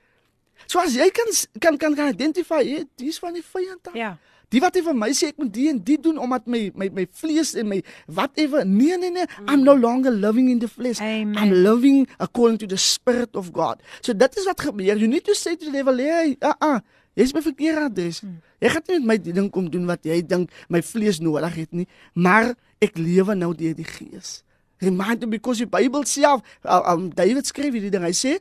So 0.72 0.80
as 0.80 0.96
jy 0.96 1.10
kan 1.12 1.28
kan 1.60 1.76
kan 1.76 1.96
kan 2.00 2.14
identify, 2.14 2.64
hey, 2.64 2.86
dis 2.96 3.20
van 3.20 3.36
die 3.36 3.44
vyand. 3.44 3.90
af. 3.92 3.96
Ja. 3.98 4.16
Die 4.52 4.60
wat 4.64 4.76
hy 4.76 4.84
vir 4.84 4.96
my 4.96 5.10
sê 5.16 5.32
ek 5.32 5.40
moet 5.40 5.52
die 5.56 5.66
en 5.72 5.80
die 5.84 5.98
doen 6.00 6.20
omdat 6.20 6.48
my 6.48 6.62
my 6.76 6.88
my 6.96 7.06
vlees 7.20 7.54
en 7.60 7.68
my 7.72 7.80
whatever. 8.08 8.64
Nee 8.68 8.98
nee 9.00 9.12
nee, 9.12 9.28
I'm 9.48 9.66
no 9.68 9.76
longer 9.76 10.12
living 10.12 10.48
in 10.52 10.60
the 10.64 10.68
flesh. 10.72 11.00
Amen. 11.04 11.36
I'm 11.40 11.52
living 11.52 12.08
according 12.20 12.60
to 12.64 12.68
the 12.68 12.80
spirit 12.80 13.36
of 13.36 13.52
God. 13.56 13.84
So 14.00 14.16
dit 14.16 14.40
is 14.40 14.48
wat 14.48 14.64
gebeur. 14.64 14.96
You 14.96 15.12
need 15.12 15.28
to 15.28 15.36
say 15.36 15.56
to 15.56 15.66
the 15.68 15.76
devil, 15.76 16.00
hey, 16.04 16.36
ah 16.40 16.56
ah, 16.60 16.80
jy's 17.16 17.36
my 17.36 17.44
verkeerde 17.44 17.88
adres. 17.88 18.24
Jy 18.64 18.72
gaan 18.76 18.88
nie 18.88 19.00
met 19.00 19.10
my 19.12 19.18
die 19.28 19.36
ding 19.40 19.52
kom 19.52 19.68
doen 19.72 19.88
wat 19.92 20.08
jy 20.08 20.22
dink 20.24 20.52
my 20.72 20.84
vlees 20.84 21.20
nodig 21.24 21.64
het 21.64 21.76
nie, 21.76 21.88
maar 22.16 22.54
ek 22.84 23.00
lewe 23.00 23.36
nou 23.40 23.52
deur 23.56 23.76
die 23.76 23.88
Gees. 23.88 24.40
Remind 24.82 25.24
him 25.24 25.30
because 25.30 25.62
die 25.62 25.70
Bybel 25.70 26.06
self, 26.10 26.42
uh, 26.66 26.82
um, 26.90 27.12
David 27.14 27.46
skryf 27.46 27.76
hierdie 27.76 27.92
ding. 27.94 28.02
Hy 28.02 28.16
sê, 28.18 28.40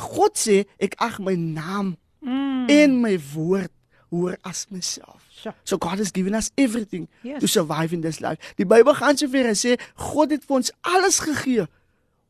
God 0.00 0.36
sê 0.38 0.64
ek 0.78 0.94
ag 0.98 1.18
my 1.20 1.34
naam 1.36 1.96
Mm. 2.24 2.66
en 2.70 3.00
my 3.02 3.18
woord 3.34 3.68
hoor 4.10 4.36
as 4.42 4.66
myself. 4.70 5.26
Sure. 5.30 5.52
So 5.64 5.76
God 5.76 5.98
has 5.98 6.10
given 6.10 6.34
us 6.34 6.50
everything 6.56 7.06
Yes. 7.22 7.40
to 7.40 7.46
survive 7.46 7.92
in 7.92 8.00
this 8.00 8.18
life. 8.20 8.38
Die 8.56 8.64
Bybel 8.64 8.94
gaan 8.94 9.16
so 9.18 9.28
ver 9.28 9.44
en 9.46 9.54
sê 9.54 9.76
God 9.94 10.30
het 10.30 10.44
vir 10.48 10.56
ons 10.56 10.70
alles 10.80 11.18
gegee 11.20 11.66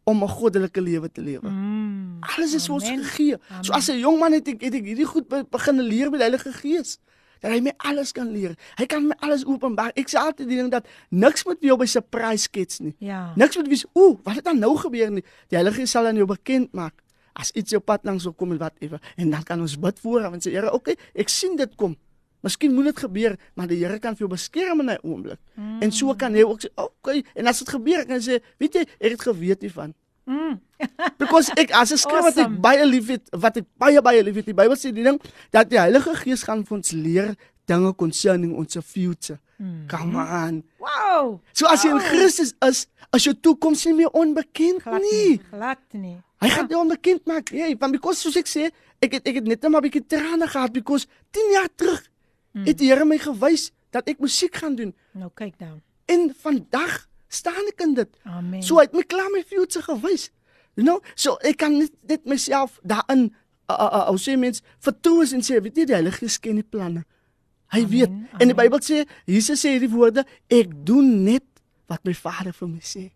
om 0.05 0.23
'n 0.25 0.29
goddelike 0.29 0.81
lewe 0.81 1.09
te 1.13 1.21
lewe. 1.21 1.49
Mm. 1.49 2.19
Alles 2.37 2.55
is 2.55 2.67
vir 2.67 2.75
ons 2.75 2.85
Amen. 2.85 3.05
gegee. 3.05 3.37
So 3.63 3.73
as 3.73 3.89
'n 3.89 3.99
jong 4.01 4.19
man 4.19 4.33
het 4.33 4.49
ek 4.49 4.61
het 4.63 4.75
ek 4.75 4.85
hierdie 4.85 5.07
goed 5.07 5.29
be- 5.29 5.45
begin 5.51 5.81
leer 5.81 6.11
met 6.11 6.21
die 6.21 6.29
Heilige 6.29 6.53
Gees. 6.53 6.99
Dat 7.41 7.53
hy 7.53 7.61
my 7.61 7.73
alles 7.77 8.13
kan 8.13 8.33
leer. 8.33 8.57
Hy 8.77 8.87
kan 8.87 9.07
my 9.07 9.15
alles 9.21 9.45
openbaar. 9.47 9.93
Ek 9.95 10.09
sê 10.09 10.19
altyd 10.19 10.49
die 10.49 10.57
ding 10.57 10.71
dat 10.71 10.87
niks 11.11 11.45
moet 11.45 11.59
vir 11.61 11.67
jou 11.69 11.77
by 11.79 11.87
surprise 11.87 12.43
skets 12.43 12.79
nie. 12.81 12.97
Ja. 12.99 13.33
Niks 13.37 13.57
moet 13.57 13.69
wees, 13.69 13.85
ooh, 13.93 14.19
wat 14.25 14.35
het 14.35 14.45
dan 14.45 14.59
nou 14.59 14.77
gebeur 14.77 15.11
nie. 15.11 15.23
Die 15.49 15.57
Heilige 15.57 15.77
Gees 15.81 15.91
sal 15.91 16.07
aan 16.07 16.17
jou 16.17 16.27
bekend 16.27 16.73
maak 16.73 16.95
as 17.35 17.51
iets 17.59 17.75
jou 17.75 17.81
pad 17.83 18.05
langs 18.07 18.27
kom 18.37 18.53
en 18.55 18.59
whatever. 18.59 19.01
En 19.17 19.31
dan 19.31 19.43
kan 19.43 19.61
ons 19.61 19.77
bid 19.79 20.01
voor 20.01 20.29
en 20.31 20.41
sê 20.41 20.53
Here, 20.55 20.73
okay, 20.73 20.97
ek 21.15 21.29
sien 21.29 21.57
dit 21.57 21.77
kom. 21.77 21.97
Miskien 22.45 22.75
moet 22.77 22.91
dit 22.93 22.99
gebeur, 23.07 23.37
maar 23.57 23.69
die 23.71 23.81
Here 23.81 23.99
kan 23.99 24.17
vir 24.17 24.27
jou 24.27 24.33
beskerm 24.35 24.81
in 24.81 24.91
'n 24.91 24.99
oomblik. 25.03 25.41
Mm. 25.57 25.83
En 25.83 25.93
so 25.93 26.15
kan 26.15 26.35
hy 26.35 26.43
ook 26.43 26.61
sê, 26.61 26.69
okay, 26.77 27.25
en 27.35 27.47
as 27.47 27.59
dit 27.59 27.69
gebeur, 27.69 28.05
kan 28.07 28.17
hy 28.17 28.23
sê, 28.23 28.43
weet 28.59 28.75
jy, 28.75 28.81
ek 29.01 29.11
het 29.11 29.23
geweet 29.23 29.61
hiervan. 29.63 29.95
Mm. 30.27 30.61
Because 31.21 31.53
ek 31.57 31.73
as 31.73 31.93
'n 31.93 31.97
skrif 31.97 32.23
wat 32.23 32.37
ek 32.37 32.47
Awesome. 32.47 32.61
baie 32.61 32.87
liefhet, 32.87 33.29
wat 33.33 33.57
ek 33.57 33.67
baie 33.77 34.01
baie 34.03 34.23
liefhet, 34.23 34.47
die 34.47 34.55
Bybel 34.55 34.77
sê 34.77 34.93
die 34.93 35.05
ding 35.05 35.21
dat 35.51 35.71
die 35.71 35.79
Heilige 35.79 36.15
Gees 36.15 36.43
gaan 36.45 36.65
vir 36.65 36.77
ons 36.77 36.93
leer 36.93 37.35
dinge 37.67 37.93
concerning 37.95 38.55
ons 38.57 38.77
future. 38.85 39.39
Mm. 39.59 39.87
Come 39.89 40.17
on. 40.17 40.63
Wow. 40.79 41.41
So 41.53 41.67
as 41.67 41.83
jy 41.85 41.91
in 41.95 42.01
Christus 42.01 42.55
is, 42.67 42.87
as 43.15 43.25
jou 43.25 43.35
toekoms 43.35 43.85
nie 43.87 43.95
meer 43.95 44.11
onbekend 44.13 44.83
Glad 44.83 45.01
nie. 45.01 45.29
nie. 45.29 45.41
Glad 45.51 45.79
nie. 45.93 46.17
Hy 46.45 46.51
gaan 46.53 46.69
jou 46.69 46.81
onbekend 46.83 47.25
maak. 47.31 47.49
Hey, 47.55 47.77
want 47.81 47.97
because 47.97 48.21
soos 48.21 48.37
ek 48.37 48.51
sê, 48.51 48.69
ek 49.05 49.19
het 49.19 49.29
ek 49.31 49.41
het 49.41 49.49
net 49.49 49.63
net 49.63 49.71
maar 49.71 49.81
'n 49.81 49.89
bietjie 49.89 50.07
trane 50.07 50.47
gehad 50.49 50.73
because 50.73 51.07
10 51.31 51.51
jaar 51.53 51.69
terug 51.75 52.03
mm. 52.53 52.67
het 52.67 52.79
die 52.79 52.91
Here 52.91 53.05
my 53.05 53.19
gewys 53.19 53.71
dat 53.91 54.09
ek 54.09 54.19
musiek 54.19 54.55
gaan 54.55 54.77
doen 54.77 54.95
Nou 55.13 55.31
kyk 55.35 55.59
nou. 55.59 55.81
en 56.07 56.35
vandag 56.37 57.09
staan 57.29 57.67
ek 57.73 57.81
in 57.81 57.95
dit. 57.95 58.11
Amen. 58.23 58.63
So 58.63 58.77
hy 58.77 58.87
het 58.87 58.93
my 58.95 59.03
klaar 59.03 59.31
my 59.31 59.43
future 59.43 59.83
gewys. 59.83 60.31
You 60.75 60.85
know, 60.87 61.01
so 61.15 61.37
ek 61.43 61.57
kan 61.63 61.79
net 61.79 61.93
net 62.07 62.25
myself 62.27 62.79
daarin 62.83 63.35
uh, 63.71 63.75
uh, 63.75 63.91
uh, 63.91 64.07
ou 64.11 64.19
sê 64.19 64.37
mens 64.37 64.63
vertrou 64.83 65.23
en 65.23 65.43
sê 65.43 65.61
weet 65.63 65.77
jy 65.77 65.87
die 65.87 65.97
Heilige 65.97 66.25
Gees 66.25 66.39
ken 66.39 66.61
die 66.61 66.67
planne. 66.67 67.05
Hy 67.73 67.83
Amen, 67.83 67.91
weet. 67.91 68.11
En 68.11 68.49
die 68.51 68.55
amen. 68.55 68.57
Bybel 68.57 68.83
sê, 68.85 69.05
Jesus 69.27 69.63
sê 69.65 69.75
hierdie 69.75 69.91
woorde, 69.91 70.25
ek 70.53 70.71
doen 70.87 71.25
net 71.25 71.47
wat 71.91 72.05
my 72.05 72.15
Vader 72.15 72.53
vir 72.53 72.69
my 72.69 72.83
sê. 72.85 73.09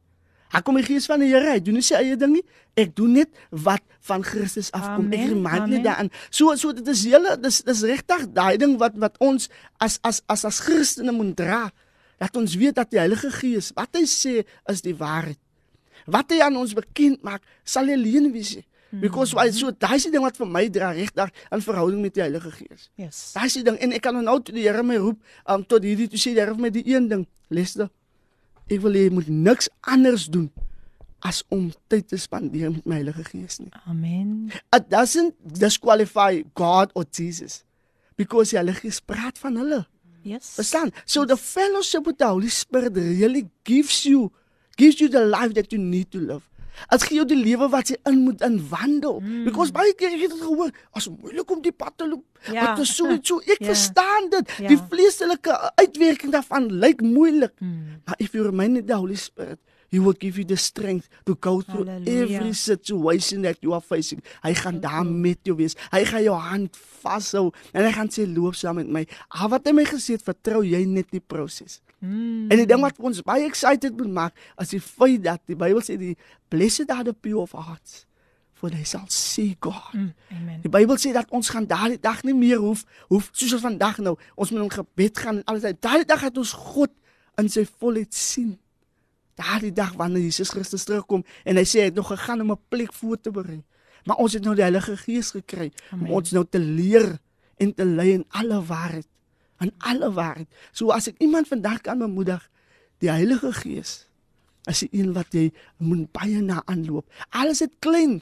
Hy 0.55 0.61
kom 0.65 0.79
die 0.81 0.87
gees 0.87 1.07
van 1.11 1.20
die 1.20 1.29
Here, 1.33 1.51
hy 1.53 1.61
doen 1.61 1.77
nie 1.77 1.85
sy 1.85 1.99
eie 1.99 2.16
ding 2.16 2.33
nie. 2.39 2.45
Ek 2.79 2.95
doen 2.97 3.19
net 3.19 3.33
wat 3.51 3.83
van 4.09 4.23
Christus 4.25 4.70
afkom. 4.73 5.11
Ek 5.12 5.20
Amen, 5.20 5.35
remind 5.35 5.65
amen. 5.66 5.75
net 5.77 5.85
daaraan. 5.85 6.11
So 6.31 6.55
so 6.57 6.73
dit 6.73 6.89
is 6.89 7.05
hele 7.09 7.35
dis 7.43 7.61
dis 7.66 7.83
regtig 7.91 8.29
daai 8.33 8.57
ding 8.61 8.79
wat 8.81 8.97
wat 8.97 9.19
ons 9.20 9.51
as 9.83 9.99
as 10.09 10.23
as 10.29 10.47
as 10.49 10.61
Christene 10.65 11.12
moet 11.12 11.35
dra. 11.37 11.66
Dat 12.19 12.35
ons 12.37 12.57
weet 12.59 12.75
dat 12.79 12.91
die 12.91 12.99
Heilige 12.99 13.31
Gees 13.35 13.73
wat 13.77 13.95
hy 13.99 14.07
sê 14.09 14.41
is 14.70 14.83
die 14.83 14.97
waarheid. 14.97 15.39
Wat 16.09 16.33
hy 16.33 16.41
aan 16.41 16.57
ons 16.57 16.73
bekend 16.73 17.20
maak, 17.27 17.43
sal 17.65 17.91
hy 17.91 17.99
leen 18.01 18.33
wees. 18.33 18.57
nie. 18.57 18.65
Because 18.91 19.35
why 19.37 19.51
so 19.53 19.69
daai 19.70 19.99
is 19.99 20.07
die 20.09 20.15
ding 20.15 20.25
wat 20.25 20.39
vir 20.41 20.49
my 20.49 20.65
dra 20.73 20.95
regtig 20.97 21.29
in 21.53 21.61
verhouding 21.61 22.01
met 22.01 22.15
die 22.16 22.25
Heilige 22.25 22.51
Gees. 22.57 22.89
Yes. 22.97 23.33
Daai 23.37 23.45
is 23.51 23.59
die 23.59 23.66
ding 23.66 23.77
en 23.85 23.93
ek 23.93 24.07
kan 24.07 24.16
nou 24.16 24.39
toe 24.41 24.55
die 24.57 24.65
Here 24.65 24.83
my 24.83 24.97
roep 24.97 25.20
um, 25.45 25.65
tot 25.69 25.85
hierdie 25.85 26.09
toe 26.09 26.16
sê 26.20 26.33
die 26.33 26.41
Here 26.41 26.55
vir 26.57 26.62
my 26.65 26.70
die 26.73 26.87
een 26.89 27.11
ding, 27.11 27.27
Lester. 27.53 27.91
Ek 28.69 28.81
wil 28.85 28.97
hê 28.97 29.07
jy 29.07 29.12
moet 29.16 29.28
niks 29.32 29.70
anders 29.89 30.28
doen 30.32 30.49
as 31.27 31.43
om 31.51 31.69
tyd 31.90 32.07
te 32.11 32.19
spandeer 32.20 32.70
met 32.70 32.85
my 32.86 33.01
Heilige 33.01 33.24
Gees 33.27 33.59
nie. 33.59 33.70
Amen. 33.90 34.53
It 34.77 34.90
doesn't 34.93 35.35
disqualify 35.43 36.45
God 36.55 36.93
or 36.95 37.05
Jesus 37.09 37.65
because 38.16 38.53
die 38.53 38.61
Heilige 38.61 38.86
Gees 38.86 39.01
praat 39.01 39.40
van 39.43 39.59
hulle. 39.59 39.82
Yes. 40.23 40.55
Verstaan? 40.59 40.93
So 41.07 41.24
the 41.24 41.36
fellowship 41.36 42.07
with 42.07 42.19
the 42.19 42.28
Holy 42.28 42.53
Spirit 42.53 42.95
really 42.97 43.49
gives 43.65 44.05
you 44.05 44.31
gives 44.77 45.01
you 45.01 45.09
the 45.09 45.24
life 45.24 45.55
that 45.55 45.73
you 45.73 45.78
need 45.78 46.12
to 46.12 46.20
live. 46.20 46.45
Dit 46.91 47.03
gee 47.09 47.17
jou 47.21 47.27
die 47.29 47.39
lewe 47.43 47.69
wat 47.73 47.89
jy 47.93 47.97
in 48.11 48.19
moet 48.25 48.41
inwandel. 48.47 49.21
Mm. 49.21 49.45
Because 49.49 49.73
baie 49.73 49.95
keer 49.99 50.15
ek 50.15 50.21
het 50.27 50.35
dit 50.37 50.43
gehoor, 50.43 50.71
as 50.93 51.09
moeilik 51.09 51.51
om 51.51 51.63
die 51.63 51.73
pad 51.73 51.97
te 51.97 52.09
loop. 52.09 52.25
Ja. 52.53 52.71
Wat 52.71 52.85
is 52.85 52.95
so 52.97 53.07
en 53.11 53.19
so. 53.23 53.41
Ek 53.45 53.59
Ja. 53.65 53.67
verstaan 53.73 54.29
dit. 54.31 54.53
Ja. 54.59 54.69
Die 54.69 54.79
vleeslike 54.91 55.57
uitwerking 55.81 56.33
daarvan 56.33 56.71
lyk 56.73 57.01
moeilik. 57.03 57.53
Mm. 57.61 58.01
Maar 58.05 58.15
if 58.19 58.33
you 58.33 58.45
remain 58.47 58.77
in 58.77 58.87
the 58.87 58.95
Holy 58.97 59.17
Spirit, 59.17 59.59
He 59.91 59.97
will 59.99 60.13
give 60.19 60.37
you 60.37 60.45
the 60.45 60.57
strength 60.61 61.09
to 61.25 61.33
go 61.41 61.63
through 61.63 61.87
Hallelujah. 61.89 62.37
every 62.37 62.53
situation 62.53 63.41
that 63.47 63.57
you 63.65 63.73
are 63.73 63.81
facing. 63.81 64.21
Hy 64.45 64.53
gaan 64.55 64.81
daar 64.85 65.07
met 65.07 65.39
jou 65.49 65.55
wees. 65.57 65.73
Hy 65.91 66.03
gaan 66.05 66.23
jou 66.27 66.35
hand 66.37 66.77
vashou 67.01 67.47
en 67.73 67.87
hy 67.87 67.93
gaan 67.97 68.11
sê 68.13 68.27
loop 68.29 68.53
saam 68.55 68.77
met 68.83 68.91
my. 68.93 69.07
Ah 69.33 69.49
wat 69.49 69.65
hy 69.65 69.73
my 69.73 69.87
gesê 69.89 70.19
het, 70.19 70.25
vertrou 70.27 70.61
jy 70.61 70.83
net 70.85 71.09
die 71.11 71.23
proses. 71.25 71.79
Mm. 71.99 72.51
En 72.51 72.61
die 72.61 72.66
ding 72.66 72.81
wat 72.81 72.99
ons 72.99 73.23
baie 73.27 73.47
excited 73.47 73.97
moet 73.97 74.12
maak, 74.12 74.45
is 74.62 74.75
die 74.75 74.83
feit 74.83 75.23
dat 75.25 75.43
die 75.51 75.57
Bybel 75.59 75.83
sê 75.83 75.97
die 75.99 76.16
blessed 76.49 76.91
are 76.95 77.05
the 77.05 77.12
pure 77.12 77.43
of 77.43 77.53
hearts 77.53 78.05
for 78.59 78.70
they 78.70 78.85
shall 78.85 79.07
see 79.09 79.57
God. 79.61 79.93
Mm. 79.95 80.15
Amen. 80.35 80.62
Die 80.62 80.70
Bybel 80.70 80.99
sê 80.99 81.12
dat 81.15 81.31
ons 81.35 81.51
gaan 81.55 81.66
daardie 81.70 82.01
dag 82.03 82.25
nie 82.27 82.35
meer 82.35 82.59
hoef 82.62 82.83
hoef 83.07 83.31
soos 83.33 83.55
ons 83.59 83.66
vandag 83.66 84.01
nou, 84.03 84.16
ons 84.35 84.51
moet 84.51 84.65
in 84.66 84.73
gebed 84.75 85.23
gaan 85.23 85.41
en 85.41 85.45
alles. 85.51 85.66
Daardie 85.79 86.09
dag 86.09 86.25
het 86.27 86.41
ons 86.41 86.55
God 86.75 86.95
in 87.39 87.51
sy 87.53 87.62
volheid 87.79 88.15
sien. 88.15 88.57
Daardie 89.39 89.70
dag 89.75 89.95
wanneer 89.99 90.27
Jesus 90.27 90.51
Christus 90.55 90.89
terugkom 90.89 91.23
en 91.47 91.61
hy 91.61 91.66
sê 91.66 91.85
hy 91.85 91.93
het 91.93 91.99
nog 91.99 92.11
gegaan 92.11 92.43
om 92.43 92.53
'n 92.57 92.65
plek 92.69 92.93
voor 92.93 93.20
te 93.20 93.31
berei. 93.31 93.62
Maar 94.05 94.16
ons 94.16 94.33
het 94.33 94.43
nou 94.43 94.55
die 94.55 94.66
Heilige 94.66 94.97
Gees 94.97 95.31
gekry 95.31 95.70
om 95.93 96.01
Amen. 96.01 96.12
ons 96.19 96.31
nou 96.33 96.45
te 96.45 96.59
leer 96.59 97.19
en 97.59 97.75
te 97.75 97.85
lei 97.85 98.12
in 98.12 98.25
alle 98.29 98.62
waarheid. 98.65 99.07
In 99.59 99.73
alle 99.79 100.13
waarheid. 100.13 100.49
So 100.73 100.93
as 100.95 101.09
ek 101.11 101.19
iemand 101.19 101.49
vandag 101.51 101.81
kan 101.87 101.99
bemoedig, 101.99 102.43
die 103.03 103.11
Heilige 103.11 103.53
Gees 103.53 104.05
is 104.69 104.83
die 104.85 105.01
een 105.01 105.15
wat 105.17 105.33
jy 105.33 105.49
moet 105.81 106.11
baie 106.13 106.43
na 106.45 106.61
aanloop. 106.69 107.07
Alles 107.31 107.63
is 107.65 107.73
klein. 107.79 108.21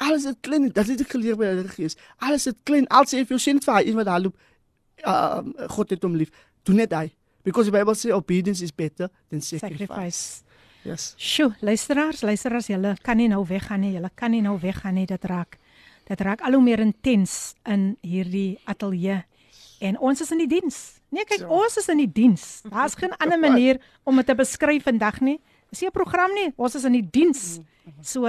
Alles 0.00 0.24
is 0.24 0.36
klein. 0.40 0.68
Dat 0.72 0.86
het 0.86 1.02
ek 1.02 1.16
geleer 1.16 1.36
by 1.36 1.48
die 1.48 1.54
Heilige 1.54 1.74
Gees. 1.74 1.96
Alles 2.22 2.46
is 2.46 2.56
klein. 2.64 2.86
Al 2.88 3.08
sê 3.10 3.20
jy 3.20 3.26
vir 3.26 3.36
jou 3.36 3.42
sien 3.42 3.62
vir 3.64 3.80
een 3.82 3.98
wat 3.98 4.08
daar 4.08 4.22
loop, 4.22 4.36
uh, 5.04 5.40
God 5.74 5.96
het 5.96 6.06
hom 6.06 6.14
lief. 6.20 6.30
Doen 6.68 6.80
net 6.84 6.94
hy. 6.96 7.08
Because 7.42 7.70
the 7.70 7.76
Bible 7.76 7.94
say 7.94 8.12
obedience 8.12 8.62
is 8.62 8.72
better 8.72 9.08
than 9.28 9.40
sacrifice. 9.40 9.88
Sacrifice. 9.88 10.50
Yes. 10.84 11.14
Sjoe, 11.20 11.52
luisteraars, 11.60 12.22
luisteraars, 12.24 12.70
julle 12.72 12.94
kan 13.04 13.18
nie 13.20 13.28
nou 13.28 13.42
weggaan 13.48 13.82
nie. 13.84 13.94
Julle 13.96 14.10
kan 14.16 14.32
nie 14.32 14.40
nou 14.44 14.56
weggaan 14.60 14.96
nie. 14.96 15.06
Dit 15.08 15.24
raak 15.28 15.58
dit 16.10 16.22
raak 16.26 16.40
al 16.42 16.56
hoe 16.56 16.62
meer 16.64 16.80
intens 16.82 17.54
in 17.68 17.92
hierdie 18.02 18.58
ateljee. 18.68 19.20
En 19.80 19.96
ons 19.98 20.20
is 20.20 20.30
in 20.34 20.42
die 20.42 20.48
diens. 20.60 21.00
Nee, 21.08 21.24
kyk, 21.24 21.46
ons 21.48 21.78
is 21.80 21.88
in 21.88 22.02
die 22.02 22.10
diens. 22.12 22.60
Daar's 22.68 22.94
geen 23.00 23.14
ander 23.22 23.40
manier 23.40 23.80
om 24.04 24.16
dit 24.20 24.28
te 24.28 24.36
beskryf 24.36 24.84
vandag 24.84 25.20
nie. 25.24 25.38
Dis 25.72 25.80
nie 25.80 25.88
'n 25.88 25.96
program 25.96 26.32
nie. 26.34 26.52
Ons 26.56 26.74
is 26.74 26.84
in 26.84 26.92
die 26.92 27.08
diens. 27.10 27.60
So 28.02 28.28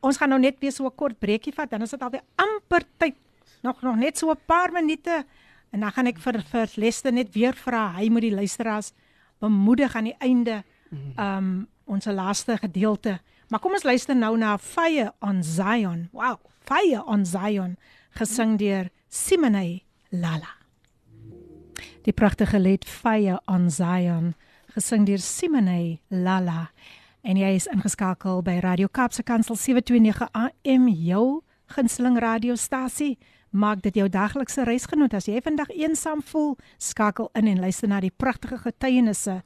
ons 0.00 0.16
gaan 0.16 0.28
nou 0.28 0.40
net 0.40 0.58
weer 0.60 0.72
so 0.72 0.86
'n 0.86 0.94
kort 0.96 1.18
breekie 1.18 1.52
vat, 1.52 1.70
dan 1.70 1.82
is 1.82 1.90
dit 1.90 2.02
alweer 2.02 2.24
amper 2.36 2.84
tyd. 2.98 3.14
Nog 3.62 3.82
nog 3.82 3.96
net 3.96 4.18
so 4.18 4.30
'n 4.30 4.40
paar 4.46 4.72
minute 4.72 5.24
en 5.72 5.80
dan 5.80 5.92
gaan 5.92 6.06
ek 6.06 6.18
vir 6.18 6.40
vir 6.42 6.68
Lester 6.76 7.12
net 7.12 7.34
weer 7.34 7.54
vra. 7.54 7.92
Hy 7.92 8.08
moet 8.08 8.22
die 8.22 8.34
luisteraars 8.34 8.92
bemoedig 9.40 9.94
aan 9.94 10.04
die 10.04 10.16
einde 10.20 10.64
um 11.18 11.68
ons 11.84 12.04
laaste 12.04 12.56
gedeelte. 12.56 13.20
Maar 13.48 13.60
kom 13.60 13.72
ons 13.72 13.84
luister 13.84 14.16
nou 14.16 14.36
na 14.36 14.58
Fire 14.58 15.12
on 15.20 15.42
Zion. 15.42 16.08
Wow, 16.12 16.38
Fire 16.64 17.04
on 17.06 17.24
Zion 17.26 17.76
gesing 18.10 18.58
deur 18.58 18.90
Simone 19.08 19.85
Lala. 20.20 20.52
Die 22.06 22.12
pragtige 22.12 22.58
lied 22.58 22.84
Fire 22.84 23.40
on 23.46 23.70
Zion 23.70 24.34
gesing 24.74 25.06
deur 25.06 25.18
Simone 25.18 25.98
Lala. 26.08 26.70
En 27.26 27.38
jy 27.40 27.54
is 27.56 27.66
ingeskakel 27.72 28.42
by 28.46 28.58
Radio 28.62 28.88
Kaapse 28.92 29.24
Kansel 29.26 29.56
729 29.58 30.28
AM 30.32 30.88
jou 30.88 31.42
gunsteling 31.74 32.18
radiostasie. 32.22 33.16
Maak 33.50 33.82
dit 33.82 33.96
jou 33.98 34.08
daglikse 34.12 34.66
reisgenoot 34.68 35.14
as 35.16 35.26
jy 35.26 35.40
vandag 35.42 35.72
eensaam 35.74 36.22
voel, 36.30 36.54
skakel 36.78 37.30
in 37.38 37.48
en 37.50 37.62
luister 37.64 37.88
na 37.88 38.02
die 38.04 38.12
pragtige 38.12 38.58
getuienisse 38.62 39.40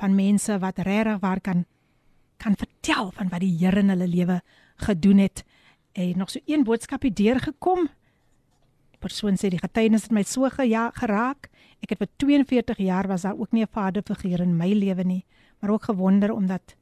van 0.00 0.16
mense 0.18 0.58
wat 0.58 0.82
regtig 0.82 1.22
waar 1.22 1.40
kan 1.40 1.64
kan 2.42 2.56
vertel 2.58 3.12
van 3.14 3.30
wat 3.30 3.40
die 3.40 3.54
Here 3.56 3.80
in 3.80 3.88
hulle 3.88 4.08
lewe 4.10 4.40
gedoen 4.76 5.22
het. 5.22 5.44
En 5.92 6.18
nog 6.18 6.30
so 6.30 6.40
een 6.44 6.64
boodskapie 6.64 7.12
deurgekom. 7.12 7.88
Persoon 9.04 9.36
sê 9.36 9.50
die 9.52 9.60
getuienis 9.60 10.06
het 10.08 10.14
my 10.16 10.22
so 10.24 10.48
geja 10.48 10.88
geraak. 10.96 11.50
Ek 11.84 11.92
het 11.92 12.00
vir 12.00 12.08
42 12.22 12.80
jaar 12.86 13.08
was 13.10 13.26
daar 13.26 13.36
ook 13.36 13.52
nie 13.52 13.62
'n 13.62 13.68
vaderfiguur 13.72 14.40
in 14.40 14.56
my 14.56 14.72
lewe 14.72 15.04
nie, 15.04 15.24
maar 15.60 15.70
ook 15.70 15.84
gewonder 15.84 16.32
omdat 16.32 16.74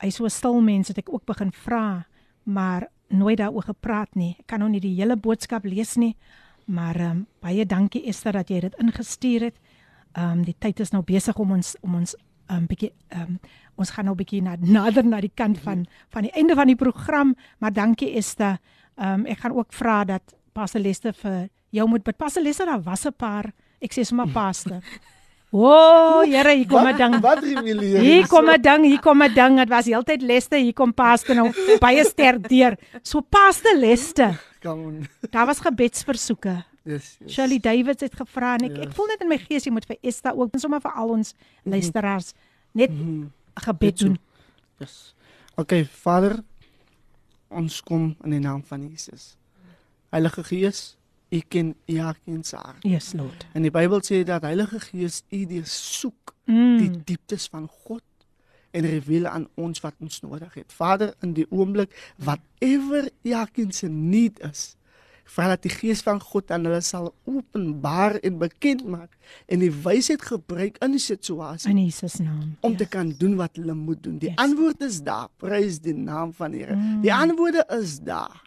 hy 0.00 0.10
so 0.10 0.24
'n 0.24 0.30
stil 0.30 0.60
mens 0.60 0.88
het 0.88 0.98
ek 0.98 1.12
ook 1.12 1.24
begin 1.24 1.52
vra, 1.52 2.06
maar 2.44 2.88
nooit 3.08 3.38
daaroor 3.38 3.62
gepraat 3.62 4.14
nie. 4.14 4.36
Ek 4.38 4.46
kan 4.46 4.58
nou 4.58 4.70
nie 4.70 4.80
die 4.80 4.94
hele 4.94 5.16
boodskap 5.16 5.64
lees 5.64 5.96
nie, 5.96 6.16
maar 6.64 6.96
ehm 6.96 7.10
um, 7.10 7.26
baie 7.40 7.66
dankie 7.66 8.06
Esther 8.06 8.32
dat 8.32 8.48
jy 8.48 8.60
dit 8.60 8.74
ingestuur 8.78 9.40
het. 9.40 9.56
Ehm 10.12 10.38
um, 10.38 10.44
die 10.44 10.56
tyd 10.58 10.80
is 10.80 10.90
nou 10.90 11.02
besig 11.02 11.36
om 11.38 11.52
ons 11.52 11.76
om 11.80 11.94
ons 11.94 12.14
'n 12.48 12.54
um, 12.54 12.66
bietjie 12.66 12.92
ehm 13.08 13.22
um, 13.22 13.40
ons 13.74 13.90
gaan 13.90 14.04
nou 14.04 14.16
bietjie 14.16 14.42
na 14.42 14.56
nader 14.60 15.04
na 15.04 15.20
die 15.20 15.34
kant 15.34 15.58
van 15.58 15.86
van 16.08 16.22
die 16.22 16.32
einde 16.32 16.54
van 16.54 16.66
die 16.66 16.76
program, 16.76 17.34
maar 17.58 17.72
dankie 17.72 18.16
Esther. 18.16 18.58
Ehm 18.96 19.20
um, 19.20 19.26
ek 19.26 19.38
gaan 19.38 19.52
ook 19.52 19.72
vra 19.72 20.04
dat 20.04 20.34
Pastor 20.56 20.80
Lester 20.80 21.12
vir 21.12 21.48
jou 21.76 21.86
moet 21.90 22.04
bid. 22.06 22.16
Pastor 22.16 22.42
Lester, 22.42 22.66
daar 22.66 22.82
was 22.82 23.04
'n 23.06 23.12
paar. 23.12 23.52
Ek 23.80 23.92
sê 23.92 24.04
sommer 24.04 24.28
pastor. 24.32 24.80
O, 25.52 25.62
oh, 25.62 26.22
Here, 26.26 26.52
hier 26.56 26.66
kom 26.66 26.84
'n 26.86 26.96
ding. 26.98 27.20
Wat 27.22 27.38
revealeer? 27.38 28.00
Hier 28.02 28.26
kom 28.28 28.48
'n 28.50 28.60
ding, 28.60 28.84
hier 28.84 29.00
kom 29.00 29.22
'n 29.22 29.32
ding. 29.32 29.56
Dit 29.58 29.68
was 29.68 29.86
heeltyd 29.86 30.22
Lester, 30.22 30.58
hier 30.58 30.72
kom 30.74 30.92
pastor 30.92 31.34
nou 31.36 31.52
baie 31.80 32.04
sterk 32.04 32.48
deur. 32.48 32.76
So 33.02 33.20
pastor 33.22 33.76
Lester, 33.78 34.34
Come 34.60 34.82
on. 34.86 35.08
daar 35.30 35.46
was 35.46 35.60
gebedsversoeke. 35.60 36.64
Yes. 36.84 37.16
yes. 37.20 37.32
Shirley 37.32 37.58
Davids 37.58 38.02
het 38.02 38.14
gevra 38.14 38.54
en 38.54 38.64
ek 38.64 38.76
Yes. 38.76 38.86
ek 38.86 38.92
voel 38.94 39.06
net 39.06 39.20
in 39.22 39.28
my 39.28 39.38
gees 39.38 39.64
jy 39.64 39.70
moet 39.72 39.86
vir 39.86 39.96
Esther 40.02 40.34
ook 40.36 40.52
en 40.52 40.60
sommer 40.60 40.80
vir 40.80 40.92
al 40.92 41.08
ons 41.10 41.34
luisteraars 41.64 42.32
net 42.74 42.90
'n 42.90 43.32
gebed 43.54 43.82
Net 43.94 43.98
so. 43.98 44.06
doen. 44.06 44.18
Yes. 44.80 45.14
Okay, 45.56 45.84
Vader, 45.84 46.42
ons 47.50 47.80
kom 47.80 48.16
in 48.24 48.30
die 48.30 48.40
naam 48.40 48.62
van 48.64 48.82
Jesus. 48.90 49.36
Heilige 50.10 50.44
Gees, 50.44 50.96
U 51.30 51.40
ken 51.48 51.74
elkeen 51.90 52.44
se 52.44 52.56
hart. 52.56 52.82
Yes, 52.86 53.12
Lord. 53.12 53.46
En 53.52 53.62
die 53.66 53.70
Bybel 53.74 54.00
sê 54.06 54.22
dat 54.24 54.42
Heilige 54.46 54.80
Gees 54.80 55.22
U 55.30 55.46
deursoek 55.46 56.34
Mm. 56.46 56.76
die 56.78 56.90
dieptes 57.04 57.48
van 57.50 57.64
God 57.68 58.02
en 58.70 58.84
reveal 58.86 59.24
aan 59.26 59.48
ons 59.58 59.80
wat 59.82 59.94
ons 60.00 60.20
nodig 60.22 60.54
het. 60.54 60.72
Vader, 60.72 61.14
in 61.20 61.32
die 61.34 61.46
oomblik 61.50 61.90
whatever 62.22 63.08
elkeen 63.24 63.72
se 63.72 63.88
need 63.88 64.38
is, 64.46 64.76
vra 65.24 65.48
dat 65.48 65.62
die 65.66 65.70
Gees 65.74 66.04
van 66.06 66.20
God 66.22 66.50
aan 66.54 66.64
hulle 66.68 66.78
sal 66.80 67.08
openbaar 67.24 68.14
en 68.22 68.38
bekend 68.38 68.84
maak 68.86 69.16
en 69.50 69.58
die 69.58 69.72
wysheid 69.72 70.22
gebruik 70.22 70.78
in 70.78 70.94
die 70.94 71.02
situasie 71.02 71.70
In 71.74 71.82
Jesus 71.82 72.20
naam. 72.22 72.54
om 72.60 72.76
te 72.76 72.86
kan 72.86 73.10
doen 73.18 73.34
wat 73.36 73.56
hulle 73.58 73.74
moet 73.74 74.02
doen. 74.06 74.18
Die 74.18 74.28
Yes. 74.30 74.38
antwoord 74.38 74.80
is 74.80 75.02
daar. 75.02 75.26
Prys 75.36 75.80
die 75.80 75.94
naam 75.94 76.32
van 76.32 76.50
die 76.54 76.62
Here. 76.62 76.78
Die 77.02 77.14
antwoorde 77.14 77.66
is 77.80 77.98
daar. 78.00 78.42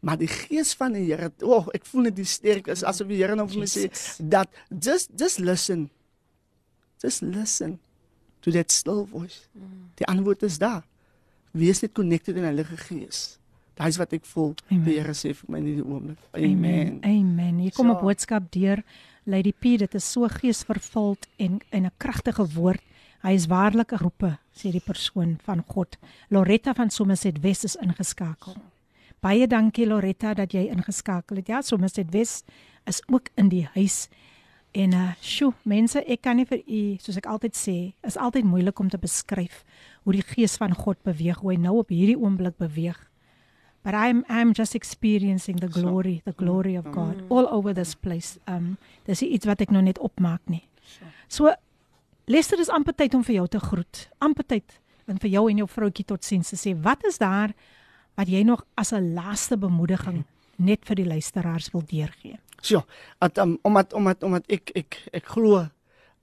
Maar 0.00 0.18
die 0.18 0.28
gees 0.30 0.74
van 0.74 0.92
die 0.92 1.04
Here, 1.12 1.32
o, 1.42 1.56
oh, 1.58 1.66
ek 1.74 1.84
voel 1.86 2.02
net 2.02 2.16
die 2.16 2.24
sterk 2.24 2.68
is 2.68 2.84
asof 2.84 3.08
die 3.08 3.16
Here 3.18 3.34
nou 3.34 3.48
vir 3.48 3.58
my 3.58 3.66
sê 3.66 3.88
dat 4.18 4.48
just 4.70 5.10
just 5.18 5.38
listen. 5.38 5.88
Just 7.02 7.22
listen 7.22 7.78
to 8.42 8.50
that 8.50 8.70
still 8.70 9.04
voice. 9.06 9.48
Die 9.98 10.06
antwoord 10.06 10.42
is 10.42 10.58
daar. 10.58 10.84
Wees 11.52 11.80
net 11.82 11.92
connected 11.94 12.36
in 12.36 12.42
die 12.42 12.50
Heilige 12.50 12.76
Gees. 12.76 13.38
Daai 13.78 13.88
is 13.88 13.98
wat 13.98 14.12
ek 14.12 14.24
voel 14.26 14.54
Amen. 14.70 14.84
die 14.84 14.96
Here 14.98 15.14
sê 15.14 15.34
vir 15.34 15.50
my 15.50 15.58
in 15.58 15.68
die 15.68 15.82
oomblik. 15.84 16.18
Amen. 16.34 16.50
Amen. 16.54 16.98
Amen. 17.04 17.58
Hier 17.58 17.72
kom 17.72 17.90
'n 17.90 17.94
So. 17.94 18.00
boodskap 18.02 18.50
deur 18.52 18.82
Lady 19.24 19.52
P, 19.52 19.76
dit 19.78 19.94
is 19.94 20.10
so 20.12 20.26
geesvervuld 20.28 21.26
en 21.38 21.60
en 21.70 21.84
'n 21.86 21.92
kragtige 21.98 22.46
woord. 22.54 22.80
Hy 23.22 23.32
is 23.34 23.46
waarlik 23.46 23.92
'n 23.92 23.98
roepe, 24.02 24.38
sê 24.54 24.70
die 24.70 24.80
persoon 24.80 25.38
van 25.44 25.62
God. 25.66 25.96
Loretta 26.30 26.74
van 26.74 26.90
Somerset 26.90 27.40
West 27.40 27.64
is 27.64 27.76
ingeskakel. 27.76 28.56
Baie 29.20 29.46
dankie 29.50 29.86
Loretta 29.86 30.34
dat 30.34 30.54
jy 30.54 30.68
ingeskakel 30.70 31.40
het. 31.40 31.48
Ja, 31.50 31.62
Somerset 31.62 32.12
West 32.14 32.50
is 32.86 33.02
ook 33.06 33.32
in 33.34 33.48
die 33.48 33.66
huis. 33.74 34.06
En 34.76 34.92
uh, 34.94 35.12
sjoe, 35.24 35.54
mense, 35.64 36.02
ek 36.04 36.22
kan 36.26 36.36
nie 36.36 36.46
vir 36.46 36.60
u, 36.60 36.80
soos 37.02 37.16
ek 37.18 37.26
altyd 37.26 37.56
sê, 37.56 37.76
is 38.06 38.18
altyd 38.20 38.46
moeilik 38.46 38.78
om 38.78 38.90
te 38.92 39.00
beskryf 39.00 39.62
hoe 40.04 40.14
die 40.14 40.24
gees 40.24 40.58
van 40.60 40.76
God 40.76 41.00
beweeg, 41.08 41.40
hoe 41.42 41.54
hy 41.54 41.60
nou 41.60 41.78
op 41.80 41.90
hierdie 41.92 42.18
oomblik 42.18 42.58
beweeg. 42.60 42.98
But 43.82 43.94
I'm 43.94 44.24
I'm 44.28 44.52
just 44.52 44.74
experiencing 44.74 45.60
the 45.60 45.68
glory, 45.68 46.20
the 46.24 46.34
glory 46.36 46.76
of 46.76 46.84
God 46.92 47.22
all 47.30 47.46
over 47.46 47.72
this 47.74 47.94
place. 47.94 48.38
Um 48.44 48.76
dis 49.06 49.22
iets 49.22 49.46
wat 49.48 49.62
ek 49.64 49.72
nog 49.72 49.86
net 49.86 49.98
opmaak 49.98 50.42
nie. 50.50 50.66
So 51.28 51.54
Lester 52.28 52.60
is 52.60 52.68
amper 52.68 52.92
tyd 52.92 53.14
om 53.16 53.24
vir 53.24 53.38
jou 53.38 53.46
te 53.48 53.60
groet. 53.62 54.08
Amper 54.20 54.44
tyd 54.44 54.80
en 55.08 55.16
vir 55.22 55.30
jou 55.32 55.46
en 55.48 55.62
jou 55.62 55.68
vroutjie 55.70 56.04
totsiens 56.04 56.52
te 56.52 56.58
sê. 56.60 56.74
Wat 56.76 57.06
is 57.08 57.16
daar 57.22 57.54
wat 58.18 58.28
jy 58.28 58.42
nog 58.42 58.64
as 58.74 58.92
'n 58.92 59.14
laaste 59.14 59.56
bemoediging 59.56 60.24
net 60.56 60.80
vir 60.84 60.96
die 60.96 61.06
luisteraars 61.06 61.70
wil 61.70 61.84
deurgee? 61.86 62.38
So, 62.60 62.82
at 63.18 63.38
um, 63.38 63.58
omdat 63.62 63.92
omdat 63.92 64.22
omdat 64.22 64.44
ek 64.50 64.70
ek 64.74 65.08
ek 65.12 65.26
glo 65.26 65.66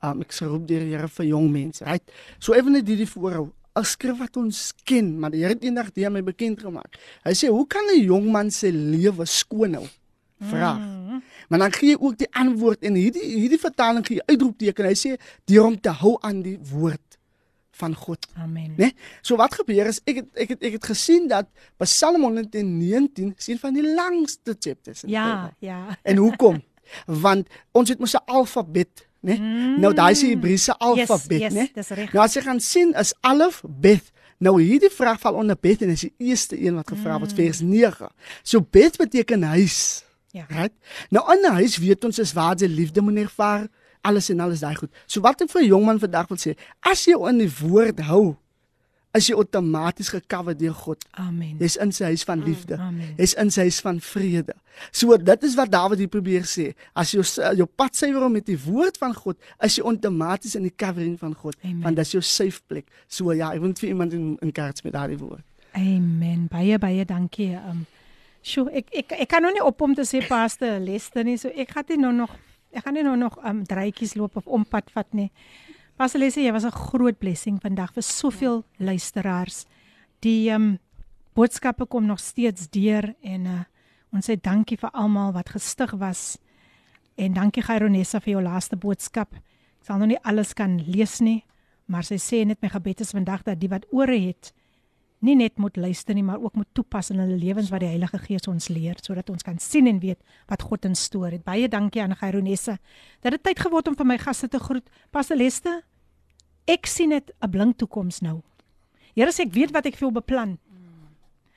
um, 0.04 0.22
ek 0.22 0.32
geroep 0.32 0.68
deur 0.68 0.84
die 0.84 0.94
Here 0.96 1.08
vir 1.08 1.26
jong 1.26 1.52
mense. 1.52 1.86
Right? 1.86 2.04
So 2.40 2.54
ewen 2.54 2.76
net 2.76 2.88
hierdie 2.88 3.08
voorhou 3.08 3.52
'n 3.76 3.84
skrif 3.84 4.18
wat 4.20 4.38
ons 4.38 4.74
ken, 4.84 5.20
maar 5.20 5.32
die 5.32 5.42
Here 5.44 5.54
het 5.54 5.64
eendag 5.64 5.92
aan 5.96 6.14
my 6.14 6.24
bekend 6.24 6.60
gemaak. 6.60 6.98
Hy 7.24 7.34
sê, 7.34 7.48
"Hoe 7.48 7.68
kan 7.68 7.84
'n 7.84 8.04
jong 8.04 8.32
man 8.32 8.52
sy 8.52 8.72
lewe 8.72 9.26
skoon 9.26 9.74
hou?" 9.74 9.88
Vraag. 10.40 10.80
Mm. 10.80 11.24
Maar 11.48 11.60
dan 11.60 11.72
gee 11.72 11.96
hy 11.96 11.98
ook 12.00 12.18
die 12.18 12.28
antwoord 12.32 12.84
en 12.84 12.96
hierdie 12.96 13.24
hierdie 13.24 13.60
vertaling 13.60 14.06
gee 14.06 14.22
uitroepteken. 14.26 14.86
Hy 14.86 14.94
sê, 14.94 15.18
"Deur 15.46 15.66
om 15.66 15.80
te 15.80 15.90
hou 15.90 16.18
aan 16.22 16.42
die 16.42 16.60
woord 16.60 17.05
van 17.76 17.96
God." 17.96 18.28
Amen. 18.38 18.74
Né? 18.76 18.78
Nee? 18.78 18.94
So 19.22 19.36
wat 19.36 19.54
gebeur 19.54 19.86
is 19.92 20.00
ek 20.04 20.16
het 20.22 20.30
ek 20.46 20.50
het 20.56 20.64
ek 20.64 20.78
het 20.80 20.86
gesien 20.86 21.28
dat 21.28 21.46
Psalm 21.84 22.22
119 22.22 23.34
sien 23.38 23.60
van 23.60 23.74
die 23.74 23.86
langste 23.96 24.56
chapters 24.60 25.04
in 25.04 25.10
die 25.10 25.18
Ja, 25.18 25.36
Bybel. 25.36 25.54
ja. 25.60 25.98
En 26.04 26.18
hoekom? 26.18 26.64
Want 27.06 27.48
ons 27.72 27.90
het 27.90 28.00
mos 28.00 28.14
'n 28.14 28.26
alfabet, 28.26 29.08
né? 29.22 29.38
Nee? 29.38 29.78
Nou 29.78 29.94
daai 29.94 30.12
is 30.12 30.20
die 30.20 30.30
Hebreëse 30.36 30.78
alfabet, 30.78 31.40
yes, 31.40 31.54
né? 31.54 31.60
yes, 31.60 31.74
dis 31.74 31.90
reg. 31.98 32.14
Nou 32.14 32.24
as 32.26 32.34
jy 32.34 32.42
gaan 32.42 32.60
sien 32.60 32.94
is 32.94 33.14
alf 33.22 33.64
bet. 33.68 34.12
Nou 34.38 34.62
hierdie 34.62 34.92
vraag 34.92 35.20
val 35.20 35.34
onder 35.34 35.58
bet 35.60 35.82
en 35.82 35.90
is 35.90 36.02
die 36.02 36.14
eerste 36.18 36.58
een 36.66 36.76
wat 36.76 36.88
gevra 36.92 37.18
word 37.20 37.34
vers 37.34 37.62
9. 37.62 38.10
So 38.44 38.62
bet 38.62 38.98
beteken 38.98 39.44
huis. 39.44 40.04
Ja. 40.32 40.46
Right? 40.48 40.74
Nou 41.10 41.24
in 41.34 41.46
'n 41.46 41.54
huis 41.54 41.78
weet 41.78 42.04
ons 42.04 42.20
is 42.20 42.34
waar 42.34 42.56
jy 42.58 42.68
liefde 42.68 43.02
moet 43.02 43.18
ervaar, 43.18 43.68
alles 44.06 44.30
en 44.30 44.46
alles 44.46 44.64
daai 44.64 44.76
goed. 44.78 44.92
So 45.06 45.22
wat 45.26 45.42
ek 45.42 45.52
vir 45.52 45.62
'n 45.62 45.72
jong 45.74 45.86
man 45.86 46.00
vandag 46.00 46.30
wil 46.30 46.38
sê, 46.38 46.56
as 46.82 47.06
jy 47.06 47.18
in 47.30 47.38
die 47.44 47.52
woord 47.62 48.00
hou, 48.06 48.38
is 49.16 49.30
jy 49.30 49.36
outomaties 49.40 50.10
gekover 50.12 50.56
deur 50.58 50.76
God. 50.76 51.04
Amen. 51.22 51.56
Jy's 51.62 51.78
in 51.82 51.94
sy 51.96 52.10
huis 52.12 52.26
van 52.28 52.44
liefde. 52.44 52.78
Amen. 52.82 53.14
Jy's 53.20 53.36
in 53.40 53.52
sy 53.54 53.68
huis 53.70 53.80
van 53.84 54.00
vrede. 54.04 54.56
So 54.92 55.16
dit 55.18 55.44
is 55.48 55.56
wat 55.56 55.72
Dawid 55.72 56.02
hier 56.04 56.12
probeer 56.12 56.48
sê. 56.50 56.74
As 56.94 57.14
jy 57.16 57.24
jou 57.56 57.68
pad 57.80 57.96
suiwer 57.96 58.28
met 58.32 58.48
die 58.50 58.60
woord 58.60 59.00
van 59.02 59.16
God, 59.16 59.40
is 59.64 59.78
jy 59.80 59.86
outomaties 59.88 60.56
in 60.60 60.68
die 60.68 60.74
covering 60.76 61.18
van 61.20 61.36
God, 61.36 61.56
Amen. 61.64 61.82
want 61.86 62.00
dis 62.02 62.16
jou 62.18 62.22
safe 62.22 62.62
plek. 62.68 62.90
So 63.08 63.32
ja, 63.32 63.54
ek 63.54 63.64
wil 63.64 63.72
net 63.72 63.84
vir 63.84 63.94
iemand 63.94 64.14
in 64.18 64.36
in 64.44 64.52
kaart 64.56 64.84
met 64.84 64.94
daardie 64.98 65.20
woord. 65.22 65.44
Amen. 65.76 66.48
Baie 66.52 66.80
baie 66.80 67.06
dankie. 67.08 67.54
Um 67.56 67.86
sjoe, 68.46 68.68
ek 68.72 68.92
ek 68.94 69.16
ek 69.24 69.30
kan 69.32 69.42
nou 69.46 69.54
nie 69.54 69.64
op 69.64 69.82
om 69.82 69.96
te 69.96 70.06
sê 70.08 70.22
paste 70.28 70.76
Lester 70.84 71.24
nie. 71.24 71.38
So 71.38 71.50
ek 71.56 71.72
gaan 71.72 71.88
nie 71.90 72.04
nou 72.04 72.14
nog 72.14 72.36
ek 72.76 72.84
gaan 72.86 72.98
nie 72.98 73.06
nou 73.06 73.16
nog 73.18 73.38
um 73.46 73.64
drytjies 73.68 74.16
loop 74.20 74.38
of 74.38 74.48
ompad 74.48 74.92
vat 74.94 75.14
nie. 75.14 75.32
Paste 75.96 76.20
Lester, 76.20 76.44
jy 76.44 76.52
was 76.52 76.66
'n 76.66 76.72
groot 76.72 77.18
blessing 77.20 77.62
vandag 77.62 77.94
vir 77.94 78.04
soveel 78.04 78.64
luisteraars. 78.78 79.66
Die 80.20 80.52
um 80.52 80.80
boodskappe 81.34 81.86
kom 81.86 82.06
nog 82.06 82.20
steeds 82.20 82.70
deur 82.70 83.16
en 83.22 83.46
uh 83.46 83.64
ons 84.16 84.30
sê 84.30 84.40
dankie 84.40 84.78
vir 84.78 84.90
almal 84.94 85.34
wat 85.34 85.50
gestig 85.50 85.92
was. 85.92 86.38
En 87.18 87.34
dankie 87.34 87.64
Gyronessa 87.64 88.20
vir 88.20 88.32
jou 88.32 88.44
laaste 88.44 88.76
boodskap. 88.76 89.36
Ek 89.36 89.86
sal 89.86 89.98
nou 89.98 90.08
nie 90.08 90.24
alles 90.24 90.54
kan 90.54 90.80
lees 90.80 91.20
nie, 91.20 91.44
maar 91.86 92.04
sy 92.04 92.16
sê 92.16 92.46
net 92.46 92.62
my 92.62 92.70
gebed 92.70 93.02
is 93.02 93.12
vandag 93.12 93.44
dat 93.44 93.60
die 93.60 93.68
wat 93.68 93.86
ore 93.92 94.18
het 94.18 94.54
nie 95.26 95.36
net 95.36 95.58
moet 95.62 95.78
luister 95.78 96.16
nie, 96.16 96.24
maar 96.24 96.42
ook 96.44 96.56
moet 96.56 96.70
toepas 96.78 97.10
in 97.14 97.20
hulle 97.20 97.38
lewens 97.38 97.72
wat 97.74 97.82
die 97.84 97.90
Heilige 97.90 98.20
Gees 98.24 98.48
ons 98.52 98.70
leer 98.70 99.00
sodat 99.02 99.30
ons 99.34 99.44
kan 99.44 99.58
sien 99.60 99.88
en 99.88 100.00
weet 100.00 100.22
wat 100.52 100.62
God 100.62 100.86
instoor 100.86 101.32
het. 101.34 101.44
Baie 101.44 101.68
dankie 101.68 102.02
aan 102.02 102.16
Gyronessa 102.16 102.78
dat 103.22 103.32
dit 103.32 103.44
tyd 103.44 103.60
geword 103.60 103.88
om 103.92 103.96
vir 103.96 104.06
my 104.06 104.18
gaste 104.22 104.48
te 104.48 104.60
groet. 104.60 104.86
Pastor 105.12 105.38
Leste, 105.38 105.82
ek 106.68 106.86
sien 106.86 107.10
dit 107.10 107.32
'n 107.42 107.50
blink 107.50 107.78
toekoms 107.78 108.22
nou. 108.22 108.42
Here 109.16 109.32
sê 109.32 109.46
ek 109.46 109.54
weet 109.54 109.72
wat 109.72 109.86
ek 109.86 109.96
vir 109.96 110.08
jou 110.08 110.12
beplan. 110.12 110.58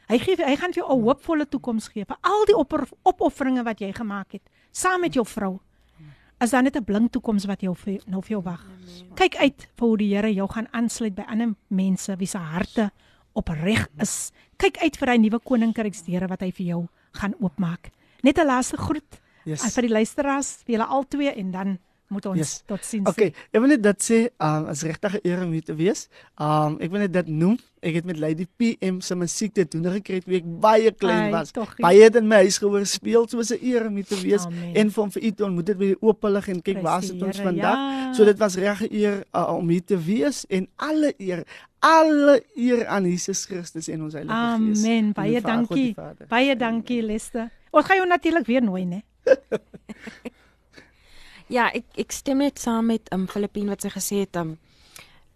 Hy 0.09 0.19
gee 0.19 0.37
hy 0.37 0.57
gaan 0.57 0.73
vir 0.73 0.83
jou 0.83 0.89
'n 0.89 1.03
hoopvolle 1.03 1.47
toekoms 1.47 1.89
gee 1.89 2.05
vir 2.05 2.17
al 2.23 2.45
die 2.47 2.57
opper, 2.57 2.89
opofferinge 3.05 3.63
wat 3.65 3.81
jy 3.81 3.93
gemaak 3.93 4.33
het 4.33 4.43
saam 4.73 5.01
met 5.01 5.15
jou 5.15 5.27
vrou. 5.27 5.59
Is 6.41 6.51
dan 6.51 6.65
net 6.65 6.77
'n 6.77 6.85
blink 6.85 7.13
toekoms 7.13 7.45
wat 7.45 7.61
jou 7.61 7.75
vir, 7.75 8.01
nou 8.07 8.23
vir 8.23 8.31
jou 8.31 8.43
wag. 8.43 8.65
Kyk 9.15 9.37
uit 9.37 9.69
vir 9.77 9.89
hoe 9.89 9.97
die 9.97 10.15
Here 10.15 10.35
jou 10.35 10.49
gaan 10.49 10.69
aansluit 10.71 11.15
by 11.15 11.23
ander 11.23 11.55
mense 11.69 12.17
wie 12.17 12.27
se 12.27 12.39
harte 12.39 12.91
opreg 13.39 13.87
is. 14.03 14.33
Kyk 14.59 14.81
uit 14.83 14.97
vir 14.99 15.07
daai 15.13 15.19
nuwe 15.23 15.39
koninkryksdeure 15.39 16.29
wat 16.29 16.43
hy 16.43 16.51
vir 16.51 16.67
jou 16.73 16.81
gaan 17.21 17.35
oopmaak. 17.41 17.91
Net 18.27 18.39
'n 18.39 18.47
laaste 18.47 18.77
groet 18.77 19.21
Yes. 19.45 19.63
yes. 19.63 19.75
vir 19.75 19.83
die 19.87 19.95
luisteraars, 19.95 20.57
vir 20.67 20.75
julle 20.77 20.87
albei 20.89 21.29
en 21.37 21.51
dan 21.53 21.79
moet 22.11 22.27
ons 22.27 22.39
Yes. 22.39 22.63
tot 22.67 22.85
sins. 22.85 23.07
Okay, 23.09 23.33
ek 23.53 23.61
wil 23.61 23.69
net 23.69 23.83
dit 23.83 23.99
sê, 24.03 24.29
um 24.41 24.67
as 24.69 24.83
regtig 24.83 25.15
'n 25.15 25.21
eer 25.29 25.43
om 25.45 25.53
hier 25.53 25.63
te 25.65 25.75
wees. 25.75 26.09
Um 26.41 26.79
ek 26.81 26.91
wil 26.91 27.01
net 27.01 27.13
dit 27.13 27.27
noem. 27.29 27.59
Ek 27.83 27.95
het 27.95 28.05
met 28.05 28.19
Lady 28.19 28.47
PM 28.57 29.01
se 29.01 29.15
musiek 29.15 29.53
te 29.55 29.65
doen 29.65 29.85
gekry 29.93 30.21
toe 30.21 30.35
ek 30.35 30.45
baie 30.61 30.91
klein 30.93 31.31
was. 31.33 31.53
toggie. 31.53 31.83
Baie 31.83 32.03
het 32.03 32.17
in 32.17 32.27
my 32.27 32.37
huis 32.37 32.59
gehoor 32.59 32.85
speel, 32.87 33.29
so 33.29 33.39
'n 33.39 33.59
eer 33.63 33.87
om 33.87 33.95
hier 33.95 34.05
te 34.07 34.17
wees 34.21 34.45
Amen. 34.47 34.75
en 34.75 34.91
vir 34.91 35.03
hom 35.03 35.11
vir 35.11 35.23
u 35.23 35.31
te 35.31 35.45
ontmoet 35.45 35.67
dit 35.67 35.79
by 35.79 35.85
die 35.87 35.97
oopelig 36.03 36.49
en 36.49 36.63
kyk 36.63 36.75
Prys 36.75 36.83
waar 36.85 37.03
sit 37.03 37.23
ons 37.23 37.37
vandag. 37.41 37.77
ja. 37.77 38.13
So 38.15 38.25
dit 38.25 38.39
was 38.39 38.57
reg 38.57 38.81
'n 38.83 38.89
eer 38.95 39.25
uh, 39.35 39.55
om 39.55 39.69
hier 39.69 39.85
te 39.85 39.97
wees 39.99 40.45
en 40.49 40.67
alle 40.77 41.15
eer, 41.19 41.45
alle 41.81 42.43
eer 42.57 42.87
aan 42.87 43.05
Jesus 43.05 43.45
Christus 43.45 43.89
en 43.89 44.03
ons 44.03 44.13
Heilige 44.13 44.35
Gees. 44.35 44.85
Amen. 44.85 45.07
En 45.07 45.13
Baie 45.13 45.41
Vader, 45.41 45.67
dankie. 45.67 45.95
Baie 46.29 46.57
dankie 46.57 47.03
Lester. 47.03 47.51
Ons 47.71 47.87
gaan 47.87 47.97
jou 47.97 48.09
natuurlik 48.09 48.47
weer 48.47 48.63
nooi, 48.63 48.85
né? 48.85 49.03
Ja, 51.49 51.71
ek 51.73 51.87
ek 51.97 52.13
stem 52.13 52.43
net 52.45 52.61
saam 52.61 52.91
met 52.93 53.09
um 53.15 53.25
Filippine 53.31 53.73
wat 53.73 53.81
sy 53.85 53.89
gesê 53.95 54.19
het 54.27 54.37
um 54.37 54.57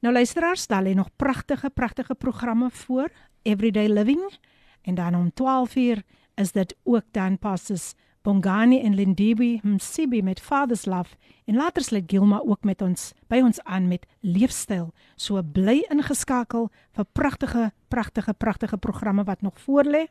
Nou 0.00 0.12
luisteraars, 0.14 0.66
daar 0.66 0.82
lê 0.82 0.94
nog 0.94 1.10
pragtige 1.16 1.70
pragtige 1.70 2.14
programme 2.14 2.70
voor 2.70 3.10
Everyday 3.42 3.88
Living 3.88 4.38
en 4.82 4.94
dan 4.94 5.14
om 5.14 5.30
12uur 5.32 6.02
is 6.34 6.52
dit 6.52 6.76
ook 6.84 7.04
dan 7.10 7.38
pastors 7.38 7.94
Bongani 8.22 8.80
en 8.82 8.94
Lindibi 8.94 9.60
Msibi 9.62 10.22
met 10.22 10.40
Father's 10.40 10.84
Love 10.84 11.14
en 11.44 11.54
later 11.54 11.82
sluit 11.82 12.04
Gilma 12.06 12.40
ook 12.44 12.64
met 12.64 12.82
ons 12.82 13.12
by 13.30 13.38
ons 13.38 13.60
aan 13.62 13.88
met 13.88 14.06
leefstyl. 14.20 14.90
So 15.16 15.42
bly 15.42 15.84
ingeskakel 15.94 16.70
vir 16.98 17.06
pragtige 17.12 17.70
pragtige 17.88 18.34
pragtige 18.34 18.76
programme 18.76 19.24
wat 19.24 19.42
nog 19.46 19.60
voorlê. 19.62 20.06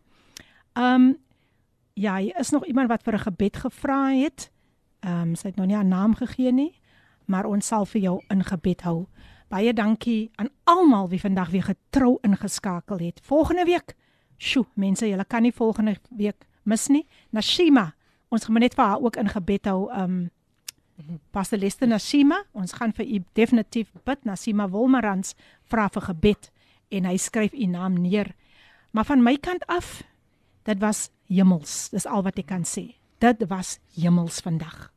Um 0.73 1.17
ja, 1.93 2.17
hier 2.17 2.39
is 2.39 2.49
nog 2.49 2.65
iemand 2.65 2.87
wat 2.87 3.03
vir 3.03 3.13
'n 3.13 3.19
gebed 3.27 3.57
gevra 3.57 4.11
het. 4.11 4.51
Um 5.05 5.35
sy 5.37 5.51
het 5.51 5.59
nog 5.59 5.69
nie 5.69 5.77
haar 5.77 5.85
naam 5.85 6.15
gegee 6.17 6.51
nie, 6.51 6.71
maar 7.29 7.45
ons 7.45 7.67
sal 7.67 7.85
vir 7.85 8.01
jou 8.01 8.15
in 8.33 8.41
gebed 8.43 8.81
hou. 8.87 9.05
Baie 9.53 9.73
dankie 9.73 10.31
aan 10.41 10.49
almal 10.65 11.09
wie 11.11 11.21
vandag 11.21 11.51
weer 11.53 11.67
getrou 11.67 12.17
ingeskakel 12.25 13.03
het. 13.03 13.21
Volgende 13.23 13.65
week, 13.65 13.93
sjoe, 14.37 14.65
mense, 14.73 15.05
julle 15.07 15.25
kan 15.25 15.45
nie 15.45 15.53
volgende 15.53 15.97
week 16.09 16.47
mis 16.63 16.87
nie. 16.89 17.05
Nashima, 17.29 17.91
ons 18.33 18.47
gaan 18.47 18.59
net 18.59 18.73
vir 18.73 18.85
haar 18.85 19.03
ook 19.05 19.19
in 19.21 19.29
gebed 19.29 19.69
hou. 19.69 19.85
Um 19.93 20.25
Pastor 21.31 21.59
Lester 21.59 21.87
Nasima, 21.87 22.37
ons 22.55 22.71
gaan 22.77 22.93
vir 22.95 23.05
u 23.05 23.19
definitief 23.35 23.91
bid. 24.07 24.23
Nasima 24.23 24.69
Wilmerans 24.71 25.35
vra 25.67 25.89
vir 25.91 26.07
gebed 26.07 26.49
en 26.95 27.09
hy 27.09 27.17
skryf 27.19 27.53
u 27.53 27.67
naam 27.67 27.99
neer. 27.99 28.31
Maar 28.95 29.09
van 29.11 29.23
my 29.23 29.35
kant 29.35 29.65
af, 29.67 30.03
dit 30.63 30.79
was 30.79 31.09
hemels. 31.27 31.89
Dis 31.91 32.07
al 32.07 32.23
wat 32.23 32.39
ek 32.39 32.47
kan 32.53 32.63
sê. 32.63 32.93
Dit 33.19 33.43
was 33.51 33.79
hemels 33.99 34.39
vandag. 34.45 34.94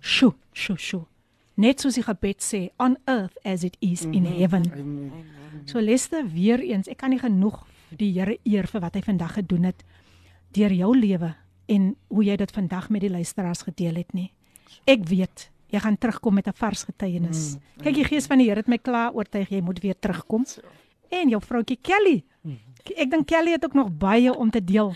Sjoe, 0.00 0.34
sjoe, 0.52 0.78
sjoe. 0.78 1.04
Net 1.60 1.80
soos 1.80 1.94
die 1.94 2.04
gebed 2.04 2.40
sê, 2.40 2.70
on 2.80 2.96
earth 3.10 3.36
as 3.44 3.64
it 3.64 3.76
is 3.80 4.06
in 4.08 4.24
heaven. 4.24 4.64
Amen. 4.72 5.66
So 5.68 5.80
Lester, 5.80 6.24
weer 6.24 6.60
eens, 6.64 6.88
ek 6.88 6.98
kan 7.02 7.10
nie 7.10 7.20
genoeg 7.20 7.58
die 7.98 8.12
Here 8.14 8.38
eer 8.46 8.66
vir 8.70 8.80
wat 8.80 8.94
hy 8.94 9.02
vandag 9.02 9.34
gedoen 9.34 9.64
het 9.70 9.84
deur 10.54 10.72
jou 10.74 10.90
lewe 10.96 11.34
en 11.70 11.94
hoe 12.10 12.24
jy 12.26 12.36
dit 12.36 12.50
vandag 12.50 12.88
met 12.90 13.04
die 13.04 13.10
luisteraars 13.10 13.62
gedeel 13.62 14.00
het 14.00 14.14
nie. 14.14 14.32
Ek 14.86 15.04
weet 15.10 15.50
jy 15.70 15.78
gaan 15.78 15.98
terugkom 15.98 16.34
met 16.34 16.48
'n 16.48 16.52
vars 16.54 16.82
getuienis. 16.84 17.54
Mm, 17.54 17.82
Kyk, 17.84 17.94
die 17.94 18.04
gees 18.04 18.26
van 18.26 18.38
die 18.38 18.46
Here 18.48 18.58
het 18.60 18.68
my 18.68 18.78
klaar 18.78 19.12
oortuig 19.14 19.48
jy 19.50 19.60
moet 19.60 19.78
weer 19.80 19.94
terugkom. 19.98 20.44
En 21.10 21.28
jou 21.28 21.40
vroutjie 21.40 21.78
Kelly. 21.82 22.24
Ek 22.96 23.10
dink 23.10 23.26
Kelly 23.26 23.52
het 23.52 23.64
ook 23.64 23.74
nog 23.74 23.88
baie 23.98 24.32
om 24.34 24.50
te 24.50 24.60
deel. 24.64 24.94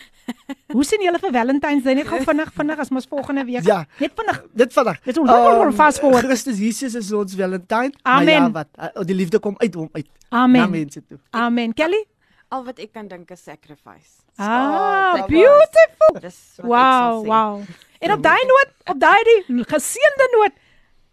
Hoe 0.73 0.85
sien 0.85 1.03
julle 1.03 1.19
vir 1.19 1.33
Valentine's 1.33 1.83
Day 1.85 1.95
net 1.95 2.07
gou 2.09 2.21
vinnig 2.29 2.53
vinnig 2.57 2.79
as 2.79 2.91
mos 2.91 3.07
volgende 3.11 3.45
week? 3.45 3.65
Ja. 3.67 3.85
Net 4.01 4.13
vinnig. 4.17 4.41
Dit 4.53 4.73
vandag. 4.73 5.01
Dit 5.05 5.17
is 5.17 5.29
Ehm, 5.29 5.73
fast 5.73 5.99
forward. 6.01 6.25
Christus 6.25 6.59
Jesus 6.59 6.95
is 6.95 7.13
ons 7.13 7.35
Valentine. 7.35 7.93
Amen. 8.03 8.51
Maar 8.53 8.65
ja, 8.65 8.67
wat? 8.81 8.97
uh, 8.97 9.05
Die 9.05 9.15
liefde 9.15 9.39
kom 9.39 9.55
uit 9.59 9.75
hom 9.75 9.89
uit. 9.93 10.09
Na 10.31 10.43
Amen. 10.43 10.71
mense 10.71 11.03
toe. 11.07 11.19
Amen. 11.31 11.75
Kelly? 11.75 12.05
Al 12.49 12.65
wat 12.65 12.79
ek 12.79 12.93
kan 12.93 13.09
dink 13.09 13.31
is 13.31 13.43
sacrifice. 13.43 14.23
Ah, 14.37 15.15
Oh, 15.19 15.27
beautiful. 15.27 16.21
Dis 16.21 16.39
Wow, 16.63 17.25
wow. 17.27 17.61
En 18.01 18.13
op 18.13 18.23
daai 18.23 18.43
noot, 18.47 18.71
op 18.91 18.99
daai 19.01 19.43
geseënde 19.49 20.27
noot 20.37 20.53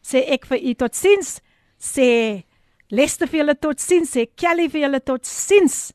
sê 0.05 0.23
ek 0.35 0.45
vir 0.49 0.59
u 0.69 0.73
totsiens. 0.73 1.39
Sê 1.79 2.43
Lester 2.91 3.27
vir 3.31 3.39
julle 3.45 3.55
totsiens, 3.55 4.09
sê 4.11 4.25
Kelly 4.35 4.67
vir 4.69 4.81
julle 4.87 4.99
totsiens. 4.99 5.93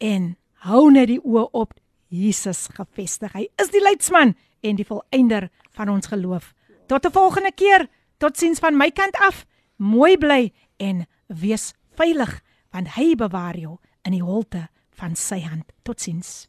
En 0.00 0.34
hou 0.64 0.88
net 0.92 1.10
die 1.10 1.20
oë 1.20 1.50
op 1.52 1.74
Jesus 2.08 2.66
gefestig. 2.74 3.34
Hy 3.36 3.46
is 3.60 3.70
die 3.72 3.82
leidsman 3.84 4.34
en 4.64 4.78
die 4.78 4.86
volëinder 4.88 5.50
van 5.76 5.92
ons 5.92 6.08
geloof. 6.08 6.54
Tot 6.88 7.06
'n 7.06 7.12
volgende 7.12 7.52
keer. 7.52 7.88
Totsiens 8.18 8.58
van 8.58 8.76
my 8.76 8.90
kant 8.90 9.16
af. 9.16 9.46
Mooi 9.76 10.18
bly 10.18 10.52
en 10.76 11.06
wees 11.26 11.74
veilig 11.94 12.40
want 12.70 12.88
hy 12.88 13.14
bewaar 13.14 13.56
jou 13.56 13.78
in 14.02 14.12
die 14.12 14.22
holte 14.22 14.68
van 14.90 15.16
sy 15.16 15.40
hand. 15.40 15.72
Totsiens. 15.82 16.48